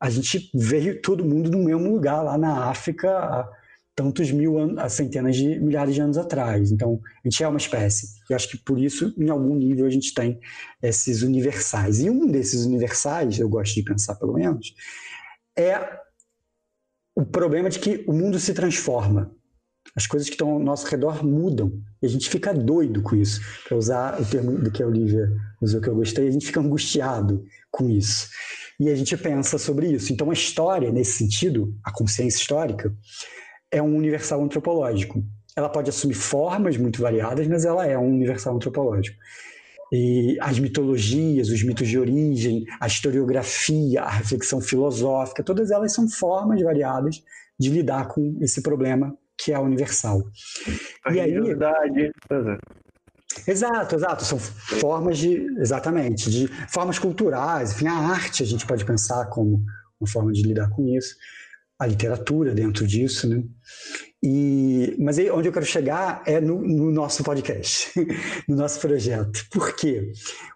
a 0.00 0.08
gente 0.08 0.50
veio 0.54 1.02
todo 1.02 1.24
mundo 1.24 1.50
no 1.50 1.64
mesmo 1.64 1.92
lugar 1.92 2.22
lá 2.22 2.38
na 2.38 2.70
África 2.70 3.46
tantos 3.94 4.30
mil 4.30 4.58
anos, 4.58 4.92
centenas 4.92 5.36
de 5.36 5.60
milhares 5.60 5.94
de 5.94 6.00
anos 6.00 6.16
atrás. 6.16 6.70
Então, 6.70 7.00
a 7.24 7.28
gente 7.28 7.42
é 7.42 7.48
uma 7.48 7.58
espécie. 7.58 8.08
Eu 8.28 8.36
acho 8.36 8.48
que 8.48 8.56
por 8.58 8.78
isso, 8.78 9.14
em 9.18 9.28
algum 9.28 9.54
nível, 9.54 9.86
a 9.86 9.90
gente 9.90 10.14
tem 10.14 10.38
esses 10.82 11.22
universais. 11.22 12.00
E 12.00 12.08
um 12.08 12.26
desses 12.26 12.64
universais, 12.64 13.38
eu 13.38 13.48
gosto 13.48 13.74
de 13.74 13.82
pensar 13.82 14.14
pelo 14.16 14.34
menos, 14.34 14.74
é 15.58 15.98
o 17.14 17.24
problema 17.24 17.68
de 17.68 17.78
que 17.78 18.04
o 18.06 18.12
mundo 18.12 18.38
se 18.38 18.54
transforma. 18.54 19.34
As 19.94 20.06
coisas 20.06 20.28
que 20.28 20.34
estão 20.34 20.50
ao 20.50 20.58
nosso 20.58 20.86
redor 20.86 21.24
mudam. 21.24 21.72
E 22.00 22.06
a 22.06 22.08
gente 22.08 22.30
fica 22.30 22.54
doido 22.54 23.02
com 23.02 23.16
isso. 23.16 23.40
Para 23.66 23.76
usar 23.76 24.20
o 24.20 24.24
termo 24.24 24.52
do 24.52 24.70
que 24.70 24.82
a 24.82 24.86
Olivia 24.86 25.28
usou 25.60 25.80
que 25.80 25.88
eu 25.88 25.94
gostei, 25.94 26.28
a 26.28 26.30
gente 26.30 26.46
fica 26.46 26.60
angustiado 26.60 27.44
com 27.70 27.90
isso. 27.90 28.28
E 28.78 28.88
a 28.88 28.94
gente 28.94 29.16
pensa 29.16 29.58
sobre 29.58 29.88
isso. 29.88 30.12
Então, 30.12 30.30
a 30.30 30.32
história, 30.32 30.90
nesse 30.90 31.18
sentido, 31.18 31.76
a 31.84 31.92
consciência 31.92 32.38
histórica, 32.38 32.94
é 33.70 33.82
um 33.82 33.96
universal 33.96 34.42
antropológico. 34.42 35.22
Ela 35.56 35.68
pode 35.68 35.90
assumir 35.90 36.14
formas 36.14 36.76
muito 36.76 37.00
variadas, 37.00 37.46
mas 37.46 37.64
ela 37.64 37.86
é 37.86 37.98
um 37.98 38.08
universal 38.08 38.56
antropológico. 38.56 39.16
E 39.92 40.36
as 40.40 40.58
mitologias, 40.58 41.48
os 41.48 41.64
mitos 41.64 41.88
de 41.88 41.98
origem, 41.98 42.64
a 42.80 42.86
historiografia, 42.86 44.02
a 44.02 44.10
reflexão 44.10 44.60
filosófica, 44.60 45.42
todas 45.42 45.70
elas 45.70 45.92
são 45.92 46.08
formas 46.08 46.62
variadas 46.62 47.22
de 47.58 47.70
lidar 47.70 48.08
com 48.08 48.38
esse 48.40 48.62
problema 48.62 49.16
que 49.36 49.52
é 49.52 49.58
universal. 49.58 50.22
A 51.04 51.12
e 51.12 51.20
aí, 51.20 51.34
é. 51.34 51.38
Exato, 53.50 53.94
exato. 53.94 54.24
São 54.24 54.38
formas 54.38 55.18
de, 55.18 55.46
exatamente, 55.58 56.30
de 56.30 56.46
formas 56.68 56.98
culturais. 56.98 57.72
Enfim, 57.72 57.86
a 57.86 57.94
arte 57.94 58.42
a 58.42 58.46
gente 58.46 58.66
pode 58.66 58.84
pensar 58.84 59.26
como 59.26 59.64
uma 60.00 60.08
forma 60.08 60.32
de 60.32 60.42
lidar 60.42 60.68
com 60.70 60.86
isso 60.86 61.14
a 61.80 61.86
literatura 61.86 62.54
dentro 62.54 62.86
disso, 62.86 63.26
né? 63.26 63.42
E, 64.22 64.94
mas 64.98 65.18
aí, 65.18 65.30
onde 65.30 65.48
eu 65.48 65.52
quero 65.52 65.64
chegar 65.64 66.22
é 66.26 66.38
no, 66.38 66.60
no 66.60 66.90
nosso 66.90 67.24
podcast, 67.24 67.90
no 68.46 68.54
nosso 68.54 68.78
projeto. 68.78 69.46
Por 69.50 69.74
quê? 69.74 70.12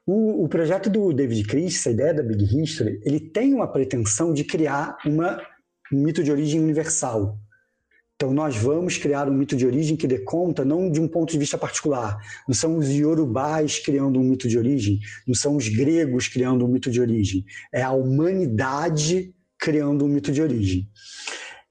O, 0.07 0.45
o, 0.45 0.49
projeto 0.49 0.91
do 0.91 1.15
David 1.15 1.45
Chris, 1.45 1.87
a 1.87 1.91
ideia 1.91 2.13
da 2.13 2.23
Big 2.23 2.45
History, 2.45 3.01
ele 3.07 3.19
tem 3.19 3.55
uma 3.55 3.67
pretensão 3.67 4.35
de 4.35 4.45
criar 4.45 4.99
uma, 5.07 5.41
um 5.91 6.03
mito 6.03 6.23
de 6.23 6.31
origem 6.31 6.61
universal. 6.61 7.39
Então, 8.17 8.35
nós 8.35 8.55
vamos 8.55 8.99
criar 8.99 9.27
um 9.27 9.35
mito 9.35 9.57
de 9.57 9.67
origem 9.67 9.97
que 9.97 10.07
dê 10.07 10.19
conta 10.19 10.63
não 10.63 10.91
de 10.91 11.01
um 11.01 11.09
ponto 11.09 11.33
de 11.33 11.39
vista 11.39 11.57
particular. 11.57 12.19
Não 12.47 12.55
são 12.55 12.77
os 12.77 12.91
iorubais 12.91 13.79
criando 13.79 14.21
um 14.21 14.25
mito 14.25 14.47
de 14.47 14.59
origem, 14.59 15.01
não 15.27 15.35
são 15.35 15.57
os 15.57 15.69
gregos 15.69 16.29
criando 16.29 16.67
um 16.67 16.69
mito 16.69 16.91
de 16.91 17.01
origem. 17.01 17.47
É 17.73 17.81
a 17.81 17.93
humanidade 17.93 19.35
criando 19.65 20.05
um 20.05 20.09
mito 20.09 20.31
de 20.31 20.43
origem. 20.43 20.87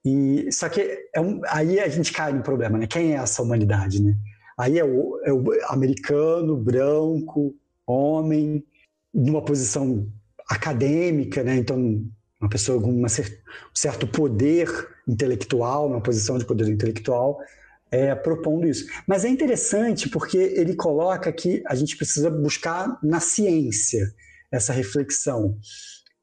E 0.03 0.51
só 0.51 0.67
que 0.67 0.81
é 1.13 1.21
um, 1.21 1.41
aí 1.47 1.79
a 1.79 1.87
gente 1.87 2.11
cai 2.11 2.33
no 2.33 2.41
problema, 2.41 2.75
né? 2.79 2.87
Quem 2.87 3.13
é 3.13 3.17
essa 3.17 3.43
humanidade, 3.43 4.01
né? 4.01 4.17
Aí 4.57 4.79
é 4.79 4.83
o, 4.83 5.19
é 5.23 5.31
o 5.31 5.43
americano, 5.69 6.57
branco, 6.57 7.55
homem, 7.85 8.65
numa 9.13 9.43
posição 9.45 10.11
acadêmica, 10.49 11.43
né? 11.43 11.55
Então 11.57 12.03
uma 12.41 12.49
pessoa 12.49 12.81
com 12.81 12.89
uma 12.89 13.07
um 13.07 13.75
certo 13.75 14.07
poder 14.07 14.67
intelectual, 15.07 15.87
uma 15.87 16.01
posição 16.01 16.39
de 16.39 16.45
poder 16.45 16.67
intelectual, 16.67 17.39
é, 17.91 18.15
propondo 18.15 18.67
isso. 18.67 18.87
Mas 19.07 19.23
é 19.23 19.29
interessante 19.29 20.09
porque 20.09 20.37
ele 20.37 20.75
coloca 20.75 21.31
que 21.31 21.61
a 21.67 21.75
gente 21.75 21.95
precisa 21.95 22.31
buscar 22.31 22.97
na 23.03 23.19
ciência 23.19 24.11
essa 24.51 24.73
reflexão 24.73 25.57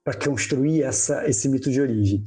para 0.04 0.14
construir 0.14 0.82
essa, 0.82 1.28
esse 1.28 1.48
mito 1.48 1.70
de 1.70 1.80
origem. 1.80 2.22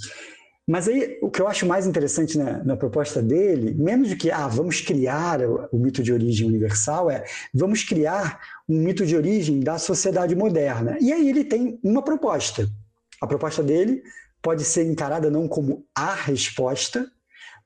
Mas 0.68 0.88
aí 0.88 1.18
o 1.22 1.30
que 1.30 1.42
eu 1.42 1.48
acho 1.48 1.66
mais 1.66 1.86
interessante 1.86 2.38
na, 2.38 2.64
na, 2.64 2.78
proposta 2.78 3.22
dele, 3.22 3.74
menos 3.74 4.10
do 4.10 4.16
que 4.16 4.32
ah, 4.32 4.48
vamos 4.48 4.80
criar 4.80 5.42
o, 5.42 5.68
o, 5.74 5.78
mito 5.78 6.02
de 6.02 6.14
origem 6.14 6.48
universal, 6.48 7.12
é 7.12 7.26
vamos 7.54 7.84
criar 7.84 8.40
um 8.68 8.80
mito 8.80 9.06
de 9.06 9.16
origem 9.16 9.60
da 9.60 9.78
sociedade 9.78 10.36
moderna. 10.36 10.98
E 11.02 11.12
aí 11.12 11.30
ele 11.30 11.44
tem 11.44 11.80
uma 11.84 12.02
proposta. 12.02 12.70
A 13.22 13.28
proposta 13.28 13.62
dele 13.62 14.02
pode 14.42 14.64
ser 14.64 14.86
encarada 14.86 15.30
não 15.30 15.50
como 15.50 15.86
a 15.94 16.14
resposta, 16.14 17.10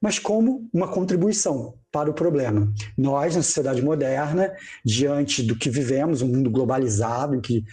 mas 0.01 0.17
como 0.17 0.67
uma 0.73 0.87
contribuição 0.87 1.75
para 1.91 2.09
o 2.09 2.13
problema. 2.13 2.71
Nós, 2.97 3.35
na 3.35 3.43
sociedade 3.43 3.81
moderna, 3.81 4.51
diante 4.83 5.43
do 5.43 5.55
que 5.55 5.69
vivemos, 5.69 6.21
um 6.21 6.27
mundo 6.27 6.49
globalizado, 6.49 7.35
em 7.35 7.41
que 7.41 7.63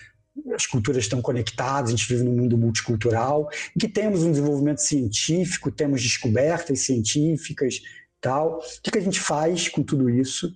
as 0.54 0.66
culturas 0.66 1.04
estão 1.04 1.22
conectadas, 1.22 1.90
a 1.90 1.96
gente 1.96 2.08
vive 2.08 2.24
num 2.24 2.34
mundo 2.34 2.58
multicultural, 2.58 3.48
em 3.74 3.78
que 3.78 3.88
temos 3.88 4.22
um 4.22 4.30
desenvolvimento 4.30 4.80
científico, 4.80 5.70
temos 5.70 6.02
descobertas 6.02 6.80
científicas 6.80 7.80
tal. 8.20 8.58
O 8.58 8.90
que 8.90 8.98
a 8.98 9.02
gente 9.02 9.20
faz 9.20 9.68
com 9.68 9.82
tudo 9.82 10.08
isso 10.08 10.52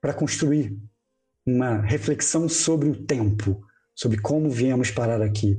para 0.00 0.14
construir 0.14 0.78
uma 1.46 1.80
reflexão 1.80 2.48
sobre 2.48 2.88
o 2.88 3.04
tempo, 3.04 3.60
sobre 3.94 4.18
como 4.20 4.48
viemos 4.48 4.90
parar 4.90 5.20
aqui? 5.20 5.58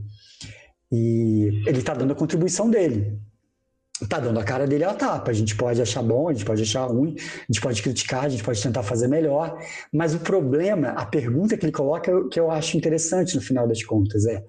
E 0.92 1.64
ele 1.68 1.80
está 1.80 1.94
dando 1.94 2.14
a 2.14 2.16
contribuição 2.16 2.70
dele. 2.70 3.20
Tá 4.08 4.20
dando 4.20 4.40
a 4.40 4.44
cara 4.44 4.68
dele 4.68 4.84
a 4.84 4.94
tapa. 4.94 5.32
A 5.32 5.34
gente 5.34 5.56
pode 5.56 5.82
achar 5.82 6.02
bom, 6.02 6.30
a 6.30 6.34
gente 6.34 6.46
pode 6.46 6.62
achar 6.62 6.86
ruim, 6.86 7.16
a 7.18 7.52
gente 7.52 7.62
pode 7.62 7.82
criticar, 7.82 8.26
a 8.26 8.30
gente 8.30 8.44
pode 8.44 8.62
tentar 8.62 8.84
fazer 8.84 9.08
melhor. 9.08 9.58
Mas 9.92 10.14
o 10.14 10.20
problema, 10.20 10.90
a 10.90 11.06
pergunta 11.06 11.58
que 11.58 11.66
ele 11.66 11.72
coloca, 11.72 12.28
que 12.30 12.40
eu 12.40 12.52
acho 12.52 12.78
interessante 12.78 13.36
no 13.36 13.42
final 13.42 13.68
das 13.68 13.84
contas, 13.84 14.26
é: 14.26 14.44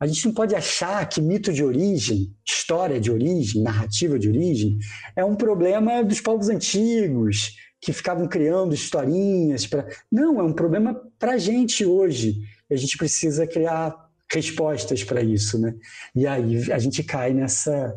a 0.00 0.06
gente 0.06 0.26
não 0.26 0.34
pode 0.34 0.54
achar 0.54 1.08
que 1.08 1.20
mito 1.20 1.52
de 1.52 1.64
origem, 1.64 2.34
história 2.46 3.00
de 3.00 3.10
origem, 3.10 3.62
narrativa 3.62 4.18
de 4.18 4.28
origem, 4.28 4.78
é 5.16 5.24
um 5.24 5.34
problema 5.34 6.02
dos 6.02 6.20
povos 6.20 6.48
antigos, 6.48 7.56
que 7.84 7.92
ficavam 7.92 8.26
criando 8.26 8.74
historinhas. 8.74 9.66
Pra... 9.66 9.86
Não, 10.10 10.40
é 10.40 10.42
um 10.42 10.52
problema 10.52 10.98
para 11.18 11.32
a 11.32 11.38
gente 11.38 11.84
hoje. 11.84 12.40
A 12.70 12.76
gente 12.76 12.96
precisa 12.96 13.46
criar 13.46 13.94
respostas 14.32 15.04
para 15.04 15.22
isso. 15.22 15.58
Né? 15.58 15.74
E 16.14 16.26
aí 16.26 16.72
a 16.72 16.78
gente 16.78 17.02
cai 17.02 17.34
nessa, 17.34 17.94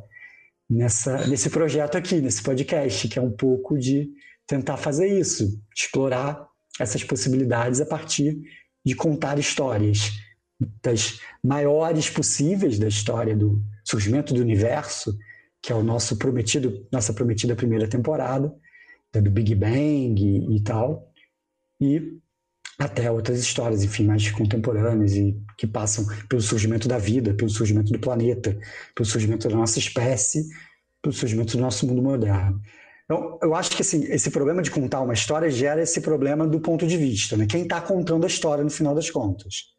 nessa, 0.70 1.28
nesse 1.28 1.50
projeto 1.50 1.98
aqui, 1.98 2.22
nesse 2.22 2.42
podcast, 2.42 3.08
que 3.08 3.18
é 3.18 3.22
um 3.22 3.32
pouco 3.32 3.78
de 3.78 4.10
tentar 4.46 4.78
fazer 4.78 5.08
isso, 5.08 5.62
explorar 5.76 6.48
essas 6.80 7.04
possibilidades 7.04 7.82
a 7.82 7.86
partir 7.86 8.40
de 8.86 8.96
contar 8.96 9.40
histórias 9.40 10.12
das 10.82 11.20
maiores 11.44 12.10
possíveis 12.10 12.80
da 12.80 12.88
história 12.88 13.36
do 13.36 13.62
surgimento 13.84 14.34
do 14.34 14.42
universo, 14.42 15.18
que 15.62 15.72
é 15.72 15.76
o 15.76 15.84
nosso 15.84 16.18
prometido, 16.18 16.88
nossa 16.92 17.14
prometida 17.14 17.56
primeira 17.56 17.88
temporada, 17.88 18.54
do 19.14 19.32
Big 19.32 19.56
Bang 19.56 20.22
e, 20.22 20.58
e 20.58 20.64
tal, 20.64 21.12
e 21.82 22.20
até 22.80 23.12
outras 23.12 23.40
histórias, 23.40 23.84
enfim, 23.84 24.06
mais 24.06 24.30
contemporâneas 24.32 25.14
e 25.14 25.36
que 25.58 25.66
passam 25.66 26.06
pelo 26.30 26.42
surgimento 26.42 26.88
da 26.88 26.98
vida, 26.98 27.34
pelo 27.34 27.50
surgimento 27.50 27.92
do 27.92 28.00
planeta, 28.00 28.58
pelo 28.96 29.06
surgimento 29.08 29.50
da 29.50 29.56
nossa 29.56 29.80
espécie, 29.80 30.46
pelo 31.02 31.14
surgimento 31.14 31.58
do 31.58 31.62
nosso 31.62 31.88
mundo 31.88 32.04
moderno. 32.04 32.62
Então, 33.06 33.40
eu 33.42 33.56
acho 33.56 33.72
que 33.72 33.82
assim, 33.82 34.04
esse 34.06 34.30
problema 34.30 34.62
de 34.62 34.70
contar 34.70 35.02
uma 35.02 35.14
história 35.14 35.50
gera 35.50 35.82
esse 35.82 36.02
problema 36.02 36.46
do 36.46 36.60
ponto 36.60 36.86
de 36.86 36.98
vista, 36.98 37.36
né? 37.36 37.48
Quem 37.48 37.64
está 37.64 37.82
contando 37.82 38.26
a 38.26 38.28
história 38.28 38.64
no 38.64 38.70
final 38.70 38.94
das 38.94 39.10
contas. 39.10 39.76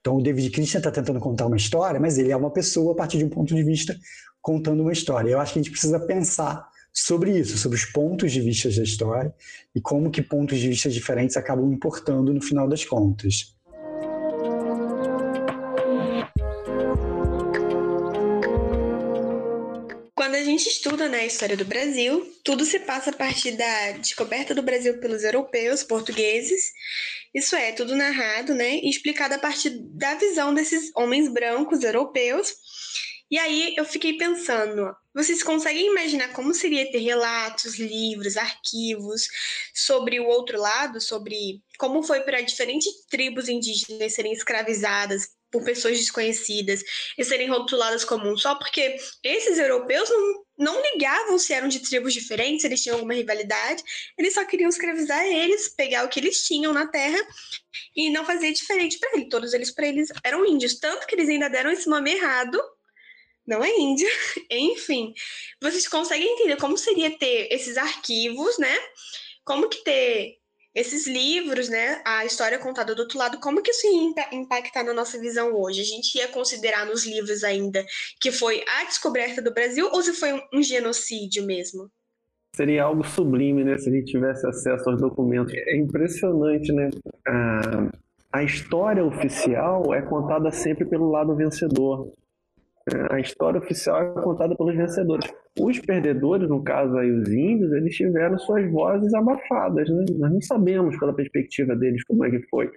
Então, 0.00 0.16
o 0.16 0.22
David 0.22 0.50
Christian 0.50 0.78
está 0.78 0.90
tentando 0.90 1.20
contar 1.20 1.46
uma 1.46 1.56
história, 1.56 2.00
mas 2.00 2.18
ele 2.18 2.32
é 2.32 2.36
uma 2.36 2.52
pessoa 2.52 2.92
a 2.92 2.96
partir 2.96 3.18
de 3.18 3.24
um 3.24 3.28
ponto 3.28 3.54
de 3.54 3.62
vista 3.62 3.96
contando 4.40 4.82
uma 4.82 4.92
história. 4.92 5.30
Eu 5.30 5.40
acho 5.40 5.52
que 5.52 5.60
a 5.60 5.62
gente 5.62 5.70
precisa 5.70 6.00
pensar 6.00 6.68
sobre 6.92 7.38
isso, 7.38 7.56
sobre 7.56 7.78
os 7.78 7.84
pontos 7.84 8.30
de 8.30 8.40
vista 8.40 8.68
da 8.68 8.82
história 8.82 9.34
e 9.74 9.80
como 9.80 10.10
que 10.10 10.20
pontos 10.20 10.58
de 10.58 10.68
vista 10.68 10.90
diferentes 10.90 11.36
acabam 11.36 11.72
importando 11.72 12.32
no 12.32 12.42
final 12.42 12.68
das 12.68 12.84
contas. 12.84 13.56
Quando 20.14 20.34
a 20.34 20.44
gente 20.44 20.68
estuda 20.68 21.08
né, 21.08 21.20
a 21.20 21.26
história 21.26 21.56
do 21.56 21.64
Brasil, 21.64 22.24
tudo 22.44 22.64
se 22.64 22.78
passa 22.80 23.10
a 23.10 23.12
partir 23.12 23.52
da 23.52 23.92
descoberta 23.92 24.54
do 24.54 24.62
Brasil 24.62 24.98
pelos 24.98 25.24
europeus, 25.24 25.82
portugueses. 25.82 26.70
Isso 27.34 27.56
é, 27.56 27.72
tudo 27.72 27.96
narrado 27.96 28.54
né, 28.54 28.76
e 28.76 28.90
explicado 28.90 29.34
a 29.34 29.38
partir 29.38 29.70
da 29.70 30.14
visão 30.14 30.54
desses 30.54 30.92
homens 30.94 31.32
brancos 31.32 31.82
europeus 31.82 32.54
e 33.32 33.38
aí 33.38 33.74
eu 33.78 33.84
fiquei 33.86 34.18
pensando, 34.18 34.94
vocês 35.14 35.42
conseguem 35.42 35.86
imaginar 35.86 36.34
como 36.34 36.52
seria 36.52 36.92
ter 36.92 36.98
relatos, 36.98 37.78
livros, 37.78 38.36
arquivos 38.36 39.26
sobre 39.72 40.20
o 40.20 40.26
outro 40.26 40.60
lado, 40.60 41.00
sobre 41.00 41.62
como 41.78 42.02
foi 42.02 42.20
para 42.20 42.42
diferentes 42.42 43.06
tribos 43.06 43.48
indígenas 43.48 44.12
serem 44.12 44.34
escravizadas 44.34 45.30
por 45.50 45.64
pessoas 45.64 45.96
desconhecidas 45.96 46.82
e 47.16 47.24
serem 47.24 47.48
rotuladas 47.48 48.04
como 48.04 48.30
um 48.30 48.36
só, 48.36 48.54
porque 48.54 48.96
esses 49.24 49.58
europeus 49.58 50.10
não, 50.10 50.44
não 50.58 50.82
ligavam 50.92 51.38
se 51.38 51.54
eram 51.54 51.68
de 51.68 51.80
tribos 51.80 52.12
diferentes, 52.12 52.66
eles 52.66 52.82
tinham 52.82 52.96
alguma 52.96 53.14
rivalidade, 53.14 53.82
eles 54.18 54.34
só 54.34 54.44
queriam 54.44 54.68
escravizar 54.68 55.24
eles, 55.24 55.68
pegar 55.68 56.04
o 56.04 56.08
que 56.10 56.20
eles 56.20 56.44
tinham 56.44 56.74
na 56.74 56.86
terra 56.86 57.18
e 57.96 58.10
não 58.10 58.26
fazer 58.26 58.52
diferente 58.52 58.98
para 58.98 59.12
eles. 59.14 59.28
Todos 59.30 59.54
eles 59.54 59.70
para 59.70 59.88
eles 59.88 60.10
eram 60.22 60.44
índios, 60.44 60.78
tanto 60.78 61.06
que 61.06 61.14
eles 61.14 61.30
ainda 61.30 61.48
deram 61.48 61.70
esse 61.70 61.88
nome 61.88 62.12
errado 62.12 62.62
não 63.46 63.62
é 63.62 63.70
Índia. 63.70 64.08
Enfim, 64.50 65.12
vocês 65.60 65.88
conseguem 65.88 66.34
entender 66.34 66.56
como 66.56 66.76
seria 66.76 67.16
ter 67.18 67.48
esses 67.50 67.76
arquivos, 67.76 68.58
né? 68.58 68.74
Como 69.44 69.68
que 69.68 69.82
ter 69.82 70.38
esses 70.74 71.06
livros, 71.06 71.68
né? 71.68 72.00
A 72.04 72.24
história 72.24 72.58
contada 72.58 72.94
do 72.94 73.02
outro 73.02 73.18
lado, 73.18 73.38
como 73.40 73.62
que 73.62 73.70
isso 73.70 73.86
ia 73.86 74.28
impactar 74.32 74.84
na 74.84 74.94
nossa 74.94 75.18
visão 75.20 75.54
hoje? 75.54 75.80
A 75.80 75.84
gente 75.84 76.16
ia 76.16 76.28
considerar 76.28 76.86
nos 76.86 77.04
livros 77.04 77.44
ainda 77.44 77.84
que 78.20 78.32
foi 78.32 78.64
a 78.66 78.84
descoberta 78.84 79.42
do 79.42 79.52
Brasil 79.52 79.88
ou 79.92 80.02
se 80.02 80.12
foi 80.12 80.32
um, 80.52 80.62
genocídio 80.62 81.44
mesmo? 81.44 81.90
Seria 82.54 82.84
algo 82.84 83.04
sublime, 83.04 83.64
né? 83.64 83.76
Se 83.78 83.88
a 83.88 83.92
gente 83.92 84.12
tivesse 84.12 84.46
acesso 84.46 84.88
aos 84.88 85.00
documentos. 85.00 85.52
É 85.54 85.76
impressionante, 85.76 86.72
né? 86.72 86.90
A, 87.26 87.90
a 88.32 88.42
história 88.42 89.04
oficial 89.04 89.92
é 89.94 90.02
contada 90.02 90.50
sempre 90.50 90.84
pelo 90.86 91.10
lado 91.10 91.34
vencedor. 91.34 92.12
A 93.10 93.20
história 93.20 93.60
oficial 93.60 94.02
é 94.02 94.22
contada 94.22 94.56
pelos 94.56 94.74
vencedores. 94.74 95.32
Os 95.58 95.78
perdedores, 95.78 96.48
no 96.48 96.62
caso 96.62 96.96
aí 96.96 97.10
os 97.10 97.28
índios, 97.28 97.72
eles 97.72 97.94
tiveram 97.94 98.38
suas 98.38 98.70
vozes 98.70 99.14
abafadas, 99.14 99.88
né? 99.88 100.04
Nós 100.18 100.32
não 100.32 100.40
sabemos 100.40 100.98
pela 100.98 101.14
perspectiva 101.14 101.76
deles 101.76 102.02
como 102.04 102.24
é 102.24 102.30
que 102.30 102.40
foi. 102.48 102.70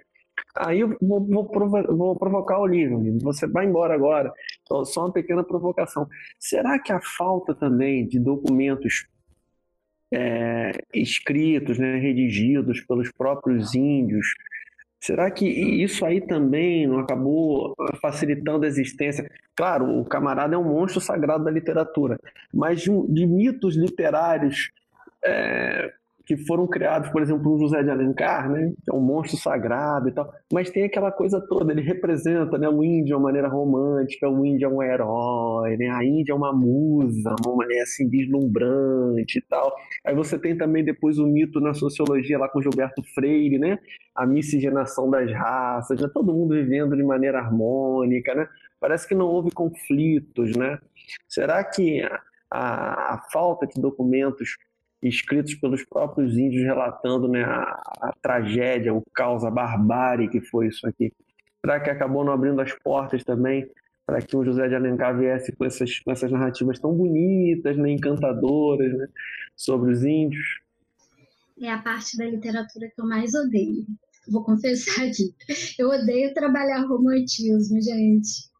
Aí 0.54 0.80
eu 0.80 0.96
vou, 1.00 1.26
vou, 1.26 1.48
provo 1.48 1.96
vou 1.96 2.16
provocar 2.16 2.58
o 2.60 2.66
livro, 2.66 3.02
você 3.22 3.46
vai 3.46 3.66
embora 3.66 3.94
agora. 3.94 4.32
Então, 4.62 4.84
só 4.84 5.02
uma 5.02 5.12
pequena 5.12 5.42
provocação. 5.42 6.06
Será 6.38 6.78
que 6.78 6.92
a 6.92 7.00
falta 7.00 7.54
também 7.54 8.06
de 8.06 8.20
documentos 8.20 9.06
é, 10.12 10.72
escritos, 10.94 11.78
né, 11.78 11.98
redigidos 11.98 12.80
pelos 12.82 13.10
próprios 13.12 13.74
índios, 13.74 14.26
Será 15.00 15.30
que 15.30 15.46
isso 15.46 16.04
aí 16.04 16.20
também 16.20 16.86
não 16.86 16.98
acabou 16.98 17.74
facilitando 18.00 18.64
a 18.64 18.68
existência? 18.68 19.30
Claro, 19.54 20.00
o 20.00 20.04
camarada 20.04 20.54
é 20.54 20.58
um 20.58 20.64
monstro 20.64 21.00
sagrado 21.00 21.44
da 21.44 21.50
literatura, 21.50 22.18
mas 22.52 22.80
de, 22.80 22.90
de 23.08 23.26
mitos 23.26 23.76
literários 23.76 24.70
é, 25.24 25.92
que 26.26 26.36
foram 26.36 26.66
criados, 26.66 27.08
por 27.10 27.22
exemplo, 27.22 27.44
por 27.44 27.60
José 27.60 27.84
de 27.84 27.88
Alencar, 27.88 28.50
né, 28.50 28.72
que 28.84 28.90
é 28.90 28.94
um 28.94 29.00
monstro 29.00 29.38
sagrado 29.38 30.08
e 30.08 30.12
tal, 30.12 30.28
mas 30.52 30.68
tem 30.68 30.82
aquela 30.82 31.12
coisa 31.12 31.40
toda, 31.48 31.72
ele 31.72 31.82
representa 31.82 32.58
né, 32.58 32.68
o 32.68 32.82
índio 32.82 33.04
de 33.06 33.14
uma 33.14 33.22
maneira 33.22 33.48
romântica, 33.48 34.28
o 34.28 34.44
índio 34.44 34.66
é 34.66 34.68
um 34.68 34.82
herói, 34.82 35.76
né, 35.76 35.88
a 35.88 36.04
Índia 36.04 36.32
é 36.32 36.34
uma 36.34 36.52
musa, 36.52 37.36
uma 37.46 37.54
mulher 37.54 37.82
assim 37.82 38.08
deslumbrante 38.08 39.38
e 39.38 39.42
tal. 39.42 39.72
Aí 40.04 40.16
você 40.16 40.36
tem 40.36 40.58
também 40.58 40.84
depois 40.84 41.16
o 41.18 41.26
mito 41.26 41.60
na 41.60 41.72
sociologia 41.72 42.38
lá 42.38 42.48
com 42.48 42.60
Gilberto 42.60 43.02
Freire, 43.14 43.58
né, 43.58 43.78
a 44.12 44.26
miscigenação 44.26 45.08
das 45.08 45.30
raças, 45.32 46.00
né, 46.00 46.08
todo 46.12 46.34
mundo 46.34 46.54
vivendo 46.54 46.96
de 46.96 47.04
maneira 47.04 47.38
harmônica, 47.38 48.34
né, 48.34 48.48
parece 48.80 49.06
que 49.06 49.14
não 49.14 49.26
houve 49.26 49.52
conflitos, 49.52 50.56
né. 50.56 50.76
Será 51.28 51.62
que 51.62 52.02
a, 52.50 53.14
a 53.14 53.22
falta 53.32 53.66
de 53.66 53.80
documentos 53.80 54.56
escritos 55.02 55.54
pelos 55.54 55.84
próprios 55.84 56.36
índios 56.36 56.62
relatando 56.62 57.28
né, 57.28 57.44
a, 57.44 57.80
a, 58.00 58.12
tragédia, 58.20 58.94
o 58.94 59.02
caos, 59.14 59.44
a 59.44 59.50
barbárie 59.50 60.28
que 60.28 60.40
foi 60.40 60.68
isso 60.68 60.86
aqui. 60.86 61.12
Será 61.60 61.80
que 61.80 61.90
acabou 61.90 62.24
não 62.24 62.32
abrindo 62.32 62.60
as 62.60 62.72
portas 62.72 63.24
também 63.24 63.68
para 64.06 64.22
que 64.22 64.36
o 64.36 64.44
José 64.44 64.68
de 64.68 64.74
Alencar 64.74 65.18
viesse 65.18 65.54
com 65.54 65.64
essas, 65.64 65.98
com 65.98 66.12
essas 66.12 66.30
narrativas 66.30 66.78
tão 66.78 66.94
bonitas, 66.94 67.76
né, 67.76 67.90
encantadoras 67.90 68.92
né, 68.96 69.08
sobre 69.54 69.92
os 69.92 70.04
índios? 70.04 70.60
É 71.60 71.70
a 71.70 71.78
parte 71.78 72.16
da 72.16 72.24
literatura 72.24 72.88
que 72.94 73.00
eu 73.00 73.06
mais 73.06 73.34
odeio. 73.34 73.84
Vou 74.28 74.44
confessar 74.44 75.06
aqui. 75.06 75.34
Eu 75.78 75.88
odeio 75.88 76.34
trabalhar 76.34 76.86
romantismo, 76.86 77.80
gente. 77.80 78.50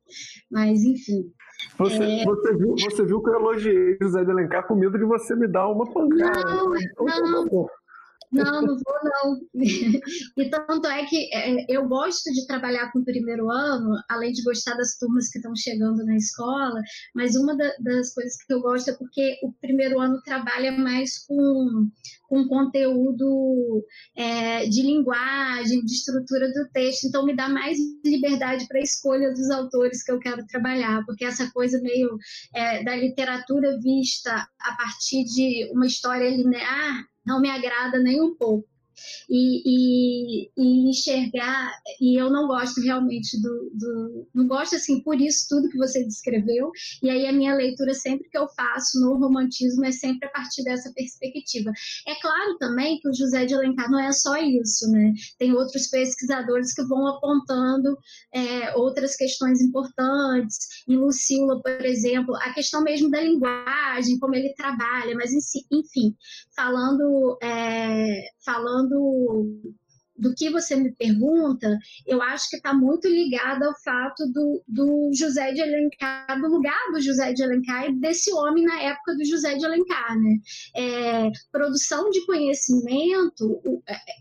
Mas, 0.50 0.82
enfim, 0.82 1.30
você, 1.78 2.02
é... 2.02 2.24
você, 2.24 2.56
viu, 2.56 2.74
você 2.74 3.04
viu 3.04 3.22
que 3.22 3.30
eu 3.30 3.34
elogiei 3.34 3.96
José 4.00 4.24
de 4.24 4.30
Alencar 4.30 4.66
com 4.66 4.74
medo 4.74 4.98
de 4.98 5.04
você 5.04 5.34
me 5.36 5.46
dar 5.46 5.68
uma 5.68 5.84
pancada. 5.92 6.44
Não, 6.44 6.70
não. 6.70 6.76
Então, 6.76 7.68
não, 8.32 8.62
não 8.62 8.76
vou 8.76 8.94
não. 9.04 9.40
E 10.36 10.50
tanto 10.50 10.86
é 10.86 11.04
que 11.06 11.34
é, 11.34 11.64
eu 11.68 11.88
gosto 11.88 12.32
de 12.32 12.46
trabalhar 12.46 12.90
com 12.92 13.00
o 13.00 13.04
primeiro 13.04 13.50
ano, 13.50 13.96
além 14.08 14.32
de 14.32 14.42
gostar 14.42 14.74
das 14.74 14.96
turmas 14.98 15.28
que 15.28 15.38
estão 15.38 15.54
chegando 15.56 16.04
na 16.04 16.16
escola, 16.16 16.80
mas 17.14 17.34
uma 17.36 17.56
das 17.56 18.14
coisas 18.14 18.36
que 18.44 18.52
eu 18.52 18.60
gosto 18.60 18.90
é 18.90 18.94
porque 18.94 19.38
o 19.42 19.52
primeiro 19.60 20.00
ano 20.00 20.20
trabalha 20.22 20.72
mais 20.72 21.18
com, 21.26 21.88
com 22.28 22.48
conteúdo 22.48 23.84
é, 24.16 24.66
de 24.66 24.82
linguagem, 24.82 25.84
de 25.84 25.92
estrutura 25.92 26.48
do 26.52 26.68
texto, 26.72 27.04
então 27.06 27.24
me 27.24 27.34
dá 27.34 27.48
mais 27.48 27.78
liberdade 28.04 28.66
para 28.68 28.78
a 28.78 28.82
escolha 28.82 29.30
dos 29.32 29.50
autores 29.50 30.02
que 30.02 30.12
eu 30.12 30.18
quero 30.18 30.46
trabalhar, 30.46 31.04
porque 31.06 31.24
essa 31.24 31.50
coisa 31.52 31.80
meio 31.80 32.16
é, 32.54 32.82
da 32.84 32.94
literatura 32.96 33.78
vista 33.80 34.46
a 34.60 34.76
partir 34.76 35.24
de 35.24 35.70
uma 35.72 35.86
história 35.86 36.28
linear 36.28 37.06
não 37.26 37.40
me 37.40 37.50
agrada 37.50 37.98
nem 37.98 38.20
um 38.22 38.34
pouco. 38.34 38.68
E, 39.28 39.62
e, 39.64 40.50
e, 40.56 40.90
enxergar, 40.90 41.72
e 42.00 42.20
eu 42.20 42.30
não 42.30 42.46
gosto 42.46 42.80
realmente 42.80 43.40
do, 43.40 43.70
do, 43.74 44.28
não 44.34 44.46
gosto 44.46 44.76
assim 44.76 45.02
por 45.02 45.20
isso 45.20 45.46
tudo 45.48 45.68
que 45.68 45.78
você 45.78 46.04
descreveu, 46.04 46.70
e 47.02 47.10
aí 47.10 47.26
a 47.26 47.32
minha 47.32 47.54
leitura 47.54 47.94
sempre 47.94 48.28
que 48.28 48.38
eu 48.38 48.48
faço 48.48 49.00
no 49.00 49.18
romantismo 49.18 49.84
é 49.84 49.92
sempre 49.92 50.28
a 50.28 50.32
partir 50.32 50.62
dessa 50.62 50.92
perspectiva. 50.92 51.70
É 52.06 52.14
claro 52.20 52.56
também 52.58 52.98
que 53.00 53.08
o 53.08 53.14
José 53.14 53.44
de 53.44 53.54
Alencar 53.54 53.90
não 53.90 54.00
é 54.00 54.12
só 54.12 54.36
isso, 54.36 54.90
né? 54.90 55.12
Tem 55.38 55.52
outros 55.52 55.88
pesquisadores 55.88 56.74
que 56.74 56.84
vão 56.84 57.06
apontando 57.06 57.96
é, 58.32 58.76
outras 58.76 59.16
questões 59.16 59.60
importantes, 59.60 60.58
em 60.88 60.96
Lucila, 60.96 61.60
por 61.62 61.84
exemplo, 61.84 62.34
a 62.36 62.52
questão 62.52 62.82
mesmo 62.82 63.10
da 63.10 63.20
linguagem, 63.20 64.18
como 64.18 64.34
ele 64.34 64.54
trabalha, 64.54 65.14
mas 65.14 65.30
enfim, 65.70 66.14
falando, 66.54 67.38
é, 67.42 68.30
falando 68.44 68.85
quando 68.88 69.52
do 70.18 70.34
que 70.34 70.50
você 70.50 70.76
me 70.76 70.92
pergunta, 70.92 71.78
eu 72.06 72.22
acho 72.22 72.48
que 72.48 72.56
está 72.56 72.72
muito 72.74 73.08
ligado 73.08 73.62
ao 73.64 73.74
fato 73.82 74.26
do, 74.32 74.62
do 74.66 75.10
José 75.14 75.52
de 75.52 75.62
Alencar, 75.62 76.40
do 76.40 76.48
lugar 76.48 76.92
do 76.92 77.00
José 77.00 77.32
de 77.32 77.42
Alencar 77.42 77.88
e 77.88 77.98
desse 77.98 78.32
homem 78.32 78.64
na 78.64 78.80
época 78.80 79.14
do 79.14 79.24
José 79.24 79.54
de 79.54 79.64
Alencar. 79.64 80.18
Né? 80.18 80.38
É, 80.74 81.30
produção 81.50 82.10
de 82.10 82.24
conhecimento 82.26 83.62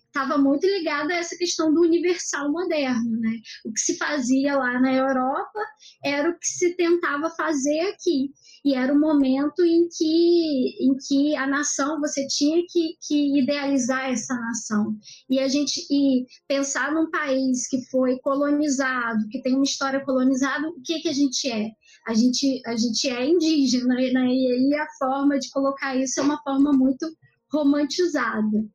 estava 0.08 0.36
é, 0.36 0.38
muito 0.38 0.66
ligada 0.66 1.14
a 1.14 1.18
essa 1.18 1.36
questão 1.38 1.74
do 1.74 1.82
universal 1.82 2.52
moderno. 2.52 3.20
Né? 3.20 3.40
O 3.66 3.72
que 3.72 3.80
se 3.80 3.98
fazia 3.98 4.58
lá 4.58 4.80
na 4.80 4.94
Europa 4.94 5.60
era 6.04 6.30
o 6.30 6.38
que 6.38 6.48
se 6.48 6.76
tentava 6.76 7.30
fazer 7.30 7.80
aqui 7.92 8.32
e 8.66 8.74
era 8.74 8.92
o 8.92 9.00
momento 9.00 9.64
em 9.64 9.88
que, 9.88 10.76
em 10.82 10.98
que 11.08 11.36
a 11.36 11.46
nação, 11.46 12.00
você 12.00 12.26
tinha 12.26 12.64
que, 12.68 12.98
que 13.08 13.40
idealizar 13.40 14.10
essa 14.10 14.34
nação. 14.34 14.98
E 15.30 15.40
a 15.40 15.48
gente 15.48 15.85
e 15.90 16.26
pensar 16.48 16.92
num 16.94 17.10
país 17.10 17.68
que 17.68 17.86
foi 17.90 18.20
colonizado, 18.20 19.28
que 19.30 19.42
tem 19.42 19.56
uma 19.56 19.64
história 19.64 20.04
colonizada, 20.04 20.68
o 20.68 20.82
que, 20.84 21.00
que 21.02 21.10
a 21.10 21.14
gente 21.14 21.50
é? 21.50 21.70
A 22.08 22.14
gente, 22.14 22.62
a 22.66 22.76
gente 22.76 23.10
é 23.10 23.26
indígena, 23.26 23.96
né? 23.96 24.02
e 24.02 24.52
aí 24.52 24.76
a 24.76 24.88
forma 25.00 25.40
de 25.40 25.50
colocar 25.50 25.96
isso 25.96 26.20
é 26.20 26.24
uma 26.24 26.42
forma 26.44 26.72
muito 26.72 27.06
romantizada. 27.52 28.66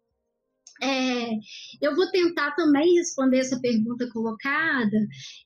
É, 0.82 1.32
eu 1.82 1.94
vou 1.94 2.10
tentar 2.10 2.52
também 2.52 2.94
responder 2.94 3.38
essa 3.38 3.60
pergunta 3.60 4.08
colocada, 4.10 4.96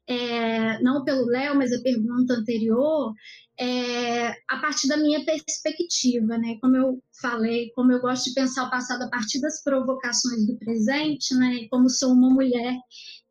é, 0.07 0.81
não 0.81 1.03
pelo 1.05 1.27
Léo, 1.27 1.57
mas 1.57 1.73
a 1.73 1.83
pergunta 1.83 2.35
anterior, 2.35 3.13
é, 3.59 4.31
a 4.49 4.59
partir 4.61 4.89
da 4.89 4.97
minha 4.97 5.25
perspectiva, 5.25 6.37
né? 6.39 6.59
Como 6.61 6.77
eu 6.77 7.03
falei, 7.21 7.71
como 7.75 7.93
eu 7.93 8.01
gosto 8.01 8.25
de 8.25 8.35
pensar 8.35 8.65
o 8.65 8.71
passado 8.71 9.03
a 9.03 9.09
partir 9.09 9.41
das 9.41 9.63
provocações 9.63 10.47
do 10.47 10.57
presente, 10.59 11.35
né? 11.35 11.67
Como 11.71 11.89
sou 11.89 12.13
uma 12.13 12.31
mulher 12.31 12.77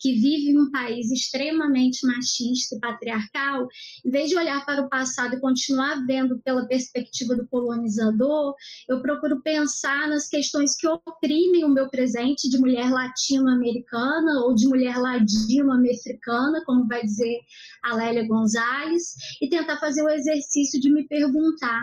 que 0.03 0.13
vive 0.15 0.51
em 0.51 0.59
um 0.59 0.69
país 0.69 1.09
extremamente 1.09 2.05
machista 2.05 2.75
e 2.75 2.79
patriarcal, 2.79 3.69
em 4.05 4.11
vez 4.11 4.29
de 4.29 4.35
olhar 4.35 4.65
para 4.65 4.81
o 4.81 4.89
passado 4.89 5.35
e 5.35 5.39
continuar 5.39 6.05
vendo 6.05 6.41
pela 6.43 6.67
perspectiva 6.67 7.37
do 7.37 7.47
colonizador, 7.47 8.53
eu 8.89 9.01
procuro 9.01 9.41
pensar 9.41 10.09
nas 10.09 10.27
questões 10.27 10.75
que 10.75 10.85
oprimem 10.89 11.63
o 11.63 11.69
meu 11.69 11.89
presente 11.89 12.49
de 12.49 12.59
mulher 12.59 12.91
latino-americana 12.91 14.41
ou 14.43 14.53
de 14.53 14.67
mulher 14.67 14.97
ladino-americana, 14.97 16.61
como 16.65 16.85
vai 16.85 17.01
dizer 17.03 17.39
a 17.81 17.95
Lélia 17.95 18.27
Gonzalez, 18.27 19.15
e 19.41 19.47
tentar 19.47 19.79
fazer 19.79 20.03
o 20.03 20.09
exercício 20.09 20.81
de 20.81 20.93
me 20.93 21.07
perguntar 21.07 21.81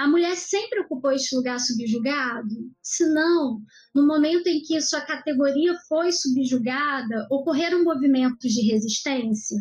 a 0.00 0.08
mulher 0.08 0.34
sempre 0.34 0.80
ocupou 0.80 1.12
este 1.12 1.36
lugar 1.36 1.60
subjugado? 1.60 2.72
Se 2.82 3.04
não, 3.12 3.60
no 3.94 4.06
momento 4.06 4.46
em 4.46 4.62
que 4.62 4.80
sua 4.80 5.02
categoria 5.02 5.76
foi 5.86 6.10
subjugada, 6.10 7.26
ocorreram 7.30 7.84
movimentos 7.84 8.50
de 8.50 8.72
resistência? 8.72 9.58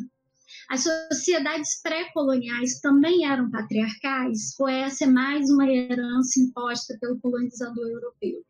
As 0.70 0.84
sociedades 0.84 1.82
pré-coloniais 1.82 2.80
também 2.80 3.26
eram 3.26 3.52
patriarcais, 3.52 4.58
ou 4.58 4.70
essa 4.70 5.04
é 5.04 5.08
mais 5.08 5.50
uma 5.50 5.68
herança 5.70 6.40
imposta 6.40 6.98
pelo 7.02 7.20
colonizador 7.20 7.90
europeu? 7.90 8.42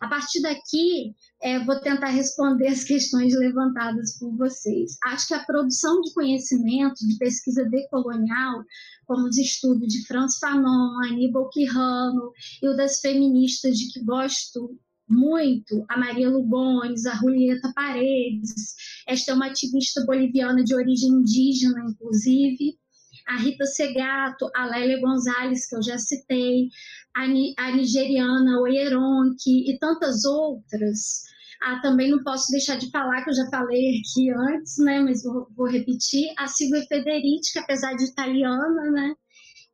A 0.00 0.08
partir 0.08 0.40
daqui, 0.42 1.14
é, 1.42 1.58
vou 1.64 1.80
tentar 1.80 2.08
responder 2.08 2.68
as 2.68 2.82
questões 2.84 3.34
levantadas 3.34 4.18
por 4.18 4.36
vocês. 4.36 4.96
Acho 5.04 5.28
que 5.28 5.34
a 5.34 5.44
produção 5.44 6.00
de 6.00 6.12
conhecimento, 6.12 7.06
de 7.06 7.16
pesquisa 7.18 7.64
decolonial, 7.64 8.64
como 9.06 9.26
os 9.26 9.36
estudos 9.36 9.92
de 9.92 10.06
Franz 10.06 10.38
Fanon, 10.38 11.02
Aníbal 11.04 11.48
Quirrano 11.50 12.32
e 12.62 12.68
o 12.68 12.76
das 12.76 13.00
feministas 13.00 13.76
de 13.76 13.92
que 13.92 14.02
gosto 14.04 14.78
muito, 15.08 15.84
a 15.88 15.98
Maria 15.98 16.30
Lugones, 16.30 17.04
a 17.04 17.14
Julieta 17.16 17.70
Paredes, 17.74 18.74
esta 19.06 19.32
é 19.32 19.34
uma 19.34 19.46
ativista 19.48 20.04
boliviana 20.06 20.64
de 20.64 20.74
origem 20.74 21.10
indígena, 21.10 21.84
inclusive, 21.88 22.78
a 23.26 23.36
Rita 23.36 23.64
Segato, 23.66 24.50
a 24.54 24.66
Lélia 24.66 25.00
Gonzalez, 25.00 25.66
que 25.66 25.76
eu 25.76 25.82
já 25.82 25.98
citei, 25.98 26.68
a, 27.16 27.22
a 27.22 27.72
nigeriana 27.72 28.60
Oyeronke 28.60 29.70
e 29.70 29.78
tantas 29.78 30.24
outras. 30.24 31.22
Ah, 31.62 31.80
também 31.80 32.10
não 32.10 32.22
posso 32.22 32.50
deixar 32.50 32.76
de 32.76 32.90
falar, 32.90 33.22
que 33.22 33.30
eu 33.30 33.34
já 33.34 33.48
falei 33.48 33.98
aqui 33.98 34.30
antes, 34.30 34.76
né, 34.78 35.00
mas 35.00 35.22
vou, 35.22 35.48
vou 35.56 35.66
repetir, 35.66 36.30
a 36.36 36.46
Silvia 36.46 36.84
Federici, 36.86 37.52
que 37.52 37.58
apesar 37.58 37.94
de 37.94 38.04
italiana, 38.04 38.90
né, 38.90 39.14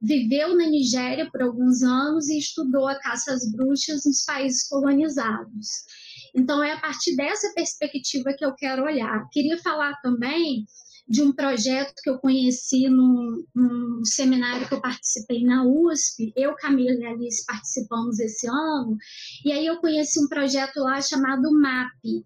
viveu 0.01 0.57
na 0.57 0.67
Nigéria 0.67 1.29
por 1.31 1.43
alguns 1.43 1.83
anos 1.83 2.29
e 2.29 2.39
estudou 2.39 2.87
a 2.87 2.99
caça 3.01 3.33
às 3.33 3.51
bruxas 3.51 4.05
nos 4.05 4.25
países 4.25 4.69
colonizados. 4.69 5.67
Então, 6.35 6.63
é 6.63 6.73
a 6.73 6.81
partir 6.81 7.17
dessa 7.17 7.53
perspectiva 7.55 8.33
que 8.37 8.45
eu 8.45 8.55
quero 8.55 8.85
olhar. 8.85 9.29
Queria 9.33 9.59
falar 9.59 10.01
também 10.01 10.65
de 11.11 11.23
um 11.23 11.32
projeto 11.32 11.93
que 12.05 12.09
eu 12.09 12.20
conheci 12.20 12.89
num, 12.89 13.45
num, 13.53 14.05
seminário 14.05 14.69
que 14.69 14.74
eu 14.74 14.81
participei 14.81 15.43
na 15.43 15.65
USP. 15.65 16.32
Eu, 16.37 16.55
Camila 16.55 17.01
e 17.01 17.05
Alice 17.05 17.45
participamos 17.45 18.20
esse 18.20 18.49
ano. 18.49 18.97
E 19.45 19.51
aí 19.51 19.66
eu 19.66 19.81
conheci 19.81 20.20
um 20.24 20.28
projeto 20.28 20.77
lá 20.78 21.03
chamado 21.03 21.51
MAP. 21.51 22.24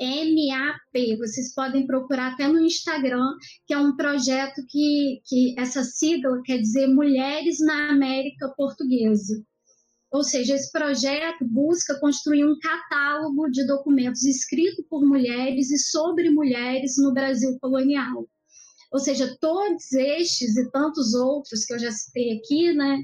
MAP, 0.00 1.16
vocês 1.16 1.54
podem 1.54 1.86
procurar 1.86 2.32
até 2.32 2.48
no 2.48 2.58
Instagram, 2.58 3.36
que 3.64 3.72
é 3.72 3.78
um 3.78 3.94
projeto 3.94 4.62
que, 4.68 5.20
que 5.24 5.54
essa 5.56 5.84
sigla 5.84 6.42
quer 6.44 6.58
dizer 6.58 6.88
Mulheres 6.88 7.60
na 7.60 7.90
América 7.90 8.52
Portuguesa. 8.56 9.40
Ou 10.10 10.24
seja, 10.24 10.54
esse 10.54 10.72
projeto 10.72 11.44
busca 11.44 11.98
construir 12.00 12.44
um 12.44 12.58
catálogo 12.58 13.50
de 13.50 13.66
documentos 13.66 14.24
escritos 14.24 14.84
por 14.88 15.04
mulheres 15.06 15.70
e 15.70 15.78
sobre 15.78 16.30
mulheres 16.30 16.96
no 16.96 17.12
Brasil 17.12 17.58
colonial. 17.60 18.26
Ou 18.90 18.98
seja, 18.98 19.36
todos 19.38 19.92
estes 19.92 20.56
e 20.56 20.70
tantos 20.70 21.12
outros 21.12 21.66
que 21.66 21.74
eu 21.74 21.78
já 21.78 21.90
citei 21.90 22.38
aqui, 22.38 22.72
né, 22.72 22.98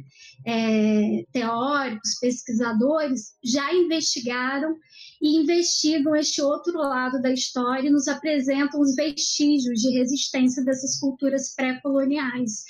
é, 0.47 1.25
teóricos, 1.31 2.19
pesquisadores, 2.21 3.35
já 3.45 3.73
investigaram 3.75 4.75
e 5.21 5.37
investigam 5.37 6.17
este 6.17 6.41
outro 6.41 6.79
lado 6.79 7.21
da 7.21 7.31
história 7.31 7.89
e 7.89 7.93
nos 7.93 8.09
apresentam 8.09 8.81
os 8.81 8.95
vestígios 8.95 9.81
de 9.81 9.91
resistência 9.91 10.65
dessas 10.65 10.99
culturas 10.99 11.55
pré-coloniais 11.55 12.65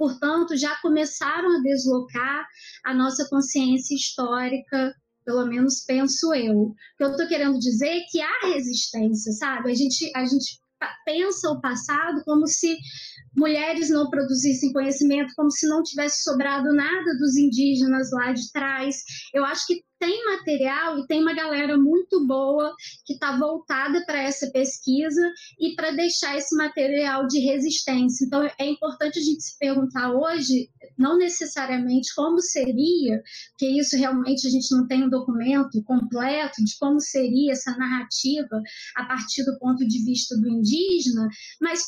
portanto, 0.00 0.56
já 0.56 0.74
começaram 0.76 1.58
a 1.58 1.60
deslocar 1.60 2.46
a 2.86 2.94
nossa 2.94 3.28
consciência 3.28 3.94
histórica, 3.94 4.94
pelo 5.26 5.44
menos 5.44 5.84
penso 5.86 6.32
eu. 6.32 6.58
O 6.58 6.74
que 6.96 7.04
eu 7.04 7.10
estou 7.10 7.28
querendo 7.28 7.58
dizer 7.58 7.98
é 7.98 8.00
que 8.10 8.18
há 8.18 8.46
resistência, 8.54 9.30
sabe? 9.32 9.70
A 9.70 9.74
gente, 9.74 10.10
a 10.16 10.24
gente 10.24 10.58
pensa 11.04 11.50
o 11.50 11.60
passado 11.60 12.22
como 12.24 12.46
se 12.46 12.78
mulheres 13.36 13.90
não 13.90 14.08
produzissem 14.08 14.72
conhecimento, 14.72 15.34
como 15.36 15.50
se 15.50 15.68
não 15.68 15.82
tivesse 15.82 16.22
sobrado 16.22 16.72
nada 16.72 17.18
dos 17.18 17.36
indígenas 17.36 18.10
lá 18.10 18.32
de 18.32 18.50
trás. 18.52 19.02
Eu 19.34 19.44
acho 19.44 19.66
que 19.66 19.84
tem 20.00 20.24
material 20.24 20.98
e 20.98 21.06
tem 21.06 21.20
uma 21.20 21.34
galera 21.34 21.76
muito 21.76 22.26
boa 22.26 22.74
que 23.04 23.12
está 23.12 23.36
voltada 23.36 24.02
para 24.06 24.22
essa 24.22 24.50
pesquisa 24.50 25.20
e 25.60 25.74
para 25.76 25.90
deixar 25.90 26.36
esse 26.36 26.56
material 26.56 27.26
de 27.26 27.38
resistência. 27.40 28.24
Então, 28.24 28.42
é 28.58 28.66
importante 28.66 29.18
a 29.18 29.22
gente 29.22 29.42
se 29.42 29.58
perguntar 29.58 30.10
hoje, 30.10 30.70
não 30.98 31.18
necessariamente 31.18 32.14
como 32.16 32.40
seria, 32.40 33.22
porque 33.50 33.66
isso 33.66 33.96
realmente 33.96 34.46
a 34.46 34.50
gente 34.50 34.74
não 34.74 34.86
tem 34.88 35.04
um 35.04 35.10
documento 35.10 35.82
completo 35.84 36.64
de 36.64 36.76
como 36.78 36.98
seria 36.98 37.52
essa 37.52 37.76
narrativa 37.76 38.62
a 38.96 39.04
partir 39.04 39.44
do 39.44 39.58
ponto 39.58 39.86
de 39.86 40.02
vista 40.02 40.34
do 40.38 40.48
indígena, 40.48 41.28
mas 41.60 41.86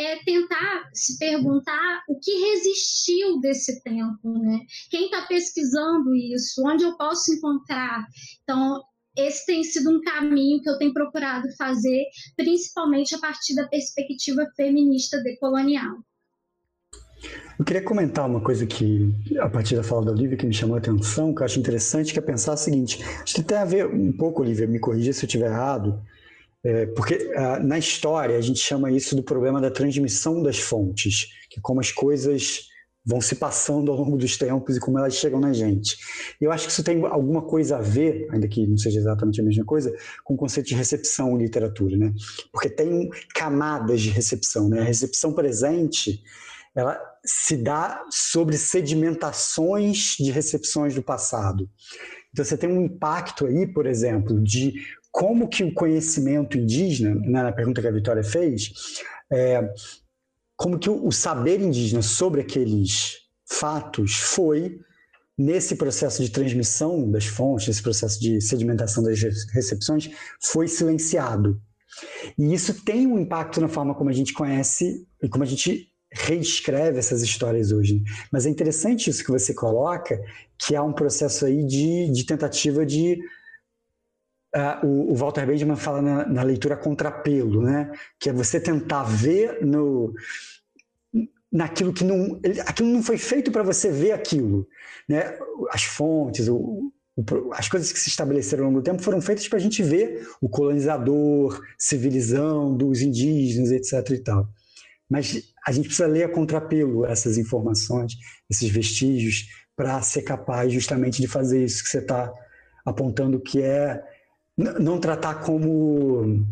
é 0.00 0.16
tentar 0.24 0.88
se 0.94 1.18
perguntar 1.18 2.02
o 2.08 2.18
que 2.18 2.32
resistiu 2.32 3.38
desse 3.40 3.82
tempo, 3.82 4.38
né? 4.38 4.60
Quem 4.90 5.04
está 5.04 5.22
pesquisando 5.26 6.14
isso? 6.14 6.66
Onde 6.66 6.84
eu 6.84 6.96
posso 6.96 7.32
encontrar? 7.34 8.06
Então, 8.42 8.82
esse 9.16 9.44
tem 9.44 9.62
sido 9.62 9.90
um 9.90 10.00
caminho 10.00 10.62
que 10.62 10.70
eu 10.70 10.78
tenho 10.78 10.94
procurado 10.94 11.46
fazer, 11.56 12.04
principalmente 12.36 13.14
a 13.14 13.18
partir 13.18 13.54
da 13.54 13.68
perspectiva 13.68 14.46
feminista 14.56 15.22
decolonial. 15.22 15.98
Eu 17.58 17.64
queria 17.66 17.82
comentar 17.82 18.26
uma 18.26 18.40
coisa 18.40 18.66
que, 18.66 19.14
a 19.38 19.46
partir 19.46 19.76
da 19.76 19.82
fala 19.82 20.06
da 20.06 20.12
Olivia, 20.12 20.38
que 20.38 20.46
me 20.46 20.54
chamou 20.54 20.76
a 20.76 20.78
atenção, 20.78 21.34
que 21.34 21.42
eu 21.42 21.44
acho 21.44 21.60
interessante, 21.60 22.14
que 22.14 22.18
é 22.18 22.22
pensar 22.22 22.54
o 22.54 22.56
seguinte: 22.56 23.04
acho 23.22 23.34
que 23.34 23.42
tem 23.42 23.58
a 23.58 23.66
ver 23.66 23.86
um 23.86 24.10
pouco, 24.10 24.40
Olivia, 24.40 24.66
me 24.66 24.78
corrija 24.78 25.12
se 25.12 25.24
eu 25.24 25.26
estiver 25.26 25.50
errado, 25.50 26.02
é, 26.64 26.86
porque 26.86 27.32
ah, 27.36 27.58
na 27.58 27.78
história 27.78 28.36
a 28.36 28.40
gente 28.40 28.60
chama 28.60 28.90
isso 28.90 29.16
do 29.16 29.22
problema 29.22 29.60
da 29.60 29.70
transmissão 29.70 30.42
das 30.42 30.58
fontes, 30.58 31.28
que 31.48 31.58
é 31.58 31.62
como 31.62 31.80
as 31.80 31.90
coisas 31.90 32.68
vão 33.04 33.20
se 33.20 33.34
passando 33.34 33.90
ao 33.90 33.96
longo 33.96 34.16
dos 34.16 34.36
tempos 34.36 34.76
e 34.76 34.80
como 34.80 34.98
elas 34.98 35.14
chegam 35.14 35.40
na 35.40 35.52
gente. 35.52 35.96
E 36.40 36.44
eu 36.44 36.52
acho 36.52 36.66
que 36.66 36.72
isso 36.72 36.84
tem 36.84 37.02
alguma 37.06 37.42
coisa 37.42 37.78
a 37.78 37.80
ver, 37.80 38.28
ainda 38.30 38.46
que 38.46 38.66
não 38.66 38.76
seja 38.76 38.98
exatamente 38.98 39.40
a 39.40 39.44
mesma 39.44 39.64
coisa, 39.64 39.94
com 40.22 40.34
o 40.34 40.36
conceito 40.36 40.66
de 40.66 40.74
recepção 40.74 41.34
em 41.34 41.42
literatura, 41.42 41.96
né? 41.96 42.12
Porque 42.52 42.68
tem 42.68 43.08
camadas 43.34 44.02
de 44.02 44.10
recepção, 44.10 44.68
né? 44.68 44.80
A 44.80 44.84
recepção 44.84 45.32
presente, 45.32 46.22
ela 46.74 47.00
se 47.24 47.56
dá 47.56 48.04
sobre 48.10 48.58
sedimentações 48.58 50.16
de 50.18 50.30
recepções 50.30 50.94
do 50.94 51.02
passado. 51.02 51.68
Então 52.32 52.44
você 52.44 52.56
tem 52.56 52.70
um 52.70 52.82
impacto 52.82 53.46
aí, 53.46 53.66
por 53.66 53.86
exemplo, 53.86 54.40
de 54.40 54.74
como 55.10 55.48
que 55.48 55.64
o 55.64 55.74
conhecimento 55.74 56.56
indígena, 56.56 57.14
né, 57.14 57.42
na 57.42 57.52
pergunta 57.52 57.80
que 57.80 57.88
a 57.88 57.92
Vitória 57.92 58.22
fez, 58.22 58.72
é, 59.30 59.68
como 60.56 60.78
que 60.78 60.90
o, 60.90 61.10
saber 61.10 61.60
indígena 61.60 62.02
sobre 62.02 62.42
aqueles 62.42 63.18
fatos 63.46 64.14
foi 64.14 64.78
nesse 65.36 65.74
processo 65.74 66.22
de 66.22 66.30
transmissão 66.30 67.10
das 67.10 67.24
fontes, 67.24 67.66
nesse 67.66 67.82
processo 67.82 68.20
de 68.20 68.40
sedimentação 68.40 69.02
das 69.02 69.20
recepções, 69.52 70.10
foi 70.40 70.68
silenciado. 70.68 71.60
E 72.38 72.52
isso 72.52 72.84
tem 72.84 73.06
um 73.06 73.18
impacto 73.18 73.60
na 73.60 73.68
forma 73.68 73.94
como 73.94 74.10
a 74.10 74.12
gente 74.12 74.32
conhece 74.32 75.06
e 75.22 75.28
como 75.28 75.42
a 75.42 75.46
gente 75.46 75.88
reescreve 76.12 76.98
essas 76.98 77.22
histórias 77.22 77.72
hoje. 77.72 78.02
Mas 78.30 78.44
é 78.44 78.50
interessante 78.50 79.08
isso 79.08 79.24
que 79.24 79.30
você 79.30 79.54
coloca, 79.54 80.20
que 80.58 80.76
há 80.76 80.82
um 80.82 80.92
processo 80.92 81.46
aí 81.46 81.64
de, 81.64 82.10
de 82.12 82.24
tentativa 82.24 82.84
de 82.84 83.18
Uh, 84.54 85.12
o, 85.12 85.14
Walter 85.14 85.46
Benjamin 85.46 85.76
fala 85.76 86.02
na, 86.02 86.26
na, 86.26 86.42
leitura 86.42 86.76
contrapelo, 86.76 87.62
né? 87.62 87.92
Que 88.18 88.30
é 88.30 88.32
você 88.32 88.58
tentar 88.58 89.04
ver 89.04 89.64
no 89.64 90.12
naquilo 91.52 91.92
que 91.92 92.04
não 92.04 92.40
aquilo 92.66 92.88
não 92.88 93.02
foi 93.02 93.16
feito 93.16 93.50
para 93.50 93.62
você 93.62 93.90
ver 93.90 94.12
aquilo, 94.12 94.66
né? 95.08 95.38
As 95.70 95.84
fontes, 95.84 96.48
o, 96.48 96.92
o, 97.16 97.52
as 97.52 97.68
coisas 97.68 97.92
que 97.92 97.98
se 98.00 98.08
estabeleceram 98.08 98.64
ao 98.64 98.70
longo 98.70 98.80
do 98.80 98.84
tempo 98.84 99.02
foram 99.02 99.20
feitas 99.20 99.46
para 99.46 99.58
a 99.58 99.62
gente 99.62 99.84
ver 99.84 100.26
o 100.40 100.48
colonizador, 100.48 101.60
civilizando 101.78 102.88
os 102.88 103.02
indígenas, 103.02 103.70
etc. 103.70 104.10
e 104.10 104.18
tal. 104.18 104.48
Mas 105.08 105.52
a 105.66 105.72
gente 105.72 105.86
precisa 105.86 106.08
ler 106.08 106.24
a 106.24 106.28
contrapelo 106.28 107.04
essas 107.04 107.36
informações, 107.36 108.14
esses 108.48 108.68
vestígios, 108.68 109.46
para 109.76 110.00
ser 110.02 110.22
capaz 110.22 110.72
justamente 110.72 111.20
de 111.20 111.26
fazer 111.26 111.64
isso 111.64 111.82
que 111.82 111.90
você 111.90 111.98
está 111.98 112.32
apontando, 112.84 113.40
que 113.40 113.60
é 113.60 114.02
não 114.78 114.98
tratar 114.98 115.36
como, 115.36 116.46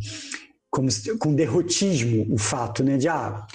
como 0.70 0.88
com 1.18 1.34
derrotismo 1.34 2.32
o 2.32 2.38
fato, 2.38 2.82
né? 2.82 2.96
De 2.96 3.08
ah, 3.08 3.46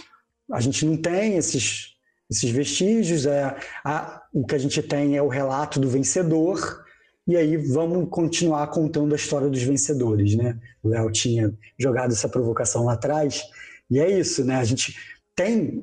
a 0.51 0.59
gente 0.59 0.85
não 0.85 0.97
tem 0.97 1.37
esses, 1.37 1.95
esses 2.29 2.49
vestígios, 2.49 3.25
é, 3.25 3.55
a, 3.83 4.21
o 4.33 4.45
que 4.45 4.55
a 4.55 4.57
gente 4.59 4.81
tem 4.81 5.17
é 5.17 5.21
o 5.21 5.27
relato 5.27 5.79
do 5.79 5.89
vencedor, 5.89 6.83
e 7.27 7.37
aí 7.37 7.55
vamos 7.55 8.09
continuar 8.09 8.67
contando 8.67 9.13
a 9.13 9.15
história 9.15 9.49
dos 9.49 9.63
vencedores, 9.63 10.35
né? 10.35 10.59
O 10.81 10.89
Léo 10.89 11.11
tinha 11.11 11.53
jogado 11.77 12.11
essa 12.11 12.27
provocação 12.27 12.85
lá 12.85 12.93
atrás, 12.93 13.43
e 13.89 13.99
é 13.99 14.19
isso, 14.19 14.43
né? 14.43 14.57
A 14.57 14.63
gente 14.63 14.95
tem 15.35 15.81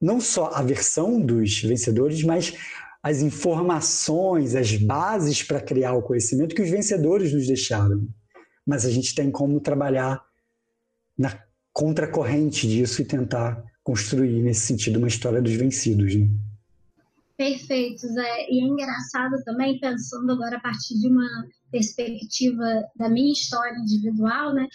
não 0.00 0.20
só 0.20 0.52
a 0.54 0.62
versão 0.62 1.20
dos 1.20 1.60
vencedores, 1.62 2.22
mas 2.22 2.54
as 3.02 3.20
informações, 3.20 4.54
as 4.54 4.76
bases 4.76 5.42
para 5.42 5.60
criar 5.60 5.94
o 5.94 6.02
conhecimento 6.02 6.54
que 6.54 6.62
os 6.62 6.70
vencedores 6.70 7.32
nos 7.32 7.46
deixaram. 7.46 8.08
Mas 8.66 8.84
a 8.84 8.90
gente 8.90 9.14
tem 9.14 9.30
como 9.30 9.60
trabalhar 9.60 10.22
na 11.16 11.42
contracorrente 11.72 12.66
disso 12.66 13.00
e 13.02 13.04
tentar 13.04 13.64
construir 13.82 14.42
nesse 14.42 14.66
sentido 14.66 14.98
uma 14.98 15.08
história 15.08 15.40
dos 15.40 15.54
vencidos. 15.54 16.14
Né? 16.14 16.28
Perfeito, 17.36 18.00
Zé. 18.00 18.46
E 18.50 18.60
é 18.60 18.66
engraçado 18.66 19.42
também, 19.44 19.78
pensando 19.78 20.32
agora 20.32 20.56
a 20.56 20.60
partir 20.60 20.98
de 20.98 21.06
uma 21.06 21.26
perspectiva 21.70 22.64
da 22.96 23.08
minha 23.08 23.32
história 23.32 23.78
individual, 23.78 24.52
né? 24.52 24.66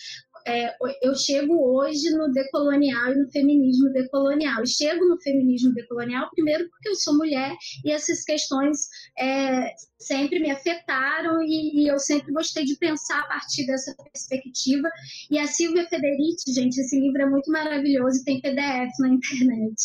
É, 0.48 0.76
eu 1.02 1.16
chego 1.16 1.54
hoje 1.78 2.10
no 2.12 2.32
decolonial 2.32 3.14
e 3.14 3.16
no 3.16 3.32
feminismo 3.32 3.92
decolonial. 3.92 4.64
E 4.64 4.68
chego 4.68 5.06
no 5.06 5.20
feminismo 5.22 5.74
decolonial 5.74 6.30
primeiro 6.32 6.70
porque 6.70 6.90
eu 6.90 6.96
sou 6.96 7.18
mulher 7.18 7.56
e 7.84 7.92
essas 7.92 8.24
questões 8.24 8.88
é, 9.18 9.74
sempre 9.98 10.40
me 10.40 10.52
afetaram 10.52 11.42
e, 11.44 11.84
e, 11.84 11.88
eu 11.88 11.98
sempre 12.00 12.32
gostei 12.32 12.66
de 12.66 12.76
pensar 12.78 13.20
a 13.20 13.28
partir 13.28 13.66
dessa 13.66 13.96
perspectiva. 13.96 14.90
E 15.32 15.40
a 15.40 15.48
Silvia 15.48 15.88
Federici, 15.88 16.54
gente, 16.54 16.80
esse 16.80 17.00
livro 17.00 17.22
é 17.22 17.30
muito 17.30 17.52
maravilhoso, 17.52 18.24
tem 18.24 18.42
PDF 18.42 18.92
na 19.00 19.10
internet. 19.10 19.76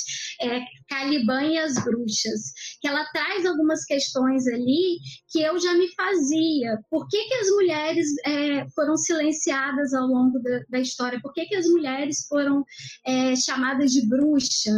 É 0.43 0.61
Caliban 0.89 1.45
e 1.45 1.59
as 1.59 1.75
Bruxas, 1.85 2.53
que 2.81 2.89
ela 2.89 3.05
traz 3.13 3.45
algumas 3.45 3.85
questões 3.85 4.47
ali 4.47 4.99
que 5.31 5.41
eu 5.41 5.59
já 5.59 5.75
me 5.75 5.89
fazia. 5.95 6.79
Por 6.91 7.07
que, 7.09 7.25
que 7.25 7.35
as 7.35 7.49
mulheres 7.51 8.09
é, 8.25 8.69
foram 8.71 8.97
silenciadas 8.97 9.93
ao 9.93 10.07
longo 10.07 10.39
da, 10.41 10.61
da, 10.71 10.81
história? 10.81 11.21
Por 11.23 11.33
que, 11.33 11.45
que 11.47 11.57
as 11.57 11.67
mulheres 11.67 12.27
foram 12.29 12.65
é, 13.07 13.37
chamadas 13.37 13.93
de 13.93 14.09
bruxa? 14.09 14.73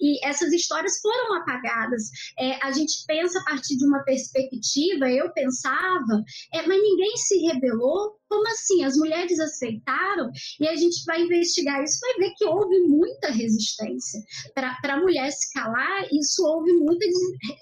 E 0.00 0.24
essas 0.26 0.52
histórias 0.52 1.00
foram 1.00 1.34
apagadas. 1.36 2.10
É, 2.38 2.64
a 2.64 2.72
gente 2.72 3.04
pensa 3.06 3.38
a 3.40 3.44
partir 3.44 3.76
de 3.76 3.86
uma 3.86 4.02
perspectiva 4.04 5.10
eu 5.10 5.32
pensava, 5.32 6.24
é, 6.52 6.66
mas 6.66 6.82
ninguém 6.82 7.16
se 7.16 7.38
rebelou. 7.46 8.18
Como 8.34 8.48
assim? 8.48 8.82
As 8.82 8.96
mulheres 8.96 9.38
aceitaram 9.38 10.28
e 10.60 10.66
a 10.66 10.74
gente 10.74 11.04
vai 11.06 11.22
investigar 11.22 11.80
isso, 11.84 12.00
vai 12.00 12.14
ver 12.14 12.34
que 12.36 12.44
houve 12.44 12.80
muita 12.80 13.30
resistência. 13.30 14.20
Para 14.52 14.76
a 14.82 15.00
mulher 15.00 15.30
se 15.30 15.52
calar, 15.52 16.04
isso 16.12 16.44
houve 16.44 16.72
muita 16.72 17.06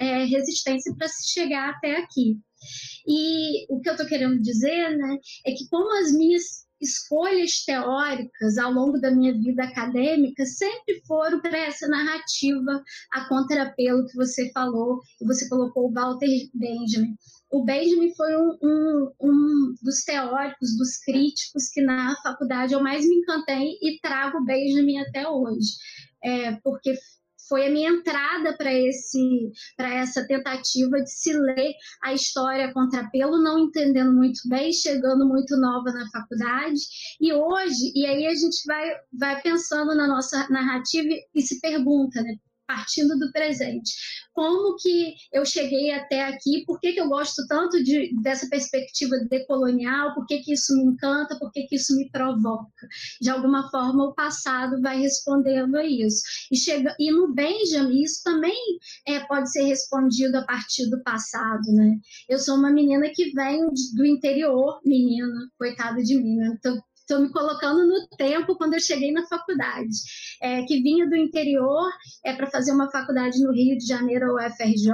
é, 0.00 0.24
resistência 0.24 0.94
para 0.96 1.08
se 1.08 1.30
chegar 1.30 1.68
até 1.68 1.98
aqui. 1.98 2.38
E 3.06 3.66
o 3.68 3.80
que 3.82 3.88
eu 3.90 3.92
estou 3.92 4.06
querendo 4.06 4.40
dizer 4.40 4.96
né, 4.96 5.18
é 5.44 5.52
que, 5.52 5.68
como 5.68 5.92
as 5.98 6.10
minhas 6.12 6.64
escolhas 6.82 7.64
teóricas 7.64 8.58
ao 8.58 8.72
longo 8.72 9.00
da 9.00 9.10
minha 9.10 9.32
vida 9.32 9.62
acadêmica 9.62 10.44
sempre 10.44 11.00
foram 11.06 11.40
para 11.40 11.56
essa 11.56 11.86
narrativa 11.86 12.82
a 13.12 13.28
contrapelo 13.28 14.06
que 14.06 14.16
você 14.16 14.50
falou, 14.52 15.00
que 15.18 15.24
você 15.24 15.48
colocou 15.48 15.88
o 15.88 15.92
Walter 15.92 16.26
Benjamin. 16.52 17.14
O 17.50 17.64
Benjamin 17.64 18.12
foi 18.14 18.36
um, 18.36 18.58
um, 18.62 19.12
um, 19.20 19.74
dos 19.82 20.02
teóricos, 20.04 20.76
dos 20.76 20.96
críticos 20.98 21.68
que 21.68 21.82
na 21.82 22.16
faculdade 22.22 22.72
eu 22.72 22.82
mais 22.82 23.06
me 23.06 23.16
encantei 23.16 23.78
e 23.80 24.00
trago 24.02 24.38
o 24.38 24.44
Benjamin 24.44 24.98
até 24.98 25.28
hoje, 25.28 25.76
é, 26.24 26.52
porque 26.62 26.94
foi 27.52 27.66
a 27.66 27.70
minha 27.70 27.90
entrada 27.90 28.56
para 28.56 28.72
esse 28.72 29.52
para 29.76 29.92
essa 29.92 30.26
tentativa 30.26 31.02
de 31.02 31.10
se 31.10 31.34
ler 31.34 31.74
a 32.02 32.14
história 32.14 32.72
contrapelo, 32.72 33.42
não 33.42 33.58
entendendo 33.58 34.10
muito 34.10 34.40
bem, 34.48 34.72
chegando 34.72 35.28
muito 35.28 35.54
nova 35.58 35.92
na 35.92 36.08
faculdade. 36.10 36.80
E 37.20 37.30
hoje, 37.30 37.92
e 37.94 38.06
aí 38.06 38.26
a 38.26 38.34
gente 38.34 38.64
vai 38.66 38.90
vai 39.12 39.42
pensando 39.42 39.94
na 39.94 40.08
nossa 40.08 40.48
narrativa 40.48 41.14
e 41.34 41.42
se 41.42 41.60
pergunta, 41.60 42.22
né? 42.22 42.36
Partindo 42.72 43.18
do 43.18 43.30
presente. 43.32 43.92
Como 44.32 44.76
que 44.76 45.14
eu 45.30 45.44
cheguei 45.44 45.92
até 45.92 46.22
aqui? 46.22 46.64
Por 46.66 46.80
que, 46.80 46.92
que 46.92 47.00
eu 47.00 47.08
gosto 47.08 47.46
tanto 47.46 47.82
de, 47.84 48.14
dessa 48.22 48.48
perspectiva 48.48 49.16
decolonial? 49.28 50.14
Por 50.14 50.26
que, 50.26 50.38
que 50.38 50.54
isso 50.54 50.74
me 50.76 50.84
encanta? 50.84 51.38
Por 51.38 51.52
que, 51.52 51.64
que 51.64 51.76
isso 51.76 51.94
me 51.96 52.10
provoca? 52.10 52.88
De 53.20 53.28
alguma 53.28 53.70
forma, 53.70 54.04
o 54.04 54.14
passado 54.14 54.80
vai 54.80 54.98
respondendo 54.98 55.76
a 55.76 55.84
isso. 55.84 56.22
E, 56.50 56.56
chega, 56.56 56.96
e 56.98 57.12
no 57.12 57.34
Benjamin, 57.34 58.02
isso 58.02 58.22
também 58.24 58.56
é, 59.06 59.20
pode 59.20 59.52
ser 59.52 59.64
respondido 59.64 60.38
a 60.38 60.44
partir 60.46 60.88
do 60.88 61.02
passado, 61.02 61.70
né? 61.72 61.98
Eu 62.28 62.38
sou 62.38 62.56
uma 62.56 62.70
menina 62.70 63.10
que 63.14 63.32
vem 63.32 63.60
do 63.94 64.06
interior, 64.06 64.80
menina, 64.84 65.50
coitada 65.58 66.02
de 66.02 66.16
mim, 66.16 66.36
né? 66.36 66.56
Então, 66.58 66.80
estou 67.02 67.20
me 67.20 67.30
colocando 67.30 67.86
no 67.86 68.08
tempo 68.16 68.56
quando 68.56 68.74
eu 68.74 68.80
cheguei 68.80 69.12
na 69.12 69.26
faculdade, 69.26 69.90
é, 70.40 70.62
que 70.62 70.80
vinha 70.80 71.08
do 71.08 71.16
interior 71.16 71.90
é, 72.24 72.32
para 72.32 72.50
fazer 72.50 72.72
uma 72.72 72.90
faculdade 72.90 73.42
no 73.42 73.52
Rio 73.52 73.76
de 73.76 73.86
Janeiro, 73.86 74.34
UFRJ, 74.34 74.92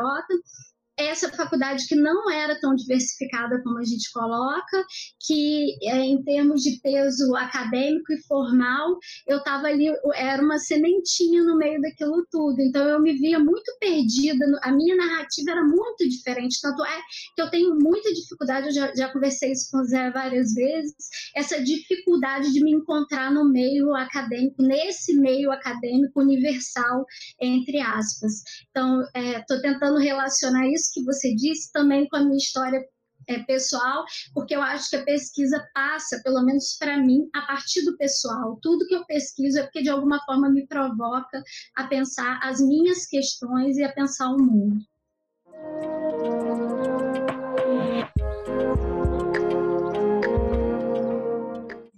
essa 0.98 1.30
faculdade 1.30 1.86
que 1.86 1.94
não 1.94 2.30
era 2.30 2.58
tão 2.60 2.74
diversificada 2.74 3.62
como 3.62 3.78
a 3.78 3.84
gente 3.84 4.10
coloca, 4.12 4.84
que 5.24 5.76
é, 5.82 6.00
em 6.00 6.22
termos 6.22 6.62
de 6.62 6.80
peso 6.82 7.34
acadêmico 7.36 8.12
e 8.12 8.22
formal, 8.22 8.98
eu 9.26 9.38
estava 9.38 9.68
ali, 9.68 9.86
era 10.14 10.42
uma 10.42 10.58
sementinha 10.58 11.42
no 11.44 11.56
meio 11.56 11.80
daquilo 11.80 12.26
tudo. 12.30 12.60
Então 12.60 12.86
eu 12.86 13.00
me 13.00 13.14
via 13.14 13.38
muito 13.38 13.70
perdida, 13.78 14.44
a 14.62 14.72
minha 14.72 14.96
narrativa 14.96 15.52
era 15.52 15.64
muito 15.64 16.08
diferente. 16.08 16.60
Tanto 16.60 16.84
é 16.84 17.00
que 17.36 17.42
eu 17.42 17.50
tenho 17.50 17.76
muita 17.78 18.12
dificuldade, 18.12 18.66
eu 18.66 18.72
já, 18.72 18.94
já 18.94 19.12
conversei 19.12 19.52
isso 19.52 19.68
com 19.70 19.78
o 19.78 19.84
Zé 19.84 20.10
várias 20.10 20.52
vezes, 20.52 20.94
essa 21.34 21.62
dificuldade 21.62 22.52
de 22.52 22.62
me 22.62 22.72
encontrar 22.72 23.32
no 23.32 23.48
meio 23.48 23.94
acadêmico, 23.94 24.62
nesse 24.62 25.14
meio 25.14 25.52
acadêmico 25.52 26.20
universal, 26.20 27.04
entre 27.40 27.80
aspas. 27.80 28.42
Então, 28.70 29.02
estou 29.14 29.56
é, 29.56 29.62
tentando 29.62 29.98
relacionar 29.98 30.66
isso 30.68 30.87
que 30.92 31.04
você 31.04 31.34
disse 31.34 31.70
também 31.72 32.08
com 32.08 32.16
a 32.16 32.24
minha 32.24 32.36
história 32.36 32.80
é, 33.28 33.38
pessoal, 33.40 34.04
porque 34.32 34.56
eu 34.56 34.62
acho 34.62 34.90
que 34.90 34.96
a 34.96 35.04
pesquisa 35.04 35.62
passa, 35.74 36.20
pelo 36.24 36.42
menos 36.42 36.76
para 36.78 36.96
mim, 36.96 37.28
a 37.34 37.42
partir 37.42 37.84
do 37.84 37.96
pessoal. 37.96 38.58
Tudo 38.62 38.86
que 38.86 38.94
eu 38.94 39.04
pesquiso 39.04 39.58
é 39.58 39.62
porque 39.62 39.82
de 39.82 39.90
alguma 39.90 40.18
forma 40.24 40.50
me 40.50 40.66
provoca 40.66 41.42
a 41.76 41.86
pensar 41.86 42.40
as 42.42 42.60
minhas 42.60 43.06
questões 43.06 43.76
e 43.76 43.84
a 43.84 43.92
pensar 43.92 44.30
o 44.30 44.38
mundo. 44.38 44.80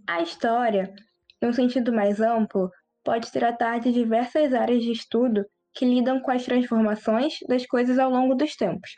A 0.07 0.23
história, 0.23 0.93
num 1.41 1.53
sentido 1.53 1.93
mais 1.93 2.21
amplo, 2.21 2.71
pode 3.05 3.31
tratar 3.31 3.79
de 3.79 3.93
diversas 3.93 4.53
áreas 4.53 4.83
de 4.83 4.93
estudo 4.93 5.47
que 5.75 5.85
lidam 5.85 6.21
com 6.21 6.31
as 6.31 6.45
transformações 6.45 7.35
das 7.49 7.67
coisas 7.67 7.99
ao 7.99 8.11
longo 8.11 8.35
dos 8.35 8.57
tempos. 8.57 8.91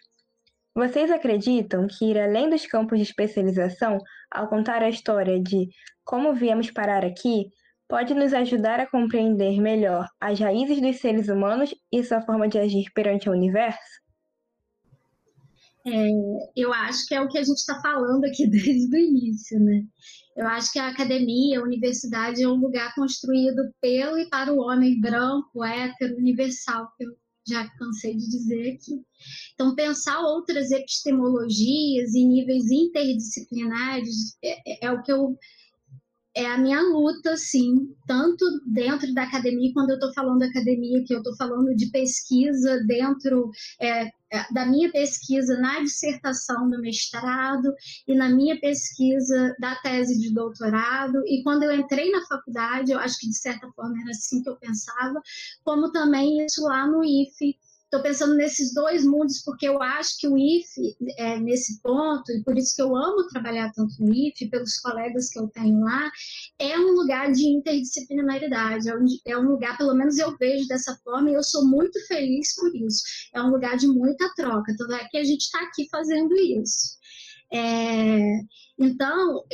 Vocês 0.74 1.10
acreditam 1.10 1.86
que 1.86 2.06
ir 2.06 2.18
além 2.18 2.48
dos 2.48 2.66
campos 2.66 2.98
de 2.98 3.04
especialização 3.04 3.98
ao 4.30 4.48
contar 4.48 4.82
a 4.82 4.88
história 4.88 5.40
de 5.40 5.68
como 6.04 6.34
viemos 6.34 6.70
parar 6.70 7.04
aqui 7.04 7.50
pode 7.86 8.14
nos 8.14 8.32
ajudar 8.32 8.80
a 8.80 8.86
compreender 8.86 9.60
melhor 9.60 10.06
as 10.18 10.40
raízes 10.40 10.80
dos 10.80 10.96
seres 10.98 11.28
humanos 11.28 11.74
e 11.92 12.02
sua 12.02 12.22
forma 12.22 12.48
de 12.48 12.58
agir 12.58 12.84
perante 12.94 13.28
o 13.28 13.32
universo? 13.32 14.01
É, 15.84 16.08
eu 16.56 16.72
acho 16.72 17.06
que 17.06 17.14
é 17.14 17.20
o 17.20 17.28
que 17.28 17.38
a 17.38 17.42
gente 17.42 17.56
está 17.56 17.80
falando 17.80 18.24
aqui 18.24 18.46
desde 18.48 18.94
o 18.94 18.98
início, 18.98 19.58
né? 19.60 19.84
Eu 20.36 20.46
acho 20.48 20.72
que 20.72 20.78
a 20.78 20.88
academia, 20.88 21.60
a 21.60 21.62
universidade 21.62 22.42
é 22.42 22.48
um 22.48 22.60
lugar 22.60 22.94
construído 22.94 23.70
pelo 23.80 24.18
e 24.18 24.28
para 24.30 24.52
o 24.52 24.60
homem 24.60 24.98
branco, 25.00 25.62
hétero, 25.62 26.16
universal, 26.16 26.90
que 26.96 27.04
eu 27.04 27.10
já 27.46 27.68
cansei 27.76 28.16
de 28.16 28.30
dizer 28.30 28.74
aqui. 28.74 29.02
Então, 29.54 29.74
pensar 29.74 30.20
outras 30.20 30.70
epistemologias 30.70 32.14
e 32.14 32.24
níveis 32.24 32.70
interdisciplinares 32.70 34.36
é, 34.42 34.86
é, 34.86 34.86
é 34.86 34.92
o 34.92 35.02
que 35.02 35.12
eu 35.12 35.36
é 36.34 36.46
a 36.46 36.56
minha 36.56 36.80
luta, 36.80 37.36
sim, 37.36 37.94
tanto 38.06 38.44
dentro 38.66 39.12
da 39.12 39.24
academia, 39.24 39.70
quando 39.74 39.90
eu 39.90 39.96
estou 39.96 40.14
falando 40.14 40.42
academia, 40.42 41.04
que 41.04 41.14
eu 41.14 41.18
estou 41.18 41.36
falando 41.36 41.74
de 41.76 41.90
pesquisa 41.90 42.82
dentro 42.86 43.50
é, 43.78 44.08
da 44.50 44.66
minha 44.66 44.90
pesquisa 44.90 45.58
na 45.58 45.80
dissertação 45.80 46.68
do 46.68 46.80
mestrado 46.80 47.74
e 48.06 48.14
na 48.14 48.28
minha 48.28 48.58
pesquisa 48.58 49.54
da 49.58 49.76
tese 49.76 50.18
de 50.18 50.32
doutorado. 50.32 51.22
E 51.26 51.42
quando 51.42 51.64
eu 51.64 51.72
entrei 51.72 52.10
na 52.10 52.24
faculdade, 52.26 52.92
eu 52.92 52.98
acho 52.98 53.18
que 53.18 53.28
de 53.28 53.36
certa 53.36 53.70
forma 53.72 54.00
era 54.00 54.10
assim 54.10 54.42
que 54.42 54.48
eu 54.48 54.56
pensava, 54.56 55.20
como 55.64 55.92
também 55.92 56.44
isso 56.44 56.62
lá 56.62 56.86
no 56.86 57.04
IFE, 57.04 57.56
Estou 57.92 58.02
pensando 58.02 58.34
nesses 58.36 58.72
dois 58.72 59.04
mundos 59.04 59.42
porque 59.44 59.68
eu 59.68 59.82
acho 59.82 60.16
que 60.18 60.26
o 60.26 60.34
IFE, 60.34 60.96
é, 61.18 61.38
nesse 61.38 61.78
ponto, 61.82 62.32
e 62.32 62.42
por 62.42 62.56
isso 62.56 62.74
que 62.74 62.80
eu 62.80 62.96
amo 62.96 63.28
trabalhar 63.28 63.70
tanto 63.74 63.92
no 64.00 64.10
IFE, 64.14 64.48
pelos 64.48 64.80
colegas 64.80 65.28
que 65.28 65.38
eu 65.38 65.46
tenho 65.48 65.78
lá, 65.80 66.10
é 66.58 66.78
um 66.78 66.92
lugar 66.94 67.30
de 67.30 67.46
interdisciplinaridade, 67.46 68.88
é 68.88 68.96
um, 68.96 69.04
é 69.26 69.36
um 69.36 69.42
lugar, 69.42 69.76
pelo 69.76 69.94
menos 69.94 70.16
eu 70.16 70.34
vejo 70.38 70.66
dessa 70.68 70.98
forma, 71.04 71.30
e 71.30 71.34
eu 71.34 71.42
sou 71.42 71.66
muito 71.66 72.00
feliz 72.06 72.54
por 72.54 72.74
isso. 72.74 73.02
É 73.34 73.42
um 73.42 73.50
lugar 73.50 73.76
de 73.76 73.86
muita 73.86 74.26
troca, 74.36 74.74
tanto 74.78 74.94
é 74.94 75.06
que 75.10 75.18
a 75.18 75.24
gente 75.24 75.42
está 75.42 75.60
aqui 75.60 75.86
fazendo 75.90 76.34
isso. 76.34 76.96
É, 77.52 78.40
então, 78.78 79.44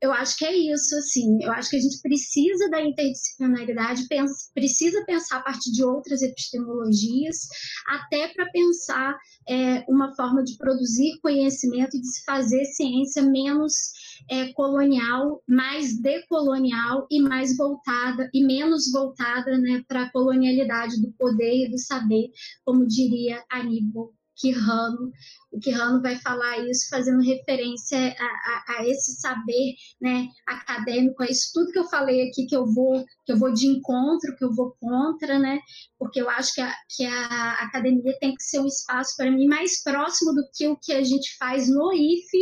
eu 0.00 0.12
acho 0.12 0.36
que 0.36 0.44
é 0.44 0.54
isso, 0.54 0.94
assim. 0.96 1.38
Eu 1.42 1.52
acho 1.52 1.70
que 1.70 1.76
a 1.76 1.80
gente 1.80 2.00
precisa 2.02 2.68
da 2.70 2.82
interdisciplinaridade, 2.82 4.06
pensa, 4.08 4.50
precisa 4.54 5.04
pensar 5.04 5.38
a 5.38 5.42
partir 5.42 5.72
de 5.72 5.82
outras 5.84 6.22
epistemologias, 6.22 7.48
até 7.86 8.28
para 8.28 8.50
pensar 8.50 9.16
é, 9.48 9.84
uma 9.88 10.14
forma 10.14 10.44
de 10.44 10.56
produzir 10.58 11.18
conhecimento 11.20 11.96
e 11.96 12.00
de 12.00 12.06
se 12.06 12.24
fazer 12.24 12.64
ciência 12.66 13.22
menos 13.22 13.72
é, 14.30 14.52
colonial, 14.52 15.42
mais 15.48 15.98
decolonial 16.00 17.06
e 17.10 17.20
mais 17.20 17.56
voltada, 17.56 18.28
e 18.34 18.44
menos 18.44 18.92
voltada 18.92 19.56
né, 19.58 19.82
para 19.88 20.02
a 20.02 20.12
colonialidade 20.12 21.00
do 21.00 21.10
poder 21.12 21.66
e 21.66 21.70
do 21.70 21.78
saber, 21.78 22.30
como 22.64 22.86
diria 22.86 23.42
Aníbal 23.50 24.12
Quirrano. 24.36 25.10
O 25.50 25.58
Quirrano 25.58 26.00
vai 26.02 26.16
falar 26.16 26.58
isso 26.68 26.88
fazendo 26.88 27.22
referência 27.22 27.98
a, 27.98 28.24
a, 28.24 28.78
a, 28.78 28.86
esse 28.86 29.20
saber 29.20 29.74
né, 30.00 30.28
acadêmico, 30.46 31.22
a 31.22 31.26
isso 31.26 31.50
tudo 31.54 31.72
que 31.72 31.78
eu 31.78 31.88
falei 31.88 32.28
aqui, 32.28 32.46
que 32.46 32.56
eu 32.56 32.66
vou 32.66 33.04
que 33.24 33.32
eu 33.32 33.38
vou 33.38 33.52
de 33.52 33.66
encontro, 33.66 34.36
que 34.36 34.44
eu 34.44 34.54
vou 34.54 34.76
contra, 34.80 35.38
né? 35.38 35.58
Porque 35.98 36.20
eu 36.20 36.28
acho 36.30 36.54
que 36.54 36.60
a, 36.60 36.74
que 36.88 37.04
a 37.04 37.52
academia 37.64 38.16
tem 38.20 38.34
que 38.34 38.42
ser 38.42 38.60
um 38.60 38.66
espaço, 38.66 39.14
para 39.16 39.30
mim, 39.30 39.46
mais 39.46 39.82
próximo 39.82 40.32
do 40.32 40.42
que 40.54 40.68
o 40.68 40.76
que 40.76 40.92
a 40.92 41.02
gente 41.02 41.36
faz 41.38 41.68
no 41.68 41.92
IFE, 41.92 42.38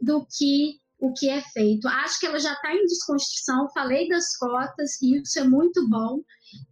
do 0.00 0.26
que 0.26 0.78
o 0.98 1.12
que 1.12 1.28
é 1.28 1.42
feito. 1.52 1.88
Acho 1.88 2.18
que 2.18 2.26
ela 2.26 2.38
já 2.38 2.52
está 2.52 2.74
em 2.74 2.86
desconstrução, 2.86 3.68
falei 3.74 4.08
das 4.08 4.36
cotas, 4.36 5.00
e 5.02 5.20
isso 5.20 5.38
é 5.38 5.44
muito 5.44 5.88
bom, 5.88 6.20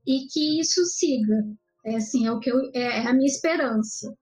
e 0.07 0.27
que 0.27 0.61
isso 0.61 0.85
siga. 0.87 1.45
É, 1.85 1.97
assim, 1.97 2.27
é, 2.27 2.33
o 2.33 2.41
que 2.41 2.51
eu, 2.51 2.59
é, 2.75 3.03
é 3.03 3.07
a 3.07 3.13
minha 3.13 3.27
esperança. 3.27 4.15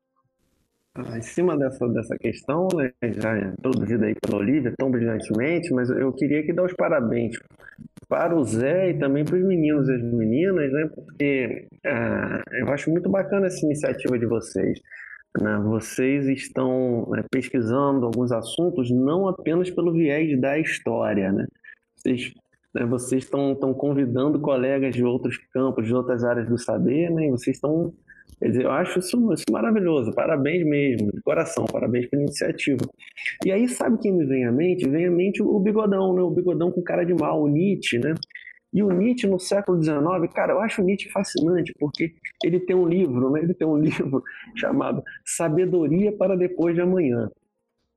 Ah, 0.94 1.16
em 1.16 1.22
cima 1.22 1.56
dessa, 1.56 1.88
dessa 1.88 2.16
questão, 2.18 2.68
né, 2.74 2.92
já 3.02 3.38
introduzida 3.38 4.06
aí 4.06 4.14
pela 4.14 4.38
Olivia 4.38 4.74
tão 4.76 4.90
brilhantemente, 4.90 5.72
mas 5.72 5.88
eu 5.88 6.12
queria 6.12 6.40
aqui 6.40 6.52
dar 6.52 6.64
os 6.64 6.74
parabéns 6.74 7.38
para 8.08 8.36
o 8.36 8.44
Zé 8.44 8.90
e 8.90 8.98
também 8.98 9.24
para 9.24 9.36
os 9.36 9.42
meninos 9.42 9.88
e 9.88 9.94
as 9.94 10.02
meninas, 10.02 10.70
né, 10.70 10.90
porque 10.94 11.66
ah, 11.86 12.42
eu 12.52 12.68
acho 12.68 12.90
muito 12.90 13.08
bacana 13.08 13.46
essa 13.46 13.64
iniciativa 13.64 14.18
de 14.18 14.26
vocês. 14.26 14.78
Né? 15.40 15.58
Vocês 15.64 16.28
estão 16.28 17.08
né, 17.10 17.24
pesquisando 17.30 18.04
alguns 18.04 18.30
assuntos 18.30 18.90
não 18.90 19.28
apenas 19.28 19.70
pelo 19.70 19.92
viés 19.92 20.38
da 20.38 20.58
história, 20.58 21.32
né? 21.32 21.46
Vocês, 21.96 22.34
né, 22.74 22.84
vocês 22.84 23.24
estão, 23.24 23.52
estão 23.52 23.72
convidando 23.72 24.40
colegas 24.40 24.94
de 24.94 25.02
outros 25.02 25.38
campos, 25.52 25.86
de 25.86 25.94
outras 25.94 26.22
áreas 26.22 26.48
do 26.48 26.58
saber, 26.58 27.10
né? 27.10 27.28
E 27.28 27.30
vocês 27.30 27.56
estão 27.56 27.94
Quer 28.38 28.48
dizer, 28.48 28.64
eu 28.64 28.70
acho 28.70 28.98
isso, 28.98 29.32
isso 29.32 29.44
maravilhoso. 29.50 30.12
Parabéns 30.12 30.64
mesmo, 30.66 31.12
de 31.12 31.20
coração, 31.22 31.64
parabéns 31.64 32.06
pela 32.06 32.22
iniciativa. 32.22 32.84
E 33.44 33.52
aí, 33.52 33.68
sabe 33.68 33.98
quem 33.98 34.12
me 34.12 34.24
vem 34.24 34.44
à 34.44 34.52
mente? 34.52 34.88
Vem 34.88 35.06
à 35.06 35.10
mente 35.10 35.42
o 35.42 35.58
Bigodão, 35.60 36.14
né? 36.14 36.22
O 36.22 36.30
Bigodão 36.30 36.70
com 36.70 36.82
cara 36.82 37.04
de 37.04 37.14
mal, 37.14 37.42
o 37.42 37.48
Nietzsche, 37.48 37.98
né? 37.98 38.14
E 38.72 38.82
o 38.82 38.90
Nietzsche 38.90 39.26
no 39.26 39.38
século 39.38 39.82
XIX, 39.82 40.32
cara, 40.34 40.54
eu 40.54 40.60
acho 40.60 40.80
o 40.80 40.84
Nietzsche 40.84 41.10
fascinante, 41.10 41.74
porque 41.78 42.14
ele 42.42 42.58
tem 42.58 42.74
um 42.74 42.88
livro, 42.88 43.30
né? 43.30 43.40
Ele 43.42 43.54
tem 43.54 43.66
um 43.66 43.76
livro 43.78 44.22
chamado 44.56 45.02
Sabedoria 45.24 46.12
para 46.12 46.36
Depois 46.36 46.74
de 46.74 46.80
Amanhã. 46.80 47.30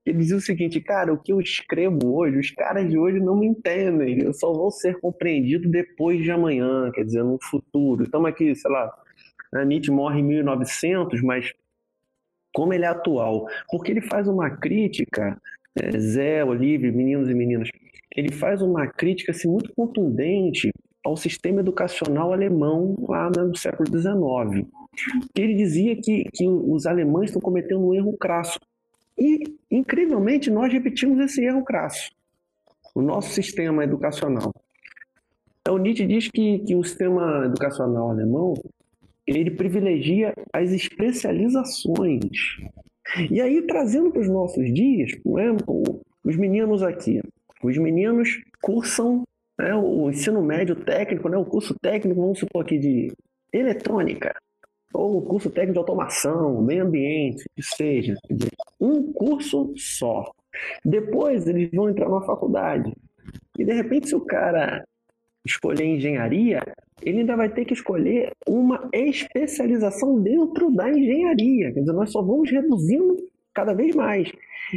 Ele 0.05 0.19
dizia 0.19 0.37
o 0.37 0.41
seguinte, 0.41 0.79
cara, 0.79 1.11
o 1.11 1.17
que 1.17 1.33
eu 1.33 1.39
escrevo 1.41 1.97
hoje, 2.15 2.37
os 2.37 2.51
caras 2.51 2.87
de 2.87 2.95
hoje 2.95 3.19
não 3.19 3.35
me 3.35 3.47
entendem, 3.47 4.21
eu 4.21 4.33
só 4.33 4.53
vou 4.53 4.69
ser 4.69 4.99
compreendido 4.99 5.67
depois 5.67 6.21
de 6.21 6.29
amanhã, 6.29 6.91
quer 6.93 7.03
dizer, 7.03 7.23
no 7.23 7.39
futuro. 7.41 8.03
Estamos 8.03 8.29
aqui, 8.29 8.53
sei 8.53 8.69
lá, 8.69 8.93
Nietzsche 9.65 9.91
morre 9.91 10.19
em 10.19 10.23
1900, 10.23 11.21
mas 11.21 11.53
como 12.53 12.73
ele 12.73 12.85
é 12.85 12.87
atual? 12.87 13.47
Porque 13.69 13.91
ele 13.91 14.01
faz 14.01 14.27
uma 14.27 14.49
crítica, 14.49 15.37
é, 15.75 15.91
Zé, 15.99 16.43
Olívio, 16.43 16.93
meninos 16.93 17.29
e 17.29 17.33
meninas, 17.33 17.69
ele 18.15 18.31
faz 18.31 18.61
uma 18.61 18.87
crítica 18.87 19.31
assim, 19.31 19.49
muito 19.49 19.73
contundente 19.75 20.71
ao 21.03 21.17
sistema 21.17 21.59
educacional 21.59 22.31
alemão 22.31 22.95
lá 23.07 23.29
no 23.29 23.55
século 23.55 23.87
XIX. 23.87 24.67
Ele 25.35 25.53
dizia 25.53 25.95
que, 25.95 26.23
que 26.33 26.47
os 26.47 26.85
alemães 26.85 27.29
estão 27.29 27.41
cometendo 27.41 27.85
um 27.85 27.93
erro 27.93 28.17
crasso. 28.17 28.57
E, 29.17 29.43
incrivelmente, 29.69 30.49
nós 30.49 30.71
repetimos 30.71 31.19
esse 31.19 31.43
erro 31.43 31.63
crasso. 31.63 32.09
O 32.95 33.01
nosso 33.01 33.33
sistema 33.33 33.83
educacional. 33.83 34.51
Então, 35.61 35.77
Nietzsche 35.77 36.07
diz 36.07 36.29
que, 36.29 36.59
que 36.59 36.75
o 36.75 36.83
sistema 36.83 37.45
educacional 37.45 38.09
alemão 38.09 38.53
ele 39.27 39.51
privilegia 39.51 40.33
as 40.53 40.71
especializações. 40.71 42.29
E 43.29 43.39
aí, 43.39 43.61
trazendo 43.63 44.11
para 44.11 44.21
os 44.21 44.29
nossos 44.29 44.73
dias, 44.73 45.11
é? 45.13 45.51
os 46.23 46.35
meninos 46.35 46.81
aqui, 46.83 47.21
os 47.63 47.77
meninos 47.77 48.41
cursam 48.61 49.23
né, 49.59 49.73
o 49.75 50.09
ensino 50.09 50.41
médio 50.41 50.75
técnico, 50.75 51.29
né, 51.29 51.37
o 51.37 51.45
curso 51.45 51.75
técnico, 51.79 52.19
vamos 52.19 52.39
supor 52.39 52.63
aqui, 52.63 52.77
de 52.77 53.11
eletrônica. 53.53 54.35
ou 54.93 55.21
curso 55.21 55.49
técnico 55.49 55.73
de 55.73 55.79
automação, 55.79 56.61
meio 56.61 56.85
ambiente, 56.85 57.43
que 57.55 57.63
seja. 57.63 58.15
Um 58.79 59.11
curso 59.13 59.73
só. 59.75 60.31
Depois 60.83 61.47
eles 61.47 61.69
vão 61.71 61.89
entrar 61.89 62.07
numa 62.07 62.25
faculdade. 62.25 62.93
E 63.57 63.65
de 63.65 63.73
repente, 63.73 64.09
se 64.09 64.15
o 64.15 64.21
cara 64.21 64.83
escolher 65.45 65.85
engenharia, 65.85 66.61
ele 67.01 67.19
ainda 67.19 67.35
vai 67.35 67.49
ter 67.49 67.65
que 67.65 67.73
escolher 67.73 68.31
uma 68.47 68.89
especialização 68.93 70.21
dentro 70.21 70.71
da 70.71 70.89
engenharia. 70.89 71.71
Quer 71.71 71.81
dizer, 71.81 71.93
nós 71.93 72.11
só 72.11 72.21
vamos 72.21 72.49
reduzindo 72.49 73.15
cada 73.53 73.73
vez 73.73 73.95
mais. 73.95 74.31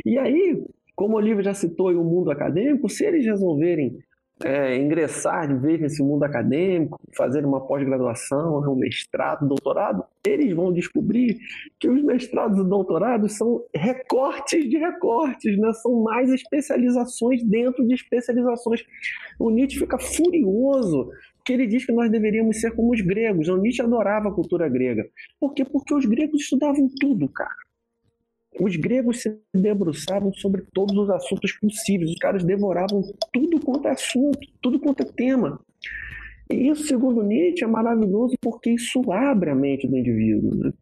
E 0.04 0.18
aí, 0.18 0.62
como 0.94 1.14
o 1.14 1.16
Olivia 1.16 1.42
já 1.42 1.54
citou 1.54 1.90
o 1.92 2.04
mundo 2.04 2.30
acadêmico, 2.30 2.88
se 2.88 3.04
eles 3.04 3.24
resolverem 3.24 3.98
é, 4.44 4.76
ingressar 4.76 5.48
de 5.48 5.54
vez 5.54 5.80
nesse 5.80 6.02
mundo 6.02 6.22
acadêmico, 6.22 7.00
fazer 7.16 7.44
uma 7.44 7.66
pós-graduação, 7.66 8.60
um 8.60 8.76
mestrado, 8.76 9.46
doutorado, 9.46 10.04
eles 10.24 10.54
vão 10.54 10.72
descobrir 10.72 11.38
que 11.78 11.88
os 11.88 12.02
mestrados 12.02 12.58
e 12.58 12.68
doutorados 12.68 13.36
são 13.36 13.64
recortes 13.74 14.68
de 14.68 14.76
recortes, 14.76 15.58
né? 15.58 15.72
são 15.74 16.02
mais 16.02 16.30
especializações 16.30 17.42
dentro 17.42 17.86
de 17.86 17.94
especializações. 17.94 18.84
O 19.38 19.50
Nietzsche 19.50 19.78
fica 19.78 19.98
furioso 19.98 21.10
que 21.44 21.52
ele 21.52 21.66
diz 21.66 21.84
que 21.84 21.92
nós 21.92 22.10
deveríamos 22.10 22.60
ser 22.60 22.72
como 22.72 22.92
os 22.92 23.00
gregos. 23.00 23.48
O 23.48 23.56
Nietzsche 23.56 23.82
adorava 23.82 24.28
a 24.28 24.32
cultura 24.32 24.68
grega. 24.68 25.08
Por 25.40 25.54
quê? 25.54 25.64
Porque 25.64 25.94
os 25.94 26.04
gregos 26.04 26.42
estudavam 26.42 26.88
tudo, 27.00 27.28
cara. 27.28 27.67
Os 28.60 28.76
gregos 28.76 29.22
se 29.22 29.38
debruçavam 29.54 30.32
sobre 30.32 30.64
todos 30.72 30.96
os 30.96 31.10
assuntos 31.10 31.52
possíveis, 31.52 32.10
os 32.10 32.18
caras 32.18 32.44
devoravam 32.44 33.02
tudo 33.32 33.60
quanto 33.60 33.88
é 33.88 33.92
assunto, 33.92 34.38
tudo 34.60 34.80
quanto 34.80 35.02
é 35.02 35.06
tema. 35.06 35.60
E 36.50 36.68
isso, 36.68 36.84
segundo 36.84 37.22
Nietzsche, 37.22 37.64
é 37.64 37.66
maravilhoso 37.66 38.34
porque 38.40 38.70
isso 38.70 39.12
abre 39.12 39.50
a 39.50 39.54
mente 39.54 39.86
do 39.86 39.96
indivíduo. 39.96 40.72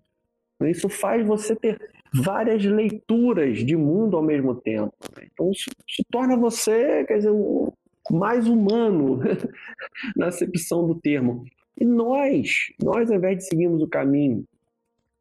Né? 0.60 0.70
Isso 0.70 0.88
faz 0.88 1.26
você 1.26 1.56
ter 1.56 1.78
várias 2.14 2.64
leituras 2.64 3.58
de 3.58 3.76
mundo 3.76 4.16
ao 4.16 4.22
mesmo 4.22 4.54
tempo. 4.54 4.94
Né? 5.16 5.26
Então, 5.32 5.50
isso, 5.50 5.68
isso 5.86 6.02
torna 6.10 6.36
você, 6.36 7.04
quer 7.04 7.18
dizer, 7.18 7.32
mais 8.10 8.46
humano 8.46 9.20
na 10.16 10.28
acepção 10.28 10.86
do 10.86 10.94
termo. 10.94 11.44
E 11.78 11.84
nós, 11.84 12.72
nós, 12.82 13.10
ao 13.10 13.16
invés 13.16 13.38
de 13.38 13.44
seguirmos 13.44 13.82
o 13.82 13.88
caminho 13.88 14.44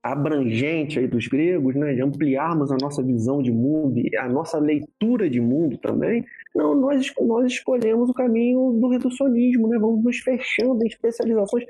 abrangente 0.06 1.00
aí 1.00 1.08
dos 1.08 1.28
gregos, 1.28 1.74
né, 1.74 1.96
de 1.96 2.02
ampliarmos 2.02 2.72
a 2.72 2.78
nossa 2.80 3.02
visão 3.02 3.42
de 3.42 3.52
mundo 3.52 3.98
e 3.98 4.16
a 4.16 4.30
nossa 4.30 4.60
leitura 4.60 5.28
de 5.28 5.42
mundo 5.42 5.80
também, 5.80 6.24
não, 6.54 6.76
nós, 6.76 7.12
nós 7.20 7.52
escolhemos 7.52 8.08
o 8.08 8.14
caminho 8.14 8.78
do 8.80 8.88
reducionismo, 8.88 9.68
né, 9.68 9.80
vamos 9.80 10.04
nos 10.04 10.20
fechando 10.20 10.84
em 10.84 10.88
especializações 10.88 11.66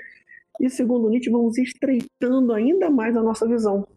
e, 0.59 0.69
segundo 0.69 1.09
Nietzsche, 1.09 1.29
vamos 1.29 1.57
estreitando 1.57 2.51
ainda 2.51 2.89
mais 2.89 3.15
a 3.15 3.23
nossa 3.23 3.47
visão. 3.47 3.87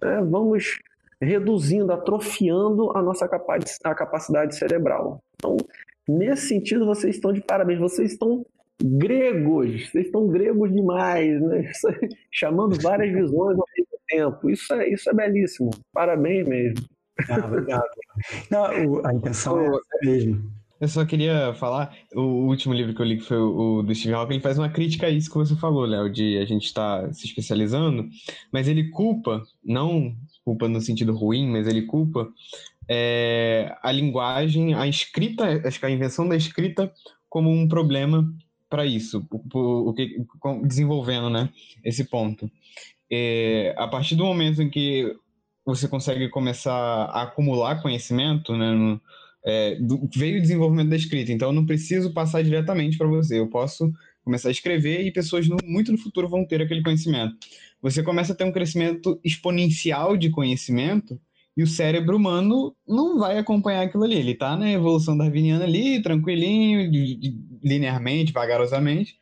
Né, 0.00 0.22
vamos 0.22 0.78
reduzindo, 1.20 1.92
atrofiando 1.92 2.96
a 2.96 3.02
nossa 3.02 3.26
a 3.26 3.94
capacidade 3.94 4.56
cerebral. 4.56 5.22
Então, 5.34 5.58
nesse 6.08 6.48
sentido, 6.48 6.86
vocês 6.86 7.16
estão 7.16 7.32
de 7.34 7.42
parabéns, 7.42 7.78
vocês 7.78 8.12
estão 8.12 8.46
gregos, 8.82 9.90
vocês 9.90 10.06
estão 10.06 10.28
gregos 10.28 10.72
demais, 10.72 11.40
né? 11.40 11.70
chamando 12.30 12.80
várias 12.80 13.12
visões 13.12 13.58
ao 13.58 13.66
mesmo 13.76 13.98
tempo. 14.08 14.50
Isso 14.50 14.72
é, 14.74 14.88
isso 14.88 15.10
é 15.10 15.14
belíssimo. 15.14 15.70
Parabéns 15.92 16.46
mesmo. 16.46 16.86
Ah, 17.28 17.46
obrigado. 17.46 17.84
Não, 18.50 19.06
a 19.06 19.14
intenção 19.14 19.60
é 19.60 19.66
essa 19.66 19.80
mesmo. 20.02 20.52
Eu 20.80 20.88
só 20.88 21.04
queria 21.04 21.54
falar, 21.54 21.96
o 22.12 22.48
último 22.48 22.74
livro 22.74 22.92
que 22.92 23.00
eu 23.00 23.06
li, 23.06 23.18
que 23.18 23.24
foi 23.24 23.38
o 23.38 23.82
do 23.82 23.94
Steve 23.94 24.14
Hawking, 24.14 24.34
ele 24.34 24.42
faz 24.42 24.58
uma 24.58 24.68
crítica 24.68 25.06
a 25.06 25.10
isso 25.10 25.30
que 25.30 25.38
você 25.38 25.54
falou, 25.54 25.84
Léo, 25.84 26.10
de 26.10 26.38
a 26.38 26.44
gente 26.44 26.64
estar 26.64 27.02
tá 27.02 27.12
se 27.12 27.24
especializando, 27.24 28.08
mas 28.50 28.66
ele 28.66 28.90
culpa, 28.90 29.44
não 29.64 30.12
culpa 30.44 30.68
no 30.68 30.80
sentido 30.80 31.14
ruim, 31.14 31.48
mas 31.48 31.68
ele 31.68 31.82
culpa 31.82 32.28
é, 32.88 33.76
a 33.82 33.92
linguagem, 33.92 34.74
a 34.74 34.86
escrita, 34.86 35.44
acho 35.66 35.78
que 35.78 35.86
a 35.86 35.90
invenção 35.90 36.28
da 36.28 36.36
escrita 36.36 36.92
como 37.28 37.50
um 37.50 37.66
problema 37.68 38.28
para 38.72 38.86
isso, 38.86 39.22
o, 39.30 39.92
que, 39.92 40.16
desenvolvendo 40.64 41.28
né, 41.28 41.50
esse 41.84 42.04
ponto. 42.04 42.50
É, 43.10 43.74
a 43.76 43.86
partir 43.86 44.14
do 44.14 44.24
momento 44.24 44.62
em 44.62 44.70
que 44.70 45.14
você 45.62 45.86
consegue 45.86 46.30
começar 46.30 46.72
a 46.72 47.24
acumular 47.24 47.82
conhecimento, 47.82 48.56
né, 48.56 48.72
no, 48.72 48.98
é, 49.44 49.74
do, 49.74 50.08
veio 50.16 50.38
o 50.38 50.40
desenvolvimento 50.40 50.88
da 50.88 50.96
escrita, 50.96 51.30
então 51.30 51.50
eu 51.50 51.52
não 51.52 51.66
preciso 51.66 52.14
passar 52.14 52.42
diretamente 52.42 52.96
para 52.96 53.06
você, 53.06 53.38
eu 53.38 53.46
posso 53.46 53.92
começar 54.24 54.48
a 54.48 54.52
escrever 54.52 55.06
e 55.06 55.12
pessoas 55.12 55.46
no, 55.46 55.58
muito 55.66 55.92
no 55.92 55.98
futuro 55.98 56.26
vão 56.26 56.46
ter 56.46 56.62
aquele 56.62 56.82
conhecimento. 56.82 57.36
Você 57.82 58.02
começa 58.02 58.32
a 58.32 58.36
ter 58.36 58.44
um 58.44 58.52
crescimento 58.52 59.20
exponencial 59.22 60.16
de 60.16 60.30
conhecimento 60.30 61.20
e 61.54 61.62
o 61.62 61.66
cérebro 61.66 62.16
humano 62.16 62.74
não 62.88 63.18
vai 63.18 63.36
acompanhar 63.36 63.82
aquilo 63.82 64.04
ali. 64.04 64.14
Ele 64.14 64.30
está 64.30 64.56
na 64.56 64.72
evolução 64.72 65.14
darwiniana 65.14 65.64
ali, 65.64 66.00
tranquilinho, 66.00 66.90
linearmente, 67.62 68.32
vagarosamente. 68.32 69.16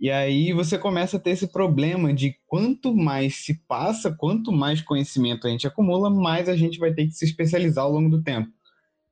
E 0.00 0.10
aí 0.10 0.52
você 0.52 0.78
começa 0.78 1.16
a 1.16 1.20
ter 1.20 1.30
esse 1.30 1.48
problema 1.48 2.12
de 2.12 2.36
quanto 2.46 2.94
mais 2.94 3.36
se 3.36 3.54
passa, 3.66 4.14
quanto 4.14 4.52
mais 4.52 4.80
conhecimento 4.80 5.46
a 5.46 5.50
gente 5.50 5.66
acumula, 5.66 6.08
mais 6.08 6.48
a 6.48 6.56
gente 6.56 6.78
vai 6.78 6.92
ter 6.92 7.06
que 7.06 7.12
se 7.12 7.24
especializar 7.24 7.84
ao 7.84 7.92
longo 7.92 8.08
do 8.08 8.22
tempo. 8.22 8.48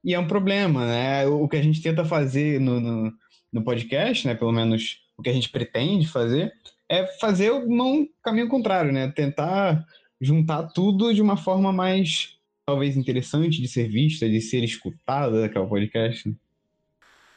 E 0.05 0.15
é 0.15 0.19
um 0.19 0.29
problema, 0.29 0.87
né? 0.87 1.27
O 1.27 1.49
que 1.49 1.57
a 1.57 1.63
gente 1.63 1.83
tenta 1.83 2.05
fazer 2.05 2.61
no, 2.61 2.79
no, 2.79 3.13
no 3.53 3.65
podcast, 3.65 4.27
né? 4.29 4.35
Pelo 4.37 4.53
menos 4.53 5.01
o 5.19 5.23
que 5.23 5.31
a 5.31 5.33
gente 5.33 5.49
pretende 5.49 6.07
fazer, 6.07 6.53
é 6.89 7.05
fazer 7.19 7.51
um 7.53 8.07
caminho 8.23 8.49
contrário, 8.49 8.93
né? 8.93 9.11
Tentar 9.11 9.85
juntar 10.21 10.69
tudo 10.69 11.13
de 11.13 11.21
uma 11.21 11.37
forma 11.37 11.73
mais 11.73 12.37
talvez 12.65 12.97
interessante 12.97 13.61
de 13.61 13.69
ser 13.69 13.89
vista, 13.89 14.29
de 14.29 14.41
ser 14.41 14.63
escutada 14.63 15.41
daquela 15.41 15.67
podcast. 15.67 16.33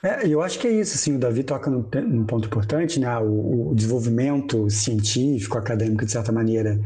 É, 0.03 0.25
eu 0.27 0.41
acho 0.41 0.57
que 0.59 0.67
é 0.67 0.71
isso, 0.71 0.95
assim, 0.95 1.15
o 1.15 1.19
Davi 1.19 1.43
toca 1.43 1.69
num, 1.69 1.85
num 2.07 2.25
ponto 2.25 2.47
importante, 2.47 2.99
né, 2.99 3.17
o, 3.17 3.71
o, 3.71 3.75
desenvolvimento 3.75 4.69
científico, 4.69 5.57
acadêmico, 5.57 6.05
de 6.05 6.11
certa 6.11 6.31
maneira, 6.31 6.79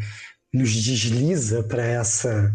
nos 0.51 0.71
desliza 0.71 1.63
para 1.63 1.83
essa 1.83 2.53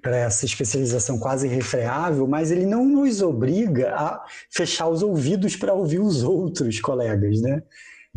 para 0.00 0.16
essa 0.16 0.46
especialização 0.46 1.18
quase 1.18 1.46
irrefreável, 1.46 2.26
mas 2.26 2.50
ele 2.50 2.64
não 2.64 2.82
nos 2.82 3.20
obriga 3.20 3.94
a 3.94 4.24
fechar 4.50 4.88
os 4.88 5.02
ouvidos 5.02 5.54
para 5.54 5.74
ouvir 5.74 5.98
os 5.98 6.22
outros 6.22 6.80
colegas, 6.80 7.42
né? 7.42 7.62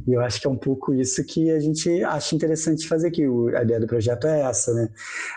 E 0.07 0.13
eu 0.13 0.21
acho 0.21 0.41
que 0.41 0.45
é 0.45 0.49
um 0.49 0.57
pouco 0.57 0.93
isso 0.93 1.23
que 1.23 1.49
a 1.49 1.59
gente 1.59 2.03
acha 2.03 2.35
interessante 2.35 2.87
fazer 2.87 3.07
aqui. 3.07 3.23
a 3.55 3.63
ideia 3.63 3.79
do 3.79 3.87
projeto 3.87 4.27
é 4.27 4.41
essa, 4.41 4.73
né? 4.73 4.89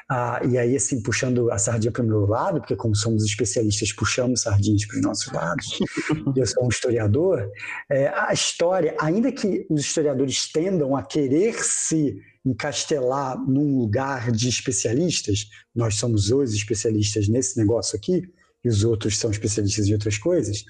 Ah, 0.08 0.40
e 0.48 0.58
aí, 0.58 0.76
assim, 0.76 1.00
puxando 1.00 1.50
a 1.50 1.58
sardinha 1.58 1.92
para 1.92 2.02
o 2.02 2.06
meu 2.06 2.26
lado, 2.26 2.60
porque 2.60 2.76
como 2.76 2.94
somos 2.94 3.24
especialistas, 3.24 3.92
puxamos 3.92 4.42
sardinhas 4.42 4.84
para 4.84 4.96
os 4.96 5.02
nossos 5.02 5.32
lados, 5.32 5.78
eu 6.36 6.46
sou 6.46 6.64
um 6.64 6.68
historiador, 6.68 7.48
é, 7.90 8.08
a 8.08 8.32
história, 8.32 8.94
ainda 9.00 9.30
que 9.30 9.66
os 9.70 9.80
historiadores 9.80 10.50
tendam 10.50 10.96
a 10.96 11.02
querer 11.02 11.54
se 11.62 12.16
encastelar 12.44 13.38
num 13.38 13.78
lugar 13.78 14.30
de 14.32 14.48
especialistas, 14.48 15.46
nós 15.74 15.94
somos 15.96 16.30
os 16.30 16.52
especialistas 16.52 17.28
nesse 17.28 17.58
negócio 17.58 17.96
aqui, 17.96 18.22
e 18.64 18.68
os 18.68 18.84
outros 18.84 19.18
são 19.18 19.30
especialistas 19.30 19.86
em 19.86 19.92
outras 19.92 20.18
coisas, 20.18 20.64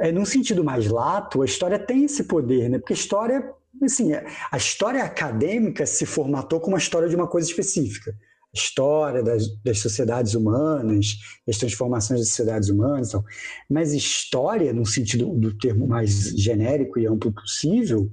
é, 0.00 0.10
num 0.10 0.24
sentido 0.24 0.64
mais 0.64 0.88
lato, 0.88 1.42
a 1.42 1.44
história 1.44 1.78
tem 1.78 2.04
esse 2.04 2.24
poder, 2.24 2.70
né? 2.70 2.78
Porque 2.78 2.94
a 2.94 2.96
história, 2.96 3.52
assim, 3.82 4.12
a 4.50 4.56
história 4.56 5.04
acadêmica 5.04 5.84
se 5.84 6.06
formatou 6.06 6.58
como 6.58 6.74
a 6.74 6.78
história 6.78 7.08
de 7.08 7.14
uma 7.14 7.28
coisa 7.28 7.46
específica. 7.46 8.16
A 8.52 8.58
história 8.58 9.22
das, 9.22 9.46
das 9.62 9.78
sociedades 9.78 10.34
humanas, 10.34 11.18
das 11.46 11.58
transformações 11.58 12.20
das 12.20 12.30
sociedades 12.30 12.70
humanas. 12.70 13.08
Então. 13.08 13.22
Mas 13.68 13.92
história, 13.92 14.72
no 14.72 14.86
sentido 14.86 15.26
do 15.34 15.56
termo 15.58 15.86
mais 15.86 16.30
genérico 16.30 16.98
e 16.98 17.06
amplo 17.06 17.30
possível, 17.30 18.10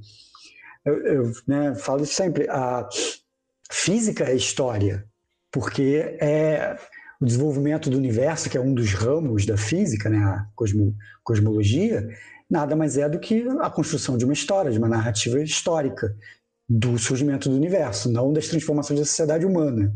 eu, 0.85 1.05
eu 1.05 1.31
né, 1.47 1.73
falo 1.76 2.05
sempre, 2.05 2.49
a 2.49 2.88
física 3.72 4.26
é 4.26 4.35
história, 4.35 5.07
porque 5.51 6.18
é 6.19 6.77
o 7.19 7.26
desenvolvimento 7.26 7.89
do 7.89 7.98
universo, 7.98 8.49
que 8.49 8.57
é 8.57 8.61
um 8.61 8.73
dos 8.73 8.94
ramos 8.94 9.45
da 9.45 9.57
física, 9.57 10.10
né, 10.10 10.18
a 10.18 10.48
cosmo, 10.56 10.95
cosmologia, 11.23 12.07
nada 12.49 12.76
mais 12.76 12.98
é 12.98 13.10
do 13.10 13.19
que 13.19 13.45
a 13.61 13.69
construção 13.69 14.18
de 14.18 14.26
uma 14.26 14.34
história, 14.34 14.72
de 14.72 14.77
uma 14.77 14.88
narrativa 14.88 15.41
histórica 15.41 16.15
do 16.69 16.98
surgimento 16.98 17.49
do 17.49 17.56
universo, 17.56 18.11
não 18.11 18.31
das 18.31 18.48
transformações 18.48 18.99
da 18.99 19.06
sociedade 19.06 19.45
humana. 19.45 19.94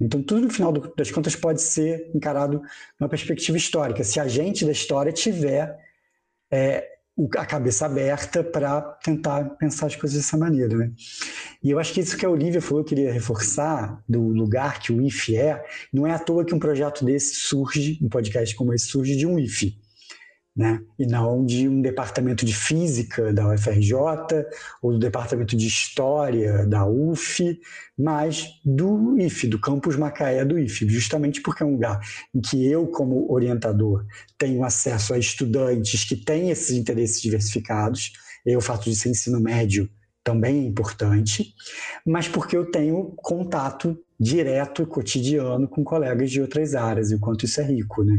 Então, 0.00 0.22
tudo 0.22 0.42
no 0.42 0.50
final 0.50 0.72
das 0.72 1.10
contas 1.10 1.36
pode 1.36 1.62
ser 1.62 2.10
encarado 2.14 2.60
numa 2.98 3.08
perspectiva 3.08 3.56
histórica, 3.56 4.04
se 4.04 4.20
a 4.20 4.28
gente 4.28 4.64
da 4.64 4.72
história 4.72 5.12
tiver 5.12 5.78
é, 6.50 6.93
a 7.36 7.46
cabeça 7.46 7.86
aberta 7.86 8.42
para 8.42 8.80
tentar 8.80 9.44
pensar 9.50 9.86
as 9.86 9.94
coisas 9.94 10.18
dessa 10.18 10.36
maneira. 10.36 10.76
Né? 10.76 10.90
E 11.62 11.70
eu 11.70 11.78
acho 11.78 11.92
que 11.92 12.00
isso 12.00 12.16
que 12.16 12.26
a 12.26 12.30
Olivia 12.30 12.60
falou, 12.60 12.80
eu 12.80 12.84
queria 12.84 13.12
reforçar, 13.12 14.02
do 14.08 14.20
lugar 14.28 14.80
que 14.80 14.92
o 14.92 15.00
IF 15.00 15.36
é, 15.36 15.64
não 15.92 16.06
é 16.06 16.12
à 16.12 16.18
toa 16.18 16.44
que 16.44 16.54
um 16.54 16.58
projeto 16.58 17.04
desse 17.04 17.34
surge, 17.34 17.98
um 18.02 18.08
podcast 18.08 18.54
como 18.56 18.74
esse 18.74 18.86
surge 18.86 19.16
de 19.16 19.26
um 19.26 19.38
IF. 19.38 19.78
Né? 20.56 20.80
E 20.98 21.04
não 21.06 21.44
de 21.44 21.68
um 21.68 21.82
departamento 21.82 22.44
de 22.44 22.54
física 22.54 23.32
da 23.32 23.52
UFRJ 23.52 23.94
ou 24.80 24.92
do 24.92 24.98
departamento 24.98 25.56
de 25.56 25.66
história 25.66 26.64
da 26.66 26.86
UF, 26.86 27.58
mas 27.98 28.60
do 28.64 29.18
IFE, 29.18 29.48
do 29.48 29.60
campus 29.60 29.96
Macaé 29.96 30.44
do 30.44 30.58
IFE, 30.58 30.88
justamente 30.88 31.40
porque 31.40 31.62
é 31.62 31.66
um 31.66 31.72
lugar 31.72 32.00
em 32.32 32.40
que 32.40 32.64
eu, 32.66 32.86
como 32.86 33.30
orientador, 33.32 34.04
tenho 34.38 34.62
acesso 34.62 35.12
a 35.12 35.18
estudantes 35.18 36.04
que 36.04 36.16
têm 36.16 36.50
esses 36.50 36.76
interesses 36.76 37.20
diversificados, 37.20 38.12
e 38.46 38.56
o 38.56 38.60
fato 38.60 38.84
de 38.84 38.94
ser 38.94 39.08
ensino 39.08 39.40
médio 39.40 39.88
também 40.22 40.64
é 40.64 40.68
importante, 40.68 41.54
mas 42.06 42.28
porque 42.28 42.56
eu 42.56 42.70
tenho 42.70 43.12
contato 43.16 43.98
direto, 44.18 44.86
cotidiano, 44.86 45.68
com 45.68 45.82
colegas 45.82 46.30
de 46.30 46.40
outras 46.40 46.74
áreas, 46.74 47.10
e 47.10 47.16
o 47.16 47.20
quanto 47.20 47.44
isso 47.44 47.60
é 47.60 47.64
rico, 47.64 48.04
né? 48.04 48.18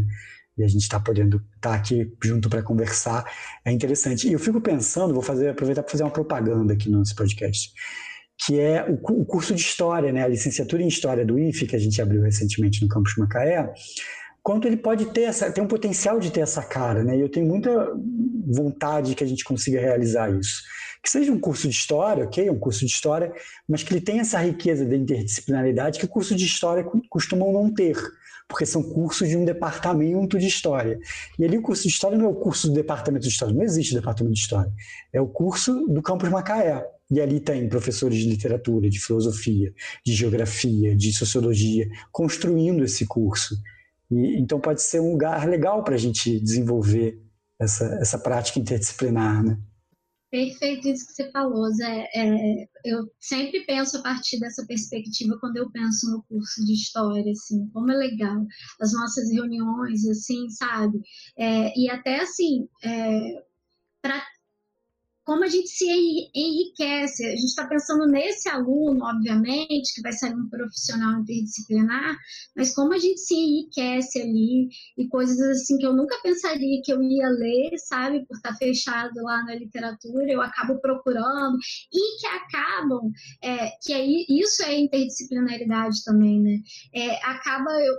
E 0.57 0.64
a 0.64 0.68
gente 0.68 0.82
está 0.82 0.99
podendo 0.99 1.38
estar 1.56 1.69
tá 1.69 1.76
aqui 1.76 2.11
junto 2.23 2.49
para 2.49 2.64
conversar, 2.64 3.26
é 3.64 3.72
interessante. 3.72 4.27
E 4.27 4.34
eu 4.34 4.40
fico 4.40 4.61
pensando, 4.61 5.14
vou 5.14 5.23
fazer, 5.23 5.49
aproveitar 5.49 5.84
para 5.84 5.91
fazer 5.91 6.03
uma 6.03 6.11
propaganda 6.11 6.73
aqui 6.73 6.90
no 6.90 6.99
nosso 6.99 7.15
podcast, 7.15 7.73
que 8.45 8.60
é 8.60 8.84
o, 8.90 8.94
o, 9.22 9.26
curso 9.26 9.53
de 9.53 9.61
História, 9.61 10.11
né, 10.11 10.23
a 10.23 10.27
licenciatura 10.27 10.82
em 10.82 10.88
História 10.88 11.26
do 11.26 11.38
IFE, 11.38 11.68
que 11.68 11.76
a 11.76 11.80
gente 11.80 12.02
abriu 12.02 12.22
recentemente 12.22 12.82
no 12.82 12.88
Campus 12.88 13.15
Macaé, 13.18 13.73
quanto 14.41 14.68
ele 14.68 14.77
pode 14.77 15.06
ter 15.07 15.23
essa, 15.23 15.52
tem 15.52 15.64
um 15.64 15.68
potencial 15.68 16.19
de 16.19 16.32
ter 16.32 16.41
essa 16.41 16.61
cara, 16.61 17.03
né, 17.03 17.18
e 17.18 17.22
eu 17.22 17.30
tenho 17.30 17.45
muita 17.45 17.94
vontade 18.48 19.15
que 19.15 19.23
a 19.23 19.27
gente 19.27 19.44
consiga 19.44 19.80
realizar 19.80 20.30
isso. 20.32 20.64
Que 21.03 21.10
seja 21.10 21.32
um 21.32 21.40
curso 21.40 21.68
de 21.68 21.76
História, 21.76 22.23
ok, 22.23 22.49
um 22.49 22.57
curso 22.60 22.80
de 22.80 22.91
História, 22.91 23.32
mas 23.68 23.84
que 23.84 23.94
ele 23.94 24.02
tenha 24.02 24.22
essa 24.22 24.40
riqueza 24.40 24.86
da 24.86 24.95
interdisciplinaridade 24.95 25.99
que 25.99 26.06
o 26.06 26.10
curso 26.10 26.36
de 26.36 26.45
História 26.45 26.86
costumam 27.10 27.52
não 27.52 27.73
ter 27.73 27.95
porque 28.47 28.65
são 28.65 28.84
cursos 28.84 29.27
de 29.27 29.35
um 29.35 29.43
departamento 29.43 30.38
de 30.38 30.47
história. 30.47 30.99
E 31.38 31.43
ali 31.43 31.57
o 31.57 31.61
curso 31.61 31.84
de 31.84 31.89
história 31.89 32.17
não 32.17 32.26
é 32.26 32.30
o 32.30 32.35
curso 32.35 32.67
do 32.67 32.73
departamento 32.73 33.23
de 33.23 33.30
história, 33.30 33.53
não 33.53 33.63
existe 33.63 33.93
departamento 33.93 34.34
de 34.34 34.39
história. 34.39 34.72
É 35.11 35.19
o 35.19 35.27
curso 35.27 35.88
do 35.88 36.01
campus 36.01 36.30
Macaé. 36.30 36.85
E 37.11 37.22
ali 37.22 37.39
tem 37.39 37.69
professores 37.69 38.17
de 38.17 38.27
literatura, 38.27 38.89
de 38.89 38.99
filosofia, 38.99 39.72
de 40.03 40.13
geografia, 40.13 40.95
de 40.95 41.13
sociologia, 41.13 41.88
construindo 42.11 42.84
esse 42.84 43.05
curso. 43.05 43.55
E, 44.09 44.39
então 44.39 44.59
pode 44.59 44.81
ser 44.81 44.99
um 44.99 45.11
lugar 45.11 45.47
legal 45.47 45.84
para 45.84 45.95
a 45.95 45.99
gente 45.99 46.39
desenvolver 46.39 47.19
essa, 47.59 47.85
essa 48.01 48.17
prática 48.17 48.59
interdisciplinar, 48.59 49.43
né? 49.43 49.57
Perfeito 50.36 50.90
isso 50.90 51.07
que 51.07 51.14
você 51.14 51.32
falou, 51.32 51.72
Zé. 51.72 52.10
É, 52.14 52.68
eu 52.84 53.10
sempre 53.22 53.66
penso 53.66 53.98
a 53.98 54.02
partir 54.02 54.38
dessa 54.38 54.66
perspectiva 54.68 55.38
quando 55.40 55.56
eu 55.56 55.72
penso 55.72 56.12
no 56.12 56.22
curso 56.24 56.66
de 56.66 56.74
história, 56.74 57.32
assim, 57.32 57.70
como 57.70 57.90
é 57.90 57.95
legal 57.95 58.45
as 58.82 58.91
nossas 58.91 59.32
reuniões, 59.32 60.06
assim, 60.06 60.49
sabe? 60.49 60.99
É, 61.38 61.72
e 61.80 61.90
até 61.90 62.20
assim, 62.20 62.68
é, 62.84 63.45
para 64.02 64.22
como 65.26 65.43
a 65.43 65.47
gente 65.47 65.68
se 65.68 65.85
enriquece. 66.34 67.26
A 67.26 67.31
gente 67.31 67.45
está 67.45 67.68
pensando 67.68 68.06
nesse 68.07 68.47
aluno, 68.47 69.03
obviamente, 69.03 69.93
que 69.95 70.02
vai 70.02 70.14
ser 70.14 70.34
um 70.34 70.47
profissional 70.47 71.19
interdisciplinar, 71.19 72.15
mas 72.56 72.73
como 72.73 72.93
a 72.93 72.99
gente 72.99 73.19
se 73.19 73.34
enriquece 73.34 74.22
ali 74.22 74.69
e 74.97 75.07
coisas 75.07 75.39
assim 75.39 75.77
que 75.77 75.85
eu 75.85 75.93
nunca 75.93 76.18
pensaria 76.22 76.81
que 76.84 76.93
eu 76.93 77.02
ia 77.02 77.27
ler, 77.27 77.72
sabe, 77.80 78.26
por 78.27 78.38
estar 78.38 78.52
tá 78.52 78.56
fechado 78.56 79.15
lá 79.23 79.43
na 79.43 79.56
literatura, 79.56 80.31
eu 80.31 80.41
acabo 80.41 80.80
procurando 80.80 81.57
e 81.91 82.19
que 82.19 82.27
acabam, 82.27 83.11
é, 83.43 83.72
que 83.81 83.93
aí 83.93 84.26
isso 84.30 84.61
é 84.64 84.80
interdisciplinaridade 84.80 86.03
também, 86.03 86.39
né? 86.39 86.60
É, 86.93 87.15
acaba 87.26 87.72
eu, 87.81 87.95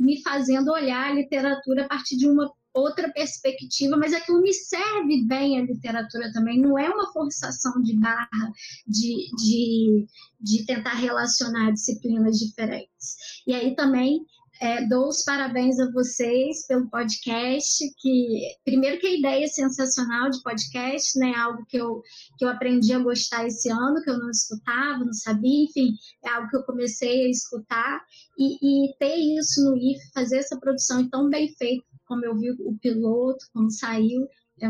me 0.00 0.20
fazendo 0.22 0.72
olhar 0.72 1.10
a 1.10 1.14
literatura 1.14 1.84
a 1.84 1.88
partir 1.88 2.16
de 2.16 2.28
uma 2.28 2.50
outra 2.74 3.10
perspectiva, 3.12 3.96
mas 3.96 4.12
aquilo 4.12 4.40
me 4.40 4.52
serve 4.52 5.24
bem 5.26 5.58
a 5.58 5.62
literatura 5.62 6.32
também, 6.32 6.60
não 6.60 6.78
é 6.78 6.88
uma 6.88 7.12
forçação 7.12 7.80
de 7.82 7.96
barra 7.98 8.52
de, 8.86 9.30
de, 9.36 10.06
de 10.40 10.66
tentar 10.66 10.94
relacionar 10.94 11.70
disciplinas 11.70 12.38
diferentes. 12.38 13.16
E 13.46 13.54
aí 13.54 13.74
também 13.76 14.26
é, 14.60 14.86
dou 14.86 15.08
os 15.08 15.22
parabéns 15.24 15.78
a 15.80 15.90
vocês 15.90 16.66
pelo 16.66 16.88
podcast, 16.88 17.84
que 17.98 18.40
primeiro 18.64 19.00
que 19.00 19.06
a 19.06 19.18
ideia 19.18 19.44
é 19.44 19.48
sensacional 19.48 20.30
de 20.30 20.42
podcast, 20.42 21.18
né? 21.18 21.34
Algo 21.34 21.64
que 21.66 21.76
eu, 21.76 22.02
que 22.38 22.44
eu 22.44 22.48
aprendi 22.48 22.92
a 22.92 22.98
gostar 22.98 23.46
esse 23.46 23.70
ano, 23.70 24.00
que 24.02 24.10
eu 24.10 24.18
não 24.18 24.30
escutava, 24.30 25.04
não 25.04 25.12
sabia, 25.12 25.64
enfim, 25.64 25.92
é 26.24 26.28
algo 26.30 26.48
que 26.48 26.56
eu 26.56 26.62
comecei 26.62 27.26
a 27.26 27.30
escutar 27.30 28.00
e, 28.38 28.86
e 28.86 28.96
ter 28.98 29.16
isso 29.16 29.64
no 29.64 29.76
IF, 29.76 30.00
fazer 30.12 30.38
essa 30.38 30.58
produção 30.58 31.08
tão 31.08 31.28
bem 31.28 31.52
feita 31.56 31.84
como 32.06 32.24
eu 32.24 32.36
vi 32.36 32.50
o 32.50 32.76
piloto, 32.80 33.44
como 33.52 33.70
saiu. 33.70 34.26
É, 34.60 34.68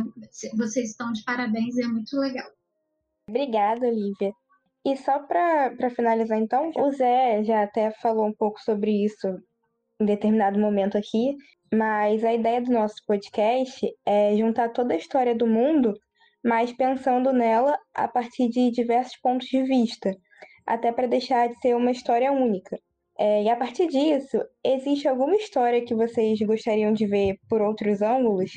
vocês 0.56 0.90
estão 0.90 1.12
de 1.12 1.23
parabéns, 1.24 1.77
é 1.78 1.86
muito 1.86 2.16
legal. 2.16 2.51
Obrigada, 3.28 3.86
Olivia. 3.86 4.32
E 4.85 4.97
só 4.97 5.19
para 5.20 5.90
finalizar, 5.90 6.39
então, 6.39 6.70
o 6.77 6.90
Zé 6.93 7.43
já 7.43 7.62
até 7.62 7.90
falou 7.90 8.27
um 8.27 8.35
pouco 8.35 8.61
sobre 8.61 9.05
isso 9.05 9.27
em 10.01 10.05
determinado 10.05 10.59
momento 10.59 10.98
aqui, 10.98 11.36
mas 11.73 12.23
a 12.23 12.35
ideia 12.35 12.61
do 12.61 12.70
nosso 12.70 12.97
podcast 13.06 13.86
é 14.05 14.36
juntar 14.36 14.70
toda 14.70 14.93
a 14.93 14.97
história 14.97 15.35
do 15.35 15.47
mundo, 15.47 15.94
mas 16.44 16.73
pensando 16.73 17.32
nela 17.32 17.78
a 17.94 18.06
partir 18.06 18.48
de 18.51 18.70
diversos 18.70 19.16
pontos 19.23 19.47
de 19.48 19.62
vista, 19.62 20.15
até 20.66 20.93
para 20.93 21.06
deixar 21.06 21.48
de 21.48 21.59
ser 21.61 21.74
uma 21.74 21.90
história 21.90 22.31
única. 22.31 22.78
É, 23.19 23.45
e 23.45 23.49
a 23.49 23.57
partir 23.57 23.86
disso, 23.89 24.39
existe 24.65 25.07
alguma 25.07 25.36
história 25.36 25.85
que 25.85 25.95
vocês 25.95 26.39
gostariam 26.41 26.93
de 26.93 27.07
ver 27.07 27.39
por 27.49 27.62
outros 27.62 28.03
ângulos? 28.03 28.51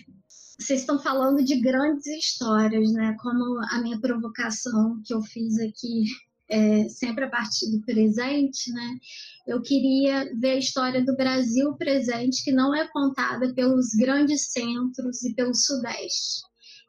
Vocês 0.59 0.81
estão 0.81 0.97
falando 0.97 1.43
de 1.43 1.59
grandes 1.61 2.07
histórias, 2.07 2.91
né? 2.93 3.15
Como 3.21 3.59
a 3.71 3.81
minha 3.81 3.99
provocação 3.99 4.99
que 5.05 5.13
eu 5.13 5.21
fiz 5.21 5.59
aqui 5.59 6.05
é, 6.49 6.89
sempre 6.89 7.25
a 7.25 7.29
partir 7.29 7.69
do 7.69 7.81
presente, 7.81 8.71
né? 8.71 8.97
Eu 9.45 9.61
queria 9.61 10.27
ver 10.39 10.51
a 10.51 10.59
história 10.59 11.05
do 11.05 11.15
Brasil 11.15 11.75
presente 11.75 12.43
que 12.43 12.51
não 12.51 12.73
é 12.73 12.87
contada 12.87 13.53
pelos 13.53 13.89
grandes 13.93 14.51
centros 14.51 15.23
e 15.23 15.35
pelo 15.35 15.53
Sudeste, 15.53 16.41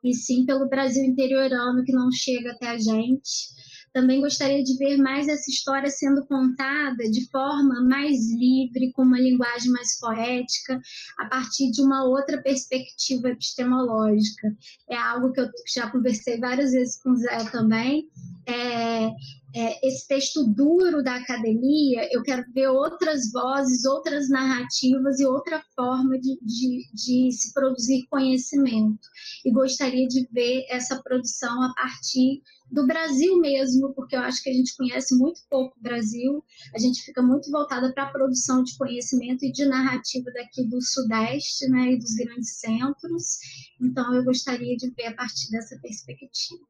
e 0.02 0.14
sim 0.14 0.46
pelo 0.46 0.68
Brasil 0.68 1.04
interiorano 1.04 1.84
que 1.84 1.92
não 1.92 2.10
chega 2.10 2.52
até 2.52 2.68
a 2.68 2.78
gente 2.78 3.57
também 3.98 4.20
gostaria 4.20 4.62
de 4.62 4.76
ver 4.78 4.96
mais 4.96 5.26
essa 5.26 5.50
história 5.50 5.90
sendo 5.90 6.24
contada 6.26 7.10
de 7.10 7.28
forma 7.30 7.82
mais 7.82 8.30
livre, 8.32 8.92
com 8.92 9.02
uma 9.02 9.18
linguagem 9.18 9.72
mais 9.72 9.98
poética, 9.98 10.80
a 11.18 11.26
partir 11.26 11.72
de 11.72 11.82
uma 11.82 12.04
outra 12.04 12.40
perspectiva 12.40 13.30
epistemológica. 13.30 14.56
É 14.88 14.96
algo 14.96 15.32
que 15.32 15.40
eu 15.40 15.48
já 15.74 15.90
conversei 15.90 16.38
várias 16.38 16.70
vezes 16.70 17.02
com 17.02 17.10
o 17.10 17.16
Zé 17.16 17.44
também. 17.50 18.08
É, 18.46 19.10
é, 19.54 19.86
esse 19.86 20.06
texto 20.06 20.44
duro 20.44 21.02
da 21.02 21.16
academia, 21.16 22.06
eu 22.12 22.22
quero 22.22 22.44
ver 22.52 22.68
outras 22.68 23.32
vozes, 23.32 23.84
outras 23.86 24.28
narrativas 24.28 25.18
e 25.18 25.24
outra 25.24 25.62
forma 25.74 26.18
de, 26.18 26.38
de, 26.42 26.90
de, 26.92 27.32
se 27.32 27.52
produzir 27.54 28.06
conhecimento. 28.10 29.00
E 29.44 29.50
gostaria 29.50 30.06
de 30.06 30.28
ver 30.30 30.66
essa 30.68 31.02
produção 31.02 31.62
a 31.62 31.72
partir 31.74 32.42
do 32.70 32.86
Brasil 32.86 33.38
mesmo, 33.40 33.94
porque 33.94 34.14
eu 34.14 34.20
acho 34.20 34.42
que 34.42 34.50
a 34.50 34.52
gente 34.52 34.76
conhece 34.76 35.16
muito 35.16 35.40
pouco 35.48 35.78
o 35.78 35.82
Brasil, 35.82 36.44
a 36.74 36.78
gente 36.78 37.02
fica 37.02 37.22
muito 37.22 37.50
voltada 37.50 37.90
para 37.94 38.04
a 38.04 38.12
produção 38.12 38.62
de 38.62 38.76
conhecimento 38.76 39.46
e 39.46 39.50
de 39.50 39.64
narrativa 39.64 40.30
daqui 40.32 40.64
do 40.64 40.82
Sudeste 40.82 41.66
né, 41.70 41.92
e 41.92 41.98
dos 41.98 42.14
grandes 42.14 42.58
centros. 42.58 43.38
Então, 43.80 44.14
eu 44.14 44.22
gostaria 44.22 44.76
de 44.76 44.90
ver 44.90 45.06
a 45.06 45.14
partir 45.14 45.50
dessa 45.50 45.78
perspectiva. 45.80 46.60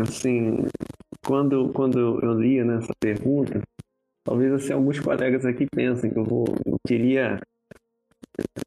Assim, 0.00 0.64
quando, 1.24 1.72
quando 1.72 1.98
eu 2.22 2.34
lia 2.34 2.64
nessa 2.64 2.92
pergunta, 3.00 3.60
talvez 4.24 4.52
assim, 4.52 4.72
alguns 4.72 5.00
colegas 5.00 5.44
aqui 5.44 5.66
pensem 5.66 6.10
que 6.10 6.18
eu, 6.18 6.24
vou, 6.24 6.46
eu 6.64 6.76
queria 6.86 7.40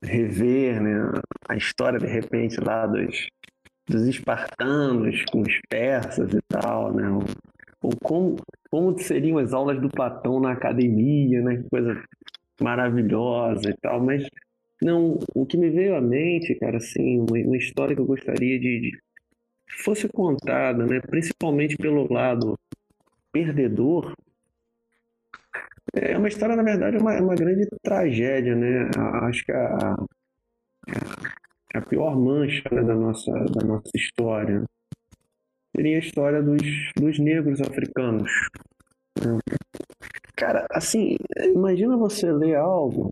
rever 0.03 0.82
né, 0.82 1.11
a 1.48 1.56
história, 1.56 1.99
de 1.99 2.07
repente, 2.07 2.60
lá 2.60 2.86
dos 2.86 3.28
dos 3.91 4.07
espartanos 4.07 5.23
com 5.32 5.41
os 5.41 5.60
persas 5.69 6.34
e 6.34 6.40
tal, 6.48 6.94
né? 6.94 7.10
Ou, 7.10 7.23
ou 7.84 7.91
como, 8.02 8.36
como 8.69 8.98
seriam 8.98 9.38
as 9.38 9.53
aulas 9.53 9.80
do 9.82 9.90
Platão 9.90 10.40
na 10.40 10.52
academia, 10.53 11.41
né? 11.41 11.57
Que 11.57 11.69
coisa 11.69 12.03
maravilhosa 12.61 13.69
e 13.69 13.76
tal, 13.82 13.99
mas 13.99 14.23
não, 14.82 15.19
o 15.36 15.45
que 15.45 15.57
me 15.57 15.69
veio 15.69 15.95
à 15.95 16.02
mente, 16.02 16.56
cara, 16.56 16.78
assim, 16.78 17.19
uma, 17.19 17.38
uma 17.38 17.57
história 17.57 17.95
que 17.95 18.02
eu 18.02 18.06
gostaria 18.06 18.60
de, 18.60 18.82
de 18.82 18.99
fosse 19.84 20.07
contada, 20.07 20.85
né, 20.85 20.99
principalmente 21.02 21.77
pelo 21.77 22.11
lado 22.11 22.57
perdedor, 23.31 24.14
é 25.93 26.18
uma 26.18 26.27
história, 26.27 26.56
na 26.56 26.64
verdade, 26.64 26.98
uma, 26.98 27.19
uma 27.19 27.35
grande 27.35 27.68
tragédia, 27.84 28.56
né? 28.56 28.89
Acho 29.23 29.43
que 29.43 29.52
a, 29.52 29.95
a, 31.76 31.81
pior 31.81 32.15
mancha 32.18 32.64
né, 32.72 32.81
da, 32.81 32.95
nossa, 32.95 33.31
da 33.31 33.65
nossa 33.65 33.91
história 33.95 34.64
seria 35.76 35.98
a 35.98 35.99
história 35.99 36.41
dos, 36.41 36.61
dos 36.95 37.19
negros 37.19 37.60
africanos. 37.61 38.31
Cara, 40.35 40.65
assim, 40.72 41.18
imagina 41.53 41.98
você 41.98 42.31
ler 42.31 42.56
algo 42.56 43.11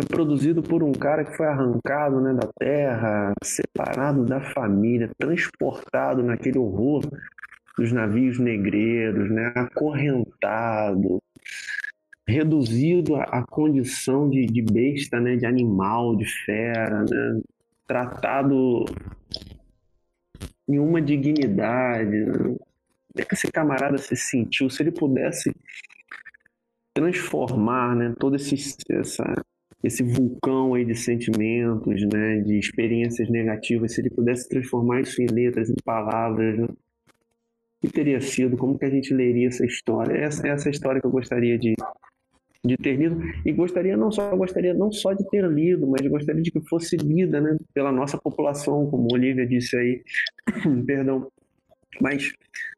produzido 0.00 0.62
por 0.62 0.82
um 0.82 0.92
cara 0.92 1.24
que 1.24 1.36
foi 1.36 1.46
arrancado 1.46 2.20
né, 2.20 2.32
da 2.32 2.48
terra, 2.58 3.32
separado 3.42 4.24
da 4.24 4.40
família, 4.40 5.10
transportado 5.18 6.22
naquele 6.22 6.58
horror 6.58 7.02
dos 7.76 7.92
navios 7.92 8.38
negreiros, 8.38 9.30
né, 9.30 9.52
acorrentado, 9.54 11.22
reduzido 12.26 13.16
à 13.16 13.44
condição 13.44 14.28
de, 14.28 14.46
de 14.46 14.62
besta, 14.62 15.20
né, 15.20 15.36
de 15.36 15.46
animal, 15.46 16.16
de 16.16 16.26
fera, 16.44 17.02
né, 17.02 17.40
tratado 17.86 18.84
em 20.68 20.78
uma 20.78 21.00
dignidade. 21.00 22.24
Né? 22.24 22.56
É 23.16 23.24
que 23.24 23.34
esse 23.34 23.50
camarada 23.50 23.98
se 23.98 24.16
sentiu? 24.16 24.70
Se 24.70 24.82
ele 24.82 24.92
pudesse 24.92 25.54
transformar 26.94 27.96
né, 27.96 28.14
todo 28.18 28.36
esse, 28.36 28.54
essa, 28.90 29.24
esse 29.82 30.02
vulcão 30.02 30.74
aí 30.74 30.84
de 30.84 30.94
sentimentos, 30.94 32.02
né, 32.12 32.38
de 32.38 32.58
experiências 32.58 33.28
negativas, 33.28 33.94
se 33.94 34.00
ele 34.00 34.10
pudesse 34.10 34.48
transformar 34.48 35.00
isso 35.00 35.20
em 35.20 35.26
letras, 35.26 35.68
em 35.68 35.74
palavras, 35.84 36.58
né, 36.58 36.64
o 36.64 36.76
que 37.80 37.92
teria 37.92 38.20
sido? 38.20 38.56
Como 38.56 38.78
que 38.78 38.84
a 38.84 38.90
gente 38.90 39.12
leria 39.12 39.48
essa 39.48 39.66
história? 39.66 40.16
Essa, 40.16 40.46
essa 40.46 40.68
é 40.68 40.70
a 40.70 40.70
história 40.70 41.00
que 41.00 41.06
eu 41.06 41.10
gostaria 41.10 41.58
de, 41.58 41.74
de 42.64 42.76
ter 42.76 42.94
lido 42.94 43.20
e 43.44 43.52
gostaria 43.52 43.96
não 43.96 44.12
só 44.12 44.36
gostaria 44.36 44.72
não 44.72 44.92
só 44.92 45.12
de 45.12 45.28
ter 45.28 45.44
lido, 45.50 45.84
mas 45.88 46.06
gostaria 46.06 46.42
de 46.42 46.52
que 46.52 46.60
fosse 46.68 46.96
lida, 46.96 47.40
né, 47.40 47.56
pela 47.74 47.90
nossa 47.90 48.16
população, 48.16 48.88
como 48.88 49.12
Olivia 49.12 49.46
disse 49.46 49.76
aí, 49.76 50.02
perdão. 50.86 51.28
Mas 52.00 52.32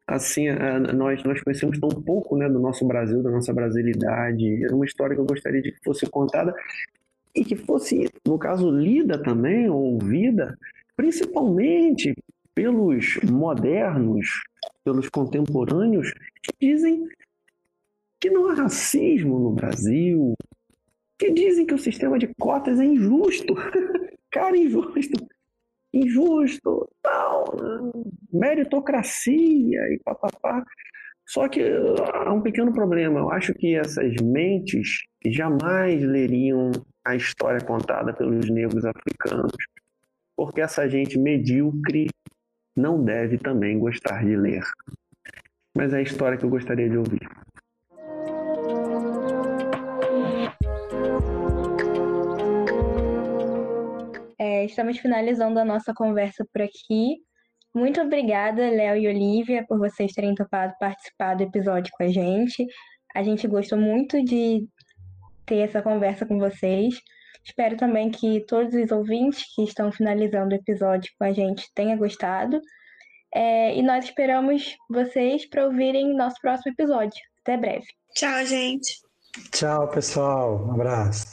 assim, 0.07 0.47
nós 0.95 1.23
nós 1.23 1.41
conhecemos 1.41 1.79
tão 1.79 1.89
pouco, 1.89 2.37
né, 2.37 2.47
do 2.49 2.59
nosso 2.59 2.85
Brasil, 2.85 3.23
da 3.23 3.31
nossa 3.31 3.53
brasilidade. 3.53 4.63
É 4.63 4.73
uma 4.73 4.85
história 4.85 5.15
que 5.15 5.21
eu 5.21 5.25
gostaria 5.25 5.61
de 5.61 5.71
que 5.71 5.83
fosse 5.83 6.05
contada 6.05 6.53
e 7.35 7.43
que 7.43 7.55
fosse, 7.55 8.09
no 8.25 8.39
caso, 8.39 8.69
lida 8.71 9.21
também, 9.21 9.69
ou 9.69 9.93
ouvida, 9.93 10.57
principalmente 10.95 12.13
pelos 12.53 13.19
modernos, 13.29 14.41
pelos 14.83 15.09
contemporâneos, 15.09 16.13
que 16.41 16.53
dizem 16.61 17.07
que 18.19 18.29
não 18.29 18.49
há 18.49 18.53
racismo 18.53 19.37
no 19.37 19.51
Brasil, 19.51 20.33
que 21.19 21.31
dizem 21.31 21.65
que 21.65 21.73
o 21.73 21.79
sistema 21.79 22.17
de 22.17 22.33
cotas 22.39 22.79
é 22.79 22.85
injusto. 22.85 23.53
Cara, 24.31 24.55
injusto. 24.57 25.27
Injusto, 25.95 26.89
tal, 27.01 27.55
meritocracia 28.31 29.79
e 29.93 29.99
papapá. 30.03 30.61
Só 31.25 31.47
que 31.47 31.61
há 32.13 32.33
um 32.33 32.41
pequeno 32.41 32.73
problema. 32.73 33.19
Eu 33.21 33.31
acho 33.31 33.53
que 33.53 33.75
essas 33.75 34.13
mentes 34.21 35.03
jamais 35.25 36.01
leriam 36.03 36.71
a 37.05 37.15
história 37.15 37.63
contada 37.65 38.13
pelos 38.13 38.49
negros 38.49 38.83
africanos, 38.85 39.53
porque 40.35 40.59
essa 40.59 40.87
gente 40.89 41.17
medíocre 41.17 42.09
não 42.75 43.01
deve 43.01 43.37
também 43.37 43.79
gostar 43.79 44.25
de 44.25 44.35
ler. 44.35 44.63
Mas 45.75 45.93
é 45.93 45.97
a 45.99 46.01
história 46.01 46.37
que 46.37 46.43
eu 46.43 46.49
gostaria 46.49 46.89
de 46.89 46.97
ouvir. 46.97 47.25
Estamos 54.65 54.97
finalizando 54.97 55.59
a 55.59 55.65
nossa 55.65 55.93
conversa 55.93 56.45
por 56.51 56.61
aqui. 56.61 57.17
Muito 57.73 57.99
obrigada, 58.01 58.69
Léo 58.69 58.97
e 58.97 59.07
Olivia, 59.07 59.65
por 59.67 59.77
vocês 59.77 60.13
terem 60.13 60.33
topado 60.33 60.73
participar 60.79 61.35
do 61.35 61.43
episódio 61.43 61.91
com 61.97 62.03
a 62.03 62.07
gente. 62.07 62.65
A 63.13 63.21
gente 63.21 63.47
gostou 63.47 63.77
muito 63.77 64.23
de 64.23 64.65
ter 65.45 65.57
essa 65.57 65.81
conversa 65.81 66.25
com 66.25 66.39
vocês. 66.39 66.95
Espero 67.43 67.77
também 67.77 68.09
que 68.09 68.43
todos 68.47 68.73
os 68.73 68.91
ouvintes 68.91 69.43
que 69.53 69.63
estão 69.63 69.91
finalizando 69.91 70.55
o 70.55 70.57
episódio 70.57 71.11
com 71.17 71.25
a 71.25 71.31
gente 71.31 71.69
tenham 71.75 71.97
gostado. 71.97 72.59
É, 73.33 73.75
e 73.75 73.83
nós 73.83 74.05
esperamos 74.05 74.75
vocês 74.89 75.47
para 75.47 75.65
ouvirem 75.65 76.15
nosso 76.15 76.37
próximo 76.41 76.71
episódio. 76.71 77.21
Até 77.41 77.57
breve. 77.57 77.85
Tchau, 78.15 78.45
gente. 78.45 79.04
Tchau, 79.51 79.87
pessoal. 79.89 80.65
Um 80.65 80.71
abraço. 80.73 81.25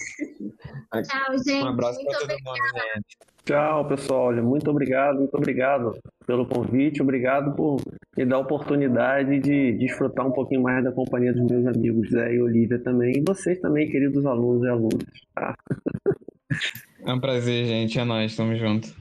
Tchau, 0.92 1.38
gente. 1.38 1.64
Um 1.64 1.68
abraço 1.68 2.04
para 2.04 2.18
todo 2.18 2.30
mundo, 2.30 2.58
gente. 2.74 3.32
Tchau, 3.44 3.88
pessoal. 3.88 4.26
Olha, 4.26 4.42
muito 4.42 4.70
obrigado, 4.70 5.18
muito 5.18 5.36
obrigado 5.36 5.98
pelo 6.26 6.46
convite, 6.46 7.02
obrigado 7.02 7.54
por 7.56 7.80
me 8.16 8.24
dar 8.24 8.36
a 8.36 8.40
oportunidade 8.40 9.40
de 9.40 9.72
desfrutar 9.72 10.26
um 10.26 10.32
pouquinho 10.32 10.62
mais 10.62 10.84
da 10.84 10.92
companhia 10.92 11.32
dos 11.32 11.50
meus 11.50 11.66
amigos 11.66 12.10
Zé 12.10 12.34
e 12.34 12.42
Olivia 12.42 12.78
também, 12.78 13.18
e 13.18 13.24
vocês 13.26 13.58
também, 13.60 13.90
queridos 13.90 14.24
alunos 14.24 14.64
e 14.64 14.68
alunas. 14.68 15.04
Tá? 15.34 15.54
É 17.04 17.12
um 17.12 17.18
prazer, 17.18 17.66
gente. 17.66 17.98
É 17.98 18.04
nóis. 18.04 18.36
Tamo 18.36 18.54
junto. 18.54 18.94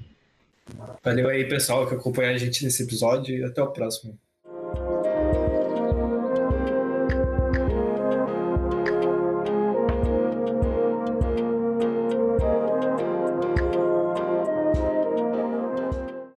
Valeu 1.03 1.29
aí, 1.29 1.47
pessoal, 1.47 1.87
que 1.87 1.93
acompanhou 1.93 2.33
a 2.33 2.37
gente 2.37 2.63
nesse 2.63 2.83
episódio 2.83 3.37
e 3.37 3.43
até 3.43 3.61
o 3.61 3.71
próximo. 3.71 4.17